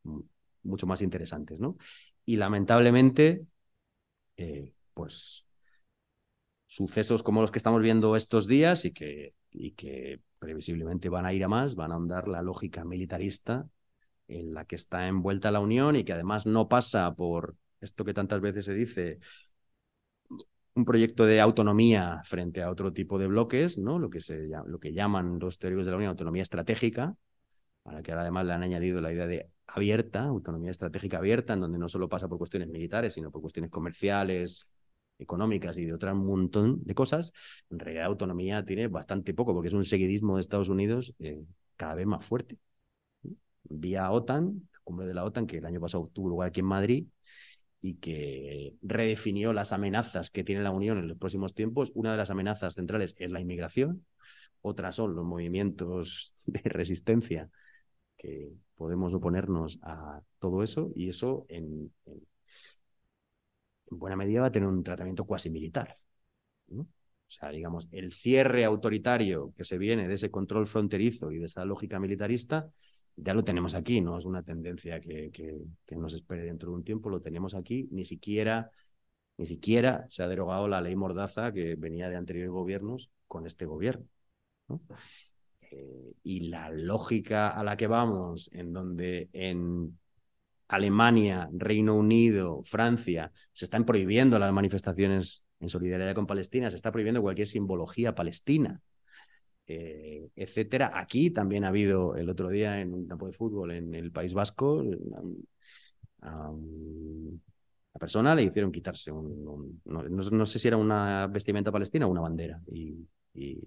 mucho 0.62 0.87
más 0.87 1.03
interesantes, 1.03 1.61
¿no? 1.61 1.76
Y 2.24 2.37
lamentablemente, 2.37 3.47
eh, 4.37 4.72
pues 4.95 5.47
sucesos 6.66 7.22
como 7.22 7.41
los 7.41 7.51
que 7.51 7.59
estamos 7.59 7.83
viendo 7.83 8.14
estos 8.14 8.47
días 8.47 8.85
y 8.85 8.93
que, 8.93 9.35
y 9.51 9.72
que 9.72 10.20
previsiblemente 10.39 11.09
van 11.09 11.24
a 11.24 11.33
ir 11.33 11.45
a 11.45 11.49
más, 11.49 11.74
van 11.74 11.93
a 11.93 11.95
ahondar 11.95 12.29
la 12.29 12.43
lógica 12.43 12.85
militarista 12.85 13.66
en 14.29 14.53
la 14.53 14.66
que 14.66 14.76
está 14.76 15.09
envuelta 15.09 15.51
la 15.51 15.61
Unión 15.61 15.97
y 15.97 16.05
que 16.05 16.12
además 16.12 16.47
no 16.47 16.68
pasa 16.68 17.14
por 17.14 17.57
esto 17.81 18.05
que 18.05 18.12
tantas 18.12 18.41
veces 18.41 18.66
se 18.66 18.74
dice, 18.74 19.18
un 20.79 20.85
proyecto 20.85 21.26
de 21.26 21.41
autonomía 21.41 22.22
frente 22.24 22.62
a 22.62 22.70
otro 22.70 22.93
tipo 22.93 23.18
de 23.18 23.26
bloques, 23.26 23.79
¿no? 23.79 23.99
Lo 23.99 24.11
que, 24.11 24.20
se, 24.20 24.49
lo 24.66 24.79
que 24.79 24.93
llaman 24.93 25.39
los 25.39 25.59
teóricos 25.59 25.85
de 25.85 25.91
la 25.91 25.97
Unión 25.97 26.11
autonomía 26.11 26.43
estratégica, 26.43 27.14
a 27.85 27.93
la 27.93 28.03
que 28.03 28.12
ahora 28.12 28.22
además 28.22 28.47
le 28.47 28.53
han 28.53 28.62
añadido 28.62 29.01
la 29.01 29.12
idea 29.12 29.26
de 29.26 29.51
abierta, 29.66 30.24
autonomía 30.24 30.70
estratégica 30.70 31.18
abierta, 31.18 31.55
en 31.55 31.61
donde 31.61 31.79
no 31.79 31.89
solo 31.89 32.09
pasa 32.09 32.29
por 32.29 32.39
cuestiones 32.39 32.68
militares, 32.68 33.14
sino 33.14 33.31
por 33.31 33.41
cuestiones 33.43 33.70
comerciales, 33.70 34.72
económicas 35.18 35.76
y 35.79 35.85
de 35.85 35.93
otro 35.93 36.14
montón 36.14 36.85
de 36.85 36.95
cosas, 36.95 37.33
en 37.70 37.79
realidad 37.81 38.07
autonomía 38.07 38.64
tiene 38.64 38.87
bastante 38.87 39.35
poco, 39.35 39.53
porque 39.53 39.68
es 39.68 39.74
un 39.74 39.85
seguidismo 39.85 40.37
de 40.37 40.43
Estados 40.43 40.68
Unidos 40.68 41.14
eh, 41.18 41.43
cada 41.76 41.95
vez 41.95 42.07
más 42.07 42.24
fuerte. 42.24 42.57
Vía 43.64 44.11
OTAN, 44.11 44.68
la 44.72 44.79
cumbre 44.85 45.07
de 45.07 45.14
la 45.14 45.24
OTAN, 45.24 45.47
que 45.47 45.59
el 45.59 45.66
año 45.66 45.81
pasado 45.81 46.11
tuvo 46.12 46.29
lugar 46.29 46.49
aquí 46.49 46.61
en 46.61 46.66
Madrid, 46.66 47.07
y 47.81 47.95
que 47.95 48.74
redefinió 48.83 49.53
las 49.53 49.72
amenazas 49.72 50.31
que 50.31 50.45
tiene 50.45 50.62
la 50.62 50.70
Unión 50.70 50.99
en 50.99 51.09
los 51.09 51.18
próximos 51.18 51.55
tiempos. 51.55 51.93
Una 51.95 52.12
de 52.12 52.16
las 52.16 52.31
amenazas 52.31 52.74
centrales 52.74 53.14
es 53.18 53.31
la 53.31 53.41
inmigración, 53.41 54.05
otras 54.62 54.97
son 54.97 55.14
los 55.14 55.24
movimientos 55.24 56.35
de 56.45 56.61
resistencia 56.64 57.51
que 58.16 58.51
podemos 58.76 59.14
oponernos 59.14 59.79
a 59.83 60.20
todo 60.39 60.62
eso 60.62 60.91
y 60.95 61.09
eso 61.09 61.47
en, 61.49 61.93
en, 62.07 62.26
buena 63.91 64.16
medida 64.16 64.41
va 64.41 64.47
a 64.49 64.53
tener 64.53 64.68
un 64.68 64.83
tratamiento 64.83 65.24
cuasi 65.24 65.51
militar. 65.51 65.97
¿no? 66.68 66.83
O 66.83 67.31
sea, 67.31 67.51
digamos, 67.51 67.89
el 67.93 68.12
cierre 68.12 68.64
autoritario 68.64 69.53
que 69.57 69.64
se 69.64 69.79
viene 69.79 70.09
de 70.09 70.14
ese 70.14 70.31
control 70.31 70.66
fronterizo 70.66 71.31
y 71.31 71.39
de 71.39 71.47
esa 71.47 71.64
lógica 71.64 72.01
militarista 72.01 72.70
ya 73.20 73.34
lo 73.34 73.44
tenemos 73.44 73.74
aquí, 73.74 74.00
no 74.00 74.18
es 74.18 74.24
una 74.24 74.42
tendencia 74.42 75.00
que, 75.00 75.30
que, 75.30 75.96
nos 75.96 76.14
espere 76.14 76.44
dentro 76.44 76.70
de 76.70 76.76
un 76.76 76.84
tiempo, 76.84 77.10
lo 77.10 77.20
tenemos 77.20 77.54
aquí, 77.54 77.88
ni 77.90 78.04
siquiera, 78.04 78.70
ni 79.36 79.46
siquiera 79.46 80.06
se 80.08 80.22
ha 80.22 80.28
derogado 80.28 80.68
la 80.68 80.80
ley 80.80 80.94
Mordaza 80.96 81.52
que 81.52 81.74
venía 81.76 82.08
de 82.08 82.16
anteriores 82.16 82.50
gobiernos 82.50 83.10
con 83.26 83.46
este 83.46 83.66
gobierno. 83.66 84.06
¿no? 84.68 84.80
Eh, 85.70 86.12
y 86.22 86.48
la 86.48 86.70
lógica 86.70 87.48
a 87.48 87.64
la 87.64 87.76
que 87.76 87.86
vamos, 87.86 88.50
en 88.52 88.72
donde 88.72 89.28
en 89.32 89.98
Alemania, 90.68 91.48
Reino 91.52 91.94
Unido, 91.96 92.62
Francia, 92.64 93.32
se 93.52 93.64
están 93.64 93.84
prohibiendo 93.84 94.38
las 94.38 94.52
manifestaciones 94.52 95.44
en 95.60 95.68
solidaridad 95.68 96.14
con 96.14 96.26
Palestina, 96.26 96.70
se 96.70 96.76
está 96.76 96.92
prohibiendo 96.92 97.22
cualquier 97.22 97.48
simbología 97.48 98.14
palestina 98.14 98.80
eh, 99.68 100.30
etcétera. 100.34 100.90
Aquí 100.94 101.30
también 101.30 101.64
ha 101.64 101.68
habido 101.68 102.16
el 102.16 102.28
otro 102.30 102.48
día 102.48 102.80
en 102.80 102.94
un 102.94 103.06
campo 103.06 103.26
de 103.26 103.34
fútbol 103.34 103.72
en 103.72 103.94
el 103.94 104.10
País 104.10 104.32
Vasco, 104.34 104.82
a, 106.22 106.52
la 107.94 107.98
persona 107.98 108.34
le 108.34 108.44
hicieron 108.44 108.72
quitarse 108.72 109.10
un, 109.10 109.80
no, 109.84 110.02
no, 110.04 110.46
sé 110.46 110.58
si 110.58 110.68
era 110.68 110.76
una 110.76 111.26
vestimenta 111.26 111.72
palestina 111.72 112.06
o 112.06 112.10
una 112.10 112.20
bandera. 112.20 112.60
Y, 112.70 113.06
y, 113.34 113.60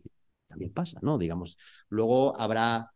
también 0.48 0.74
pasa, 0.74 1.00
¿no? 1.02 1.18
Digamos, 1.18 1.58
luego 1.90 2.40
habrá 2.40 2.92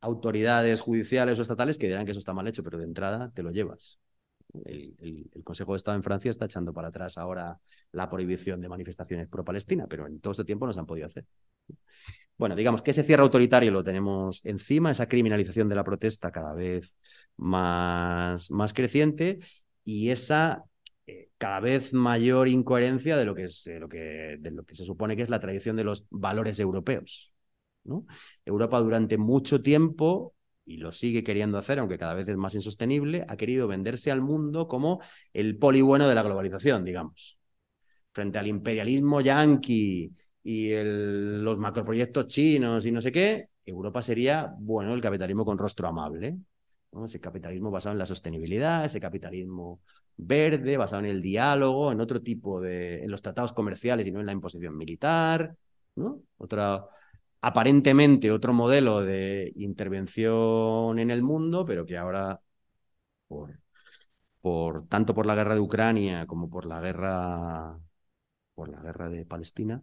autoridades 0.00 0.80
judiciales 0.80 1.38
o 1.38 1.42
estatales 1.42 1.78
que 1.78 1.86
dirán 1.86 2.04
que 2.04 2.10
eso 2.10 2.20
está 2.20 2.34
mal 2.34 2.46
hecho, 2.48 2.62
pero 2.62 2.78
de 2.78 2.84
entrada 2.84 3.30
te 3.34 3.42
lo 3.42 3.50
llevas. 3.50 3.98
El, 4.64 4.94
el, 4.98 5.30
el, 5.34 5.44
Consejo 5.44 5.72
de 5.72 5.76
Estado 5.78 5.96
en 5.96 6.02
Francia 6.02 6.30
está 6.30 6.46
echando 6.46 6.72
para 6.72 6.88
atrás 6.88 7.18
ahora 7.18 7.58
la 7.92 8.10
prohibición 8.10 8.60
de 8.60 8.68
manifestaciones 8.68 9.28
pro-Palestina, 9.28 9.86
pero 9.88 10.06
en 10.06 10.20
todo 10.20 10.32
este 10.32 10.44
tiempo 10.44 10.66
no 10.66 10.72
se 10.72 10.80
han 10.80 10.86
podido 10.86 11.06
hacer. 11.06 11.24
Bueno, 12.38 12.54
digamos 12.54 12.82
que 12.82 12.92
ese 12.92 13.02
cierre 13.02 13.22
autoritario 13.24 13.72
lo 13.72 13.82
tenemos 13.82 14.44
encima, 14.46 14.92
esa 14.92 15.08
criminalización 15.08 15.68
de 15.68 15.74
la 15.74 15.82
protesta 15.84 16.30
cada 16.30 16.54
vez 16.54 16.96
más, 17.36 18.50
más 18.52 18.72
creciente 18.72 19.40
y 19.84 20.10
esa 20.10 20.64
eh, 21.06 21.30
cada 21.36 21.58
vez 21.58 21.92
mayor 21.92 22.46
incoherencia 22.46 23.16
de 23.16 23.24
lo, 23.24 23.34
que 23.34 23.44
es, 23.44 23.68
lo 23.80 23.88
que, 23.88 24.36
de 24.38 24.50
lo 24.52 24.64
que 24.64 24.76
se 24.76 24.84
supone 24.84 25.16
que 25.16 25.22
es 25.22 25.30
la 25.30 25.40
tradición 25.40 25.74
de 25.76 25.84
los 25.84 26.06
valores 26.10 26.60
europeos. 26.60 27.34
¿no? 27.82 28.06
Europa 28.44 28.78
durante 28.80 29.18
mucho 29.18 29.60
tiempo 29.60 30.34
y 30.64 30.76
lo 30.76 30.92
sigue 30.92 31.24
queriendo 31.24 31.58
hacer, 31.58 31.80
aunque 31.80 31.98
cada 31.98 32.14
vez 32.14 32.28
es 32.28 32.36
más 32.36 32.54
insostenible, 32.54 33.24
ha 33.26 33.36
querido 33.36 33.66
venderse 33.66 34.12
al 34.12 34.20
mundo 34.20 34.68
como 34.68 35.00
el 35.32 35.56
poli 35.58 35.80
bueno 35.80 36.08
de 36.08 36.14
la 36.14 36.22
globalización, 36.22 36.84
digamos. 36.84 37.40
Frente 38.12 38.38
al 38.38 38.46
imperialismo 38.46 39.20
yanqui 39.22 40.12
y 40.42 40.72
el, 40.72 41.42
los 41.44 41.58
macroproyectos 41.58 42.28
chinos 42.28 42.86
y 42.86 42.92
no 42.92 43.00
sé 43.00 43.12
qué, 43.12 43.48
Europa 43.64 44.02
sería, 44.02 44.54
bueno, 44.58 44.94
el 44.94 45.00
capitalismo 45.00 45.44
con 45.44 45.58
rostro 45.58 45.88
amable. 45.88 46.38
Ese 47.04 47.20
capitalismo 47.20 47.70
basado 47.70 47.92
en 47.92 47.98
la 47.98 48.06
sostenibilidad, 48.06 48.84
ese 48.84 49.00
capitalismo 49.00 49.80
verde, 50.16 50.76
basado 50.76 51.00
en 51.00 51.10
el 51.10 51.22
diálogo, 51.22 51.92
en 51.92 52.00
otro 52.00 52.22
tipo 52.22 52.60
de, 52.60 53.04
en 53.04 53.10
los 53.10 53.22
tratados 53.22 53.52
comerciales 53.52 54.06
y 54.06 54.10
no 54.10 54.20
en 54.20 54.26
la 54.26 54.32
imposición 54.32 54.76
militar, 54.76 55.54
¿no? 55.96 56.22
Otra, 56.38 56.84
aparentemente 57.40 58.30
otro 58.32 58.52
modelo 58.52 59.02
de 59.04 59.52
intervención 59.56 60.98
en 60.98 61.10
el 61.10 61.22
mundo, 61.22 61.64
pero 61.64 61.84
que 61.86 61.96
ahora, 61.96 62.40
por, 63.28 63.58
por 64.40 64.88
tanto 64.88 65.14
por 65.14 65.26
la 65.26 65.34
guerra 65.34 65.54
de 65.54 65.60
Ucrania 65.60 66.26
como 66.26 66.50
por 66.50 66.66
la 66.66 66.80
guerra, 66.80 67.78
por 68.54 68.68
la 68.68 68.80
guerra 68.82 69.08
de 69.08 69.26
Palestina, 69.26 69.82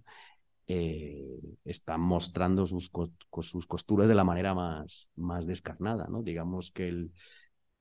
eh, 0.68 1.40
están 1.64 2.02
mostrando 2.02 2.66
sus, 2.66 2.90
costuras 2.90 4.08
de 4.08 4.16
la 4.16 4.24
manera 4.24 4.54
más, 4.54 5.10
más 5.16 5.46
descarnada, 5.46 6.08
¿no? 6.10 6.24
Digamos 6.24 6.72
que 6.72 6.88
el, 6.88 7.12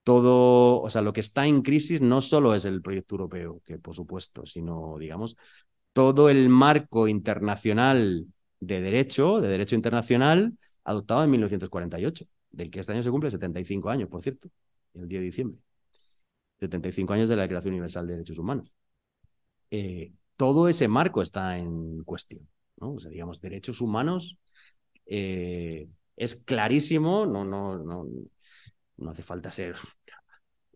todo, 0.03 0.83
o 0.83 0.91
sea, 0.91 1.03
lo 1.03 1.13
que 1.13 1.21
está 1.21 1.47
en 1.47 1.63
crisis 1.63 2.01
no 2.03 2.21
solo 2.21 2.55
es 2.55 2.65
el 2.67 2.83
proyecto 2.83 3.15
europeo, 3.15 3.63
que 3.65 3.79
por 3.79 3.95
supuesto, 3.95 4.45
sino, 4.47 4.99
digamos, 4.99 5.37
todo 5.93 6.29
el 6.29 6.49
marco 6.49 7.09
internacional 7.09 8.27
de 8.61 8.81
derecho, 8.81 9.41
de 9.41 9.49
derecho 9.49 9.75
internacional, 9.77 10.57
adoptado 10.85 11.25
en 11.25 11.31
1948, 11.31 12.27
del 12.51 12.71
que 12.71 12.81
este 12.81 12.93
año 12.93 13.03
se 13.03 13.11
cumple 13.11 13.31
75 13.31 13.91
años, 13.91 14.09
por 14.09 14.23
cierto, 14.23 14.49
el 14.95 15.09
10 15.09 15.21
de 15.21 15.27
diciembre. 15.27 15.59
75 16.61 17.13
años 17.13 17.29
de 17.29 17.37
la 17.37 17.43
Declaración 17.43 17.75
Universal 17.75 18.07
de 18.07 18.13
Derechos 18.15 18.39
Humanos. 18.39 18.75
Eh, 19.71 20.13
todo 20.37 20.69
ese 20.69 20.89
marco 20.89 21.23
está 21.23 21.59
en 21.59 22.03
cuestión. 22.05 22.49
¿No? 22.77 22.97
Digamos, 22.97 23.41
derechos 23.41 23.81
humanos 23.81 24.39
eh, 25.07 25.89
es 26.17 26.37
clarísimo, 26.37 27.27
no, 27.27 27.45
no, 27.45 27.79
no, 27.79 28.07
no 28.97 29.11
hace 29.11 29.23
falta 29.23 29.51
ser 29.51 29.77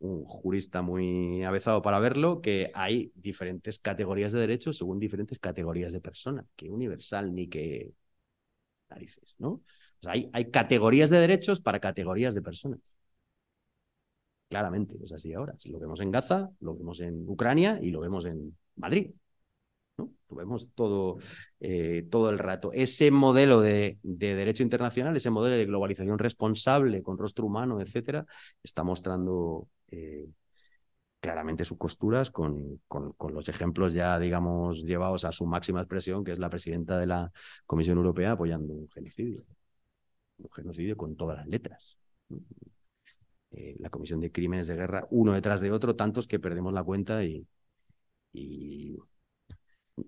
un 0.00 0.24
jurista 0.24 0.82
muy 0.82 1.42
avezado 1.44 1.82
para 1.82 1.98
verlo, 1.98 2.40
que 2.40 2.70
hay 2.74 3.12
diferentes 3.14 3.78
categorías 3.78 4.32
de 4.32 4.40
derechos 4.40 4.78
según 4.78 4.98
diferentes 4.98 5.38
categorías 5.38 5.92
de 5.92 6.00
personas, 6.00 6.46
que 6.56 6.70
universal 6.70 7.34
ni 7.34 7.48
que 7.48 7.92
narices, 8.88 9.34
¿no? 9.38 9.62
Hay, 10.06 10.30
hay 10.32 10.50
categorías 10.50 11.10
de 11.10 11.18
derechos 11.18 11.60
para 11.60 11.80
categorías 11.80 12.34
de 12.34 12.42
personas. 12.42 12.98
Claramente, 14.48 14.96
es 15.04 15.12
así 15.12 15.32
ahora. 15.34 15.54
Lo 15.66 15.78
vemos 15.78 16.00
en 16.00 16.10
Gaza, 16.10 16.48
lo 16.60 16.74
vemos 16.74 17.00
en 17.00 17.28
Ucrania 17.28 17.78
y 17.82 17.90
lo 17.90 18.00
vemos 18.00 18.24
en 18.24 18.56
Madrid. 18.76 19.10
¿No? 19.98 20.14
Todo, 20.74 21.18
eh, 21.60 22.06
todo 22.10 22.30
el 22.30 22.38
rato. 22.38 22.70
Ese 22.72 23.10
modelo 23.10 23.60
de, 23.60 23.98
de, 24.02 24.34
derecho 24.34 24.62
internacional, 24.62 25.16
ese 25.16 25.30
modelo 25.30 25.56
de 25.56 25.66
globalización 25.66 26.18
responsable 26.18 27.02
con 27.02 27.18
rostro 27.18 27.46
humano, 27.46 27.80
etcétera, 27.80 28.26
está 28.62 28.84
mostrando 28.84 29.68
eh, 29.90 30.26
claramente 31.20 31.64
sus 31.64 31.78
costuras 31.78 32.30
con, 32.30 32.80
con, 32.86 33.14
los 33.34 33.48
ejemplos 33.48 33.92
ya, 33.92 34.18
digamos, 34.18 34.84
llevados 34.84 35.24
a 35.24 35.32
su 35.32 35.46
máxima 35.46 35.80
expresión, 35.80 36.24
que 36.24 36.32
es 36.32 36.38
la 36.38 36.50
presidenta 36.50 36.98
de 36.98 37.06
la 37.06 37.32
Comisión 37.66 37.98
Europea 37.98 38.32
apoyando 38.32 38.72
un 38.72 38.88
genocidio. 38.90 39.44
Un 40.38 40.50
genocidio 40.52 40.96
con 40.96 41.16
todas 41.16 41.38
las 41.38 41.48
letras. 41.48 41.98
Eh, 43.50 43.76
la 43.80 43.90
Comisión 43.90 44.20
de 44.20 44.30
Crímenes 44.30 44.66
de 44.68 44.76
Guerra, 44.76 45.06
uno 45.10 45.32
detrás 45.32 45.60
de 45.60 45.72
otro, 45.72 45.96
tantos 45.96 46.28
que 46.28 46.38
perdemos 46.38 46.72
la 46.72 46.84
cuenta 46.84 47.24
y 47.24 47.46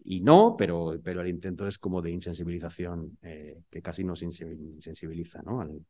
y 0.05 0.21
no, 0.21 0.57
pero, 0.57 1.01
pero 1.03 1.21
el 1.21 1.29
intento 1.29 1.67
es 1.67 1.79
como 1.79 2.03
de 2.03 2.11
insensibilización 2.11 3.19
eh, 3.23 3.63
que 3.71 3.83
casi 3.83 4.05
nos 4.05 4.23
insensibiliza 4.23 5.43
¿no? 5.43 5.61
al, 5.61 5.85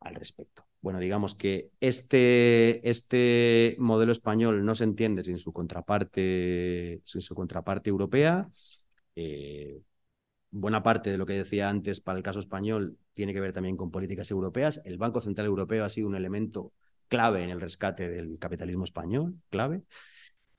al, 0.00 0.14
respecto. 0.14 0.64
Bueno, 0.80 0.98
digamos 0.98 1.34
que 1.34 1.70
este, 1.80 2.88
este 2.88 3.76
modelo 3.78 4.12
español 4.12 4.64
no 4.64 4.74
se 4.74 4.84
entiende 4.84 5.22
sin 5.22 5.38
su 5.38 5.52
contraparte, 5.52 7.00
sin 7.04 7.20
su 7.20 7.34
contraparte 7.34 7.90
europea. 7.90 8.48
Eh, 9.14 9.80
buena 10.50 10.82
parte 10.82 11.10
de 11.10 11.18
lo 11.18 11.26
que 11.26 11.34
decía 11.34 11.68
antes 11.68 12.00
para 12.00 12.18
el 12.18 12.24
caso 12.24 12.40
español 12.40 12.98
tiene 13.12 13.34
que 13.34 13.40
ver 13.40 13.52
también 13.52 13.76
con 13.76 13.90
políticas 13.90 14.30
europeas. 14.30 14.80
El 14.84 14.98
Banco 14.98 15.20
Central 15.20 15.46
Europeo 15.46 15.84
ha 15.84 15.90
sido 15.90 16.08
un 16.08 16.16
elemento 16.16 16.72
clave 17.08 17.42
en 17.42 17.50
el 17.50 17.60
rescate 17.60 18.08
del 18.08 18.38
capitalismo 18.38 18.84
español, 18.84 19.36
clave 19.48 19.82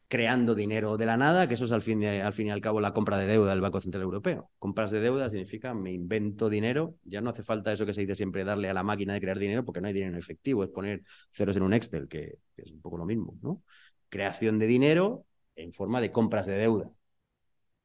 creando 0.07 0.55
dinero 0.55 0.97
de 0.97 1.05
la 1.05 1.17
nada, 1.17 1.47
que 1.47 1.55
eso 1.55 1.65
es 1.65 1.71
al 1.71 1.81
fin, 1.81 2.01
y 2.01 2.49
al 2.49 2.61
cabo 2.61 2.79
la 2.79 2.93
compra 2.93 3.17
de 3.17 3.27
deuda 3.27 3.51
del 3.51 3.61
Banco 3.61 3.81
Central 3.81 4.03
Europeo. 4.03 4.51
Compras 4.57 4.91
de 4.91 5.01
deuda 5.01 5.29
significa 5.29 5.73
me 5.73 5.91
invento 5.91 6.49
dinero, 6.49 6.95
ya 7.03 7.19
no 7.21 7.29
hace 7.31 7.43
falta 7.43 7.73
eso 7.73 7.85
que 7.85 7.93
se 7.93 8.01
dice 8.01 8.15
siempre 8.15 8.43
darle 8.45 8.69
a 8.69 8.73
la 8.73 8.83
máquina 8.83 9.13
de 9.13 9.21
crear 9.21 9.37
dinero 9.39 9.65
porque 9.65 9.81
no 9.81 9.87
hay 9.87 9.93
dinero 9.93 10.17
efectivo, 10.17 10.63
es 10.63 10.69
poner 10.69 11.03
ceros 11.31 11.57
en 11.57 11.63
un 11.63 11.73
Excel, 11.73 12.07
que, 12.07 12.39
que 12.55 12.61
es 12.61 12.71
un 12.71 12.81
poco 12.81 12.97
lo 12.97 13.05
mismo, 13.05 13.37
¿no? 13.41 13.63
Creación 14.09 14.59
de 14.59 14.67
dinero 14.67 15.25
en 15.55 15.73
forma 15.73 15.99
de 16.01 16.11
compras 16.11 16.45
de 16.45 16.53
deuda. 16.57 16.91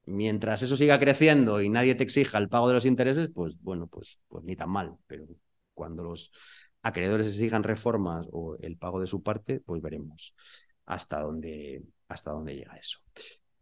mientras 0.05 0.63
eso 0.63 0.77
siga 0.77 0.99
creciendo 0.99 1.61
y 1.61 1.69
nadie 1.69 1.95
te 1.95 2.03
exija 2.05 2.39
el 2.39 2.49
pago 2.49 2.69
de 2.69 2.75
los 2.75 2.87
intereses, 2.87 3.31
pues 3.35 3.61
bueno, 3.61 3.87
pues, 3.87 4.19
pues 4.29 4.45
ni 4.45 4.57
tan 4.57 4.71
mal. 4.71 4.97
Pero 5.07 5.27
cuando 5.75 6.03
los 6.03 6.33
acreedores 6.83 7.27
exijan 7.29 7.63
reformas 7.63 8.27
o 8.33 8.57
el 8.61 8.77
pago 8.77 9.01
de 9.01 9.07
su 9.07 9.23
parte, 9.23 9.61
pues 9.61 9.81
veremos 9.83 10.35
hasta 10.87 11.21
dónde, 11.21 11.83
hasta 12.13 12.33
dónde 12.33 12.55
llega 12.55 12.77
eso. 12.77 12.99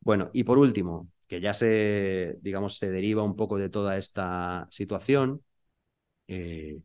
Bueno, 0.00 0.30
y 0.32 0.44
por 0.44 0.58
último, 0.58 1.08
que 1.26 1.40
ya 1.40 1.54
se, 1.54 2.38
digamos, 2.40 2.76
se 2.78 2.90
deriva 2.90 3.22
un 3.22 3.36
poco 3.36 3.58
de 3.58 3.68
toda 3.68 3.96
esta 3.96 4.66
situación, 4.70 5.42
eh, 6.28 6.80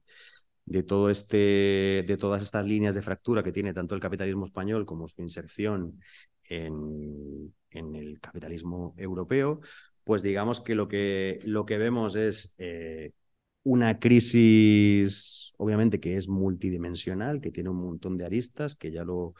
de 0.65 0.83
todo 0.83 1.09
este, 1.09 2.03
de 2.07 2.17
todas 2.17 2.41
estas 2.41 2.65
líneas 2.65 2.95
de 2.95 3.01
fractura 3.01 3.43
que 3.43 3.51
tiene 3.51 3.73
tanto 3.73 3.95
el 3.95 4.01
capitalismo 4.01 4.45
español 4.45 4.85
como 4.85 5.07
su 5.07 5.21
inserción 5.21 5.99
en, 6.45 7.53
en 7.71 7.95
el 7.95 8.19
capitalismo 8.19 8.93
europeo, 8.97 9.61
pues 10.03 10.21
digamos 10.21 10.61
que 10.61 10.75
lo 10.75 10.87
que, 10.87 11.39
lo 11.43 11.65
que 11.65 11.77
vemos 11.77 12.15
es 12.15 12.55
eh, 12.57 13.11
una 13.63 13.99
crisis, 13.99 15.53
obviamente, 15.57 15.99
que 15.99 16.17
es 16.17 16.27
multidimensional, 16.27 17.41
que 17.41 17.51
tiene 17.51 17.69
un 17.69 17.77
montón 17.77 18.17
de 18.17 18.25
aristas, 18.25 18.75
que 18.75 18.91
ya 18.91 19.03
lo, 19.03 19.33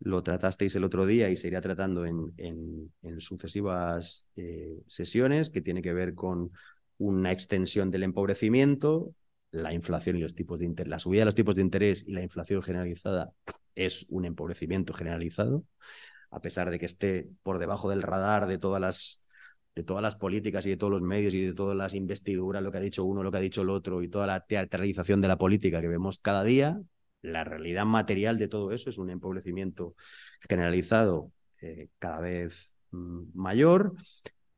lo 0.00 0.22
tratasteis 0.22 0.74
el 0.76 0.84
otro 0.84 1.06
día 1.06 1.28
y 1.28 1.36
se 1.36 1.48
irá 1.48 1.60
tratando 1.60 2.04
en, 2.06 2.32
en, 2.36 3.20
sucesivas 3.20 4.26
eh, 4.36 4.78
sesiones, 4.86 5.50
que 5.50 5.60
tiene 5.60 5.82
que 5.82 5.92
ver 5.92 6.14
con 6.14 6.52
una 6.98 7.32
extensión 7.32 7.90
del 7.90 8.04
empobrecimiento, 8.04 9.12
la 9.50 9.72
inflación 9.72 10.16
y 10.16 10.20
los 10.20 10.34
tipos 10.34 10.58
de 10.58 10.66
interés, 10.66 10.90
la 10.90 10.98
subida 10.98 11.20
de 11.22 11.26
los 11.26 11.34
tipos 11.34 11.54
de 11.54 11.62
interés 11.62 12.06
y 12.06 12.12
la 12.12 12.22
inflación 12.22 12.62
generalizada 12.62 13.32
es 13.74 14.06
un 14.10 14.24
empobrecimiento 14.24 14.92
generalizado 14.92 15.64
a 16.30 16.40
pesar 16.40 16.70
de 16.70 16.78
que 16.78 16.86
esté 16.86 17.28
por 17.42 17.58
debajo 17.58 17.90
del 17.90 18.02
radar 18.02 18.46
de 18.46 18.58
todas 18.58 18.80
las 18.80 19.22
de 19.74 19.84
todas 19.84 20.02
las 20.02 20.16
políticas 20.16 20.66
y 20.66 20.70
de 20.70 20.76
todos 20.76 20.90
los 20.90 21.02
medios 21.02 21.34
y 21.34 21.40
de 21.44 21.54
todas 21.54 21.76
las 21.76 21.94
investiduras, 21.94 22.64
lo 22.64 22.72
que 22.72 22.78
ha 22.78 22.80
dicho 22.80 23.04
uno, 23.04 23.22
lo 23.22 23.30
que 23.30 23.38
ha 23.38 23.40
dicho 23.40 23.62
el 23.62 23.70
otro 23.70 24.02
y 24.02 24.08
toda 24.08 24.26
la 24.26 24.40
teatralización 24.40 25.20
de 25.20 25.28
la 25.28 25.38
política 25.38 25.80
que 25.80 25.86
vemos 25.86 26.18
cada 26.18 26.42
día, 26.42 26.80
la 27.22 27.44
realidad 27.44 27.84
material 27.84 28.38
de 28.38 28.48
todo 28.48 28.72
eso 28.72 28.90
es 28.90 28.98
un 28.98 29.10
empobrecimiento 29.10 29.94
generalizado 30.48 31.32
eh, 31.60 31.88
cada 31.98 32.20
vez 32.20 32.72
mm, 32.90 33.22
mayor, 33.34 33.94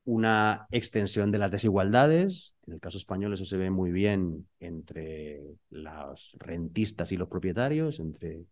una 0.03 0.67
extensión 0.71 1.31
de 1.31 1.37
las 1.37 1.51
desigualdades. 1.51 2.55
En 2.67 2.73
el 2.73 2.79
caso 2.79 2.97
español 2.97 3.33
eso 3.33 3.45
se 3.45 3.57
ve 3.57 3.69
muy 3.69 3.91
bien 3.91 4.47
entre 4.59 5.41
los 5.69 6.35
rentistas 6.39 7.11
y 7.11 7.17
los 7.17 7.27
propietarios, 7.27 7.99
entre 7.99 8.45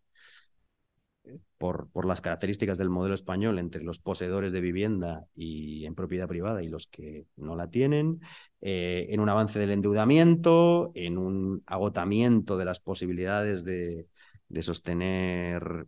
por, 1.58 1.90
por, 1.90 2.06
las 2.06 2.20
características 2.20 2.78
del 2.78 2.90
modelo 2.90 3.14
español 3.14 3.58
entre 3.58 3.82
los 3.82 3.98
poseedores 3.98 4.52
de 4.52 4.60
vivienda 4.60 5.26
y 5.34 5.84
en 5.84 5.94
propiedad 5.94 6.28
privada 6.28 6.62
y 6.62 6.68
los 6.68 6.86
que 6.86 7.26
no 7.36 7.56
la 7.56 7.68
tienen, 7.70 8.20
eh, 8.60 9.08
en 9.10 9.20
un 9.20 9.28
avance 9.28 9.58
del 9.58 9.70
endeudamiento, 9.70 10.92
en 10.94 11.18
un 11.18 11.62
agotamiento 11.66 12.56
de 12.56 12.64
las 12.64 12.80
posibilidades 12.80 13.64
de, 13.64 14.06
de 14.48 14.62
sostener 14.62 15.86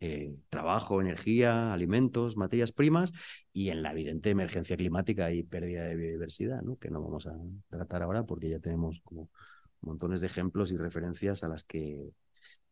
eh, 0.00 0.36
trabajo, 0.50 1.00
energía, 1.00 1.72
alimentos, 1.72 2.36
materias 2.36 2.72
primas 2.72 3.12
y 3.54 3.70
en 3.70 3.82
la 3.82 3.92
evidente 3.92 4.28
emergencia 4.28 4.76
climática 4.76 5.32
y 5.32 5.44
pérdida 5.44 5.84
de 5.84 5.96
biodiversidad, 5.96 6.60
¿no? 6.60 6.76
que 6.76 6.90
no 6.90 7.00
vamos 7.00 7.26
a 7.26 7.34
tratar 7.70 8.02
ahora 8.02 8.24
porque 8.24 8.50
ya 8.50 8.58
tenemos 8.58 9.00
como 9.00 9.30
montones 9.80 10.20
de 10.20 10.26
ejemplos 10.26 10.72
y 10.72 10.76
referencias 10.76 11.42
a 11.42 11.48
las 11.48 11.64
que 11.64 12.10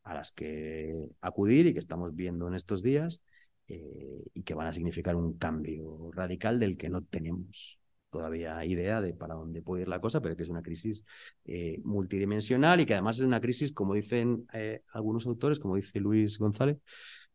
a 0.04 0.14
las 0.14 0.32
que 0.32 1.08
acudir 1.20 1.66
y 1.66 1.72
que 1.72 1.78
estamos 1.78 2.14
viendo 2.14 2.48
en 2.48 2.54
estos 2.54 2.82
días 2.82 3.22
eh, 3.68 4.24
y 4.34 4.42
que 4.42 4.54
van 4.54 4.66
a 4.66 4.72
significar 4.72 5.16
un 5.16 5.38
cambio 5.38 6.10
radical 6.12 6.58
del 6.58 6.76
que 6.76 6.88
no 6.88 7.02
tenemos 7.02 7.78
todavía 8.10 8.62
idea 8.64 9.00
de 9.00 9.14
para 9.14 9.34
dónde 9.34 9.62
puede 9.62 9.82
ir 9.82 9.88
la 9.88 10.00
cosa, 10.00 10.20
pero 10.20 10.36
que 10.36 10.42
es 10.42 10.50
una 10.50 10.62
crisis 10.62 11.02
eh, 11.46 11.80
multidimensional 11.82 12.80
y 12.80 12.86
que 12.86 12.92
además 12.92 13.18
es 13.18 13.24
una 13.24 13.40
crisis, 13.40 13.72
como 13.72 13.94
dicen 13.94 14.46
eh, 14.52 14.82
algunos 14.92 15.26
autores, 15.26 15.58
como 15.58 15.76
dice 15.76 15.98
Luis 15.98 16.38
González, 16.38 16.78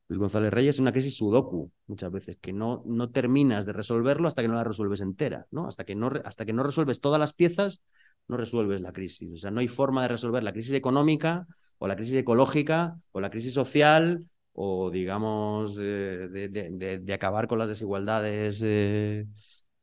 Luis 0.07 0.19
González 0.19 0.53
Reyes, 0.53 0.75
es 0.75 0.79
una 0.79 0.91
crisis 0.91 1.17
sudoku 1.17 1.71
muchas 1.87 2.11
veces, 2.11 2.37
que 2.39 2.53
no, 2.53 2.83
no 2.85 3.09
terminas 3.09 3.65
de 3.65 3.73
resolverlo 3.73 4.27
hasta 4.27 4.43
que 4.43 4.47
no 4.47 4.53
la 4.53 4.63
resuelves 4.63 5.01
entera, 5.01 5.47
¿no? 5.51 5.67
Hasta 5.67 5.83
que 5.83 5.95
no, 5.95 6.11
hasta 6.23 6.45
que 6.45 6.53
no 6.53 6.63
resuelves 6.63 7.01
todas 7.01 7.19
las 7.19 7.33
piezas, 7.33 7.81
no 8.27 8.37
resuelves 8.37 8.81
la 8.81 8.93
crisis. 8.93 9.33
O 9.33 9.37
sea, 9.37 9.51
no 9.51 9.59
hay 9.59 9.67
forma 9.67 10.03
de 10.03 10.09
resolver 10.09 10.43
la 10.43 10.53
crisis 10.53 10.73
económica 10.73 11.47
o 11.79 11.87
la 11.87 11.95
crisis 11.95 12.15
ecológica, 12.15 12.99
o 13.11 13.19
la 13.19 13.29
crisis 13.29 13.53
social, 13.53 14.25
o 14.53 14.89
digamos, 14.89 15.75
de, 15.75 17.11
acabar 17.13 17.47
con 17.47 17.59
las 17.59 17.69
desigualdades 17.69 18.61
eh, 18.63 19.25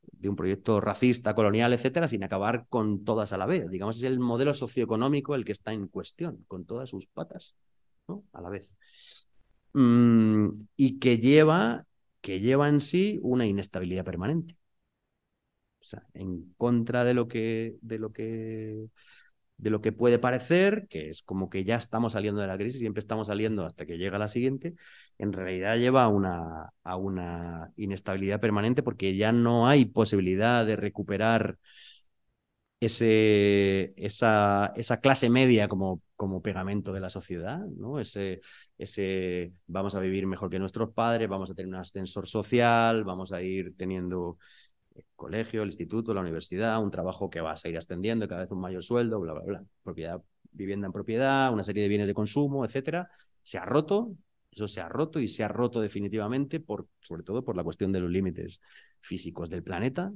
de 0.03 0.29
un 0.29 0.37
proyecto 0.37 0.81
racista, 0.81 1.35
colonial, 1.35 1.73
etcétera, 1.73 2.09
sin 2.09 2.25
acabar 2.25 2.67
con 2.69 3.05
todas 3.05 3.33
a 3.33 3.39
la 3.39 3.47
vez. 3.47 3.71
Digamos, 3.71 3.99
es 3.99 4.03
el 4.05 4.19
modelo 4.19 4.55
socioeconómico 4.55 5.35
el 5.35 5.45
que 5.45 5.53
está 5.53 5.73
en 5.73 5.87
cuestión, 5.89 6.45
con 6.49 6.65
todas 6.65 6.91
sus 6.91 7.07
patas, 7.07 7.55
¿no? 8.09 8.25
A 8.33 8.41
la 8.41 8.51
vez. 8.51 8.75
Mm, 9.75 10.67
y 10.77 10.99
que 10.99 11.19
lleva, 11.19 11.87
que 12.21 12.41
lleva 12.41 12.69
en 12.69 12.81
sí 12.81 13.19
una 13.23 13.47
inestabilidad 13.47 14.05
permanente. 14.05 14.57
O 15.81 15.85
sea, 15.85 16.07
en 16.15 16.55
contra 16.57 17.05
de 17.05 17.15
lo 17.15 17.29
que, 17.29 17.77
de 17.83 17.99
lo 17.99 18.13
que 18.13 18.89
de 19.57 19.71
lo 19.71 19.81
que 19.81 19.93
puede 19.93 20.19
parecer, 20.19 20.87
que 20.89 21.09
es 21.11 21.23
como 21.23 21.49
que 21.49 21.65
ya 21.65 21.77
estamos 21.77 22.13
saliendo 22.15 22.41
de 22.41 22.47
la 22.49 22.59
crisis, 22.59 22.81
siempre 22.81 23.01
estamos 23.01 23.29
saliendo 23.29 23.65
hasta 23.65 23.87
que 23.87 23.99
llega 23.99 24.19
la 24.19 24.29
siguiente, 24.29 24.75
en 25.19 25.33
realidad 25.33 25.77
lleva 25.79 26.05
a 26.05 26.09
una, 26.09 26.71
a 26.83 26.97
una 26.97 27.73
inestabilidad 27.77 28.41
permanente 28.41 28.83
porque 28.83 29.17
ya 29.17 29.33
no 29.33 29.69
hay 29.69 29.85
posibilidad 29.87 30.67
de 30.67 30.77
recuperar 30.77 31.59
ese, 32.81 33.95
esa, 33.97 34.73
esa 34.77 35.01
clase 35.01 35.31
media 35.31 35.69
como, 35.69 36.03
como 36.17 36.43
pegamento 36.43 36.93
de 36.93 37.01
la 37.01 37.09
sociedad, 37.11 37.61
¿no? 37.79 37.99
Ese, 37.99 38.41
ese 38.79 39.53
vamos 39.67 39.95
a 39.95 40.01
vivir 40.01 40.27
mejor 40.27 40.51
que 40.51 40.59
nuestros 40.59 40.93
padres, 40.93 41.29
vamos 41.29 41.51
a 41.51 41.55
tener 41.55 41.69
un 41.69 41.77
ascensor 41.81 42.27
social, 42.29 43.05
vamos 43.05 43.33
a 43.33 43.41
ir 43.43 43.75
teniendo 43.77 44.39
el 44.95 45.05
colegio, 45.17 45.63
el 45.63 45.69
instituto, 45.69 46.15
la 46.15 46.21
universidad, 46.21 46.83
un 46.83 46.91
trabajo 46.91 47.31
que 47.31 47.41
va 47.41 47.53
a 47.53 47.57
seguir 47.57 47.79
ascendiendo, 47.79 48.29
cada 48.29 48.43
vez 48.43 48.51
un 48.51 48.61
mayor 48.61 48.83
sueldo, 48.83 49.21
bla, 49.21 49.33
bla, 49.33 49.43
bla. 49.43 49.65
Propiedad, 49.83 50.23
vivienda 50.53 50.87
en 50.87 50.93
propiedad, 50.93 51.53
una 51.53 51.65
serie 51.65 51.83
de 51.83 51.89
bienes 51.89 52.09
de 52.09 52.15
consumo, 52.15 52.65
etcétera. 52.65 53.09
Se 53.43 53.59
ha 53.59 53.65
roto, 53.65 54.17
eso 54.51 54.69
se 54.69 54.81
ha 54.81 54.89
roto 54.89 55.19
y 55.21 55.29
se 55.29 55.43
ha 55.43 55.49
roto 55.49 55.81
definitivamente, 55.81 56.61
por, 56.61 56.87
sobre 57.01 57.23
todo 57.25 57.45
por 57.45 57.57
la 57.57 57.65
cuestión 57.65 57.93
de 57.93 58.01
los 58.01 58.11
límites 58.11 58.61
físicos 59.01 59.51
del 59.51 59.63
planeta. 59.63 60.13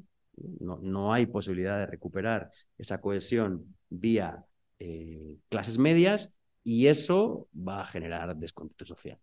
No, 0.61 0.79
no 0.81 1.12
hay 1.12 1.26
posibilidad 1.26 1.79
de 1.79 1.87
recuperar 1.87 2.51
esa 2.76 3.01
cohesión 3.01 3.76
vía 3.89 4.45
eh, 4.79 5.37
clases 5.49 5.79
medias 5.79 6.37
y 6.62 6.87
eso 6.87 7.49
va 7.53 7.81
a 7.81 7.87
generar 7.87 8.37
descontento 8.37 8.85
social. 8.85 9.18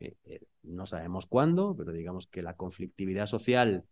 Eh, 0.00 0.14
eh, 0.24 0.40
no 0.62 0.84
sabemos 0.84 1.24
cuándo, 1.26 1.74
pero 1.74 1.92
digamos 1.92 2.26
que 2.26 2.42
la 2.42 2.56
conflictividad 2.56 3.26
social 3.26 3.84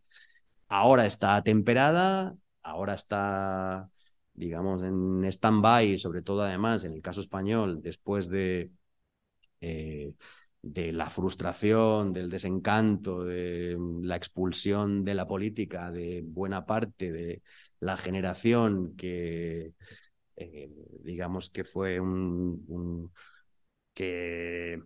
Ahora 0.69 1.07
está 1.07 1.43
temperada, 1.43 2.37
ahora 2.63 2.95
está, 2.95 3.89
digamos, 4.33 4.83
en 4.83 5.25
stand-by, 5.25 5.99
sobre 5.99 6.23
todo 6.23 6.43
además 6.43 6.85
en 6.85 6.93
el 6.93 7.03
caso 7.03 7.21
español, 7.21 7.81
después 7.83 8.29
de, 8.29 8.71
eh, 9.61 10.15
de 10.63 10.93
la 10.93 11.11
frustración, 11.11 12.13
del 12.13 12.31
desencanto, 12.31 13.25
de 13.25 13.77
la 14.03 14.17
expulsión 14.17 15.05
de 15.05 15.15
la 15.15 15.27
política 15.27 15.91
de 15.93 16.23
buena 16.27 16.67
parte 16.67 17.13
de 17.13 17.43
la 17.81 17.97
generación 17.97 18.97
que, 18.97 19.73
eh, 20.37 20.71
digamos, 21.03 21.51
que 21.51 21.65
fue 21.65 22.01
un 22.01 23.13
que 23.95 24.81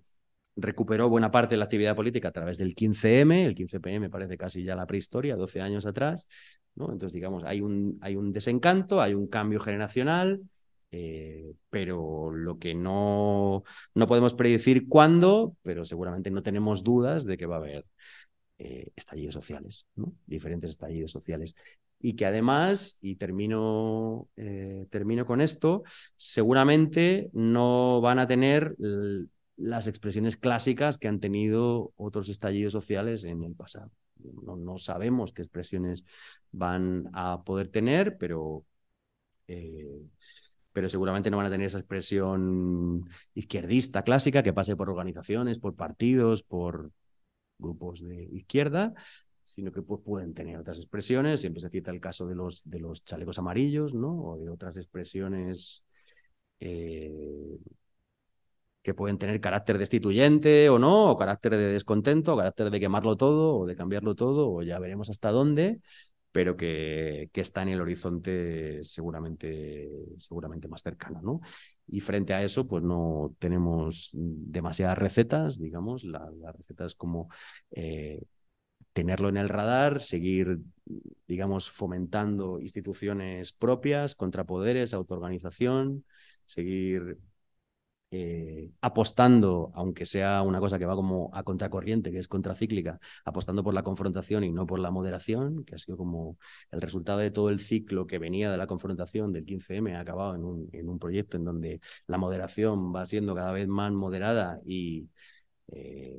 recuperó 0.59 1.09
buena 1.09 1.31
parte 1.31 1.55
de 1.55 1.59
la 1.59 1.65
actividad 1.65 1.97
política 1.97 2.29
a 2.29 2.33
través 2.33 2.59
del 2.59 2.75
15M, 2.75 3.47
el 3.47 3.55
15PM 3.55 4.11
parece 4.11 4.37
casi 4.37 4.65
ya 4.65 4.75
la 4.75 4.87
prehistoria, 4.87 5.37
12 5.37 5.61
años 5.61 5.87
atrás, 5.87 6.27
¿no? 6.75 6.93
Entonces, 6.93 7.15
digamos, 7.15 7.45
hay 7.45 7.61
un, 7.61 7.99
hay 8.03 8.17
un 8.17 8.33
desencanto, 8.33 9.01
hay 9.01 9.15
un 9.15 9.29
cambio 9.29 9.61
generacional, 9.61 10.43
eh, 10.91 11.55
pero 11.71 12.31
lo 12.33 12.59
que 12.59 12.75
no, 12.75 13.63
no 13.95 14.07
podemos 14.07 14.35
predecir 14.35 14.89
cuándo, 14.89 15.57
pero 15.63 15.85
seguramente 15.85 16.31
no 16.31 16.43
tenemos 16.43 16.83
dudas 16.83 17.25
de 17.25 17.37
que 17.37 17.47
va 17.47 17.57
a 17.57 17.59
haber 17.59 17.85
eh, 18.59 18.89
estallidos 18.97 19.35
sociales, 19.35 19.87
diferentes 20.27 20.71
estallidos 20.71 21.13
sociales. 21.13 21.55
Y 22.01 22.15
que 22.15 22.27
además, 22.27 22.99
y 23.01 23.17
termino, 23.17 24.29
eh, 24.37 24.87
termino 24.91 25.27
con 25.27 25.41
esto, 25.41 25.83
seguramente 26.17 27.31
no 27.33 28.01
van 28.01 28.19
a 28.19 28.27
tener 28.27 28.75
las 29.59 29.87
expresiones 29.89 30.37
clásicas 30.37 30.99
que 30.99 31.09
han 31.09 31.21
tenido 31.21 31.93
otros 31.97 32.29
estallidos 32.29 32.73
sociales 32.73 33.25
en 33.25 33.43
el 33.43 33.55
pasado. 33.55 33.91
No, 34.45 34.79
sabemos 34.79 35.33
qué 35.33 35.43
expresiones 35.43 36.05
van 36.53 37.11
a 37.13 37.43
poder 37.45 37.69
tener, 37.69 38.17
pero, 38.19 38.65
eh, 39.49 40.01
pero 40.73 40.89
seguramente 40.89 41.31
no 41.31 41.37
van 41.37 41.47
a 41.47 41.51
tener 41.51 41.67
esa 41.67 41.79
expresión 41.79 43.09
izquierdista 43.35 44.03
clásica 44.03 44.43
que 44.43 44.53
pase 44.53 44.77
por 44.77 44.91
organizaciones, 44.91 45.59
por 45.59 45.75
partidos, 45.75 46.43
por 46.43 46.91
grupos 47.59 48.07
de 48.07 48.25
izquierda, 48.33 48.95
sino 49.45 49.73
que 49.73 49.83
pues, 49.83 50.01
pueden 50.05 50.35
tener 50.35 50.57
otras 50.59 50.79
expresiones. 50.79 51.41
Siempre 51.41 51.61
se 51.61 51.71
cita 51.71 51.91
el 51.91 52.01
caso 52.01 52.27
de 52.27 52.37
los, 52.37 52.63
de 52.65 52.79
los 52.79 53.05
chalecos 53.05 53.39
amarillos, 53.39 53.95
¿no? 53.95 54.23
O 54.23 54.39
de 54.39 54.51
otras 54.51 54.77
expresiones 54.77 55.85
eh, 56.61 57.59
que 58.89 58.95
pueden 58.95 59.19
tener 59.19 59.39
carácter 59.43 59.77
destituyente 59.77 60.71
o 60.71 60.79
no, 60.79 61.11
o 61.11 61.17
carácter 61.19 61.53
de 61.53 61.73
descontento, 61.77 62.33
o 62.33 62.39
carácter 62.39 62.71
de 62.71 62.81
quemarlo 62.81 63.17
todo, 63.19 63.59
o 63.59 63.67
de 63.67 63.77
cambiarlo 63.77 64.15
todo, 64.15 64.51
o 64.51 64.63
ya 64.63 64.79
veremos 64.79 65.11
hasta 65.11 65.31
dónde, 65.31 65.83
pero 66.33 66.57
que, 66.57 67.29
que 67.31 67.43
está 67.43 67.61
en 67.61 67.69
el 67.69 67.83
horizonte 67.83 68.83
seguramente, 68.83 69.91
seguramente 70.17 70.69
más 70.69 70.81
cercano, 70.81 71.21
¿no? 71.21 71.41
Y 71.87 72.01
frente 72.01 72.33
a 72.33 72.43
eso, 72.43 72.67
pues 72.67 72.83
no 72.83 73.35
tenemos 73.39 74.09
demasiadas 74.15 74.97
recetas, 74.97 75.61
digamos, 75.61 76.05
la, 76.05 76.31
las 76.41 76.57
recetas 76.57 76.95
como 76.95 77.29
eh, 77.71 78.23
tenerlo 78.95 79.29
en 79.29 79.37
el 79.37 79.51
radar, 79.51 80.01
seguir, 80.01 80.61
digamos, 81.27 81.71
fomentando 81.71 82.59
instituciones 82.59 83.53
propias, 83.53 84.15
contrapoderes, 84.15 84.95
autoorganización, 84.95 86.07
seguir 86.47 87.19
eh, 88.11 88.71
apostando, 88.81 89.71
aunque 89.75 90.07
sea 90.07 90.43
una 90.43 90.61
cosa 90.61 90.79
que 90.79 90.87
va 90.87 90.95
como 90.95 91.31
a 91.35 91.43
contracorriente, 91.43 92.11
que 92.11 92.19
es 92.19 92.29
contracíclica, 92.29 92.99
apostando 93.25 93.63
por 93.63 93.75
la 93.75 93.83
confrontación 93.83 94.45
y 94.45 94.51
no 94.53 94.67
por 94.67 94.79
la 94.79 94.91
moderación, 94.91 95.65
que 95.65 95.75
ha 95.75 95.79
sido 95.79 95.97
como 95.99 96.39
el 96.71 96.81
resultado 96.81 97.19
de 97.19 97.31
todo 97.31 97.51
el 97.51 97.61
ciclo 97.61 98.07
que 98.07 98.19
venía 98.19 98.51
de 98.51 98.57
la 98.57 98.67
confrontación 98.67 99.33
del 99.33 99.45
15M, 99.45 99.95
ha 99.95 100.01
acabado 100.01 100.35
en 100.35 100.45
un, 100.45 100.69
en 100.73 100.89
un 100.89 100.99
proyecto 100.99 101.37
en 101.37 101.45
donde 101.45 101.81
la 102.07 102.19
moderación 102.19 102.95
va 102.95 103.05
siendo 103.07 103.35
cada 103.35 103.53
vez 103.53 103.69
más 103.69 103.93
moderada 103.93 104.61
y 104.65 105.09
eh, 105.69 106.19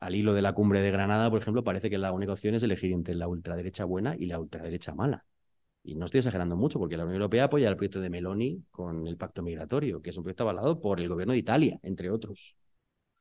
al 0.00 0.14
hilo 0.14 0.34
de 0.34 0.42
la 0.42 0.52
cumbre 0.54 0.80
de 0.80 0.90
Granada, 0.90 1.30
por 1.30 1.40
ejemplo, 1.40 1.64
parece 1.64 1.90
que 1.90 1.98
la 1.98 2.12
única 2.12 2.32
opción 2.32 2.54
es 2.54 2.62
elegir 2.62 2.92
entre 2.92 3.14
la 3.14 3.28
ultraderecha 3.28 3.84
buena 3.84 4.14
y 4.18 4.26
la 4.26 4.38
ultraderecha 4.38 4.94
mala. 4.94 5.24
Y 5.86 5.94
no 5.96 6.06
estoy 6.06 6.18
exagerando 6.18 6.56
mucho, 6.56 6.78
porque 6.78 6.96
la 6.96 7.04
Unión 7.04 7.20
Europea 7.20 7.44
apoya 7.44 7.68
el 7.68 7.76
proyecto 7.76 8.00
de 8.00 8.08
Meloni 8.08 8.64
con 8.70 9.06
el 9.06 9.18
pacto 9.18 9.42
migratorio, 9.42 10.00
que 10.00 10.10
es 10.10 10.16
un 10.16 10.24
proyecto 10.24 10.44
avalado 10.44 10.80
por 10.80 10.98
el 10.98 11.08
gobierno 11.08 11.34
de 11.34 11.38
Italia, 11.40 11.78
entre 11.82 12.10
otros. 12.10 12.56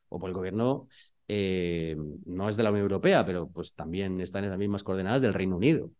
O 0.07 0.17
por 0.17 0.29
el 0.29 0.35
gobierno, 0.35 0.87
eh, 1.27 1.97
no 2.25 2.47
es 2.47 2.55
de 2.55 2.63
la 2.63 2.69
Unión 2.71 2.83
Europea, 2.83 3.25
pero 3.25 3.49
pues 3.49 3.73
también 3.73 4.21
están 4.21 4.45
en 4.45 4.51
las 4.51 4.59
mismas 4.59 4.83
coordenadas 4.83 5.21
del 5.21 5.33
Reino 5.33 5.57
Unido. 5.57 5.91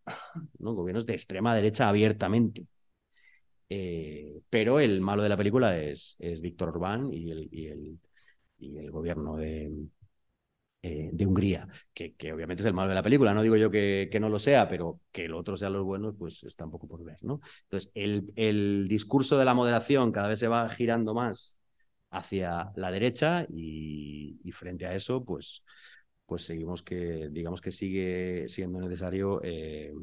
¿no? 0.59 0.73
Gobiernos 0.73 1.05
de 1.05 1.13
extrema 1.13 1.53
derecha 1.53 1.89
abiertamente. 1.89 2.65
Eh, 3.69 4.41
pero 4.49 4.79
el 4.79 5.01
malo 5.01 5.23
de 5.23 5.29
la 5.29 5.37
película 5.37 5.77
es, 5.77 6.15
es 6.19 6.41
Víctor 6.41 6.69
Orbán 6.69 7.11
y 7.11 7.31
el, 7.31 7.49
y 7.51 7.67
el, 7.67 7.99
y 8.59 8.77
el 8.77 8.91
gobierno 8.91 9.35
de, 9.35 9.71
eh, 10.85 11.11
de 11.13 11.25
Hungría, 11.25 11.65
que, 11.93 12.13
que, 12.15 12.33
obviamente 12.33 12.61
es 12.61 12.67
el 12.67 12.73
malo 12.73 12.89
de 12.89 12.95
la 12.95 13.03
película. 13.03 13.33
No 13.33 13.41
digo 13.41 13.55
yo 13.55 13.71
que, 13.71 14.09
que, 14.11 14.19
no 14.19 14.27
lo 14.27 14.37
sea, 14.37 14.67
pero 14.67 14.99
que 15.13 15.25
el 15.25 15.33
otro 15.33 15.55
sea 15.55 15.69
los 15.69 15.85
buenos, 15.85 16.13
pues 16.19 16.43
está 16.43 16.65
un 16.65 16.71
poco 16.71 16.89
por 16.89 17.05
ver, 17.05 17.17
¿no? 17.21 17.39
Entonces, 17.63 17.89
el, 17.95 18.33
el 18.35 18.85
discurso 18.89 19.37
de 19.37 19.45
la 19.45 19.53
moderación 19.53 20.11
cada 20.11 20.27
vez 20.27 20.39
se 20.39 20.49
va 20.49 20.67
girando 20.67 21.13
más 21.13 21.57
hacia 22.11 22.73
la 22.75 22.91
derecha 22.91 23.47
y, 23.49 24.51
frente 24.51 24.85
a 24.85 24.93
eso, 24.93 25.23
pues, 25.23 25.63
pues 26.25 26.43
seguimos 26.43 26.83
que, 26.83 27.29
digamos 27.31 27.61
que 27.61 27.71
sigue 27.71 28.49
siendo 28.49 28.81
necesario 28.81 29.39
eh, 29.41 29.93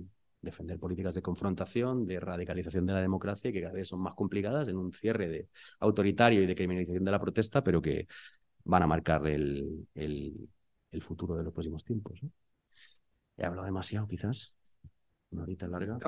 defender 0.41 0.79
políticas 0.79 1.15
de 1.15 1.21
confrontación, 1.21 2.07
de 2.07 2.21
radicalización 2.21 2.87
de 2.87 2.95
la 2.95 3.03
democracia, 3.03 3.53
que 3.53 3.61
cada 3.61 3.75
vez 3.75 3.89
son 3.89 4.01
más 4.01 4.15
complicadas 4.15 4.69
en 4.69 4.79
un 4.79 4.95
cierre 4.95 5.29
de 5.29 5.49
autoritario 5.81 6.43
y 6.43 6.47
de 6.47 6.55
criminalización 6.55 7.05
de 7.05 7.11
la 7.11 7.21
protesta, 7.21 7.63
pero 7.63 7.83
que 7.83 8.07
van 8.65 8.83
a 8.83 8.87
marcar 8.87 9.27
el 9.27 9.87
el 10.91 11.03
futuro 11.03 11.37
de 11.37 11.45
los 11.45 11.53
próximos 11.53 11.85
tiempos. 11.85 12.23
¿no? 12.23 12.31
He 13.37 13.45
hablado 13.45 13.65
demasiado, 13.65 14.07
quizás. 14.07 14.55
Una 15.31 15.45
horita 15.45 15.67
larga. 15.67 15.99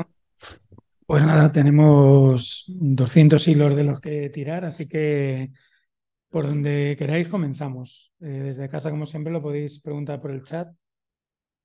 Pues 1.06 1.24
nada, 1.24 1.52
tenemos 1.52 2.64
200 2.68 3.46
hilos 3.48 3.76
de 3.76 3.84
los 3.84 4.00
que 4.00 4.30
tirar, 4.30 4.64
así 4.64 4.88
que 4.88 5.52
por 6.28 6.46
donde 6.46 6.96
queráis 6.98 7.28
comenzamos. 7.28 8.12
Eh, 8.20 8.26
desde 8.44 8.68
casa, 8.68 8.90
como 8.90 9.06
siempre, 9.06 9.32
lo 9.32 9.42
podéis 9.42 9.80
preguntar 9.80 10.20
por 10.20 10.30
el 10.30 10.42
chat 10.42 10.68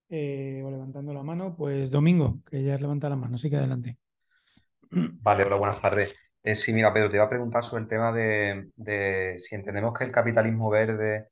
eh, 0.10 0.62
o 0.64 0.70
levantando 0.70 1.14
la 1.14 1.24
mano. 1.24 1.56
Pues 1.56 1.90
Domingo, 1.90 2.42
que 2.46 2.64
ya 2.64 2.76
has 2.76 2.82
levantado 2.82 3.12
la 3.12 3.22
mano, 3.22 3.36
así 3.36 3.50
que 3.50 3.58
adelante. 3.58 3.98
Vale, 4.92 5.44
hola, 5.44 5.56
buenas 5.56 5.82
tardes. 5.82 6.16
Eh, 6.44 6.56
sí, 6.56 6.74
mira, 6.74 6.94
Pedro, 6.94 7.10
te 7.10 7.18
iba 7.18 7.26
a 7.26 7.30
preguntar 7.30 7.64
sobre 7.64 7.84
el 7.84 7.90
tema 7.90 8.12
de, 8.12 8.72
de 8.76 9.36
si 9.40 9.56
entendemos 9.56 9.98
que 9.98 10.06
el 10.06 10.12
capitalismo 10.12 10.70
verde 10.70 11.30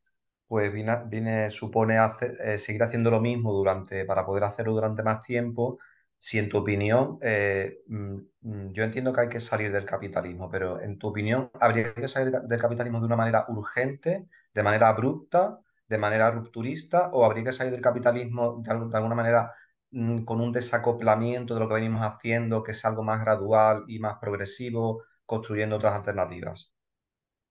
pues 0.48 0.72
viene, 0.74 0.98
viene 1.08 1.50
supone 1.50 1.98
hacer, 1.98 2.38
eh, 2.42 2.58
seguir 2.58 2.84
haciendo 2.84 3.12
lo 3.12 3.22
mismo 3.22 3.52
durante, 3.54 4.06
para 4.06 4.26
poder 4.26 4.44
hacerlo 4.44 4.74
durante 4.74 5.04
más 5.04 5.22
tiempo. 5.24 5.80
Si 6.18 6.40
en 6.40 6.50
tu 6.50 6.58
opinión, 6.58 7.18
eh, 7.22 7.80
mm, 7.88 8.16
mm, 8.42 8.72
yo 8.74 8.84
entiendo 8.84 9.14
que 9.14 9.22
hay 9.22 9.30
que 9.30 9.40
salir 9.42 9.72
del 9.72 9.86
capitalismo, 9.86 10.50
pero 10.50 10.80
en 10.82 10.98
tu 10.98 11.08
opinión, 11.08 11.52
¿habría 11.60 11.94
que 11.94 12.08
salir 12.08 12.32
del 12.32 12.62
capitalismo 12.62 13.00
de 13.00 13.06
una 13.06 13.16
manera 13.16 13.46
urgente, 13.50 14.28
de 14.54 14.64
manera 14.64 14.88
abrupta, 14.90 15.60
de 15.88 15.98
manera 15.98 16.32
rupturista, 16.32 17.10
o 17.14 17.26
habría 17.26 17.44
que 17.46 17.54
salir 17.54 17.72
del 17.74 17.82
capitalismo 17.82 18.62
de, 18.64 18.74
de 18.90 18.98
alguna 18.98 19.16
manera 19.16 19.54
mm, 19.92 20.24
con 20.26 20.42
un 20.42 20.52
desacoplamiento 20.52 21.54
de 21.54 21.60
lo 21.60 21.68
que 21.68 21.76
venimos 21.76 22.02
haciendo, 22.02 22.64
que 22.64 22.72
es 22.72 22.86
algo 22.86 23.04
más 23.04 23.22
gradual 23.22 23.84
y 23.88 24.00
más 24.00 24.16
progresivo, 24.20 25.04
construyendo 25.26 25.76
otras 25.78 25.94
alternativas? 25.96 26.74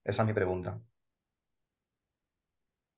Esa 0.04 0.22
es 0.22 0.28
mi 0.28 0.34
pregunta. 0.34 0.80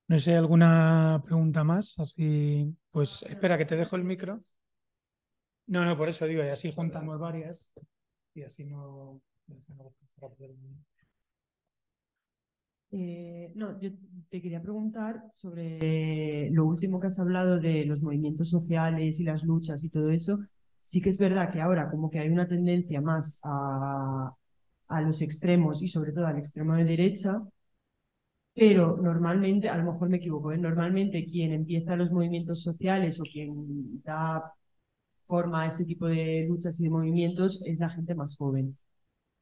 No 0.08 0.18
sé, 0.18 0.36
¿alguna 0.36 1.20
pregunta 1.24 1.64
más? 1.64 1.98
Así, 1.98 2.76
pues 2.90 3.22
espera, 3.28 3.58
que 3.58 3.64
te 3.66 3.76
dejo 3.76 3.96
el 3.96 4.04
micro. 4.04 4.38
No, 5.66 5.84
no, 5.84 5.96
por 5.96 6.08
eso 6.08 6.26
digo, 6.26 6.42
y 6.44 6.48
así 6.48 6.72
juntamos 6.72 7.18
varias 7.18 7.70
y 8.34 8.42
así 8.42 8.64
no... 8.64 9.20
Eh, 12.92 13.52
no, 13.56 13.78
yo 13.80 13.90
te 14.30 14.40
quería 14.40 14.62
preguntar 14.62 15.22
sobre 15.32 16.50
lo 16.50 16.64
último 16.66 17.00
que 17.00 17.08
has 17.08 17.18
hablado 17.18 17.58
de 17.58 17.84
los 17.84 18.00
movimientos 18.02 18.48
sociales 18.50 19.18
y 19.20 19.24
las 19.24 19.42
luchas 19.44 19.82
y 19.84 19.90
todo 19.90 20.10
eso. 20.10 20.38
Sí 20.82 21.02
que 21.02 21.10
es 21.10 21.18
verdad 21.18 21.52
que 21.52 21.60
ahora 21.60 21.90
como 21.90 22.10
que 22.10 22.20
hay 22.20 22.28
una 22.28 22.46
tendencia 22.48 23.00
más 23.00 23.40
a, 23.44 24.32
a 24.88 25.00
los 25.02 25.20
extremos 25.22 25.82
y 25.82 25.88
sobre 25.88 26.12
todo 26.12 26.26
al 26.26 26.38
extremo 26.38 26.74
de 26.76 26.84
derecha, 26.84 27.42
pero 28.56 28.96
normalmente, 28.96 29.68
a 29.68 29.76
lo 29.76 29.92
mejor 29.92 30.08
me 30.08 30.16
equivoco, 30.16 30.50
¿eh? 30.50 30.56
normalmente 30.58 31.24
quien 31.26 31.52
empieza 31.52 31.94
los 31.94 32.10
movimientos 32.10 32.62
sociales 32.62 33.20
o 33.20 33.24
quien 33.24 34.02
da 34.02 34.50
forma 35.26 35.62
a 35.62 35.66
este 35.66 35.84
tipo 35.84 36.06
de 36.06 36.46
luchas 36.48 36.80
y 36.80 36.84
de 36.84 36.90
movimientos 36.90 37.62
es 37.66 37.78
la 37.78 37.90
gente 37.90 38.14
más 38.14 38.36
joven. 38.36 38.78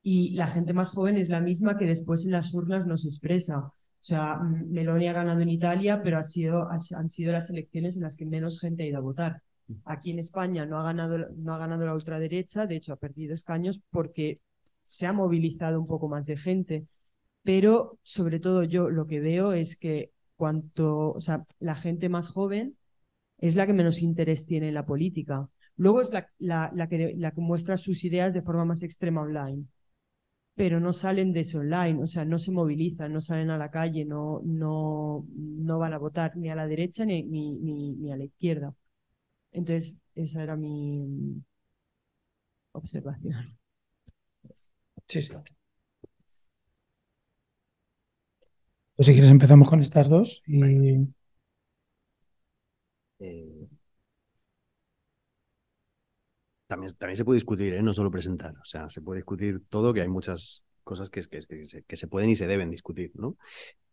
Y 0.02 0.34
la 0.34 0.48
gente 0.48 0.72
más 0.74 0.92
joven 0.92 1.16
es 1.18 1.28
la 1.30 1.40
misma 1.40 1.78
que 1.78 1.86
después 1.86 2.26
en 2.26 2.32
las 2.32 2.54
urnas 2.54 2.86
nos 2.86 3.04
expresa. 3.06 3.60
O 3.60 3.72
sea, 4.00 4.38
Meloni 4.38 5.08
ha 5.08 5.12
ganado 5.14 5.40
en 5.42 5.50
Italia, 5.50 6.02
pero 6.02 6.18
ha 6.18 6.22
sido, 6.22 6.68
han 6.70 7.08
sido 7.08 7.32
las 7.32 7.50
elecciones 7.50 7.96
en 7.96 8.02
las 8.02 8.16
que 8.16 8.26
menos 8.26 8.60
gente 8.60 8.84
ha 8.84 8.86
ido 8.86 8.98
a 8.98 9.02
votar. 9.02 9.42
Aquí 9.84 10.10
en 10.10 10.18
España 10.18 10.66
no 10.66 10.78
ha 10.80 10.84
ganado, 10.84 11.18
no 11.36 11.54
ha 11.54 11.58
ganado 11.58 11.86
la 11.86 11.94
ultraderecha, 11.94 12.66
de 12.66 12.76
hecho 12.76 12.92
ha 12.92 12.96
perdido 12.96 13.32
escaños 13.34 13.80
porque 13.90 14.40
se 14.82 15.06
ha 15.06 15.12
movilizado 15.12 15.80
un 15.80 15.86
poco 15.86 16.08
más 16.08 16.26
de 16.26 16.36
gente 16.36 16.86
pero 17.44 17.98
sobre 18.02 18.40
todo 18.40 18.64
yo 18.64 18.90
lo 18.90 19.06
que 19.06 19.20
veo 19.20 19.52
es 19.52 19.76
que 19.76 20.12
cuanto, 20.36 21.12
o 21.12 21.20
sea, 21.20 21.46
la 21.60 21.76
gente 21.76 22.08
más 22.08 22.28
joven 22.28 22.76
es 23.38 23.56
la 23.56 23.66
que 23.66 23.74
menos 23.74 24.02
interés 24.02 24.46
tiene 24.46 24.68
en 24.68 24.74
la 24.74 24.86
política. 24.86 25.48
Luego 25.76 26.00
es 26.00 26.10
la, 26.12 26.28
la, 26.38 26.70
la, 26.74 26.88
que, 26.88 27.16
muestra 27.36 27.76
sus 27.76 28.04
ideas 28.04 28.34
de 28.34 28.42
forma 28.42 28.64
más 28.64 28.82
extrema 28.82 29.22
online, 29.22 29.66
pero 30.54 30.80
no 30.80 30.92
salen 30.92 31.32
de 31.32 31.40
eso 31.40 31.58
online, 31.60 32.02
o 32.02 32.06
sea, 32.06 32.24
no 32.24 32.38
se 32.38 32.52
movilizan, 32.52 33.12
no 33.12 33.20
salen 33.20 33.50
a 33.50 33.58
la 33.58 33.70
calle, 33.70 34.04
no, 34.04 34.40
no, 34.44 35.26
no 35.36 35.78
van 35.78 35.92
a 35.94 35.98
votar 35.98 36.36
ni 36.36 36.50
a 36.50 36.54
la 36.54 36.66
derecha 36.66 37.04
ni, 37.04 37.24
ni, 37.24 37.52
ni, 37.58 37.94
ni 37.96 38.12
a 38.12 38.16
la 38.16 38.24
izquierda. 38.24 38.74
Entonces, 39.52 39.98
esa 40.14 40.42
era 40.42 40.56
mi 40.56 41.42
observación. 42.72 43.58
Sí, 45.08 45.22
sí. 45.22 45.32
Pues 48.96 49.06
si 49.06 49.12
quieres 49.12 49.30
empezamos 49.30 49.68
con 49.68 49.80
estas 49.80 50.08
dos 50.08 50.42
y... 50.46 51.08
Eh, 53.18 53.68
también, 56.66 56.92
también, 56.96 57.16
se 57.16 57.24
puede 57.24 57.36
discutir, 57.36 57.74
¿eh? 57.74 57.82
no 57.82 57.92
solo 57.94 58.10
presentar. 58.10 58.54
O 58.60 58.64
sea, 58.64 58.88
se 58.88 59.00
puede 59.02 59.18
discutir 59.18 59.62
todo, 59.68 59.92
que 59.94 60.00
hay 60.02 60.08
muchas 60.08 60.64
cosas 60.82 61.10
que, 61.10 61.22
que, 61.22 61.40
que, 61.40 61.66
se, 61.66 61.82
que 61.82 61.96
se, 61.96 62.08
pueden 62.08 62.30
y 62.30 62.34
se 62.36 62.46
deben 62.46 62.70
discutir, 62.70 63.12
¿no? 63.14 63.36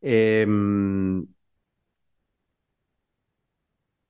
Eh, 0.01 0.45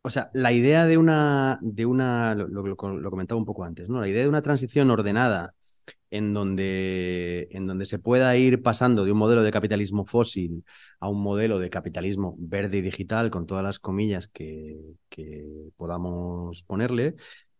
o 0.04 0.10
sea, 0.10 0.30
la 0.34 0.52
idea 0.52 0.86
de 0.88 0.98
una, 0.98 1.60
de 1.62 1.86
una 1.86 2.34
lo, 2.36 2.48
lo, 2.48 2.64
lo, 2.64 3.10
comentaba 3.10 3.40
un 3.40 3.46
poco 3.46 3.64
antes, 3.64 3.88
¿no? 3.88 4.00
La 4.02 4.08
idea 4.08 4.24
de 4.24 4.30
una 4.30 4.42
transición 4.42 4.90
ordenada 4.90 5.54
en 6.10 6.34
donde, 6.34 7.48
en 7.52 7.68
donde 7.68 7.86
se 7.86 8.00
pueda 8.00 8.36
ir 8.38 8.62
pasando 8.62 9.06
de 9.06 9.12
un 9.12 9.18
modelo 9.18 9.44
de 9.44 9.52
capitalismo 9.52 10.06
fósil 10.06 10.66
a 11.00 11.08
un 11.10 11.22
modelo 11.22 11.60
de 11.60 11.70
capitalismo 11.70 12.36
verde 12.38 12.78
y 12.78 12.82
digital, 12.82 13.32
con 13.32 13.48
todas 13.48 13.64
las 13.64 13.80
comillas 13.80 14.28
que, 14.28 14.78
que 15.10 15.46
podamos 15.78 16.64
ponerle, 16.64 17.16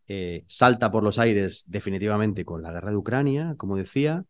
eh, 0.08 0.44
salta 0.48 0.92
por 0.92 1.04
los 1.04 1.20
aires 1.20 1.64
definitivamente 1.68 2.44
con 2.44 2.62
la 2.62 2.72
guerra 2.74 2.92
de 2.92 2.98
Ucrania, 2.98 3.56
como 3.58 3.78
decía, 3.78 4.26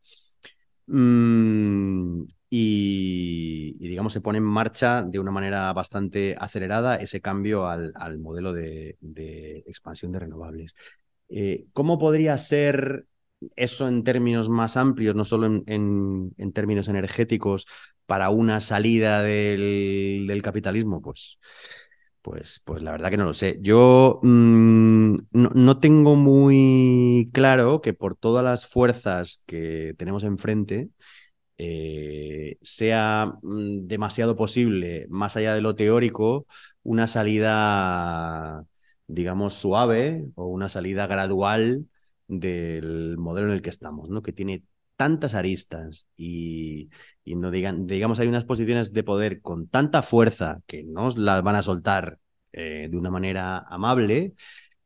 mm, 0.87 2.23
y, 2.49 3.77
digamos 3.79 4.13
se 4.13 4.21
pone 4.21 4.37
en 4.37 4.43
marcha 4.43 5.01
de 5.03 5.19
una 5.19 5.31
manera 5.31 5.71
bastante 5.73 6.35
acelerada 6.39 6.97
ese 6.97 7.21
cambio 7.21 7.67
al, 7.67 7.93
al 7.95 8.19
modelo 8.19 8.53
de, 8.53 8.97
de, 8.99 9.63
expansión 9.65 10.11
de 10.11 10.19
renovables. 10.19 10.75
Eh, 11.29 11.65
¿Cómo 11.73 11.97
podría 11.97 12.37
ser 12.37 13.05
eso 13.55 13.87
en 13.87 14.03
términos 14.03 14.49
más 14.49 14.77
amplios, 14.77 15.15
no 15.15 15.25
solo 15.25 15.47
en, 15.47 16.33
en, 16.37 16.53
términos 16.53 16.87
energéticos, 16.87 17.67
para 18.05 18.29
una 18.29 18.59
salida 18.59 19.23
del, 19.23 20.25
del 20.27 20.41
capitalismo? 20.41 21.01
Pues 21.01 21.39
pues, 22.21 22.61
pues 22.65 22.83
la 22.83 22.91
verdad 22.91 23.09
que 23.09 23.17
no 23.17 23.25
lo 23.25 23.33
sé. 23.33 23.57
Yo 23.61 24.19
mmm, 24.21 25.15
no, 25.31 25.49
no, 25.53 25.79
tengo 25.79 26.15
muy 26.15 27.29
claro 27.33 27.81
que 27.81 27.93
por 27.93 28.15
todas 28.15 28.43
las 28.43 28.67
fuerzas 28.67 29.43
que 29.47 29.95
tenemos 29.97 30.23
enfrente 30.23 30.89
eh, 31.57 32.57
sea 32.61 33.33
mmm, 33.43 33.87
demasiado 33.87 34.35
posible, 34.35 35.07
más 35.09 35.37
allá 35.37 35.55
de 35.55 35.61
lo 35.61 35.75
teórico, 35.75 36.47
una 36.83 37.07
salida, 37.07 38.65
digamos, 39.07 39.55
suave 39.55 40.25
o 40.35 40.47
una 40.47 40.69
salida 40.69 41.07
gradual 41.07 41.87
del 42.31 43.17
modelo 43.17 43.47
en 43.47 43.53
el 43.53 43.61
que 43.61 43.69
estamos, 43.69 44.09
¿no? 44.09 44.21
Que 44.21 44.31
tiene 44.31 44.63
tantas 44.95 45.33
aristas 45.33 46.07
y, 46.15 46.89
no 47.25 47.51
digan, 47.51 47.87
digamos, 47.87 48.19
hay 48.19 48.27
unas 48.27 48.45
posiciones 48.45 48.93
de 48.93 49.03
poder 49.03 49.41
con 49.41 49.67
tanta 49.67 50.01
fuerza 50.01 50.61
que 50.67 50.83
no 50.83 51.09
las 51.17 51.43
van 51.43 51.55
a 51.55 51.63
soltar 51.63 52.19
eh, 52.53 52.87
de 52.89 52.97
una 52.97 53.09
manera 53.09 53.59
amable. 53.67 54.33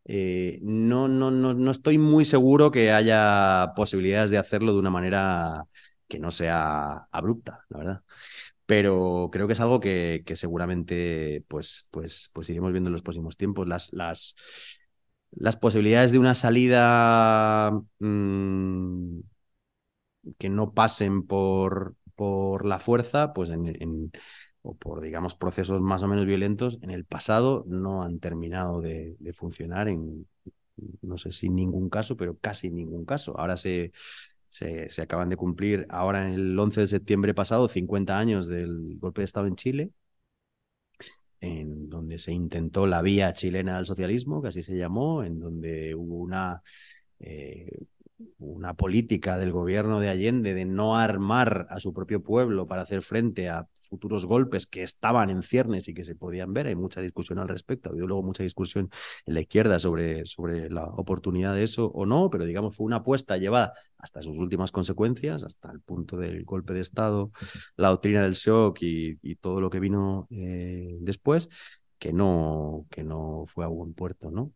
Eh, 0.06 0.60
no, 0.64 1.08
no, 1.08 1.32
no, 1.32 1.54
no 1.54 1.72
estoy 1.72 1.98
muy 1.98 2.26
seguro 2.26 2.72
que 2.72 2.92
haya 2.92 3.74
posibilidades 3.76 4.32
de 4.32 4.38
hacerlo 4.38 4.74
de 4.74 4.80
una 4.80 4.92
manera 4.92 5.66
que 6.08 6.20
no 6.20 6.32
sea 6.32 7.08
abrupta, 7.12 7.66
la 7.70 7.78
verdad. 7.78 8.02
Pero 8.66 9.30
creo 9.32 9.48
que 9.48 9.54
es 9.54 9.60
algo 9.60 9.80
que, 9.80 10.24
que 10.26 10.36
seguramente 10.36 11.44
pues, 11.48 11.88
pues, 11.92 12.32
pues 12.34 12.50
iremos 12.50 12.72
viendo 12.72 12.90
en 12.90 12.94
los 12.94 13.04
próximos 13.04 13.38
tiempos. 13.38 13.68
Las, 13.68 13.94
las, 13.94 14.36
las 15.36 15.57
posibilidades 15.57 16.12
de 16.12 16.20
una 16.20 16.36
salida 16.36 17.72
mmm, 17.99 19.20
que 20.38 20.49
no 20.49 20.74
pasen 20.74 21.24
por, 21.28 21.95
por 22.16 22.66
la 22.66 22.80
fuerza, 22.80 23.34
pues 23.34 23.49
en, 23.49 24.12
o 24.62 24.76
por, 24.76 25.02
digamos, 25.02 25.36
procesos 25.36 25.82
más 25.82 26.03
o 26.03 26.07
menos 26.07 26.26
violentos, 26.26 26.80
en 26.82 26.91
el 26.91 27.06
pasado 27.06 27.64
no 27.68 28.03
han 28.03 28.20
terminado 28.20 28.82
de, 28.82 29.16
de 29.20 29.34
funcionar 29.34 29.88
en, 29.90 30.28
no 31.02 31.18
sé 31.18 31.32
si 31.32 31.49
ningún 31.49 31.90
caso, 31.90 32.18
pero 32.18 32.38
casi 32.40 32.72
ningún 32.72 33.06
caso. 33.06 33.38
Ahora 33.40 33.57
se, 33.57 33.91
se, 34.49 34.90
se, 34.90 35.02
acaban 35.02 35.30
de 35.30 35.38
cumplir, 35.38 35.86
ahora 35.90 36.34
el 36.34 36.57
11 36.60 36.82
de 36.82 36.88
septiembre 36.88 37.34
pasado, 37.34 37.68
50 37.68 38.18
años 38.18 38.48
del 38.48 38.98
golpe 38.99 39.22
de 39.22 39.26
Estado 39.26 39.48
en 39.48 39.56
Chile, 39.56 39.91
en 41.41 41.90
donde 41.90 42.18
se 42.18 42.32
intentó 42.34 42.88
la 42.88 43.02
vía 43.02 43.34
chilena 43.34 43.78
al 43.78 43.86
socialismo, 43.86 44.41
que 44.41 44.49
así 44.49 44.64
se 44.64 44.78
llamó, 44.78 45.24
en 45.24 45.40
donde 45.40 45.95
hubo 45.95 46.18
una 46.18 46.62
eh, 47.20 47.86
una 48.38 48.74
política 48.74 49.38
del 49.38 49.52
gobierno 49.52 50.00
de 50.00 50.10
Allende 50.10 50.54
de 50.54 50.66
no 50.66 50.98
armar 50.98 51.68
a 51.70 51.80
su 51.80 51.94
propio 51.94 52.24
pueblo 52.24 52.68
para 52.68 52.84
hacer 52.84 53.02
frente 53.02 53.50
a 53.50 53.68
futuros 53.82 54.26
golpes 54.26 54.66
que 54.68 54.84
estaban 54.84 55.30
en 55.30 55.44
ciernes 55.44 55.88
y 55.88 55.94
que 55.94 56.06
se 56.06 56.16
podían 56.16 56.54
ver. 56.54 56.68
Hay 56.68 56.76
mucha 56.76 57.02
discusión 57.02 57.40
al 57.40 57.48
respecto. 57.48 57.90
Ha 57.90 57.92
habido 57.92 58.08
luego 58.08 58.24
mucha 58.24 58.44
discusión 58.44 58.90
en 59.26 59.34
la 59.34 59.42
izquierda 59.42 59.80
sobre, 59.80 60.26
sobre 60.26 60.70
la 60.70 60.86
oportunidad 60.86 61.56
de 61.56 61.64
eso 61.64 61.88
o 61.88 62.06
no, 62.06 62.30
pero 62.30 62.46
digamos 62.46 62.76
fue 62.76 62.86
una 62.86 62.98
apuesta 62.98 63.38
llevada 63.38 63.74
hasta 63.98 64.22
sus 64.22 64.38
últimas 64.38 64.72
consecuencias, 64.72 65.44
hasta 65.44 65.72
el 65.72 65.82
punto 65.82 66.18
del 66.18 66.44
golpe 66.46 66.74
de 66.74 66.82
Estado, 66.82 67.32
la 67.76 67.90
doctrina 67.90 68.24
del 68.24 68.34
shock 68.34 68.78
y, 68.82 69.36
todo 69.42 69.60
lo 69.60 69.70
que 69.70 69.80
vino 69.80 70.28
eh, 70.32 70.98
después, 71.02 71.50
que 71.98 72.14
no, 72.14 72.86
que 72.90 73.04
no 73.04 73.46
fue 73.48 73.66
a 73.66 73.68
buen 73.68 73.94
puerto, 73.94 74.32
¿no? 74.32 74.54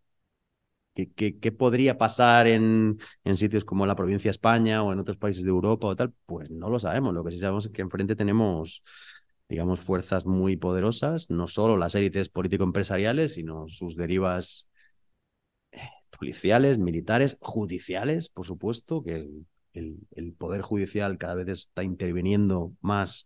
¿Qué, 1.07 1.51
podría 1.51 1.97
pasar 1.97 2.47
en, 2.47 2.99
en, 3.23 3.38
sitios 3.38 3.65
como 3.65 3.85
la 3.85 3.95
provincia 3.95 4.30
de 4.30 4.34
España 4.34 4.84
o 4.84 4.93
en 4.93 4.99
otros 4.99 5.17
países 5.17 5.43
de 5.43 5.49
Europa 5.49 5.88
o 5.88 5.95
tal? 5.95 6.13
Pues 6.26 6.49
no 6.51 6.69
lo 6.69 6.80
sabemos. 6.80 7.13
Lo 7.13 7.23
que 7.23 7.31
sí 7.31 7.39
sabemos 7.39 7.65
es 7.65 7.71
que 7.71 7.81
enfrente 7.81 8.15
tenemos, 8.15 8.84
digamos, 9.47 9.80
fuerzas 9.80 10.26
muy 10.26 10.57
poderosas, 10.57 11.30
no 11.30 11.47
solo 11.47 11.77
las 11.77 11.95
élites 11.95 12.30
político-empresariales, 12.30 13.34
sino 13.35 13.67
sus 13.67 13.95
derivas 13.95 14.69
eh, 15.71 15.80
policiales, 16.17 16.77
militares, 16.77 17.38
judiciales, 17.41 18.30
por 18.30 18.45
supuesto, 18.45 19.03
que 19.03 19.15
el, 19.73 19.97
el, 20.11 20.34
poder 20.34 20.61
judicial 20.61 21.17
cada 21.17 21.35
vez 21.35 21.47
está 21.49 21.84
interviniendo 21.84 22.73
más 22.81 23.26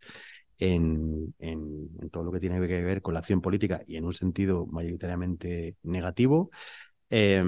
en, 0.59 1.33
en, 1.39 1.89
todo 2.11 2.23
lo 2.23 2.31
que 2.31 2.39
tiene 2.39 2.65
que 2.67 2.81
ver 2.81 3.01
con 3.01 3.13
la 3.13 3.19
acción 3.19 3.41
política 3.41 3.83
y 3.87 3.97
en 3.97 4.05
un 4.05 4.13
sentido 4.13 4.65
mayoritariamente 4.67 5.75
negativo 5.83 6.51
eh, 7.15 7.43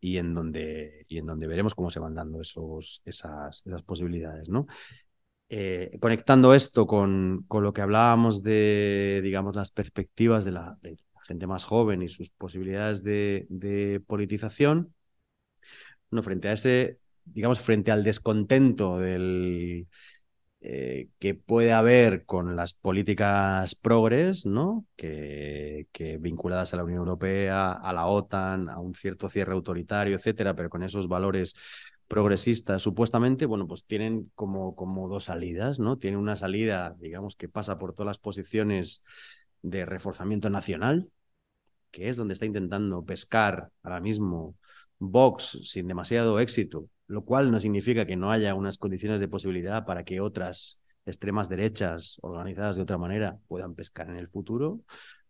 y, 0.00 0.16
en 0.18 0.34
donde, 0.34 1.06
y 1.06 1.18
en 1.18 1.26
donde 1.26 1.46
veremos 1.46 1.72
cómo 1.72 1.88
se 1.88 2.00
van 2.00 2.16
dando 2.16 2.40
esos, 2.40 3.00
esas, 3.04 3.62
posibilidades, 3.86 4.48
¿no? 4.48 4.66
Eh, 5.48 5.96
conectando 6.00 6.52
esto 6.52 6.84
con, 6.88 7.44
con, 7.46 7.62
lo 7.62 7.72
que 7.72 7.80
hablábamos 7.80 8.42
de, 8.42 9.20
digamos, 9.22 9.54
las 9.54 9.70
perspectivas 9.70 10.44
de 10.44 10.50
la, 10.50 10.78
de 10.82 10.96
la 11.14 11.20
gente 11.22 11.46
más 11.46 11.62
joven 11.62 12.02
y 12.02 12.08
sus 12.08 12.30
posibilidades 12.30 13.04
de, 13.04 13.46
de 13.50 14.00
politización, 14.04 14.92
no, 16.10 16.20
frente 16.24 16.48
a 16.48 16.52
ese, 16.52 16.98
digamos, 17.24 17.60
frente 17.60 17.92
al 17.92 18.02
descontento 18.02 18.98
del, 18.98 19.86
eh, 20.64 21.08
que 21.18 21.34
puede 21.34 21.72
haber 21.72 22.24
con 22.24 22.54
las 22.54 22.72
políticas 22.72 23.74
progres, 23.74 24.46
¿no? 24.46 24.86
Que, 24.94 25.88
vinculadas 26.20 26.72
a 26.72 26.76
la 26.76 26.84
Unión 26.84 27.00
Europea, 27.00 27.72
a 27.72 27.92
la 27.92 28.06
OTAN, 28.06 28.68
a 28.70 28.78
un 28.78 28.94
cierto 28.94 29.28
cierre 29.28 29.54
autoritario, 29.54 30.14
etcétera, 30.14 30.54
pero 30.54 30.70
con 30.70 30.84
esos 30.84 31.08
valores 31.08 31.56
progresistas, 32.06 32.80
supuestamente, 32.80 33.44
bueno, 33.46 33.66
pues 33.66 33.86
tienen 33.86 34.30
como, 34.36 34.76
como 34.76 35.08
dos 35.08 35.24
salidas, 35.24 35.80
¿no? 35.80 35.98
Tienen 35.98 36.20
una 36.20 36.36
salida, 36.36 36.94
digamos, 37.00 37.34
que 37.34 37.48
pasa 37.48 37.78
por 37.78 37.92
todas 37.92 38.06
las 38.06 38.18
posiciones 38.18 39.02
de 39.62 39.84
reforzamiento 39.84 40.48
nacional, 40.48 41.10
que 41.90 42.08
es 42.08 42.16
donde 42.16 42.34
está 42.34 42.46
intentando 42.46 43.04
pescar 43.04 43.70
ahora 43.82 44.00
mismo 44.00 44.56
Vox 45.00 45.58
sin 45.64 45.88
demasiado 45.88 46.38
éxito, 46.38 46.88
lo 47.12 47.26
cual 47.26 47.50
no 47.50 47.60
significa 47.60 48.06
que 48.06 48.16
no 48.16 48.32
haya 48.32 48.54
unas 48.54 48.78
condiciones 48.78 49.20
de 49.20 49.28
posibilidad 49.28 49.84
para 49.84 50.02
que 50.02 50.22
otras 50.22 50.80
extremas 51.04 51.50
derechas 51.50 52.16
organizadas 52.22 52.76
de 52.76 52.82
otra 52.82 52.96
manera 52.96 53.38
puedan 53.48 53.74
pescar 53.74 54.08
en 54.08 54.16
el 54.16 54.28
futuro. 54.28 54.80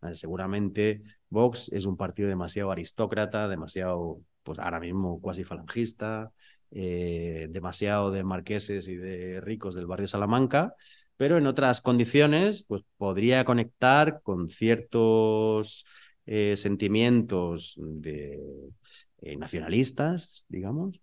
Eh, 0.01 0.15
seguramente 0.15 1.01
Vox 1.29 1.69
es 1.73 1.83
un 1.83 1.97
partido 1.97 2.29
demasiado 2.29 2.71
aristócrata, 2.71 3.49
demasiado, 3.49 4.21
pues 4.43 4.59
ahora 4.59 4.79
mismo 4.79 5.19
cuasi 5.19 5.43
falangista, 5.43 6.31
eh, 6.71 7.47
demasiado 7.49 8.11
de 8.11 8.23
marqueses 8.23 8.87
y 8.87 8.95
de 8.95 9.41
ricos 9.41 9.75
del 9.75 9.85
barrio 9.85 10.07
Salamanca, 10.07 10.75
pero 11.17 11.37
en 11.37 11.47
otras 11.47 11.81
condiciones, 11.81 12.63
pues 12.63 12.85
podría 12.95 13.43
conectar 13.43 14.21
con 14.23 14.49
ciertos 14.49 15.85
eh, 16.25 16.55
sentimientos 16.55 17.75
de, 17.77 18.39
nacionalistas, 19.37 20.45
digamos, 20.47 21.01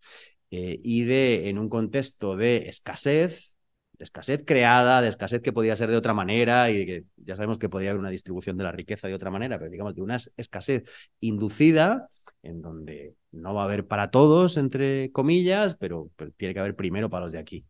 eh, 0.51 0.81
y 0.82 1.05
de, 1.05 1.48
en 1.48 1.59
un 1.59 1.68
contexto 1.68 2.36
de 2.36 2.68
escasez, 2.68 3.56
de 3.98 4.05
escasez 4.05 4.43
creada, 4.44 5.02
de 5.02 5.09
escasez 5.09 5.43
que 5.43 5.52
podía 5.52 5.77
ser 5.77 5.90
de 5.90 5.97
otra 5.97 6.14
manera, 6.14 6.70
y 6.70 6.86
que 6.86 7.05
ya 7.16 7.36
sabemos 7.36 7.59
que 7.59 7.68
podría 7.68 7.90
haber 7.90 8.01
una 8.01 8.10
distribución 8.10 8.56
de 8.56 8.64
la 8.64 8.72
riqueza 8.72 9.09
de 9.09 9.14
otra 9.14 9.31
manera, 9.31 9.59
pero 9.59 9.70
digamos 9.70 9.94
de 9.94 10.02
una 10.02 10.16
escasez 10.36 10.85
inducida, 11.20 12.09
en 12.43 12.62
donde 12.62 13.14
no 13.32 13.55
va 13.55 13.62
a 13.62 13.64
haber 13.64 13.86
para 13.86 14.10
todos, 14.10 14.56
entre 14.56 15.12
comillas, 15.12 15.77
pero, 15.77 16.10
tiene 16.36 16.55
que 16.55 16.60
haber 16.60 16.77
primero 16.77 17.10
para 17.10 17.24
los 17.27 17.32
de 17.32 17.39
aquí. 17.39 17.64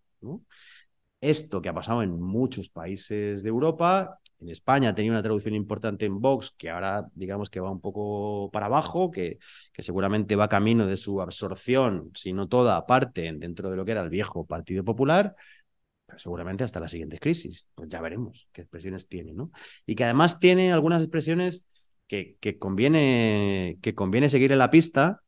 Esto 1.20 1.60
que 1.60 1.68
ha 1.68 1.74
pasado 1.74 2.02
en 2.02 2.18
muchos 2.20 2.70
países 2.70 3.42
de 3.42 3.48
Europa 3.48 4.20
en 4.40 4.48
España 4.48 4.94
tenía 4.94 5.10
una 5.12 5.22
traducción 5.22 5.54
importante 5.54 6.06
en 6.06 6.20
Vox, 6.20 6.54
que 6.56 6.70
ahora 6.70 7.06
digamos 7.14 7.50
que 7.50 7.60
va 7.60 7.70
un 7.70 7.80
poco 7.80 8.50
para 8.50 8.66
abajo, 8.66 9.10
que, 9.10 9.38
que 9.72 9.82
seguramente 9.82 10.36
va 10.36 10.48
camino 10.48 10.86
de 10.86 10.96
su 10.96 11.20
absorción, 11.20 12.10
si 12.14 12.32
no 12.32 12.48
toda 12.48 12.86
parte, 12.86 13.32
dentro 13.36 13.70
de 13.70 13.76
lo 13.76 13.84
que 13.84 13.92
era 13.92 14.02
el 14.02 14.10
viejo 14.10 14.46
Partido 14.46 14.84
Popular, 14.84 15.34
seguramente 16.16 16.64
hasta 16.64 16.80
la 16.80 16.88
siguiente 16.88 17.18
crisis. 17.18 17.66
Pues 17.74 17.88
ya 17.88 18.00
veremos 18.00 18.48
qué 18.52 18.62
expresiones 18.62 19.08
tiene, 19.08 19.32
¿no? 19.32 19.50
Y 19.86 19.94
que 19.94 20.04
además 20.04 20.40
tiene 20.40 20.72
algunas 20.72 21.02
expresiones 21.02 21.66
que, 22.06 22.36
que, 22.40 22.58
conviene, 22.58 23.78
que 23.82 23.94
conviene 23.94 24.28
seguir 24.28 24.52
en 24.52 24.58
la 24.58 24.70
pista, 24.70 25.22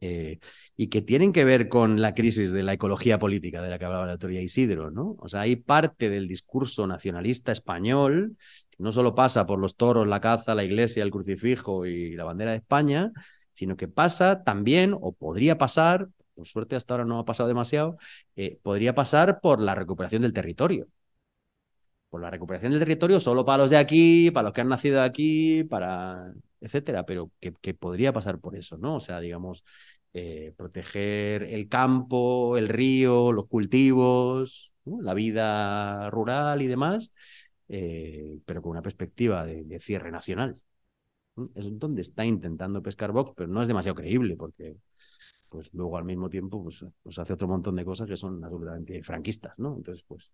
eh, 0.00 0.38
y 0.76 0.88
que 0.88 1.02
tienen 1.02 1.32
que 1.32 1.44
ver 1.44 1.68
con 1.68 2.00
la 2.00 2.14
crisis 2.14 2.52
de 2.52 2.62
la 2.62 2.72
ecología 2.72 3.18
política 3.18 3.60
de 3.60 3.68
la 3.68 3.78
que 3.78 3.84
hablaba 3.84 4.06
la 4.06 4.12
autoría 4.12 4.40
Isidro, 4.40 4.90
¿no? 4.90 5.16
O 5.18 5.28
sea, 5.28 5.42
hay 5.42 5.56
parte 5.56 6.08
del 6.08 6.26
discurso 6.26 6.86
nacionalista 6.86 7.52
español 7.52 8.36
que 8.70 8.82
no 8.82 8.92
solo 8.92 9.14
pasa 9.14 9.46
por 9.46 9.58
los 9.58 9.76
toros, 9.76 10.06
la 10.06 10.20
caza, 10.20 10.54
la 10.54 10.64
iglesia, 10.64 11.02
el 11.02 11.10
crucifijo 11.10 11.84
y 11.84 12.16
la 12.16 12.24
bandera 12.24 12.52
de 12.52 12.58
España, 12.58 13.12
sino 13.52 13.76
que 13.76 13.88
pasa 13.88 14.42
también, 14.42 14.96
o 14.98 15.12
podría 15.12 15.58
pasar, 15.58 16.08
por 16.34 16.46
suerte 16.46 16.76
hasta 16.76 16.94
ahora 16.94 17.04
no 17.04 17.18
ha 17.18 17.24
pasado 17.26 17.48
demasiado, 17.48 17.98
eh, 18.36 18.58
podría 18.62 18.94
pasar 18.94 19.40
por 19.40 19.60
la 19.60 19.74
recuperación 19.74 20.22
del 20.22 20.32
territorio. 20.32 20.88
Por 22.08 22.22
la 22.22 22.30
recuperación 22.30 22.72
del 22.72 22.80
territorio 22.80 23.20
solo 23.20 23.44
para 23.44 23.58
los 23.58 23.70
de 23.70 23.76
aquí, 23.76 24.30
para 24.30 24.44
los 24.44 24.52
que 24.52 24.62
han 24.62 24.68
nacido 24.68 25.02
aquí, 25.02 25.62
para 25.64 26.32
etcétera, 26.60 27.06
pero 27.06 27.30
que, 27.40 27.74
podría 27.74 28.12
pasar 28.12 28.38
por 28.38 28.56
eso, 28.56 28.78
¿no? 28.78 28.96
O 28.96 29.00
sea, 29.00 29.20
digamos, 29.20 29.64
eh, 30.12 30.52
proteger 30.56 31.44
el 31.44 31.68
campo, 31.68 32.56
el 32.56 32.68
río, 32.68 33.32
los 33.32 33.46
cultivos, 33.48 34.72
la 34.84 35.14
vida 35.14 36.10
rural 36.10 36.62
y 36.62 36.66
demás, 36.66 37.12
eh, 37.68 38.40
pero 38.44 38.62
con 38.62 38.72
una 38.72 38.82
perspectiva 38.82 39.44
de, 39.46 39.80
cierre 39.80 40.10
nacional. 40.10 40.60
Es 41.54 41.78
donde 41.78 42.02
está 42.02 42.24
intentando 42.24 42.82
pescar 42.82 43.12
Vox, 43.12 43.32
pero 43.36 43.48
no 43.48 43.62
es 43.62 43.68
demasiado 43.68 43.94
creíble 43.94 44.36
porque 44.36 44.76
pues 45.48 45.72
luego 45.74 45.96
al 45.96 46.04
mismo 46.04 46.28
tiempo 46.30 46.62
pues, 46.62 46.84
pues 47.02 47.18
hace 47.18 47.32
otro 47.32 47.48
montón 47.48 47.76
de 47.76 47.84
cosas 47.84 48.08
que 48.08 48.16
son 48.16 48.42
absolutamente 48.44 49.02
franquistas, 49.02 49.58
¿no? 49.58 49.76
Entonces, 49.76 50.04
pues 50.06 50.32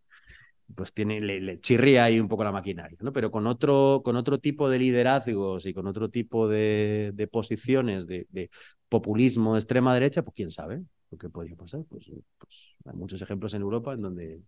pues 0.75 0.93
tiene, 0.93 1.21
le, 1.21 1.61
chirría 1.61 2.05
ahí 2.05 2.19
un 2.19 2.29
poco 2.29 2.45
la 2.45 2.53
maquinaria, 2.53 2.99
¿no? 3.01 3.13
Pero 3.13 3.31
con 3.31 3.47
otro, 3.47 4.03
con 4.05 4.17
otro 4.17 4.39
tipo 4.39 4.69
de 4.69 4.79
liderazgos 4.79 5.67
y 5.67 5.75
con 5.75 5.87
otro 5.87 6.09
tipo 6.11 6.49
de, 6.49 7.29
posiciones 7.31 8.07
de, 8.07 8.51
populismo 8.89 9.55
de 9.55 9.61
extrema 9.61 9.95
derecha, 9.95 10.23
pues 10.23 10.35
quién 10.35 10.51
sabe 10.51 10.83
lo 11.11 11.19
que 11.19 11.29
podría 11.29 11.57
pasar. 11.57 11.85
Pues, 11.89 12.11
pues 12.39 12.77
hay 12.85 12.97
muchos 12.97 13.23
ejemplos 13.23 13.55
en 13.55 13.63
Europa 13.63 13.95
en 13.95 14.03
donde, 14.03 14.41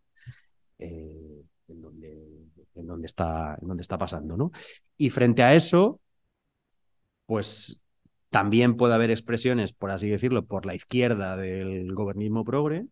eh, 0.78 1.42
en 1.68 1.80
donde, 1.80 2.48
en 2.74 2.86
donde, 2.86 3.06
está, 3.06 3.56
en 3.60 3.68
donde 3.68 3.82
está 3.82 3.98
pasando, 3.98 4.36
¿no? 4.36 4.50
Y 4.96 5.10
frente 5.10 5.42
a 5.42 5.54
eso, 5.54 6.00
pues 7.26 7.84
también 8.30 8.76
puede 8.76 8.94
haber 8.94 9.10
expresiones, 9.10 9.72
por 9.72 9.90
así 9.90 10.08
decirlo, 10.08 10.44
por 10.44 10.66
la 10.66 10.74
izquierda 10.74 11.36
del 11.36 11.94
gobernismo 11.94 12.44
progre, 12.44 12.86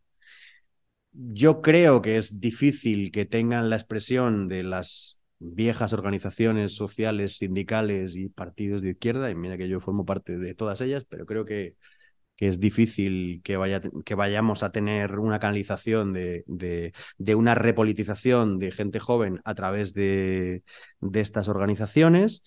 yo 1.17 1.63
creo 1.63 2.03
que 2.03 2.17
es 2.19 2.41
difícil 2.41 3.11
que 3.11 3.25
tengan 3.25 3.71
la 3.71 3.77
expresión 3.77 4.49
de 4.49 4.63
las 4.63 5.21
viejas 5.39 5.93
organizaciones 5.93 6.75
sociales, 6.75 7.37
sindicales 7.39 8.17
y 8.17 8.29
partidos 8.29 8.83
de 8.83 8.91
izquierda, 8.91 9.31
y 9.31 9.35
mira 9.35 9.57
que 9.57 9.69
yo 9.69 9.81
formo 9.81 10.05
parte 10.05 10.39
de 10.39 10.55
todas 10.55 10.81
ellas, 10.81 11.05
pero 11.09 11.27
creo 11.27 11.45
que, 11.45 11.77
que 12.37 12.49
es 12.49 12.61
difícil 12.61 13.41
que, 13.45 13.57
vaya, 13.57 13.81
que, 14.05 14.15
vayamos 14.15 14.63
a 14.63 14.73
tener 14.73 15.19
una 15.19 15.39
canalización 15.39 16.13
de, 16.13 16.45
de, 16.47 17.35
una 17.35 17.55
repolitización 17.55 18.59
de 18.59 18.73
gente 18.73 19.01
joven 19.01 19.41
a 19.45 19.55
través 19.55 19.95
de, 19.95 20.63
de 21.01 21.21
estas 21.21 21.49
organizaciones. 21.49 22.43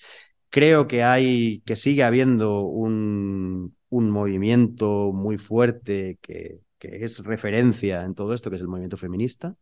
Creo 0.49 0.87
que 0.87 1.03
hay, 1.03 1.61
que 1.65 1.75
sigue 1.75 2.03
habiendo 2.03 2.61
un, 2.61 3.75
un 3.89 4.11
movimiento 4.11 5.11
muy 5.13 5.37
fuerte 5.37 6.17
que, 6.21 6.59
que 6.79 7.03
es 7.03 7.23
referencia 7.23 8.03
en 8.03 8.15
todo 8.15 8.33
esto, 8.33 8.49
que 8.49 8.55
es 8.55 8.61
el 8.61 8.67
movimiento 8.67 8.97
feminista, 8.97 9.55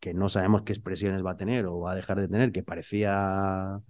que 0.00 0.14
no 0.14 0.28
sabemos 0.28 0.62
qué 0.62 0.72
expresiones 0.72 1.24
va 1.24 1.32
a 1.32 1.36
tener 1.36 1.66
o 1.66 1.80
va 1.80 1.92
a 1.92 1.94
dejar 1.96 2.20
de 2.20 2.28
tener, 2.28 2.52
que 2.52 2.62
parecía 2.62 3.80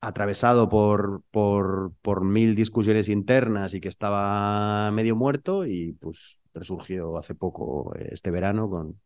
atravesado 0.00 0.68
por, 0.68 1.22
por, 1.30 1.92
por 2.02 2.24
mil 2.24 2.54
discusiones 2.54 3.08
internas 3.08 3.72
y 3.74 3.80
que 3.80 3.88
estaba 3.88 4.90
medio 4.90 5.16
muerto 5.16 5.66
y 5.66 5.92
pues 5.94 6.40
resurgió 6.52 7.16
hace 7.16 7.34
poco 7.34 7.94
este 7.96 8.30
verano 8.30 8.68
con, 8.68 9.00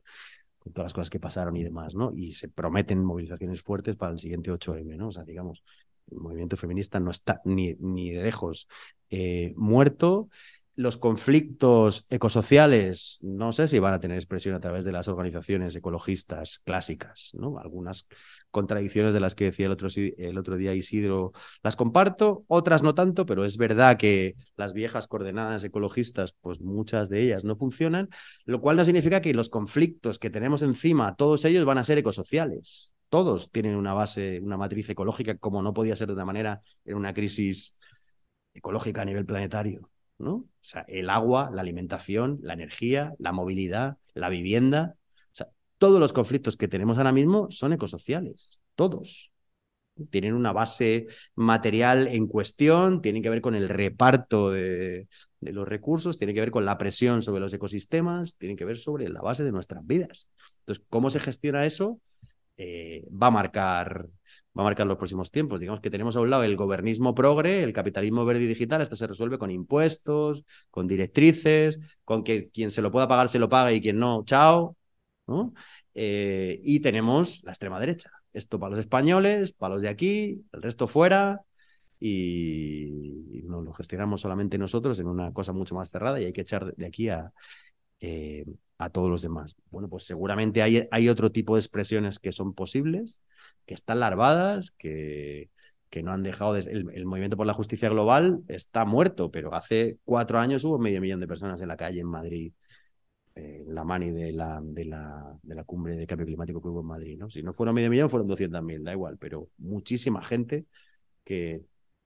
con 0.59 0.73
todas 0.73 0.87
las 0.87 0.93
cosas 0.95 1.11
que 1.11 1.21
pasaron 1.21 1.57
y 1.57 1.63
demás, 1.63 1.95
¿no? 1.95 2.13
Y 2.13 2.33
se 2.33 2.49
prometen 2.49 3.05
movilizaciones 3.05 3.63
fuertes 3.63 3.97
para 3.97 4.13
el 4.13 4.19
siguiente 4.19 4.51
8M, 4.51 4.97
¿no? 4.97 5.09
O 5.09 5.13
sea, 5.13 5.25
digamos, 5.25 5.63
el 6.11 6.19
movimiento 6.19 6.57
feminista 6.57 6.99
no 6.99 7.11
está 7.11 7.41
ni, 7.45 7.75
ni 7.75 8.11
de 8.11 8.23
lejos 8.23 8.69
eh, 9.11 9.53
muerto 9.57 10.29
los 10.79 10.97
conflictos 10.97 12.07
ecosociales, 12.09 13.19
no 13.23 13.51
sé 13.51 13.67
si 13.67 13.81
van 13.81 13.95
a 13.95 13.99
tener 13.99 14.17
expresión 14.17 14.55
a 14.55 14.61
través 14.61 14.85
de 14.85 14.93
las 14.93 15.09
organizaciones 15.09 15.75
ecologistas 15.75 16.61
clásicas, 16.61 17.33
¿no? 17.35 17.59
Algunas 17.59 18.07
contradicciones 18.53 19.13
de 19.13 19.19
las 19.19 19.35
que 19.35 19.47
decía 19.47 19.67
el 19.67 19.73
otro, 19.73 19.89
el 19.97 20.39
otro 20.39 20.57
día 20.57 20.75
Isidro 20.75 21.33
las 21.65 21.75
comparto, 21.75 22.45
otras 22.47 22.85
no 22.85 22.95
tanto, 22.95 23.27
pero 23.27 23.45
es 23.45 23.57
verdad 23.57 23.97
que 23.97 24.37
las 24.55 24.73
viejas 24.73 25.09
coordenadas 25.09 25.65
ecologistas, 25.65 26.37
pues 26.41 26.61
muchas 26.61 27.09
de 27.09 27.23
ellas 27.23 27.43
no 27.43 27.57
funcionan, 27.57 28.09
lo 28.45 28.61
cual 28.61 28.77
no 28.77 28.85
significa 28.85 29.21
que 29.21 29.35
los 29.35 29.49
conflictos 29.49 30.21
que 30.21 30.31
tenemos 30.31 30.63
encima, 30.63 31.17
todos 31.17 31.45
ellos 31.45 31.65
van 31.65 31.79
a 31.79 31.85
ser 31.85 31.99
ecosociales. 31.99 32.95
Todos 33.09 33.51
tienen 33.51 33.75
una 33.75 33.95
base, 33.95 34.39
una 34.39 34.57
matriz 34.57 34.89
ecológica, 34.91 35.37
como 35.39 35.61
no 35.61 35.75
podía 35.75 35.97
ser 35.97 36.07
de 36.07 36.13
otra 36.13 36.25
manera 36.25 36.63
en 36.85 36.97
una 36.97 37.13
crisis 37.13 37.75
ecológica 38.55 39.03
a 39.03 39.07
nivel 39.07 39.27
planetario. 39.27 39.91
¿No? 40.19 40.33
O 40.35 40.49
sea, 40.61 40.85
el 40.89 41.11
agua, 41.11 41.51
la 41.53 41.63
alimentación, 41.63 42.39
la 42.43 42.55
energía, 42.55 43.15
la 43.19 43.33
movilidad, 43.33 43.97
la 44.15 44.29
vivienda. 44.29 44.97
O 45.17 45.31
sea, 45.33 45.49
todos 45.79 46.01
los 46.01 46.13
conflictos 46.13 46.57
que 46.57 46.69
tenemos 46.69 46.99
ahora 46.99 47.13
mismo 47.13 47.51
son 47.51 47.73
ecosociales, 47.73 48.63
todos. 48.75 49.33
Tienen 50.11 50.35
una 50.35 50.53
base 50.53 51.09
material 51.35 52.07
en 52.09 52.27
cuestión, 52.29 53.01
tienen 53.03 53.23
que 53.23 53.31
ver 53.31 53.41
con 53.41 53.57
el 53.57 53.69
reparto 53.69 54.51
de, 54.51 55.09
los 55.41 55.67
recursos, 55.67 56.19
tienen 56.19 56.35
que 56.35 56.41
ver 56.41 56.51
con 56.53 56.65
la 56.65 56.79
presión 56.79 57.23
sobre 57.23 57.41
los 57.41 57.53
ecosistemas, 57.53 58.37
tienen 58.37 58.57
que 58.57 58.65
ver 58.65 58.79
sobre 58.79 59.09
la 59.09 59.21
base 59.21 59.43
de 59.43 59.53
nuestras 59.53 59.85
vidas. 59.87 60.29
Entonces, 60.61 60.85
¿cómo 60.89 61.11
se 61.11 61.21
gestiona 61.21 61.67
eso? 61.67 62.01
Eh, 62.57 63.05
va 63.11 63.29
a 63.29 63.33
marcar 63.33 64.09
va 64.59 64.63
a 64.63 64.65
marcar 64.65 64.87
los 64.87 64.99
próximos 64.99 65.31
tiempos. 65.31 65.61
Digamos 65.61 65.81
que 65.81 65.91
tenemos 65.91 66.17
a 66.17 66.21
un 66.21 66.31
lado 66.31 66.43
el 66.43 66.57
gobernismo 66.57 67.15
progre, 67.15 67.63
el 67.63 67.73
capitalismo 67.73 68.25
verde 68.25 68.43
y 68.43 68.47
digital, 68.47 68.83
esto 68.83 68.97
se 68.97 69.07
resuelve 69.07 69.39
con 69.39 69.51
impuestos, 69.51 70.45
con 70.71 70.89
directrices, 70.89 71.79
con 72.05 72.25
que 72.25 72.51
quien 72.51 72.71
se 72.71 72.83
lo 72.83 72.91
pueda 72.91 73.07
pagar 73.07 73.29
se 73.29 73.39
lo 73.39 73.49
paga 73.49 73.73
y 73.73 73.81
quien 73.81 73.99
no, 73.99 74.25
chao. 74.25 74.77
Eh, 75.95 76.61
y 76.63 76.81
tenemos 76.81 77.43
la 77.45 77.53
extrema 77.53 77.79
derecha. 77.79 78.11
Esto 78.33 78.59
para 78.59 78.71
los 78.71 78.81
españoles, 78.81 79.53
para 79.53 79.75
los 79.75 79.83
de 79.83 79.89
aquí, 79.89 80.45
el 80.53 80.63
resto 80.63 80.87
fuera, 80.89 81.43
y, 82.01 83.43
no 83.45 83.63
lo 83.63 83.73
gestionamos 83.73 84.21
solamente 84.21 84.59
nosotros 84.59 84.99
en 85.01 85.07
una 85.07 85.33
cosa 85.33 85.53
mucho 85.53 85.75
más 85.75 85.91
cerrada 85.91 86.21
y 86.21 86.25
hay 86.25 86.33
que 86.33 86.43
echar 86.43 86.75
de 86.75 86.87
aquí 86.87 87.09
a, 87.09 87.33
eh, 88.01 88.45
a 88.79 88.91
todos 88.91 89.09
los 89.09 89.23
demás. 89.23 89.57
Bueno, 89.71 89.89
pues 89.89 90.05
seguramente 90.05 90.63
hay, 90.63 90.87
hay 90.91 91.09
otro 91.09 91.31
tipo 91.33 91.55
de 91.55 91.61
expresiones 91.61 92.19
que 92.19 92.33
son 92.33 92.55
posibles 92.55 93.21
que 93.69 93.75
están 93.75 94.01
larvadas, 94.01 94.73
que, 94.73 95.51
que 95.91 96.03
no 96.03 96.13
han 96.13 96.23
dejado 96.23 96.57
el, 96.57 97.05
movimiento 97.07 97.37
por 97.37 97.47
la 97.47 97.53
justicia 97.53 97.91
global 97.91 98.41
está 98.49 98.87
muerto, 98.87 99.31
pero 99.31 99.55
hace 99.55 99.99
cuatro 100.05 100.39
años 100.39 100.65
hubo 100.65 100.79
medio 100.79 101.03
millón 101.03 101.21
de 101.21 101.29
personas 101.29 101.61
en 101.61 101.69
la 101.69 101.77
calle 101.77 102.01
en 102.01 102.07
Madrid, 102.07 102.53
eh, 103.35 103.65
en 103.67 103.75
la 103.75 103.85
mani 103.85 104.11
de 104.11 104.33
la, 104.33 104.61
de, 104.63 104.85
la, 104.87 105.39
de 105.43 105.55
la 105.55 105.65
cumbre 105.65 105.97
de 105.97 106.07
cambio 106.07 106.27
climático 106.27 106.63
que 106.63 106.69
hubo 106.69 106.81
en 106.81 106.87
Madrid. 106.87 107.19
¿no? 107.19 107.29
Si 107.29 107.43
no 107.43 107.53
fueron 107.53 107.75
medio 107.75 107.91
millón, 107.91 108.09
fueron 108.09 108.27
200.000, 108.27 108.85
da 108.85 108.93
igual, 108.93 109.19
pero 109.19 109.51
muchísima 109.59 110.25
gente 110.25 110.65
que, 111.25 111.63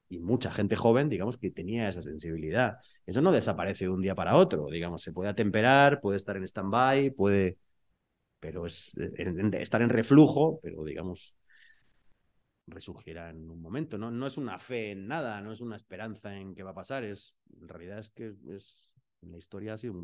y 0.09 0.19
mucha 0.19 0.51
gente 0.51 0.75
joven, 0.77 1.09
digamos, 1.09 1.39
que 1.39 1.53
tenía 1.53 1.89
esa 1.89 2.03
sensibilidad. 2.03 2.79
Eso 3.07 3.23
no 3.23 3.31
desaparece 3.31 3.85
de 3.85 3.91
un 3.91 4.03
día 4.03 4.17
para 4.17 4.37
otro, 4.37 4.67
digamos, 4.69 5.03
se 5.03 5.13
puede 5.13 5.31
atemperar, 5.31 6.01
puede 6.01 6.17
estar 6.17 6.37
en 6.37 6.45
stand-by, 6.45 7.11
puede... 7.13 7.59
Pero 8.41 8.67
es 8.67 8.97
estar 9.53 9.83
en 9.83 9.89
reflujo, 9.91 10.59
pero 10.63 10.83
digamos, 10.85 11.37
resurgirá 12.73 13.31
en 13.31 13.51
un 13.51 13.61
momento. 13.61 13.99
¿no? 13.99 14.11
no 14.11 14.27
es 14.27 14.39
una 14.39 14.59
fe 14.59 14.93
en 14.93 15.07
nada, 15.07 15.41
no 15.41 15.53
es 15.53 15.61
una 15.61 15.77
esperanza 15.77 16.35
en 16.35 16.55
que 16.55 16.63
va 16.63 16.71
a 16.71 16.75
pasar, 16.75 17.05
es, 17.05 17.37
en 17.61 17.69
realidad 17.69 17.99
es 17.99 18.11
que 18.11 18.35
es, 18.49 18.91
la 19.21 19.39
historia 19.39 19.75
ha 19.75 19.77
sido 19.77 19.95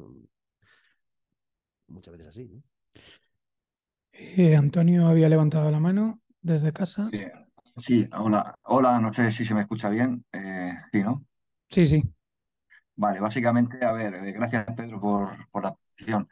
muchas 1.89 2.13
veces 2.13 2.29
así. 2.29 2.45
¿no? 2.45 2.63
Eh, 4.13 4.57
Antonio 4.57 5.07
había 5.07 5.29
levantado 5.29 5.71
la 5.71 5.81
mano 5.81 6.21
desde 6.41 6.73
casa. 6.73 7.11
Sí, 7.77 8.09
hola, 8.13 8.55
hola, 8.63 9.01
no 9.01 9.13
sé 9.13 9.31
si 9.31 9.45
se 9.45 9.55
me 9.55 9.63
escucha 9.63 9.89
bien. 9.89 10.25
Eh, 10.33 10.73
sí, 10.91 11.03
¿no? 11.03 11.25
Sí, 11.69 11.87
sí. 11.87 12.03
Vale, 12.97 13.21
básicamente, 13.21 13.85
a 13.85 13.93
ver, 13.93 14.15
eh, 14.15 14.33
gracias 14.33 14.67
Pedro 14.77 15.01
por, 15.01 15.49
por 15.51 15.63
la 15.63 15.75
posición. 15.75 16.29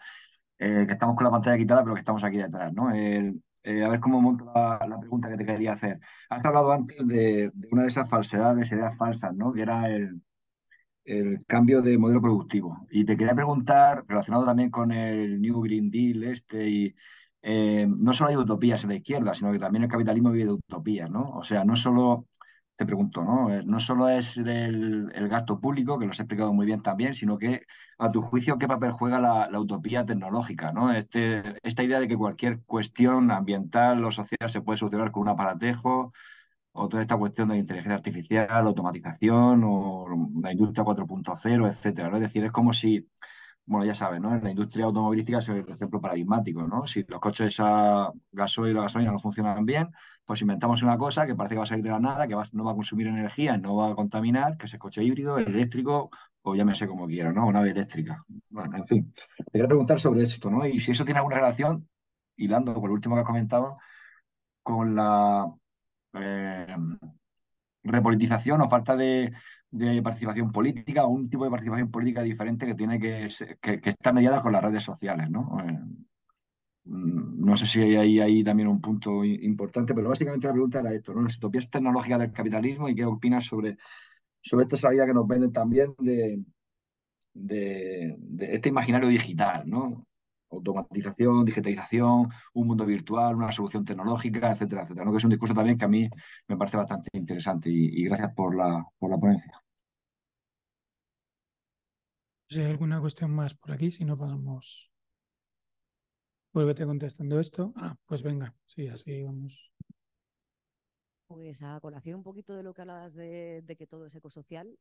que 0.58 0.86
estamos 0.88 1.14
con 1.14 1.24
la 1.24 1.30
pantalla 1.30 1.56
quitada, 1.56 1.82
pero 1.82 1.94
que 1.94 2.00
estamos 2.00 2.24
aquí 2.24 2.38
detrás, 2.38 2.72
¿no? 2.72 2.90
El, 2.92 3.40
eh, 3.66 3.82
a 3.82 3.88
ver 3.88 3.98
cómo 3.98 4.20
monto 4.20 4.44
la, 4.54 4.98
pregunta 5.00 5.28
que 5.28 5.36
te 5.36 5.44
quería 5.44 5.72
hacer. 5.72 5.98
Has 6.30 6.44
hablado 6.44 6.70
antes 6.72 6.96
de, 7.04 7.50
una 7.72 7.82
de 7.82 7.88
esas 7.88 8.08
falsedades, 8.08 8.70
ideas 8.70 8.96
falsas, 8.96 9.34
¿no? 9.34 9.52
Que 9.52 9.62
era 9.62 9.90
el, 9.90 10.22
cambio 11.46 11.82
de 11.82 11.98
modelo 11.98 12.20
productivo. 12.22 12.86
Y 12.90 13.04
te 13.04 13.16
quería 13.16 13.34
preguntar, 13.34 14.04
relacionado 14.06 14.44
también 14.44 14.70
con 14.70 14.92
el 14.92 15.40
New 15.40 15.60
Green 15.62 15.90
Deal 15.90 16.24
este, 16.24 16.68
y 16.68 16.94
eh, 17.42 17.86
no 17.88 18.12
solo 18.12 18.30
hay 18.30 18.36
utopías 18.36 18.84
en 18.84 18.90
la 18.90 18.96
izquierda, 18.96 19.34
sino 19.34 19.52
que 19.52 19.58
también 19.58 19.84
el 19.84 19.90
capitalismo 19.90 20.30
vive 20.30 20.46
de 20.46 20.52
utopías, 20.52 21.10
¿no? 21.10 21.30
O 21.30 21.42
sea, 21.42 21.64
no 21.64 21.76
solo 21.76 22.26
te 22.76 22.86
pregunto, 22.86 23.24
¿no? 23.24 23.52
Eh, 23.52 23.62
no 23.64 23.80
solo 23.80 24.08
es 24.08 24.36
el, 24.36 25.10
gasto 25.28 25.60
público, 25.60 25.98
que 25.98 26.04
lo 26.04 26.10
has 26.12 26.20
explicado 26.20 26.52
muy 26.52 26.66
bien 26.66 26.82
también, 26.82 27.14
sino 27.14 27.38
que, 27.38 27.66
a 27.98 28.10
tu 28.12 28.22
juicio, 28.22 28.58
¿qué 28.58 28.68
papel 28.68 28.90
juega 28.90 29.18
la, 29.18 29.58
utopía 29.58 30.04
tecnológica? 30.04 30.72
¿no? 30.72 30.92
Este, 30.92 31.58
esta 31.62 31.82
idea 31.82 32.00
de 32.00 32.08
que 32.08 32.16
cualquier 32.16 32.62
cuestión 32.64 33.30
ambiental 33.30 34.04
o 34.04 34.12
social 34.12 34.50
se 34.50 34.60
puede 34.60 34.76
solucionar 34.78 35.10
con 35.10 35.22
un 35.22 35.28
aparatejo, 35.30 36.12
o 36.72 36.88
toda 36.88 37.02
esta 37.02 37.16
cuestión 37.16 37.48
de 37.48 37.54
la 37.54 37.60
inteligencia 37.60 37.94
artificial, 37.96 38.66
automatización, 38.66 39.62
o 39.64 40.06
la 40.42 40.52
industria 40.52 40.84
4.0, 40.84 41.68
etcétera. 41.68 42.14
Es 42.14 42.20
decir, 42.20 42.44
es 42.44 42.52
como 42.52 42.72
si 42.74 43.08
bueno, 43.66 43.84
ya 43.84 43.94
sabes, 43.94 44.20
¿no? 44.20 44.32
En 44.34 44.44
la 44.44 44.50
industria 44.50 44.84
automovilística 44.84 45.38
es 45.38 45.48
el 45.48 45.68
ejemplo 45.68 46.00
paradigmático, 46.00 46.62
¿no? 46.62 46.86
Si 46.86 47.04
los 47.08 47.20
coches 47.20 47.56
a 47.58 48.12
gasoil 48.30 48.74
la 48.74 48.82
gasolina 48.82 49.10
no 49.10 49.18
funcionan 49.18 49.66
bien, 49.66 49.90
pues 50.24 50.40
inventamos 50.40 50.82
una 50.84 50.96
cosa 50.96 51.26
que 51.26 51.34
parece 51.34 51.56
que 51.56 51.58
va 51.58 51.64
a 51.64 51.66
salir 51.66 51.84
de 51.84 51.90
la 51.90 51.98
nada, 51.98 52.28
que 52.28 52.36
no 52.52 52.64
va 52.64 52.72
a 52.72 52.74
consumir 52.74 53.08
energía, 53.08 53.56
no 53.58 53.74
va 53.76 53.90
a 53.90 53.94
contaminar, 53.96 54.56
que 54.56 54.66
es 54.66 54.72
el 54.72 54.78
coche 54.78 55.02
híbrido, 55.02 55.38
eléctrico, 55.38 56.10
o 56.42 56.54
llámese 56.54 56.86
como 56.86 57.08
quiera, 57.08 57.32
¿no? 57.32 57.44
Una 57.44 57.58
nave 57.58 57.70
eléctrica. 57.72 58.24
Bueno, 58.50 58.76
en 58.76 58.86
fin. 58.86 59.12
Te 59.36 59.44
quería 59.50 59.66
preguntar 59.66 59.98
sobre 59.98 60.22
esto, 60.22 60.48
¿no? 60.48 60.64
Y 60.64 60.78
si 60.78 60.92
eso 60.92 61.04
tiene 61.04 61.18
alguna 61.18 61.36
relación, 61.36 61.88
hilando 62.36 62.72
con 62.74 62.88
lo 62.88 62.94
último 62.94 63.16
que 63.16 63.22
has 63.22 63.26
comentado, 63.26 63.78
con 64.62 64.94
la 64.94 65.44
eh, 66.14 66.76
repolitización 67.82 68.60
o 68.60 68.68
falta 68.68 68.94
de, 68.94 69.32
de 69.76 70.02
participación 70.02 70.50
política 70.52 71.06
un 71.06 71.28
tipo 71.28 71.44
de 71.44 71.50
participación 71.50 71.90
política 71.90 72.22
diferente 72.22 72.66
que 72.66 72.74
tiene 72.74 72.98
que, 72.98 73.28
que, 73.60 73.80
que 73.80 73.90
estar 73.90 74.14
mediada 74.14 74.42
con 74.42 74.52
las 74.52 74.64
redes 74.64 74.82
sociales, 74.82 75.30
¿no? 75.30 75.58
Eh, 75.60 75.78
mm, 76.84 77.44
no 77.44 77.56
sé 77.56 77.66
si 77.66 77.82
hay 77.82 78.20
ahí 78.20 78.44
también 78.44 78.68
un 78.68 78.80
punto 78.80 79.24
importante, 79.24 79.94
pero 79.94 80.08
básicamente 80.08 80.46
la 80.46 80.52
pregunta 80.52 80.80
era 80.80 80.92
esto, 80.94 81.14
¿no? 81.14 81.22
Las 81.22 81.36
utopías 81.36 81.70
tecnológicas 81.70 82.20
del 82.20 82.32
capitalismo 82.32 82.88
y 82.88 82.94
qué 82.94 83.04
opinas 83.04 83.44
sobre, 83.44 83.76
sobre 84.40 84.64
esta 84.64 84.76
salida 84.76 85.06
que 85.06 85.14
nos 85.14 85.26
venden 85.26 85.52
también 85.52 85.94
de, 85.98 86.42
de, 87.34 88.16
de 88.18 88.54
este 88.54 88.68
imaginario 88.70 89.08
digital, 89.08 89.64
¿no? 89.66 90.06
automatización, 90.50 91.44
digitalización, 91.44 92.28
un 92.54 92.66
mundo 92.66 92.86
virtual, 92.86 93.36
una 93.36 93.52
solución 93.52 93.84
tecnológica, 93.84 94.52
etcétera, 94.52 94.82
etcétera. 94.82 95.04
¿no? 95.04 95.10
Que 95.12 95.18
es 95.18 95.24
un 95.24 95.30
discurso 95.30 95.54
también 95.54 95.78
que 95.78 95.84
a 95.84 95.88
mí 95.88 96.08
me 96.48 96.56
parece 96.56 96.76
bastante 96.76 97.10
interesante 97.12 97.70
y, 97.70 98.00
y 98.00 98.04
gracias 98.04 98.32
por 98.34 98.56
la, 98.56 98.84
por 98.98 99.10
la 99.10 99.18
ponencia. 99.18 99.65
Si 102.48 102.60
hay 102.60 102.70
alguna 102.70 103.00
cuestión 103.00 103.32
más 103.32 103.54
por 103.54 103.72
aquí, 103.72 103.90
si 103.90 104.04
no 104.04 104.16
pasamos. 104.16 104.90
Vuélvete 106.52 106.86
contestando 106.86 107.40
esto. 107.40 107.72
Ah, 107.76 107.96
pues 108.06 108.22
venga, 108.22 108.54
sí, 108.64 108.86
así 108.86 109.22
vamos. 109.22 109.72
Pues 111.26 111.62
a 111.62 111.80
colación 111.80 112.18
un 112.18 112.22
poquito 112.22 112.54
de 112.54 112.62
lo 112.62 112.72
que 112.72 112.82
hablabas 112.82 113.14
de, 113.14 113.76
que 113.76 113.86
todo 113.88 114.06
es 114.06 114.14
ecosocial, 114.14 114.78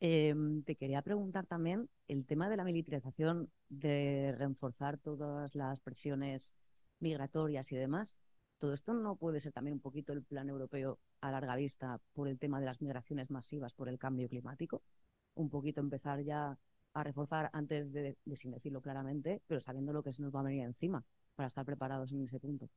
eh, 0.00 0.32
te 0.64 0.76
quería 0.76 1.02
preguntar 1.02 1.44
también 1.44 1.90
el 2.06 2.24
tema 2.24 2.48
de 2.48 2.56
la 2.56 2.62
militarización, 2.62 3.50
de 3.68 4.34
reforzar 4.38 4.98
todas 4.98 5.56
las 5.56 5.80
presiones 5.80 6.54
migratorias 7.00 7.72
y 7.72 7.76
demás. 7.76 8.16
¿Todo 8.58 8.72
esto 8.74 8.94
no 8.94 9.16
puede 9.16 9.40
ser 9.40 9.52
también 9.52 9.74
un 9.74 9.80
poquito 9.80 10.12
el 10.12 10.22
plan 10.22 10.48
europeo 10.48 11.00
a 11.20 11.32
larga 11.32 11.56
vista 11.56 12.00
por 12.12 12.28
el 12.28 12.38
tema 12.38 12.60
de 12.60 12.66
las 12.66 12.80
migraciones 12.80 13.28
masivas 13.30 13.74
por 13.74 13.88
el 13.88 13.98
cambio 13.98 14.28
climático? 14.28 14.82
Un 15.34 15.50
poquito 15.50 15.80
empezar 15.80 16.22
ya 16.22 16.56
a 17.00 17.04
reforzar 17.04 17.50
antes 17.52 17.92
de, 17.92 18.16
sin 18.36 18.52
decirlo 18.52 18.80
claramente, 18.82 19.42
pero 19.46 19.60
sabiendo 19.60 19.92
lo 19.92 20.02
que 20.02 20.12
se 20.12 20.22
nos 20.22 20.34
va 20.34 20.40
a 20.40 20.44
venir 20.44 20.64
encima 20.64 21.04
para 21.36 21.46
estar 21.48 21.64
preparados 21.64 22.12
en 22.12 22.22
ese 22.24 22.40
punto. 22.40 22.68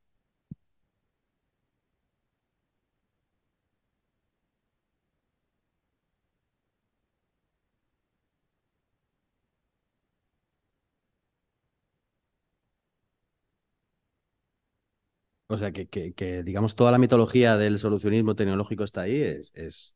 O 15.48 15.56
sea, 15.58 15.72
que, 15.72 15.86
que, 15.88 16.14
que, 16.14 16.42
digamos 16.42 16.76
toda 16.76 16.92
la 16.92 16.98
mitología 16.98 17.56
del 17.58 17.78
solucionismo 17.78 18.34
tecnológico 18.34 18.84
está 18.84 19.02
ahí, 19.02 19.20
es, 19.20 19.50
es, 19.54 19.94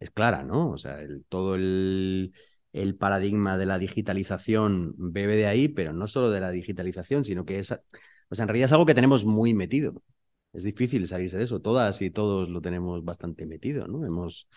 es 0.00 0.10
clara, 0.10 0.42
¿no? 0.44 0.70
O 0.70 0.78
sea, 0.78 1.00
el, 1.02 1.24
todo 1.28 1.54
el, 1.56 2.32
el, 2.72 2.96
paradigma 2.96 3.58
de 3.58 3.66
la 3.66 3.78
digitalización 3.78 4.94
bebe 4.96 5.36
de 5.36 5.46
ahí, 5.46 5.68
pero 5.68 5.92
no 5.92 6.06
solo 6.06 6.30
de 6.30 6.40
la 6.40 6.50
digitalización, 6.50 7.24
sino 7.24 7.44
que 7.44 7.58
es, 7.58 7.72
o 7.72 7.78
en 8.30 8.48
realidad 8.48 8.66
es 8.66 8.72
algo 8.72 8.86
que 8.86 8.94
tenemos 8.94 9.24
muy 9.24 9.54
metido. 9.54 10.02
Es 10.52 10.64
difícil 10.64 11.06
salirse 11.08 11.36
de 11.38 11.44
eso, 11.44 11.60
todas 11.60 12.00
y 12.02 12.10
todos 12.10 12.48
lo 12.48 12.60
tenemos 12.60 13.04
bastante 13.04 13.46
metido, 13.46 13.86
¿no? 13.86 14.04
Hemos, 14.06 14.48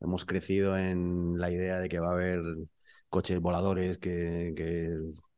hemos 0.00 0.24
crecido 0.24 0.76
en 0.76 1.38
la 1.38 1.50
idea 1.50 1.78
de 1.80 1.88
que 1.88 2.00
va 2.00 2.08
a 2.10 2.12
haber 2.12 2.42
coches 3.08 3.40
voladores 3.40 3.98
que, 3.98 4.52
que 4.56 4.90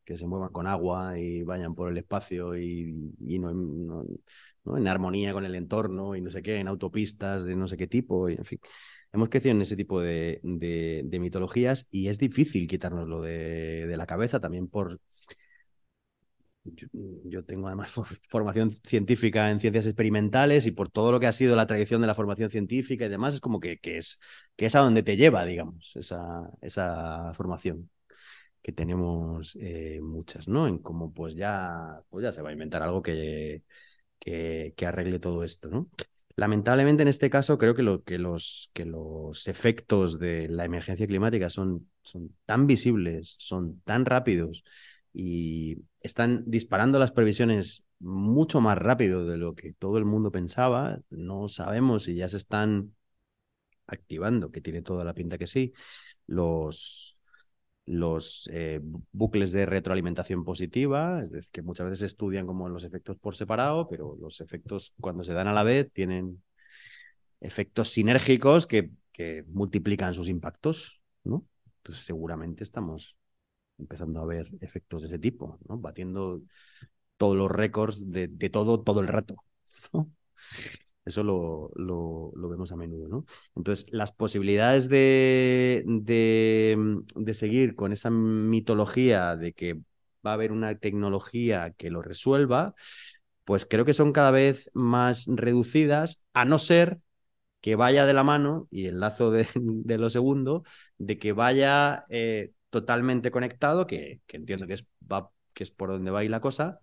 que 0.09 0.17
se 0.17 0.27
muevan 0.27 0.49
con 0.49 0.67
agua 0.67 1.19
y 1.19 1.43
vayan 1.43 1.75
por 1.75 1.91
el 1.91 1.99
espacio 1.99 2.57
y, 2.57 3.13
y 3.21 3.39
no, 3.39 3.53
no, 3.53 4.07
no, 4.65 4.79
en 4.79 4.89
armonía 4.89 5.35
con 5.35 5.45
el 5.45 5.55
entorno 5.55 6.17
y 6.17 6.23
no 6.23 6.31
sé 6.31 6.43
qué, 6.43 6.57
en 6.57 6.69
autopistas 6.69 7.45
de 7.45 7.55
no 7.55 7.69
sé 7.69 7.77
qué 7.77 7.87
tipo, 7.87 8.31
y 8.31 8.35
en 8.37 8.45
fin. 8.47 8.59
Hemos 9.13 9.29
crecido 9.29 9.53
en 9.55 9.63
ese 9.63 9.77
tipo 9.77 10.01
de, 10.01 10.41
mitologías 10.43 11.89
y 11.91 12.09
es 12.09 12.19
difícil 12.19 12.69
quitárnoslo 12.69 13.23
de, 13.23 13.95
la 13.97 14.07
cabeza 14.07 14.41
también 14.41 14.69
por, 14.69 15.01
yo, 17.25 17.45
tengo 17.45 17.67
además 17.69 17.91
formación 18.29 18.71
científica 18.71 19.51
en 19.51 19.61
ciencias 19.61 19.87
experimentales 19.87 20.67
y 20.67 20.73
por 20.73 20.91
todo 20.91 21.13
lo 21.13 21.21
que 21.21 21.27
ha 21.27 21.33
sido 21.33 21.57
la 21.57 21.67
tradición 21.67 22.01
de 22.01 22.07
la 22.07 22.15
formación 22.15 22.51
científica 22.51 23.07
y 23.07 23.09
demás, 23.09 23.35
es 23.35 23.41
como 23.41 23.61
que, 23.61 23.79
que, 23.79 23.99
es, 23.99 24.21
que 24.57 24.67
es 24.67 24.75
a 24.75 24.81
donde 24.81 25.03
te 25.03 25.17
lleva, 25.17 25.45
digamos, 25.47 25.93
esa, 25.97 26.51
esa 26.61 27.33
formación 27.35 27.91
que 28.63 28.73
tenemos 28.73 29.57
eh, 29.61 30.01
muchas, 30.03 30.49
¿no? 30.49 30.67
En 30.69 30.79
cómo 30.79 31.13
pues 31.13 31.35
ya, 31.35 32.03
pues 32.11 32.23
ya 32.25 32.33
se 32.33 32.43
va 32.43 32.51
a 32.51 32.53
inventar 32.53 32.83
algo 32.83 33.03
que, 33.03 33.63
que, 34.19 34.75
arregle 34.87 35.19
todo 35.19 35.45
esto, 35.45 35.69
¿no? 35.69 35.89
Lamentablemente 36.39 37.03
en 37.03 37.09
este 37.09 37.31
caso 37.31 37.59
creo 37.59 37.75
que, 37.75 37.83
lo, 37.83 38.05
que, 38.05 38.17
los, 38.17 38.71
efectos 39.49 40.21
de 40.21 40.47
la 40.47 40.65
emergencia 40.65 41.05
climática 41.09 41.51
son, 41.51 41.91
son 42.03 42.33
tan 42.47 42.69
visibles, 42.69 43.35
son 43.39 43.81
tan 43.81 44.05
rápidos 44.07 44.63
y 45.13 45.79
están 46.01 46.45
disparando 46.47 47.01
las 47.01 47.11
previsiones 47.11 47.89
mucho 47.99 48.61
más 48.61 48.79
rápido 48.79 49.27
de 49.27 49.37
lo 49.37 49.57
que 49.57 49.73
todo 49.73 49.99
el 49.99 50.05
mundo 50.05 50.31
pensaba. 50.31 51.01
No 51.11 51.49
sabemos 51.49 52.05
si 52.05 52.15
ya 52.15 52.29
se 52.29 52.37
están 52.37 52.95
activando, 53.89 54.53
que 54.53 54.61
tiene 54.61 54.83
toda 54.83 55.05
la 55.05 55.15
pinta 55.15 55.39
que 55.39 55.49
sí, 55.49 55.73
los, 56.29 57.18
los 57.89 58.49
eh, 58.53 58.81
bucles 59.13 59.53
de 59.53 59.67
retroalimentación 59.67 60.45
positiva, 60.45 61.23
es 61.25 61.33
decir, 61.33 61.51
que 61.53 61.63
muchas 61.63 61.87
veces 61.87 62.01
se 62.01 62.07
estudian 62.07 62.47
como 62.47 62.69
los 62.69 62.85
efectos 62.85 63.17
por 63.19 63.35
separado, 63.35 63.89
pero 63.89 64.17
los 64.21 64.41
efectos 64.41 64.93
cuando 65.01 65.25
se 65.25 65.33
dan 65.33 65.49
a 65.49 65.55
la 65.55 65.63
vez 65.65 65.91
tienen 65.93 66.43
efectos 67.41 67.89
sinérgicos 67.91 68.67
que, 68.67 68.91
que 69.13 69.45
multiplican 69.49 70.15
sus 70.15 70.29
impactos, 70.29 71.01
¿no? 71.25 71.47
Entonces 71.79 72.05
seguramente 72.05 72.65
estamos 72.65 73.17
empezando 73.79 74.21
a 74.21 74.27
ver 74.27 74.49
efectos 74.61 75.03
de 75.03 75.09
ese 75.09 75.19
tipo, 75.19 75.59
¿no? 75.69 75.79
Batiendo 75.79 76.43
todos 77.17 77.37
los 77.37 77.51
récords 77.51 78.11
de, 78.11 78.29
de 78.29 78.51
todo 78.51 78.83
todo 78.83 79.01
el 79.01 79.09
rato. 79.09 79.37
Eso 81.09 81.23
lo, 81.25 81.71
lo, 81.75 82.49
vemos 82.49 82.73
a 82.73 82.77
menudo, 82.77 83.09
¿no? 83.09 83.25
Entonces, 83.57 83.87
las 83.91 84.13
posibilidades 84.13 84.89
de, 84.89 85.85
mm, 85.87 86.05
de, 87.25 87.35
seguir 87.35 87.75
con 87.75 87.93
esa 87.93 88.11
mitología 88.11 89.37
de 89.37 89.53
que 89.53 89.75
va 90.27 90.31
a 90.31 90.33
haber 90.35 90.53
una 90.53 90.75
tecnología 90.79 91.73
que 91.77 91.91
lo 91.91 92.03
resuelva, 92.03 92.75
pues 93.45 93.67
creo 93.67 93.85
que 93.85 93.95
son 93.95 94.13
cada 94.13 94.31
vez 94.31 94.71
más 94.75 95.27
reducidas, 95.29 96.25
a 96.35 96.45
no 96.45 96.59
ser 96.59 97.01
que 97.61 97.77
vaya 97.77 98.07
de 98.07 98.15
la 98.15 98.25
mano, 98.25 98.69
y 98.71 98.87
el 98.87 99.01
lazo 99.01 99.31
de, 99.31 99.49
lo 99.99 100.11
segundo, 100.11 100.65
de 100.99 101.19
que 101.19 101.33
vaya 101.33 102.05
eh, 102.11 102.53
totalmente 102.71 103.31
conectado, 103.31 103.87
que, 103.87 104.21
que 104.27 104.37
entiendo 104.37 104.67
que 104.67 104.75
es, 104.75 104.87
va, 105.11 105.31
que 105.55 105.65
es 105.65 105.71
por 105.71 105.91
donde 105.91 106.11
va 106.11 106.21
ahí 106.21 106.29
la 106.29 106.41
cosa, 106.41 106.81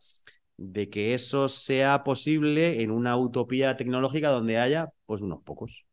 de 0.58 0.90
que 0.90 1.14
eso 1.14 1.50
sea 1.50 2.04
posible 2.04 2.82
en 2.82 2.92
una 2.92 3.18
utopía 3.18 3.78
tecnológica 3.78 4.30
donde 4.30 4.58
haya, 4.60 4.92
pues, 5.06 5.22
unos 5.22 5.42
pocos, 5.44 5.86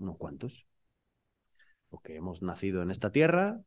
unos 0.00 0.16
cuantos. 0.18 0.66
Los 1.90 2.02
que 2.02 2.16
hemos 2.16 2.42
nacido 2.42 2.82
en 2.82 2.90
esta 2.90 3.10
tierra, 3.12 3.60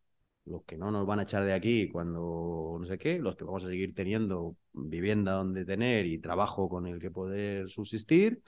los 0.45 0.63
que 0.63 0.77
no 0.77 0.91
nos 0.91 1.05
van 1.05 1.19
a 1.19 1.23
echar 1.23 1.43
de 1.43 1.53
aquí 1.53 1.89
cuando 1.89 2.77
no 2.79 2.85
sé 2.85 2.97
qué, 2.97 3.19
los 3.19 3.35
que 3.35 3.43
vamos 3.43 3.63
a 3.63 3.67
seguir 3.67 3.93
teniendo 3.93 4.55
vivienda 4.73 5.33
donde 5.33 5.65
tener 5.65 6.05
y 6.05 6.19
trabajo 6.19 6.69
con 6.69 6.87
el 6.87 6.99
que 6.99 7.11
poder 7.11 7.69
subsistir. 7.69 8.41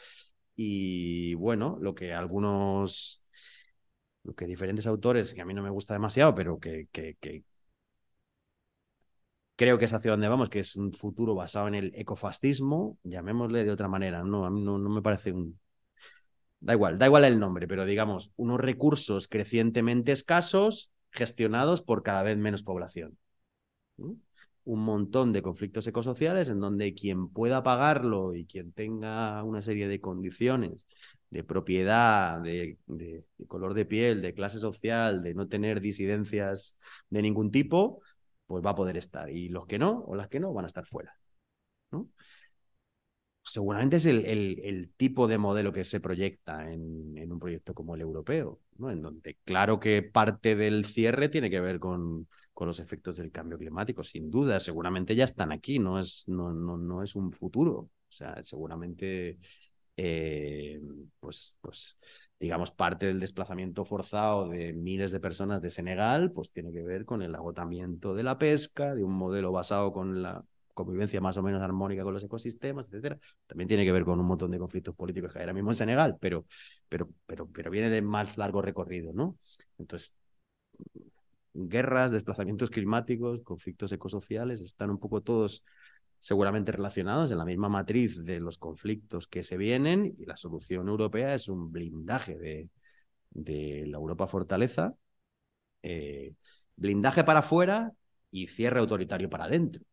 Y 0.56 1.34
bueno, 1.36 1.78
lo 1.82 1.96
que 1.96 2.14
algunos, 2.14 3.22
lo 4.24 4.34
que 4.36 4.46
diferentes 4.48 4.88
autores, 4.88 5.34
que 5.34 5.42
a 5.42 5.46
mí 5.46 5.54
no 5.54 5.64
me 5.64 5.70
gusta 5.70 5.94
demasiado, 5.94 6.36
pero 6.36 6.60
que, 6.60 6.88
que, 6.92 7.16
que 7.20 7.44
creo 9.56 9.78
que 9.78 9.86
es 9.86 9.94
hacia 9.94 10.12
donde 10.12 10.28
vamos, 10.28 10.50
que 10.50 10.60
es 10.60 10.76
un 10.76 10.92
futuro 10.92 11.36
basado 11.36 11.68
en 11.68 11.76
el 11.76 11.92
ecofascismo, 11.96 12.98
llamémosle 13.04 13.64
de 13.64 13.72
otra 13.72 13.88
manera, 13.88 14.24
no, 14.24 14.46
a 14.46 14.50
no, 14.50 14.78
no 14.78 14.90
me 14.90 15.02
parece 15.02 15.32
un, 15.32 15.60
da 16.60 16.74
igual, 16.74 16.98
da 16.98 17.06
igual 17.06 17.26
el 17.26 17.40
nombre, 17.40 17.68
pero 17.68 17.86
digamos, 17.86 18.32
unos 18.36 18.60
recursos 18.60 19.28
crecientemente 19.28 20.12
escasos 20.12 20.92
gestionados 21.12 21.82
por 21.82 22.04
cada 22.04 22.24
vez 22.24 22.38
menos 22.38 22.64
población. 22.64 23.18
Un 23.98 24.80
montón 24.84 25.32
de 25.32 25.44
conflictos 25.44 25.86
ecosociales 25.88 26.50
en 26.50 26.60
donde 26.60 26.94
quien 26.96 27.30
pueda 27.30 27.62
pagarlo 27.62 28.34
y 28.34 28.46
quien 28.46 28.74
tenga 28.74 29.44
una 29.44 29.62
serie 29.62 29.88
de 29.88 30.02
condiciones 30.02 30.88
de 31.30 31.44
propiedad, 31.44 32.42
de, 32.42 32.78
color 33.48 33.74
de 33.74 33.86
piel, 33.86 34.22
de 34.22 34.34
clase 34.34 34.58
social, 34.58 35.22
de 35.22 35.34
no 35.34 35.48
tener 35.48 35.82
disidencias 35.82 36.78
de 37.10 37.22
ningún 37.22 37.52
tipo, 37.52 38.02
pues 38.46 38.66
va 38.66 38.72
a 38.72 38.76
poder 38.76 38.98
estar. 38.98 39.30
Y 39.30 39.50
los 39.50 39.66
que 39.66 39.80
no, 39.80 40.04
o 40.08 40.16
las 40.16 40.30
que 40.30 40.40
no, 40.40 40.54
van 40.54 40.66
a 40.66 40.68
estar 40.68 40.86
fuera. 40.86 41.18
Seguramente 43.44 43.98
es 43.98 44.06
el, 44.08 44.92
tipo 44.98 45.28
de 45.28 45.38
modelo 45.38 45.72
que 45.72 45.84
se 45.84 46.00
proyecta 46.00 46.72
en, 46.72 47.32
un 47.32 47.40
proyecto 47.40 47.74
como 47.74 47.96
el 47.96 48.02
europeo, 48.02 48.60
¿no? 48.78 48.90
en 48.92 49.02
donde 49.02 49.38
claro 49.44 49.80
que 49.80 50.02
parte 50.02 50.56
del 50.56 50.86
cierre 50.86 51.30
tiene 51.30 51.50
que 51.50 51.60
ver 51.62 51.80
con, 51.80 52.28
con 52.54 52.68
los 52.68 52.80
efectos 52.80 53.18
del 53.18 53.32
cambio 53.32 53.58
climático, 53.60 54.04
sin 54.04 54.32
duda, 54.32 54.60
seguramente 54.60 55.16
ya 55.16 55.26
están 55.26 55.52
aquí, 55.52 55.78
no 55.78 56.00
es, 56.00 56.24
no, 56.28 56.54
no, 56.54 56.78
no 56.78 57.04
es 57.04 57.16
un 57.16 57.32
futuro. 57.32 57.90
O 58.08 58.12
sea, 58.12 58.42
seguramente 58.44 59.38
eh, 59.98 60.82
pues, 61.20 61.58
pues, 61.62 61.98
digamos, 62.40 62.72
parte 62.72 63.06
del 63.06 63.20
desplazamiento 63.20 63.86
forzado 63.86 64.50
de 64.50 64.74
miles 64.74 65.12
de 65.12 65.20
personas 65.20 65.62
de 65.62 65.72
Senegal, 65.72 66.32
pues 66.32 66.52
tiene 66.52 66.72
que 66.72 66.84
ver 66.84 67.06
con 67.06 67.22
el 67.22 67.34
agotamiento 67.36 68.14
de 68.14 68.24
la 68.24 68.38
pesca, 68.38 68.94
de 68.94 69.04
un 69.04 69.14
modelo 69.14 69.52
basado 69.52 69.92
con 69.94 70.22
la 70.22 70.44
convivencia 70.74 71.22
más 71.22 71.38
o 71.38 71.44
menos 71.44 71.62
armónica 71.62 72.04
con 72.04 72.14
los 72.14 72.24
ecosistemas, 72.24 72.88
etcétera. 72.88 73.18
También 73.48 73.68
tiene 73.68 73.86
que 73.86 73.92
ver 73.92 74.04
con 74.04 74.20
un 74.20 74.26
montón 74.28 74.52
de 74.52 74.60
conflictos 74.60 74.94
políticos 74.96 75.32
que 75.32 75.40
hay 75.40 75.44
ahora 75.44 75.54
mismo 75.54 75.72
en 75.72 75.78
Senegal, 75.78 76.18
pero, 76.20 76.46
pero, 76.90 77.10
pero, 77.26 77.48
pero 77.48 77.72
viene 77.72 77.90
de 77.90 78.02
más 78.02 78.38
largo 78.38 78.62
recorrido, 78.62 79.14
¿no? 79.14 79.38
Entonces, 79.78 80.14
guerras, 81.54 82.12
desplazamientos 82.12 82.70
climáticos, 82.70 83.42
conflictos 83.42 83.92
ecosociales, 83.94 84.62
están 84.62 84.90
un 84.90 85.00
poco 85.00 85.22
todos 85.22 85.64
seguramente 86.26 86.72
relacionados 86.72 87.30
en 87.30 87.38
la 87.38 87.46
misma 87.46 87.70
matriz 87.70 88.26
de 88.26 88.40
los 88.40 88.58
conflictos 88.58 89.28
que 89.28 89.44
se 89.44 89.58
vienen 89.58 90.16
y 90.18 90.26
la 90.26 90.36
solución 90.36 90.88
europea 90.90 91.36
es 91.36 91.48
un 91.48 91.72
blindaje 91.72 92.36
de, 92.36 92.70
de 93.30 93.86
la 93.86 93.98
Europa 93.98 94.26
fortaleza, 94.26 94.96
eh, 95.84 96.34
blindaje 96.76 97.24
para 97.24 97.42
afuera 97.42 97.92
y 98.32 98.48
cierre 98.48 98.80
autoritario 98.80 99.30
para 99.30 99.44
adentro. 99.44 99.84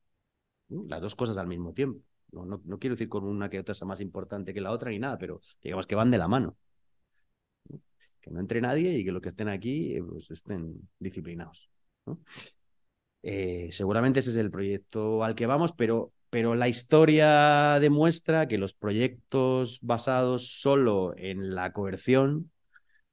Las 0.70 1.02
dos 1.02 1.14
cosas 1.14 1.36
al 1.36 1.48
mismo 1.48 1.74
tiempo. 1.74 2.00
No, 2.30 2.46
no, 2.46 2.78
quiero 2.78 2.94
decir 2.94 3.10
con 3.10 3.24
una 3.24 3.50
que 3.50 3.60
otra 3.60 3.74
sea 3.74 3.86
más 3.86 4.00
importante 4.00 4.54
que 4.54 4.62
la 4.62 4.70
otra 4.70 4.88
ni 4.88 4.98
nada, 4.98 5.18
pero 5.18 5.42
digamos 5.62 5.86
que 5.86 5.96
van 5.96 6.10
de 6.10 6.16
la 6.16 6.28
mano. 6.28 6.56
Que 8.22 8.30
no 8.30 8.40
entre 8.40 8.62
nadie 8.62 8.96
y 8.96 9.04
que 9.04 9.12
los 9.12 9.20
que 9.20 9.28
estén 9.28 9.48
aquí 9.48 10.00
pues, 10.00 10.30
estén 10.30 10.88
disciplinados. 10.98 11.70
Eh, 13.22 13.68
seguramente 13.70 14.20
ese 14.20 14.30
es 14.30 14.36
el 14.36 14.50
proyecto 14.50 15.22
al 15.24 15.34
que 15.34 15.44
vamos, 15.44 15.74
pero 15.74 16.14
pero 16.32 16.54
la 16.54 16.66
historia 16.66 17.78
demuestra 17.78 18.48
que 18.48 18.56
los 18.56 18.72
proyectos 18.72 19.78
basados 19.82 20.62
solo 20.62 21.12
en 21.18 21.54
la 21.54 21.74
coerción, 21.74 22.50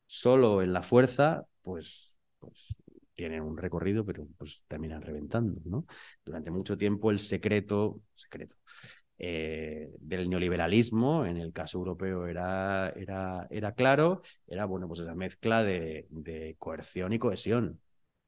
solo 0.08 0.62
en 0.62 0.72
la 0.72 0.84
fuerza, 0.84 1.44
pues, 1.62 2.18
pues 2.40 2.78
tienen 3.16 3.42
un 3.44 3.58
recorrido, 3.58 4.06
pero 4.06 4.26
pues 4.38 4.64
terminan 4.70 5.02
reventando, 5.02 5.60
¿no? 5.66 5.86
Durante 6.24 6.50
mucho 6.50 6.78
tiempo 6.78 7.12
el 7.12 7.20
secreto, 7.20 8.00
secreto 8.16 8.56
eh, 9.18 9.92
del 10.00 10.30
neoliberalismo, 10.30 11.26
en 11.26 11.36
el 11.36 11.52
caso 11.52 11.78
europeo 11.80 12.26
era, 12.26 12.88
era, 12.96 13.48
era 13.50 13.74
claro, 13.74 14.22
era 14.48 14.64
bueno, 14.64 14.88
pues 14.88 15.02
esa 15.02 15.14
mezcla 15.14 15.62
de, 15.66 16.08
de 16.10 16.56
coerción 16.58 17.12
y 17.12 17.20
cohesión, 17.20 17.82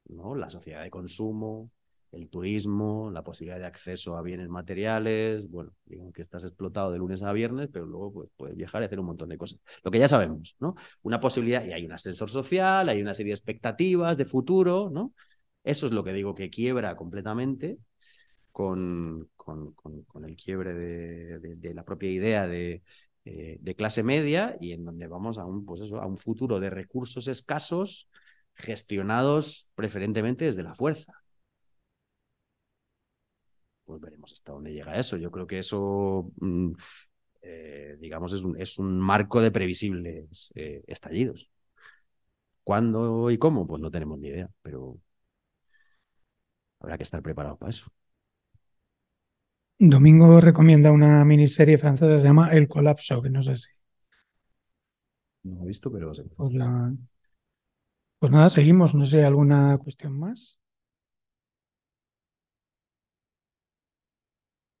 ¿no? 0.08 0.34
La 0.34 0.50
sociedad 0.50 0.82
de 0.82 0.90
consumo, 0.90 1.70
el 2.12 2.28
turismo, 2.28 3.10
la 3.10 3.24
posibilidad 3.24 3.58
de 3.58 3.66
acceso 3.66 4.16
a 4.16 4.22
bienes 4.22 4.48
materiales, 4.48 5.48
bueno, 5.48 5.72
digamos 5.86 6.12
que 6.12 6.22
estás 6.22 6.44
explotado 6.44 6.92
de 6.92 6.98
lunes 6.98 7.22
a 7.22 7.32
viernes, 7.32 7.70
pero 7.72 7.86
luego 7.86 8.12
pues, 8.12 8.30
puedes 8.36 8.56
viajar 8.56 8.82
y 8.82 8.84
hacer 8.84 9.00
un 9.00 9.06
montón 9.06 9.30
de 9.30 9.38
cosas. 9.38 9.60
Lo 9.82 9.90
que 9.90 9.98
ya 9.98 10.08
sabemos, 10.08 10.54
¿no? 10.60 10.74
Una 11.02 11.20
posibilidad, 11.20 11.64
y 11.64 11.72
hay 11.72 11.84
un 11.86 11.92
ascensor 11.92 12.28
social, 12.28 12.88
hay 12.88 13.00
una 13.00 13.14
serie 13.14 13.30
de 13.30 13.34
expectativas 13.36 14.18
de 14.18 14.26
futuro, 14.26 14.90
¿no? 14.92 15.14
Eso 15.64 15.86
es 15.86 15.92
lo 15.92 16.04
que 16.04 16.12
digo 16.12 16.34
que 16.34 16.50
quiebra 16.50 16.96
completamente 16.96 17.78
con, 18.50 19.30
con, 19.36 19.72
con, 19.72 20.24
el 20.24 20.36
quiebre 20.36 20.74
de, 20.74 21.74
la 21.74 21.84
propia 21.84 22.10
idea 22.10 22.46
de, 22.46 22.82
eh, 23.24 23.58
de, 23.60 23.74
clase 23.74 24.02
media 24.02 24.56
y 24.60 24.72
en 24.72 24.84
donde 24.84 25.06
vamos 25.06 25.38
a 25.38 25.46
un, 25.46 25.64
pues 25.64 25.80
eso, 25.80 26.00
a 26.00 26.06
un 26.06 26.18
futuro 26.18 26.60
de 26.60 26.70
recursos 26.70 27.28
escasos 27.28 28.10
gestionados 28.54 29.70
preferentemente 29.74 30.44
desde 30.44 30.62
la 30.62 30.74
fuerza 30.74 31.21
pues 33.92 34.02
veremos 34.02 34.32
hasta 34.32 34.52
dónde 34.52 34.72
llega 34.72 34.96
eso. 34.96 35.16
Yo 35.16 35.30
creo 35.30 35.46
que 35.46 35.58
eso, 35.58 36.30
mm, 36.40 36.72
eh, 37.42 37.96
digamos, 38.00 38.32
es 38.32 38.42
un, 38.42 38.60
es 38.60 38.78
un, 38.78 38.98
marco 39.00 39.40
de 39.40 39.50
previsibles 39.50 40.52
eh, 40.54 40.82
estallidos. 40.86 41.50
¿Cuándo 42.64 43.30
y 43.30 43.38
cómo? 43.38 43.66
Pues 43.66 43.80
no 43.82 43.90
tenemos 43.90 44.18
ni 44.18 44.28
idea, 44.28 44.48
pero 44.62 44.98
habrá 46.80 46.96
que 46.96 47.02
estar 47.04 47.22
preparado 47.22 47.56
para 47.56 47.70
eso. 47.70 47.90
Domingo 49.78 50.40
recomienda 50.40 50.92
una 50.92 51.24
miniserie 51.24 51.76
francesa 51.76 52.12
que 52.12 52.20
se 52.20 52.24
llama 52.24 52.52
El 52.52 52.68
colapso, 52.68 53.20
que 53.20 53.30
no 53.30 53.42
sé 53.42 53.56
si. 53.56 53.68
No 55.42 55.62
he 55.64 55.66
visto, 55.66 55.90
pero 55.90 56.12
Pues, 56.12 56.54
pues 58.18 58.32
nada, 58.32 58.48
seguimos. 58.48 58.94
No 58.94 59.04
sé, 59.04 59.24
¿alguna 59.24 59.76
cuestión 59.78 60.18
más? 60.18 60.61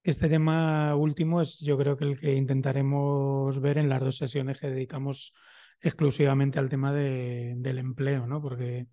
Este 0.02 0.28
tema 0.28 0.96
último 0.96 1.40
es 1.40 1.60
yo 1.60 1.78
creo 1.78 1.96
que 1.96 2.04
el 2.04 2.18
que 2.18 2.34
intentaremos 2.34 3.60
ver 3.60 3.78
en 3.78 3.88
las 3.88 4.00
dos 4.00 4.16
sesiones 4.16 4.60
que 4.60 4.68
dedicamos 4.68 5.32
exclusivamente 5.80 6.58
al 6.58 6.68
tema 6.68 6.92
de, 6.92 7.54
del 7.56 7.78
empleo, 7.78 8.26
¿no? 8.26 8.42
Porque 8.42 8.88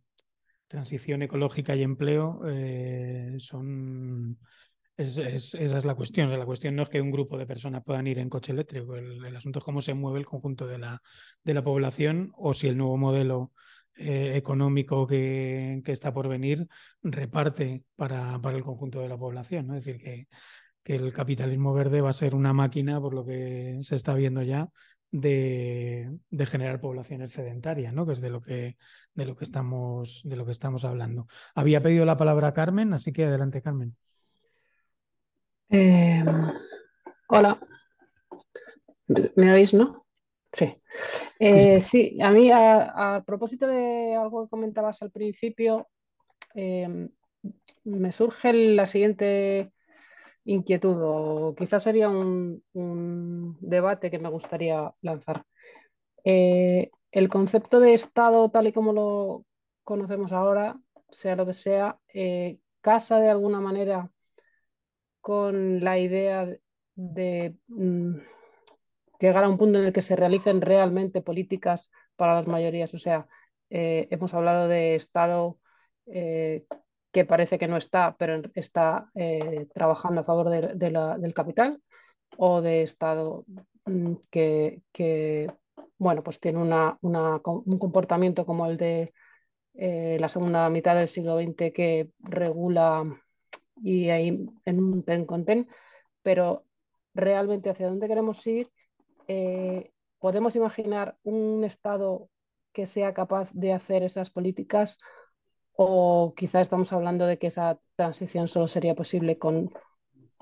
transición 0.67 1.23
ecológica 1.23 1.75
y 1.75 1.81
empleo 1.81 2.41
eh, 2.47 3.35
son... 3.39 4.37
esa 4.97 5.27
es 5.27 5.85
la 5.85 5.95
cuestión. 5.95 6.29
la 6.37 6.45
cuestión 6.45 6.75
no 6.75 6.83
es 6.83 6.89
que 6.89 7.01
un 7.01 7.11
grupo 7.11 7.39
de 7.39 7.47
personas 7.47 7.83
puedan 7.83 8.05
ir 8.05 8.19
en 8.19 8.29
coche 8.29 8.51
eléctrico. 8.51 8.95
El, 8.95 9.35
asunto 9.35 9.59
es 9.59 9.65
cómo 9.65 9.81
se 9.81 9.95
mueve 9.95 10.19
el 10.19 10.25
conjunto 10.25 10.67
de 10.67 10.77
la, 10.77 11.01
de 11.43 11.53
la 11.55 11.63
población 11.63 12.31
o 12.37 12.53
si 12.53 12.67
el 12.67 12.77
nuevo 12.77 12.97
modelo 12.97 13.51
eh, 13.95 14.33
económico 14.35 15.07
que, 15.07 15.81
que, 15.83 15.91
está 15.91 16.13
por 16.13 16.27
venir 16.27 16.67
reparte 17.01 17.83
para, 17.95 18.39
para 18.39 18.57
el 18.57 18.63
conjunto 18.63 19.01
de 19.01 19.09
la 19.09 19.17
población. 19.17 19.73
Es 19.73 19.85
decir, 19.85 20.01
que 20.01 20.27
que 20.83 20.95
el 20.95 21.13
capitalismo 21.13 21.73
verde 21.73 22.01
va 22.01 22.09
a 22.09 22.13
ser 22.13 22.35
una 22.35 22.53
máquina, 22.53 22.99
por 22.99 23.13
lo 23.13 23.25
que 23.25 23.79
se 23.81 23.95
está 23.95 24.13
viendo 24.15 24.41
ya, 24.41 24.69
de, 25.11 26.19
generar 26.45 26.79
poblaciones 26.79 27.31
sedentarias, 27.31 27.93
¿no? 27.93 28.05
que 28.05 28.13
es 28.13 28.21
de 28.21 28.29
lo 28.29 28.41
que, 28.41 28.77
de, 29.13 29.25
lo 29.25 29.35
que 29.35 29.43
estamos, 29.43 30.21
de 30.23 30.35
lo 30.35 30.45
que 30.45 30.51
estamos 30.51 30.85
hablando. 30.85 31.27
Había 31.55 31.81
pedido 31.81 32.05
la 32.05 32.17
palabra 32.17 32.53
Carmen, 32.53 32.93
así 32.93 33.11
que 33.11 33.25
adelante, 33.25 33.61
Carmen. 33.61 33.95
Eh, 35.69 36.23
hola. 37.27 37.59
¿Me 39.35 39.53
oís, 39.53 39.73
no? 39.73 40.05
Sí. 40.51 40.75
Eh, 41.39 41.79
sí, 41.81 42.17
a 42.21 42.31
mí, 42.31 42.49
a, 42.51 43.23
propósito 43.25 43.67
de 43.67 44.15
algo 44.15 44.43
que 44.43 44.49
comentabas 44.49 45.01
al 45.01 45.11
principio, 45.11 45.87
eh, 46.55 47.09
me 47.83 48.11
surge 48.11 48.53
la 48.53 48.87
siguiente 48.87 49.71
inquietud 50.49 50.97
o 51.01 51.55
quizás 51.55 51.83
sería 51.83 52.09
un, 52.09 52.63
debate 53.61 54.09
que 54.11 54.19
me 54.19 54.29
gustaría 54.29 54.93
lanzar. 55.01 55.45
Eh, 56.23 56.91
el 57.11 57.29
concepto 57.29 57.79
de 57.79 57.93
Estado 57.93 58.49
tal 58.49 58.67
y 58.67 58.73
como 58.73 58.93
lo 58.93 59.45
conocemos 59.83 60.31
ahora, 60.31 60.79
sea 61.09 61.35
lo 61.35 61.45
que 61.45 61.53
sea, 61.53 61.99
eh, 62.13 62.59
casa 62.81 63.19
de 63.19 63.29
alguna 63.29 63.59
manera 63.61 64.11
con 65.21 65.83
la 65.83 65.97
idea 65.99 66.47
de 66.95 67.55
mm, 67.67 68.17
llegar 69.19 69.43
a 69.43 69.49
un 69.49 69.57
punto 69.57 69.79
en 69.79 69.85
el 69.85 69.93
que 69.93 70.01
se 70.01 70.15
realicen 70.15 70.61
realmente 70.61 71.21
políticas 71.21 71.89
para 72.15 72.35
las 72.35 72.47
mayorías. 72.47 72.93
O 72.93 72.99
sea, 72.99 73.27
eh, 73.69 74.07
hemos 74.11 74.33
hablado 74.33 74.67
de 74.67 74.95
Estado 74.95 75.59
que 77.11 77.25
parece 77.25 77.57
que 77.57 77.67
no 77.67 77.77
está, 77.77 78.15
pero 78.17 78.41
está 78.53 79.09
eh, 79.15 79.67
trabajando 79.73 80.21
a 80.21 80.23
favor 80.23 80.49
del 80.49 81.33
capital, 81.33 81.81
o 82.37 82.61
de 82.61 82.83
Estado 82.83 83.45
mm, 83.85 84.13
que, 84.29 84.81
bueno, 85.97 86.23
pues 86.23 86.39
tiene 86.39 86.59
un 86.59 87.79
comportamiento 87.79 88.45
como 88.45 88.65
el 88.67 88.77
de 88.77 89.13
eh, 89.75 90.17
la 90.19 90.29
segunda 90.29 90.69
mitad 90.69 90.95
del 90.95 91.07
siglo 91.09 91.37
XX 91.37 91.71
que 91.73 92.09
regula 92.19 93.03
y 93.81 94.09
hay 94.09 94.45
en 94.65 94.79
un 94.83 95.03
ten 95.03 95.25
con 95.25 95.45
ten, 95.45 95.67
pero 96.21 96.65
realmente 97.13 97.69
hacia 97.69 97.87
dónde 97.87 98.07
queremos 98.07 98.45
ir, 98.47 98.69
eh, 99.27 99.91
¿podemos 100.19 100.55
imaginar 100.55 101.17
un 101.23 101.63
Estado 101.63 102.29
que 102.73 102.85
sea 102.85 103.13
capaz 103.13 103.49
de 103.53 103.73
hacer 103.73 104.03
esas 104.03 104.29
políticas? 104.29 104.97
¿O 105.81 106.33
quizá 106.35 106.59
estamos 106.61 106.91
hablando 106.91 107.25
de 107.25 107.37
que 107.39 107.47
esa 107.47 107.79
transición 107.95 108.47
solo 108.47 108.67
sería 108.67 108.95
posible 108.95 109.37
con 109.37 109.71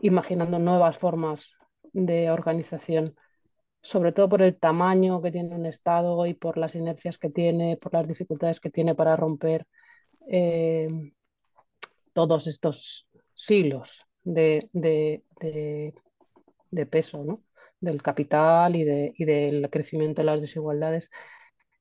imaginando 0.01 0.57
nuevas 0.57 0.97
formas 0.97 1.55
de 1.93 2.31
organización? 2.31 3.15
sobre 3.81 4.11
todo 4.11 4.27
por 4.27 4.41
el 4.41 4.57
tamaño 4.57 5.21
que 5.21 5.31
tiene 5.31 5.55
un 5.55 5.65
Estado 5.65 6.25
y 6.25 6.33
por 6.33 6.57
las 6.57 6.75
inercias 6.75 7.17
que 7.17 7.29
tiene, 7.29 7.77
por 7.77 7.93
las 7.93 8.05
dificultades 8.05 8.59
que 8.59 8.69
tiene 8.69 8.95
para 8.95 9.15
romper 9.15 9.65
eh, 10.27 10.89
todos 12.11 12.47
estos 12.47 13.07
siglos 13.33 14.05
de, 14.23 14.67
peso, 16.89 17.23
¿no? 17.23 17.43
del 17.79 18.01
capital 18.01 18.75
y, 18.75 18.83
del 18.83 19.69
crecimiento 19.69 20.21
de 20.21 20.25
las 20.25 20.41
desigualdades. 20.41 21.09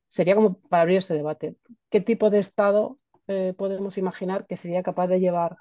Sería 0.06 0.36
como 0.36 0.60
para 0.60 0.82
abrir 0.82 0.98
este 0.98 1.14
debate. 1.14 1.56
¿Qué 1.90 2.00
tipo 2.00 2.30
de 2.30 2.38
Estado 2.38 2.98
eh, 3.28 3.54
podemos 3.56 3.98
imaginar 3.98 4.46
que 4.46 4.56
sería 4.56 4.82
capaz 4.82 5.08
de 5.08 5.20
llevar 5.20 5.56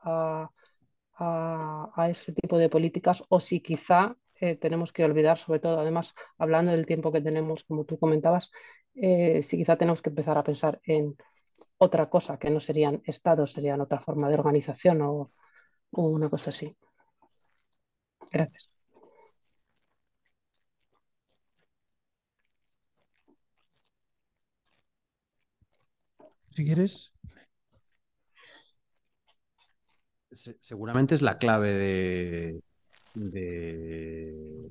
a, 0.00 0.50
ese 2.08 2.32
tipo 2.32 2.58
de 2.58 2.68
políticas 2.68 3.22
o 3.28 3.38
si 3.40 3.60
quizá 3.60 4.16
tenemos 4.60 4.92
que 4.92 5.04
olvidar, 5.04 5.38
sobre 5.38 5.60
todo, 5.60 5.78
además, 5.78 6.14
hablando 6.36 6.72
del 6.72 6.84
tiempo 6.84 7.12
que 7.12 7.20
tenemos, 7.20 7.62
como 7.62 7.84
tú 7.84 7.96
comentabas, 7.96 8.50
eh, 8.94 9.42
si 9.42 9.56
quizá 9.56 9.76
tenemos 9.76 10.02
que 10.02 10.10
empezar 10.10 10.36
a 10.38 10.44
pensar 10.44 10.80
en 10.84 11.16
otra 11.78 12.10
cosa, 12.10 12.38
que 12.38 12.50
no 12.50 12.60
serían 12.60 13.02
estados, 13.06 13.52
serían 13.52 13.80
otra 13.80 14.00
forma 14.00 14.28
de 14.28 14.34
organización 14.36 15.02
o, 15.02 15.32
una 15.92 16.30
cosa 16.30 16.50
así. 16.50 16.76
Gracias. 18.32 18.71
Si 26.52 26.64
quieres. 26.64 27.12
seguramente 30.34 31.14
es 31.14 31.22
la 31.22 31.38
clave 31.38 31.72
de, 31.72 32.62
de, 33.14 34.70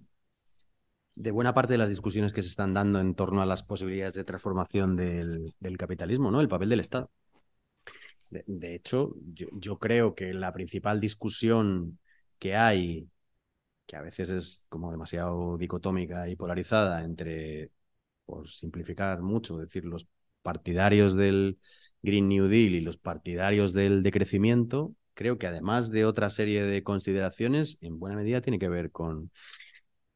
buena 1.32 1.54
parte 1.54 1.74
de 1.74 1.78
las 1.80 1.90
discusiones 1.90 2.34
que 2.34 2.44
se 2.44 2.50
están 2.50 2.74
dando 2.74 3.00
en 3.00 3.16
torno 3.16 3.42
a 3.42 3.46
las 3.46 3.64
posibilidades 3.64 4.14
de 4.14 4.24
transformación 4.24 4.96
del, 4.96 5.54
capitalismo, 5.78 6.32
¿no? 6.32 6.42
El 6.42 6.50
papel 6.50 6.70
del 6.70 6.80
Estado. 6.82 7.10
De, 8.30 8.76
hecho, 8.76 9.14
yo, 9.26 9.78
creo 9.78 10.16
que 10.16 10.34
la 10.34 10.54
principal 10.54 11.02
discusión 11.02 12.00
que 12.40 12.56
hay, 12.56 13.10
que 13.86 13.98
a 13.98 14.02
veces 14.02 14.30
es 14.30 14.66
como 14.70 14.92
demasiado 14.92 15.58
dicotómica 15.58 16.30
y 16.30 16.36
polarizada 16.36 17.04
entre, 17.04 17.72
por 18.26 18.48
simplificar 18.48 19.22
mucho, 19.22 19.58
decir, 19.58 19.86
los 19.86 20.08
partidarios 20.42 21.16
del 21.16 21.58
Green 22.02 22.30
New 22.30 22.48
Deal 22.48 22.74
y 22.76 22.82
los 22.82 22.98
partidarios 22.98 23.74
del 23.74 24.04
decrecimiento, 24.04 24.94
creo 25.14 25.38
que 25.38 25.48
además 25.48 25.92
de 25.92 26.06
otra 26.06 26.30
serie 26.30 26.66
de 26.66 26.84
consideraciones, 26.84 27.78
en 27.82 28.00
buena 28.00 28.16
medida 28.16 28.42
tiene 28.42 28.60
que 28.60 28.70
ver 28.70 28.92
con, 28.92 29.32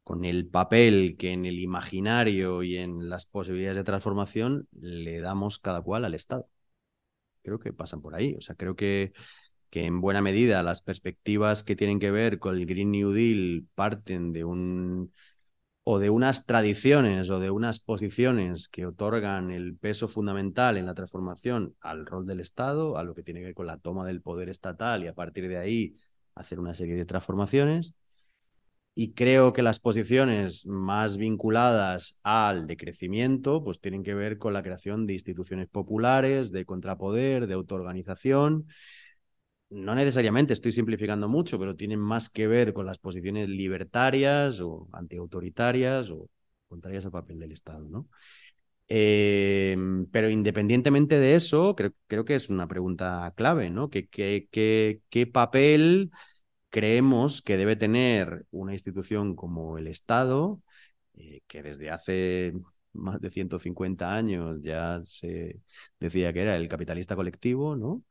con 0.02 0.24
el 0.24 0.46
papel 0.48 1.16
que 1.18 1.32
en 1.32 1.46
el 1.46 1.58
imaginario 1.60 2.62
y 2.62 2.76
en 2.76 3.08
las 3.08 3.26
posibilidades 3.26 3.76
de 3.76 3.84
transformación 3.84 4.68
le 4.80 5.20
damos 5.20 5.58
cada 5.58 5.82
cual 5.82 6.04
al 6.04 6.14
Estado. 6.14 6.48
Creo 7.42 7.58
que 7.58 7.72
pasan 7.72 8.00
por 8.02 8.14
ahí. 8.14 8.34
O 8.36 8.40
sea, 8.40 8.56
creo 8.56 8.76
que, 8.76 9.12
que 9.70 9.84
en 9.84 10.00
buena 10.00 10.22
medida 10.22 10.62
las 10.62 10.82
perspectivas 10.82 11.62
que 11.62 11.76
tienen 11.76 11.98
que 11.98 12.10
ver 12.10 12.38
con 12.38 12.56
el 12.56 12.66
Green 12.66 12.90
New 12.90 13.12
Deal 13.12 13.66
parten 13.74 14.32
de 14.32 14.44
un 14.44 15.12
o 15.88 16.00
de 16.00 16.10
unas 16.10 16.46
tradiciones 16.46 17.30
o 17.30 17.38
de 17.38 17.48
unas 17.48 17.78
posiciones 17.78 18.66
que 18.68 18.86
otorgan 18.86 19.52
el 19.52 19.76
peso 19.76 20.08
fundamental 20.08 20.76
en 20.76 20.86
la 20.86 20.94
transformación 20.94 21.76
al 21.80 22.06
rol 22.06 22.26
del 22.26 22.40
Estado, 22.40 22.98
a 22.98 23.04
lo 23.04 23.14
que 23.14 23.22
tiene 23.22 23.38
que 23.38 23.46
ver 23.46 23.54
con 23.54 23.68
la 23.68 23.78
toma 23.78 24.04
del 24.04 24.20
poder 24.20 24.48
estatal 24.48 25.04
y 25.04 25.06
a 25.06 25.14
partir 25.14 25.46
de 25.46 25.58
ahí 25.58 25.94
hacer 26.34 26.58
una 26.58 26.74
serie 26.74 26.96
de 26.96 27.04
transformaciones. 27.04 27.94
Y 28.96 29.12
creo 29.12 29.52
que 29.52 29.62
las 29.62 29.78
posiciones 29.78 30.66
más 30.66 31.18
vinculadas 31.18 32.18
al 32.24 32.66
decrecimiento 32.66 33.62
pues 33.62 33.80
tienen 33.80 34.02
que 34.02 34.14
ver 34.14 34.38
con 34.38 34.54
la 34.54 34.64
creación 34.64 35.06
de 35.06 35.12
instituciones 35.12 35.68
populares, 35.68 36.50
de 36.50 36.64
contrapoder, 36.64 37.46
de 37.46 37.54
autoorganización, 37.54 38.66
no 39.70 39.94
necesariamente 39.94 40.52
estoy 40.52 40.72
simplificando 40.72 41.28
mucho, 41.28 41.58
pero 41.58 41.76
tienen 41.76 41.98
más 41.98 42.28
que 42.28 42.46
ver 42.46 42.72
con 42.72 42.86
las 42.86 42.98
posiciones 42.98 43.48
libertarias 43.48 44.60
o 44.60 44.88
antiautoritarias 44.92 46.10
o 46.10 46.28
contrarias 46.68 47.04
al 47.04 47.12
papel 47.12 47.38
del 47.38 47.52
Estado, 47.52 47.88
¿no? 47.88 48.08
Em, 48.88 50.06
pero 50.12 50.30
independientemente 50.30 51.18
de 51.18 51.34
eso, 51.34 51.74
creo, 51.74 52.24
que 52.24 52.34
es 52.36 52.48
una 52.50 52.68
pregunta 52.68 53.32
clave, 53.36 53.70
¿no? 53.70 53.90
¿Qué, 53.90 54.06
qué, 54.08 54.48
qué, 55.10 55.26
papel 55.26 56.10
creemos 56.70 57.42
que 57.42 57.56
debe 57.56 57.76
tener 57.76 58.46
una 58.50 58.72
institución 58.74 59.34
como 59.36 59.78
el 59.78 59.88
Estado, 59.88 60.62
eh, 61.14 61.40
que 61.48 61.62
desde 61.62 61.90
hace 61.90 62.54
más 62.92 63.20
de 63.20 63.30
150 63.30 64.14
años 64.14 64.60
ya 64.62 65.02
se 65.04 65.60
decía 66.00 66.32
que 66.32 66.42
era 66.42 66.56
el 66.56 66.68
capitalista 66.68 67.16
colectivo, 67.16 67.76
¿no? 67.76 68.04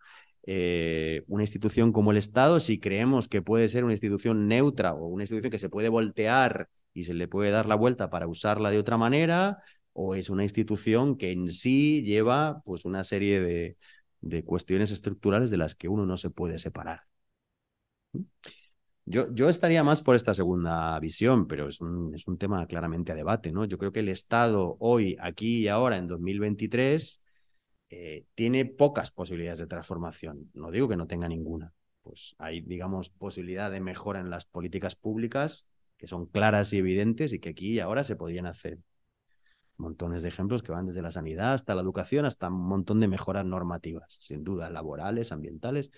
Eh, 0.48 1.24
una 1.28 1.44
institución 1.44 1.92
como 1.92 2.12
el 2.12 2.18
Estado, 2.18 2.60
si 2.60 2.80
creemos 2.80 3.28
que 3.28 3.42
puede 3.42 3.68
ser 3.70 3.84
una 3.84 3.94
institución 3.94 4.48
neutra 4.48 4.94
o 4.94 5.08
una 5.08 5.24
institución 5.24 5.52
que 5.52 5.60
se 5.60 5.70
puede 5.70 5.90
voltear 5.90 6.70
y 6.94 7.04
se 7.04 7.14
le 7.14 7.28
puede 7.28 7.52
dar 7.52 7.66
la 7.66 7.76
vuelta 7.76 8.10
para 8.10 8.28
usarla 8.28 8.70
de 8.70 8.80
otra 8.80 8.98
manera, 8.98 9.60
o 9.94 10.16
es 10.16 10.30
una 10.30 10.44
institución 10.44 11.18
que 11.18 11.32
en 11.32 11.50
sí 11.50 12.04
lleva 12.04 12.62
pues 12.66 12.86
una 12.86 13.04
serie 13.04 13.42
de, 13.42 13.78
de 14.22 14.44
cuestiones 14.44 14.92
estructurales 14.92 15.50
de 15.50 15.58
las 15.58 15.76
que 15.76 15.88
uno 15.88 16.06
no 16.06 16.18
se 16.18 16.30
puede 16.30 16.60
separar. 16.60 17.02
Yo, 19.08 19.32
yo, 19.34 19.50
estaría 19.50 19.84
más 19.84 20.02
por 20.02 20.16
esta 20.16 20.34
segunda 20.34 21.00
visión, 21.00 21.48
pero 21.48 21.68
es 21.68 21.80
un, 21.80 22.16
es 22.16 22.28
un 22.28 22.38
tema 22.40 22.66
claramente 22.66 23.12
a 23.12 23.16
debate, 23.16 23.52
¿no? 23.52 23.66
Yo 23.66 23.78
creo 23.78 23.92
que 23.92 24.00
el 24.00 24.10
Estado 24.10 24.78
hoy, 24.80 25.16
aquí 25.22 25.60
y 25.60 25.68
ahora, 25.68 25.98
en 25.98 26.08
2023, 26.08 27.22
eh, 27.98 28.26
tiene 28.36 28.66
pocas 28.66 29.10
posibilidades 29.10 29.60
de 29.60 29.68
transformación. 29.68 30.52
No 30.54 30.70
digo 30.70 30.90
que 30.90 30.98
no 30.98 31.08
tenga 31.08 31.30
ninguna. 31.30 31.72
Pues 32.02 32.36
hay, 32.38 32.60
digamos, 32.60 33.10
posibilidad 33.10 33.72
de 33.72 33.80
mejora 33.80 34.20
en 34.20 34.30
las 34.30 34.44
políticas 34.44 34.98
públicas 34.98 35.66
que 35.96 36.06
son 36.06 36.26
claras 36.26 36.74
y 36.74 36.80
evidentes 36.80 37.32
y 37.32 37.40
que 37.40 37.50
aquí 37.50 37.72
y 37.72 37.80
ahora 37.80 38.04
se 38.04 38.18
podrían 38.18 38.48
hacer. 38.48 38.80
Montones 39.78 40.24
de 40.24 40.28
ejemplos 40.28 40.62
que 40.62 40.74
van 40.74 40.86
desde 40.86 41.02
la 41.02 41.10
sanidad 41.10 41.54
hasta 41.54 41.74
la 41.74 41.84
educación, 41.84 42.26
hasta 42.26 42.50
un 42.50 42.68
montón 42.68 43.00
de 43.00 43.08
mejoras 43.08 43.46
normativas, 43.46 44.18
sin 44.20 44.44
duda, 44.44 44.70
laborales, 44.70 45.32
ambientales 45.32 45.90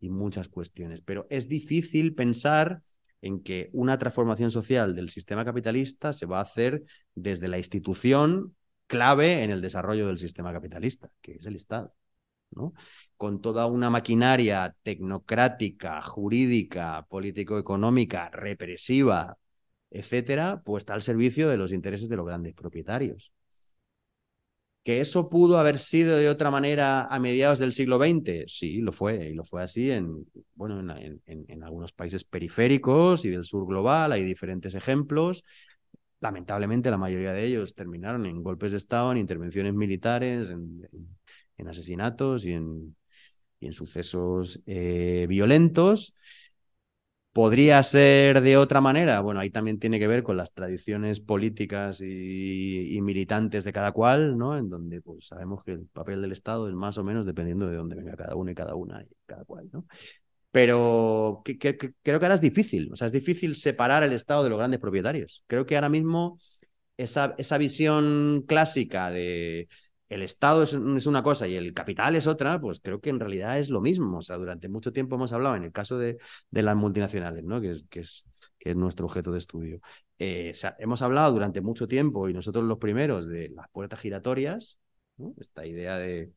y 0.00 0.10
muchas 0.10 0.48
cuestiones. 0.48 1.02
Pero 1.02 1.24
es 1.30 1.48
difícil 1.48 2.16
pensar 2.16 2.82
en 3.22 3.40
que 3.44 3.70
una 3.72 3.96
transformación 3.96 4.50
social 4.50 4.96
del 4.96 5.08
sistema 5.08 5.44
capitalista 5.44 6.12
se 6.12 6.26
va 6.26 6.40
a 6.40 6.42
hacer 6.42 6.82
desde 7.14 7.46
la 7.46 7.58
institución 7.58 8.56
clave 8.86 9.42
en 9.42 9.50
el 9.50 9.60
desarrollo 9.60 10.06
del 10.06 10.18
sistema 10.18 10.52
capitalista, 10.52 11.10
que 11.20 11.32
es 11.32 11.46
el 11.46 11.56
Estado. 11.56 11.94
¿no? 12.52 12.74
Con 13.16 13.40
toda 13.42 13.66
una 13.66 13.90
maquinaria 13.90 14.74
tecnocrática, 14.82 16.02
jurídica, 16.02 17.06
político-económica, 17.08 18.30
represiva, 18.30 19.38
etcétera, 19.90 20.62
puesta 20.64 20.94
al 20.94 21.02
servicio 21.02 21.48
de 21.48 21.56
los 21.56 21.72
intereses 21.72 22.08
de 22.08 22.16
los 22.16 22.26
grandes 22.26 22.54
propietarios. 22.54 23.32
¿Que 24.82 25.00
eso 25.00 25.30
pudo 25.30 25.56
haber 25.56 25.78
sido 25.78 26.16
de 26.18 26.28
otra 26.28 26.50
manera 26.50 27.06
a 27.06 27.18
mediados 27.18 27.58
del 27.58 27.72
siglo 27.72 27.98
XX? 27.98 28.44
Sí, 28.48 28.80
lo 28.82 28.92
fue, 28.92 29.30
y 29.30 29.34
lo 29.34 29.42
fue 29.44 29.62
así 29.62 29.90
en, 29.90 30.26
bueno, 30.54 30.78
en, 30.98 31.22
en 31.24 31.62
algunos 31.62 31.92
países 31.92 32.24
periféricos 32.24 33.24
y 33.24 33.30
del 33.30 33.46
sur 33.46 33.66
global, 33.66 34.12
hay 34.12 34.24
diferentes 34.24 34.74
ejemplos, 34.74 35.42
lamentablemente 36.24 36.90
la 36.90 36.96
mayoría 36.96 37.34
de 37.34 37.44
ellos 37.44 37.74
terminaron 37.74 38.24
en 38.24 38.42
golpes 38.42 38.72
de 38.72 38.78
Estado, 38.78 39.12
en 39.12 39.18
intervenciones 39.18 39.74
militares, 39.74 40.48
en, 40.50 41.68
asesinatos 41.68 42.46
y 42.46 42.52
en, 42.52 42.96
sucesos 43.72 44.62
eh, 44.66 45.26
violentos. 45.28 46.14
¿Podría 47.32 47.82
ser 47.82 48.40
de 48.40 48.56
otra 48.56 48.80
manera? 48.80 49.20
Bueno, 49.20 49.40
ahí 49.40 49.50
también 49.50 49.78
tiene 49.78 49.98
que 49.98 50.06
ver 50.06 50.22
con 50.22 50.36
las 50.36 50.52
tradiciones 50.52 51.20
políticas 51.20 52.00
y, 52.00 52.98
militantes 53.02 53.64
de 53.64 53.72
cada 53.72 53.92
cual, 53.92 54.38
¿no? 54.38 54.56
En 54.56 54.70
donde 54.70 55.02
pues, 55.02 55.26
sabemos 55.26 55.62
que 55.64 55.72
el 55.72 55.86
papel 55.88 56.22
del 56.22 56.32
Estado 56.32 56.68
es 56.68 56.74
más 56.74 56.96
o 56.96 57.04
menos 57.04 57.26
dependiendo 57.26 57.66
de 57.68 57.76
dónde 57.76 57.96
venga 57.96 58.16
cada 58.16 58.34
uno 58.34 58.50
y 58.50 58.54
cada 58.54 58.74
una 58.76 59.02
y 59.02 59.08
cada 59.26 59.44
cual, 59.44 59.68
¿no? 59.72 59.84
Pero 60.54 61.42
creo 61.44 61.90
que 62.04 62.12
ahora 62.12 62.34
es 62.34 62.40
difícil, 62.40 62.88
o 62.92 62.94
sea, 62.94 63.08
es 63.08 63.12
difícil 63.12 63.56
separar 63.56 64.04
el 64.04 64.12
Estado 64.12 64.44
de 64.44 64.50
los 64.50 64.58
grandes 64.58 64.78
propietarios. 64.78 65.42
Creo 65.48 65.66
que 65.66 65.74
ahora 65.74 65.88
mismo 65.88 66.38
esa, 66.96 67.34
esa 67.38 67.58
visión 67.58 68.44
clásica 68.46 69.10
de 69.10 69.66
el 70.08 70.22
Estado 70.22 70.62
es, 70.62 70.72
una 70.72 71.24
cosa 71.24 71.48
y 71.48 71.56
el 71.56 71.74
capital 71.74 72.14
es 72.14 72.28
otra, 72.28 72.60
pues 72.60 72.78
creo 72.78 73.00
que 73.00 73.10
en 73.10 73.18
realidad 73.18 73.58
es 73.58 73.68
lo 73.68 73.80
mismo. 73.80 74.18
O 74.18 74.22
sea, 74.22 74.36
durante 74.36 74.68
mucho 74.68 74.92
tiempo 74.92 75.16
hemos 75.16 75.32
hablado, 75.32 75.56
en 75.56 75.64
el 75.64 75.72
caso 75.72 75.98
de, 75.98 76.18
de 76.52 76.62
las 76.62 76.76
multinacionales, 76.76 77.42
¿no? 77.42 77.60
que, 77.60 77.70
es, 77.70 77.86
que, 77.90 77.98
es, 77.98 78.24
nuestro 78.76 79.06
objeto 79.06 79.32
de 79.32 79.38
estudio, 79.38 79.80
eh, 80.20 80.52
hemos 80.78 81.02
hablado 81.02 81.32
durante 81.32 81.62
mucho 81.62 81.88
tiempo, 81.88 82.28
y 82.28 82.32
nosotros 82.32 82.62
los 82.62 82.78
primeros, 82.78 83.26
de 83.26 83.48
las 83.48 83.68
puertas 83.70 83.98
giratorias, 83.98 84.78
esta 85.36 85.66
idea 85.66 85.98
de 85.98 86.30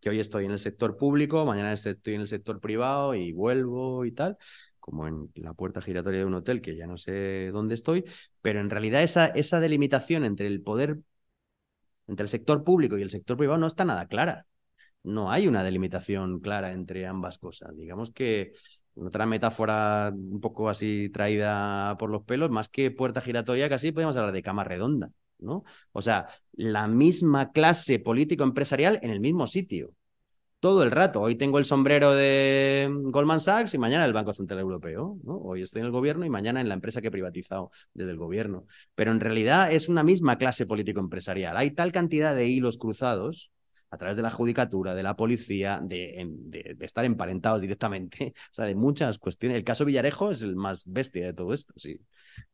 que 0.00 0.10
hoy 0.10 0.20
estoy 0.20 0.46
en 0.46 0.52
el 0.52 0.58
sector 0.58 0.96
público, 0.96 1.44
mañana 1.46 1.72
estoy 1.72 2.14
en 2.14 2.22
el 2.22 2.28
sector 2.28 2.60
privado 2.60 3.14
y 3.14 3.32
vuelvo 3.32 4.04
y 4.04 4.12
tal, 4.12 4.38
como 4.78 5.06
en 5.06 5.30
la 5.36 5.54
puerta 5.54 5.80
giratoria 5.82 6.20
de 6.20 6.24
un 6.26 6.34
hotel, 6.34 6.60
que 6.62 6.76
ya 6.76 6.86
no 6.86 6.96
sé 6.96 7.50
dónde 7.52 7.74
estoy, 7.74 8.04
pero 8.42 8.60
en 8.60 8.70
realidad 8.70 9.02
esa, 9.02 9.60
delimitación 9.60 10.24
entre 10.24 10.46
el 10.46 10.62
poder, 10.62 10.98
entre 12.06 12.24
el 12.24 12.28
sector 12.28 12.64
público 12.64 12.98
y 12.98 13.02
el 13.02 13.10
sector 13.10 13.36
privado 13.36 13.58
no 13.60 13.66
está 13.66 13.84
nada 13.84 14.06
clara. 14.06 14.46
No 15.02 15.30
hay 15.30 15.48
una 15.48 15.62
delimitación 15.64 16.40
clara 16.40 16.72
entre 16.72 17.06
ambas 17.06 17.38
cosas. 17.38 17.76
Digamos 17.76 18.12
que 18.12 18.52
otra 18.94 19.26
metáfora 19.26 20.12
un 20.14 20.40
poco 20.40 20.68
así 20.68 21.10
traída 21.10 21.96
por 21.98 22.10
los 22.10 22.24
pelos, 22.24 22.50
más 22.50 22.68
que 22.68 22.90
puerta 22.90 23.20
giratoria, 23.20 23.68
casi 23.68 23.92
podemos 23.92 24.16
hablar 24.16 24.32
de 24.32 24.42
cama 24.42 24.64
redonda, 24.64 25.10
¿no? 25.42 25.64
O 25.92 26.02
sea, 26.02 26.28
la 26.52 26.86
misma 26.86 27.52
clase 27.52 27.98
político-empresarial 27.98 28.98
en 29.02 29.10
el 29.10 29.20
mismo 29.20 29.46
sitio. 29.46 29.94
Todo 30.60 30.82
el 30.82 30.90
rato. 30.90 31.22
Hoy 31.22 31.36
tengo 31.36 31.58
el 31.58 31.64
sombrero 31.64 32.14
de 32.14 32.86
Goldman 32.90 33.40
Sachs 33.40 33.72
y 33.72 33.78
mañana 33.78 34.04
el 34.04 34.12
Banco 34.12 34.34
Central 34.34 34.60
Europeo. 34.60 35.18
¿no? 35.24 35.38
Hoy 35.38 35.62
estoy 35.62 35.80
en 35.80 35.86
el 35.86 35.92
gobierno 35.92 36.26
y 36.26 36.30
mañana 36.30 36.60
en 36.60 36.68
la 36.68 36.74
empresa 36.74 37.00
que 37.00 37.08
he 37.08 37.10
privatizado 37.10 37.70
desde 37.94 38.10
el 38.10 38.18
gobierno. 38.18 38.66
Pero 38.94 39.10
en 39.12 39.20
realidad 39.20 39.72
es 39.72 39.88
una 39.88 40.02
misma 40.02 40.36
clase 40.36 40.66
político-empresarial. 40.66 41.56
Hay 41.56 41.70
tal 41.70 41.92
cantidad 41.92 42.34
de 42.34 42.46
hilos 42.46 42.76
cruzados 42.76 43.52
a 43.90 43.96
través 43.98 44.16
de 44.16 44.22
la 44.22 44.30
judicatura, 44.30 44.94
de 44.94 45.02
la 45.02 45.16
policía, 45.16 45.80
de, 45.82 46.76
estar 46.80 47.04
emparentados 47.04 47.60
directamente, 47.60 48.34
o 48.50 48.54
sea, 48.54 48.64
de 48.66 48.74
muchas 48.74 49.18
cuestiones. 49.18 49.56
El 49.58 49.64
caso 49.64 49.84
Villarejo 49.84 50.30
es 50.30 50.42
el 50.42 50.56
más 50.56 50.84
bestia 50.86 51.26
de 51.26 51.32
todo 51.32 51.52
esto, 51.52 51.74
sí. 51.76 52.00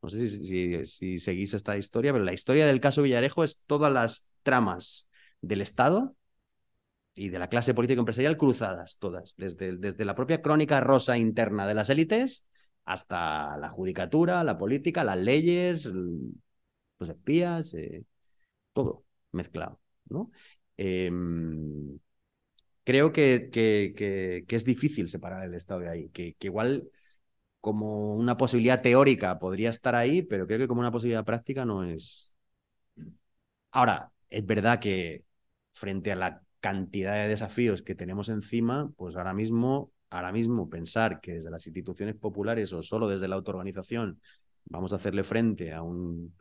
No 0.02 0.08
sé 0.08 0.26
si, 0.28 0.86
si, 0.86 1.18
seguís 1.18 1.54
esta 1.54 1.76
historia, 1.76 2.12
pero 2.12 2.24
la 2.24 2.32
historia 2.32 2.66
del 2.66 2.80
caso 2.80 3.02
Villarejo 3.02 3.44
es 3.44 3.64
todas 3.66 3.92
las 3.92 4.30
tramas 4.42 5.08
del 5.40 5.60
Estado 5.60 6.16
y 7.14 7.30
de 7.30 7.38
la 7.38 7.48
clase 7.48 7.74
política 7.74 8.00
empresarial 8.00 8.36
cruzadas, 8.36 8.98
todas, 8.98 9.34
desde, 9.36 9.76
desde 9.76 10.04
la 10.04 10.14
propia 10.14 10.42
crónica 10.42 10.80
rosa 10.80 11.16
interna 11.18 11.66
de 11.66 11.74
las 11.74 11.88
élites 11.90 12.46
hasta 12.84 13.56
la 13.58 13.68
judicatura, 13.68 14.44
la 14.44 14.58
política, 14.58 15.02
las 15.04 15.18
leyes, 15.18 15.86
los 15.86 17.08
espías, 17.08 17.74
eh, 17.74 18.04
todo 18.72 19.04
mezclado. 19.32 19.80
¿no? 20.08 20.30
Em, 20.76 21.98
creo 22.84 23.12
que, 23.12 23.50
que, 23.50 24.44
es 24.48 24.64
difícil 24.64 25.08
separar 25.08 25.44
el 25.44 25.54
Estado 25.54 25.80
de 25.80 25.88
ahí, 25.90 26.08
que, 26.10 26.36
igual 26.40 26.88
como 27.66 28.14
una 28.14 28.36
posibilidad 28.36 28.80
teórica 28.80 29.40
podría 29.40 29.70
estar 29.70 29.96
ahí, 29.96 30.22
pero 30.22 30.46
creo 30.46 30.56
que 30.56 30.68
como 30.68 30.82
una 30.82 30.92
posibilidad 30.92 31.24
práctica 31.24 31.64
no 31.64 31.82
es. 31.82 32.32
Ahora, 33.72 34.12
es 34.30 34.46
verdad 34.46 34.78
que 34.78 35.24
frente 35.72 36.12
a 36.12 36.14
la 36.14 36.42
cantidad 36.60 37.14
de 37.14 37.26
desafíos 37.26 37.82
que 37.82 37.96
tenemos 37.96 38.28
encima, 38.28 38.92
pues 38.96 39.16
ahora 39.16 39.34
mismo, 39.34 39.90
ahora 40.10 40.30
mismo 40.30 40.70
pensar 40.70 41.20
que 41.20 41.32
desde 41.32 41.50
las 41.50 41.66
instituciones 41.66 42.14
populares 42.14 42.72
o 42.72 42.84
solo 42.84 43.08
desde 43.08 43.26
la 43.26 43.34
autoorganización 43.34 44.20
vamos 44.66 44.92
a 44.92 44.96
hacerle 44.96 45.24
frente 45.24 45.72
a 45.72 45.82
un 45.82 46.36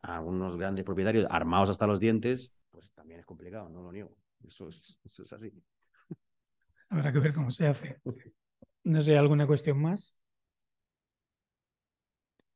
a 0.00 0.22
unos 0.22 0.56
grandes 0.56 0.86
propietarios 0.86 1.26
armados 1.28 1.68
hasta 1.68 1.86
los 1.86 2.00
dientes, 2.00 2.54
pues 2.70 2.90
también 2.92 3.20
es 3.20 3.26
complicado, 3.26 3.68
no 3.68 3.82
lo 3.82 3.92
niego. 3.92 4.16
Eso 4.42 4.66
es, 4.70 4.98
eso 5.04 5.24
es 5.24 5.32
así. 5.34 5.52
Habrá 6.88 7.12
que 7.12 7.18
ver 7.18 7.34
cómo 7.34 7.50
se 7.50 7.66
hace. 7.66 8.00
No 8.84 9.02
sé, 9.02 9.18
¿alguna 9.18 9.46
cuestión 9.46 9.78
más? 9.78 10.16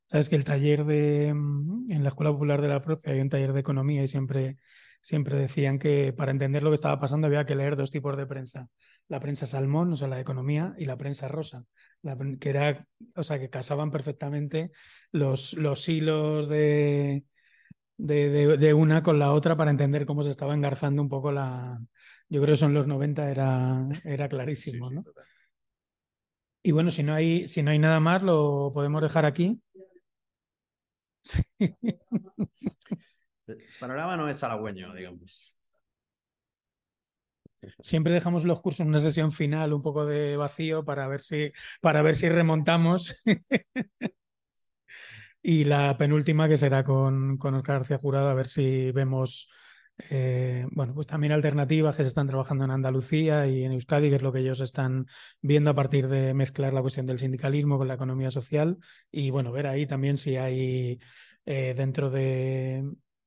Sabes 0.06 0.28
que 0.28 0.36
el 0.36 0.44
taller 0.44 0.84
de 0.84 1.32
mm, 1.34 1.90
en 1.90 2.02
la 2.02 2.10
Escuela 2.10 2.32
Popular 2.32 2.62
de 2.62 2.68
la 2.68 2.82
Profe 2.82 3.10
hay 3.10 3.20
un 3.20 3.28
taller 3.28 3.52
de 3.52 3.60
economía 3.60 4.02
y 4.02 4.08
siempre, 4.08 4.58
siempre 5.00 5.36
decían 5.36 5.78
que 5.78 6.12
para 6.12 6.30
entender 6.30 6.62
lo 6.62 6.70
que 6.70 6.76
estaba 6.76 7.00
pasando 7.00 7.26
había 7.26 7.46
que 7.46 7.56
leer 7.56 7.76
dos 7.76 7.90
tipos 7.90 8.16
de 8.16 8.26
prensa. 8.26 8.68
La 9.08 9.20
prensa 9.20 9.46
salmón, 9.46 9.92
o 9.92 9.96
sea, 9.96 10.08
la 10.08 10.16
de 10.16 10.22
economía, 10.22 10.74
y 10.78 10.84
la 10.84 10.96
prensa 10.96 11.28
rosa, 11.28 11.64
que 12.40 12.48
era, 12.48 12.86
o 13.16 13.24
sea, 13.24 13.38
que 13.38 13.50
casaban 13.50 13.90
perfectamente 13.90 14.70
los, 15.12 15.54
los 15.54 15.88
hilos 15.88 16.48
de, 16.48 17.24
de, 17.96 18.74
una 18.74 19.02
con 19.02 19.18
la 19.18 19.32
otra 19.32 19.56
para 19.56 19.70
entender 19.70 20.06
cómo 20.06 20.22
se 20.22 20.30
estaba 20.30 20.54
engarzando 20.54 21.02
un 21.02 21.08
poco 21.08 21.32
la... 21.32 21.80
Yo 22.28 22.40
creo 22.40 22.48
que 22.48 22.54
eso 22.54 22.66
en 22.66 22.74
los 22.74 22.86
90 22.86 23.30
era, 23.30 23.86
era 24.04 24.28
clarísimo, 24.28 24.90
¿no? 24.90 25.04
Y 26.62 26.72
bueno, 26.72 26.90
si 26.90 27.04
no, 27.04 27.14
hay, 27.14 27.46
si 27.46 27.62
no 27.62 27.70
hay 27.70 27.78
nada 27.78 28.00
más, 28.00 28.22
lo 28.24 28.72
podemos 28.74 29.00
dejar 29.00 29.24
aquí. 29.24 29.62
El 31.59 31.77
panorama 33.78 34.16
no 34.16 34.28
es 34.28 34.43
halagüeño, 34.43 34.94
digamos. 34.94 35.55
Siempre 37.81 38.12
dejamos 38.12 38.44
los 38.44 38.61
cursos 38.61 38.81
en 38.81 38.89
una 38.89 38.98
sesión 38.98 39.32
final 39.32 39.73
un 39.73 39.82
poco 39.82 40.07
de 40.07 40.36
vacío 40.36 40.85
para 40.85 41.09
ver 41.09 41.20
si, 41.20 41.53
para 41.81 42.03
ver 42.03 42.15
si 42.15 42.28
remontamos. 42.28 43.23
Y 45.48 45.62
la 45.62 45.97
penúltima 45.97 46.48
que 46.48 46.57
será 46.57 46.82
con, 46.82 47.39
con 47.39 47.55
Oscar 47.55 47.78
García 47.78 47.98
Jurado, 47.98 48.31
a 48.31 48.35
ver 48.35 48.48
si 48.48 48.90
vemos, 48.90 49.48
eh, 49.98 50.66
bueno, 50.73 50.94
pues 50.94 51.06
también 51.06 51.32
alternativas 51.32 51.97
que 51.97 52.02
se 52.02 52.09
están 52.09 52.27
trabajando 52.27 52.64
en 52.64 52.70
Andalucía 52.70 53.47
y 53.47 53.64
en 53.64 53.73
Euskadi, 53.73 54.10
que 54.10 54.16
es 54.16 54.23
lo 54.23 54.32
que 54.32 54.40
ellos 54.40 54.60
están 54.60 55.06
viendo 55.40 55.70
a 55.70 55.74
partir 55.74 56.09
de 56.09 56.35
mezclar 56.35 56.74
la 56.74 56.82
cuestión 56.82 57.06
del 57.06 57.18
sindicalismo 57.18 57.78
con 57.78 57.89
la 57.89 57.94
economía 57.94 58.31
social. 58.31 58.78
Y 59.10 59.31
bueno, 59.31 59.52
ver 59.52 59.66
ahí 59.66 59.86
también 59.86 60.16
si 60.16 60.36
hay 60.36 61.01
eh, 61.47 61.74
dentro 61.77 62.10
de, 62.10 62.85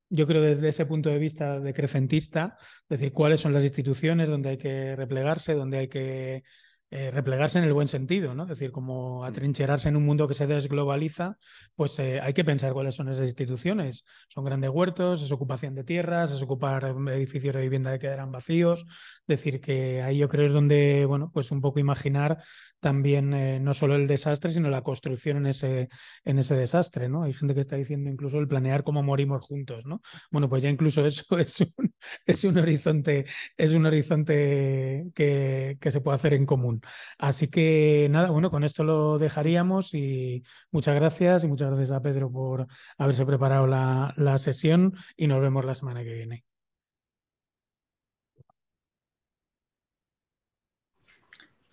yo 0.10 0.28
creo 0.28 0.41
desde 0.41 0.70
ese 0.70 0.86
punto 0.86 1.10
de 1.10 1.18
vista 1.18 1.60
decrecentista, 1.60 2.58
es 2.84 3.00
decir, 3.00 3.14
cuáles 3.14 3.40
son 3.41 3.54
las 3.54 3.64
instituciones 3.64 4.28
donde 4.28 4.50
hay 4.50 4.58
que 4.58 4.96
replegarse, 4.96 5.56
donde 5.56 5.80
hay 5.80 5.88
que 5.88 6.44
eh, 6.91 7.11
replegarse 7.11 7.60
en 7.60 7.66
el 7.66 7.74
buen 7.74 7.88
sentido, 7.88 8.34
¿no? 8.34 8.44
Es 8.44 8.49
decir, 8.49 8.72
como 8.72 9.24
atrincherarse 9.24 9.90
en 9.90 9.95
un 9.95 10.06
mundo 10.06 10.28
que 10.28 10.34
se 10.34 10.48
desglobaliza, 10.48 11.38
pues 11.76 11.99
eh, 11.99 12.20
hay 12.20 12.34
que 12.34 12.44
pensar 12.44 12.74
cuáles 12.74 12.95
son 12.95 13.10
esas 13.10 13.28
instituciones. 13.28 14.06
Son 14.28 14.44
grandes 14.44 14.72
huertos, 14.72 15.22
es 15.22 15.32
ocupación 15.32 15.76
de 15.76 15.84
tierras, 15.84 16.32
es 16.32 16.41
ocupar 16.41 16.95
edificios 17.11 17.56
de 17.56 17.61
vivienda 17.61 17.91
que 17.94 17.99
quedarán 17.99 18.32
vacíos. 18.32 18.86
Es 18.90 19.28
decir, 19.28 19.61
que 19.61 20.02
ahí 20.02 20.18
yo 20.18 20.28
creo 20.28 20.48
es 20.48 20.53
donde, 20.53 21.06
bueno, 21.06 21.30
pues 21.32 21.52
un 21.52 21.61
poco 21.61 21.80
imaginar 21.80 22.44
también 22.80 23.34
eh, 23.34 23.60
no 23.60 23.73
solo 23.73 23.95
el 23.95 24.07
desastre, 24.07 24.51
sino 24.51 24.69
la 24.69 24.81
construcción 24.84 25.38
en 25.38 25.47
ese, 25.47 25.89
en 26.23 26.39
ese 26.39 26.56
desastre, 26.56 27.10
¿no? 27.10 27.23
Hay 27.23 27.34
gente 27.34 27.53
que 27.53 27.61
está 27.61 27.76
diciendo 27.76 28.10
incluso 28.10 28.39
el 28.39 28.47
planear 28.47 28.84
cómo 28.84 29.03
morimos 29.03 29.45
juntos, 29.45 29.85
¿no? 29.85 30.01
Bueno, 30.31 30.49
pues 30.49 30.64
ya 30.64 30.69
incluso 30.69 31.06
eso 31.06 31.26
es 31.38 31.61
un, 31.61 31.93
es 32.26 32.43
un 32.43 32.57
horizonte, 32.57 33.26
es 33.57 33.73
un 33.73 33.85
horizonte 33.85 35.06
que, 35.15 35.77
que 35.80 35.91
se 35.91 36.01
puede 36.01 36.15
hacer 36.15 36.34
en 36.34 36.45
común. 36.45 36.81
Así 37.18 37.49
que 37.49 38.07
nada, 38.11 38.30
bueno, 38.31 38.49
con 38.49 38.64
esto 38.64 38.84
lo 38.84 39.18
dejaríamos 39.18 39.93
y 39.93 40.43
muchas 40.72 40.95
gracias 40.95 41.43
y 41.43 41.47
muchas 41.47 41.69
gracias 41.69 41.91
a 41.91 42.01
Pedro 42.01 42.31
por 42.31 42.68
haberse 42.97 43.26
preparado 43.26 43.68
la, 43.68 44.14
la 44.18 44.38
sesión 44.38 44.93
y 45.18 45.27
nos 45.27 45.41
vemos 45.41 45.65
la 45.65 45.76
semana 45.76 46.03
que 46.03 46.14
viene. 46.14 46.49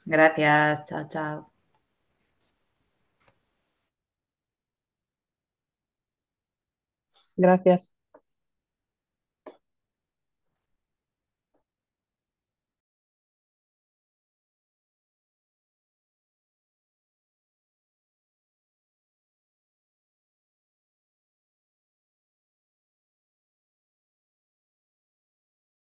Gracias, 0.06 0.86
chao, 0.86 1.06
chao. 1.08 1.52
Gracias. 7.36 7.94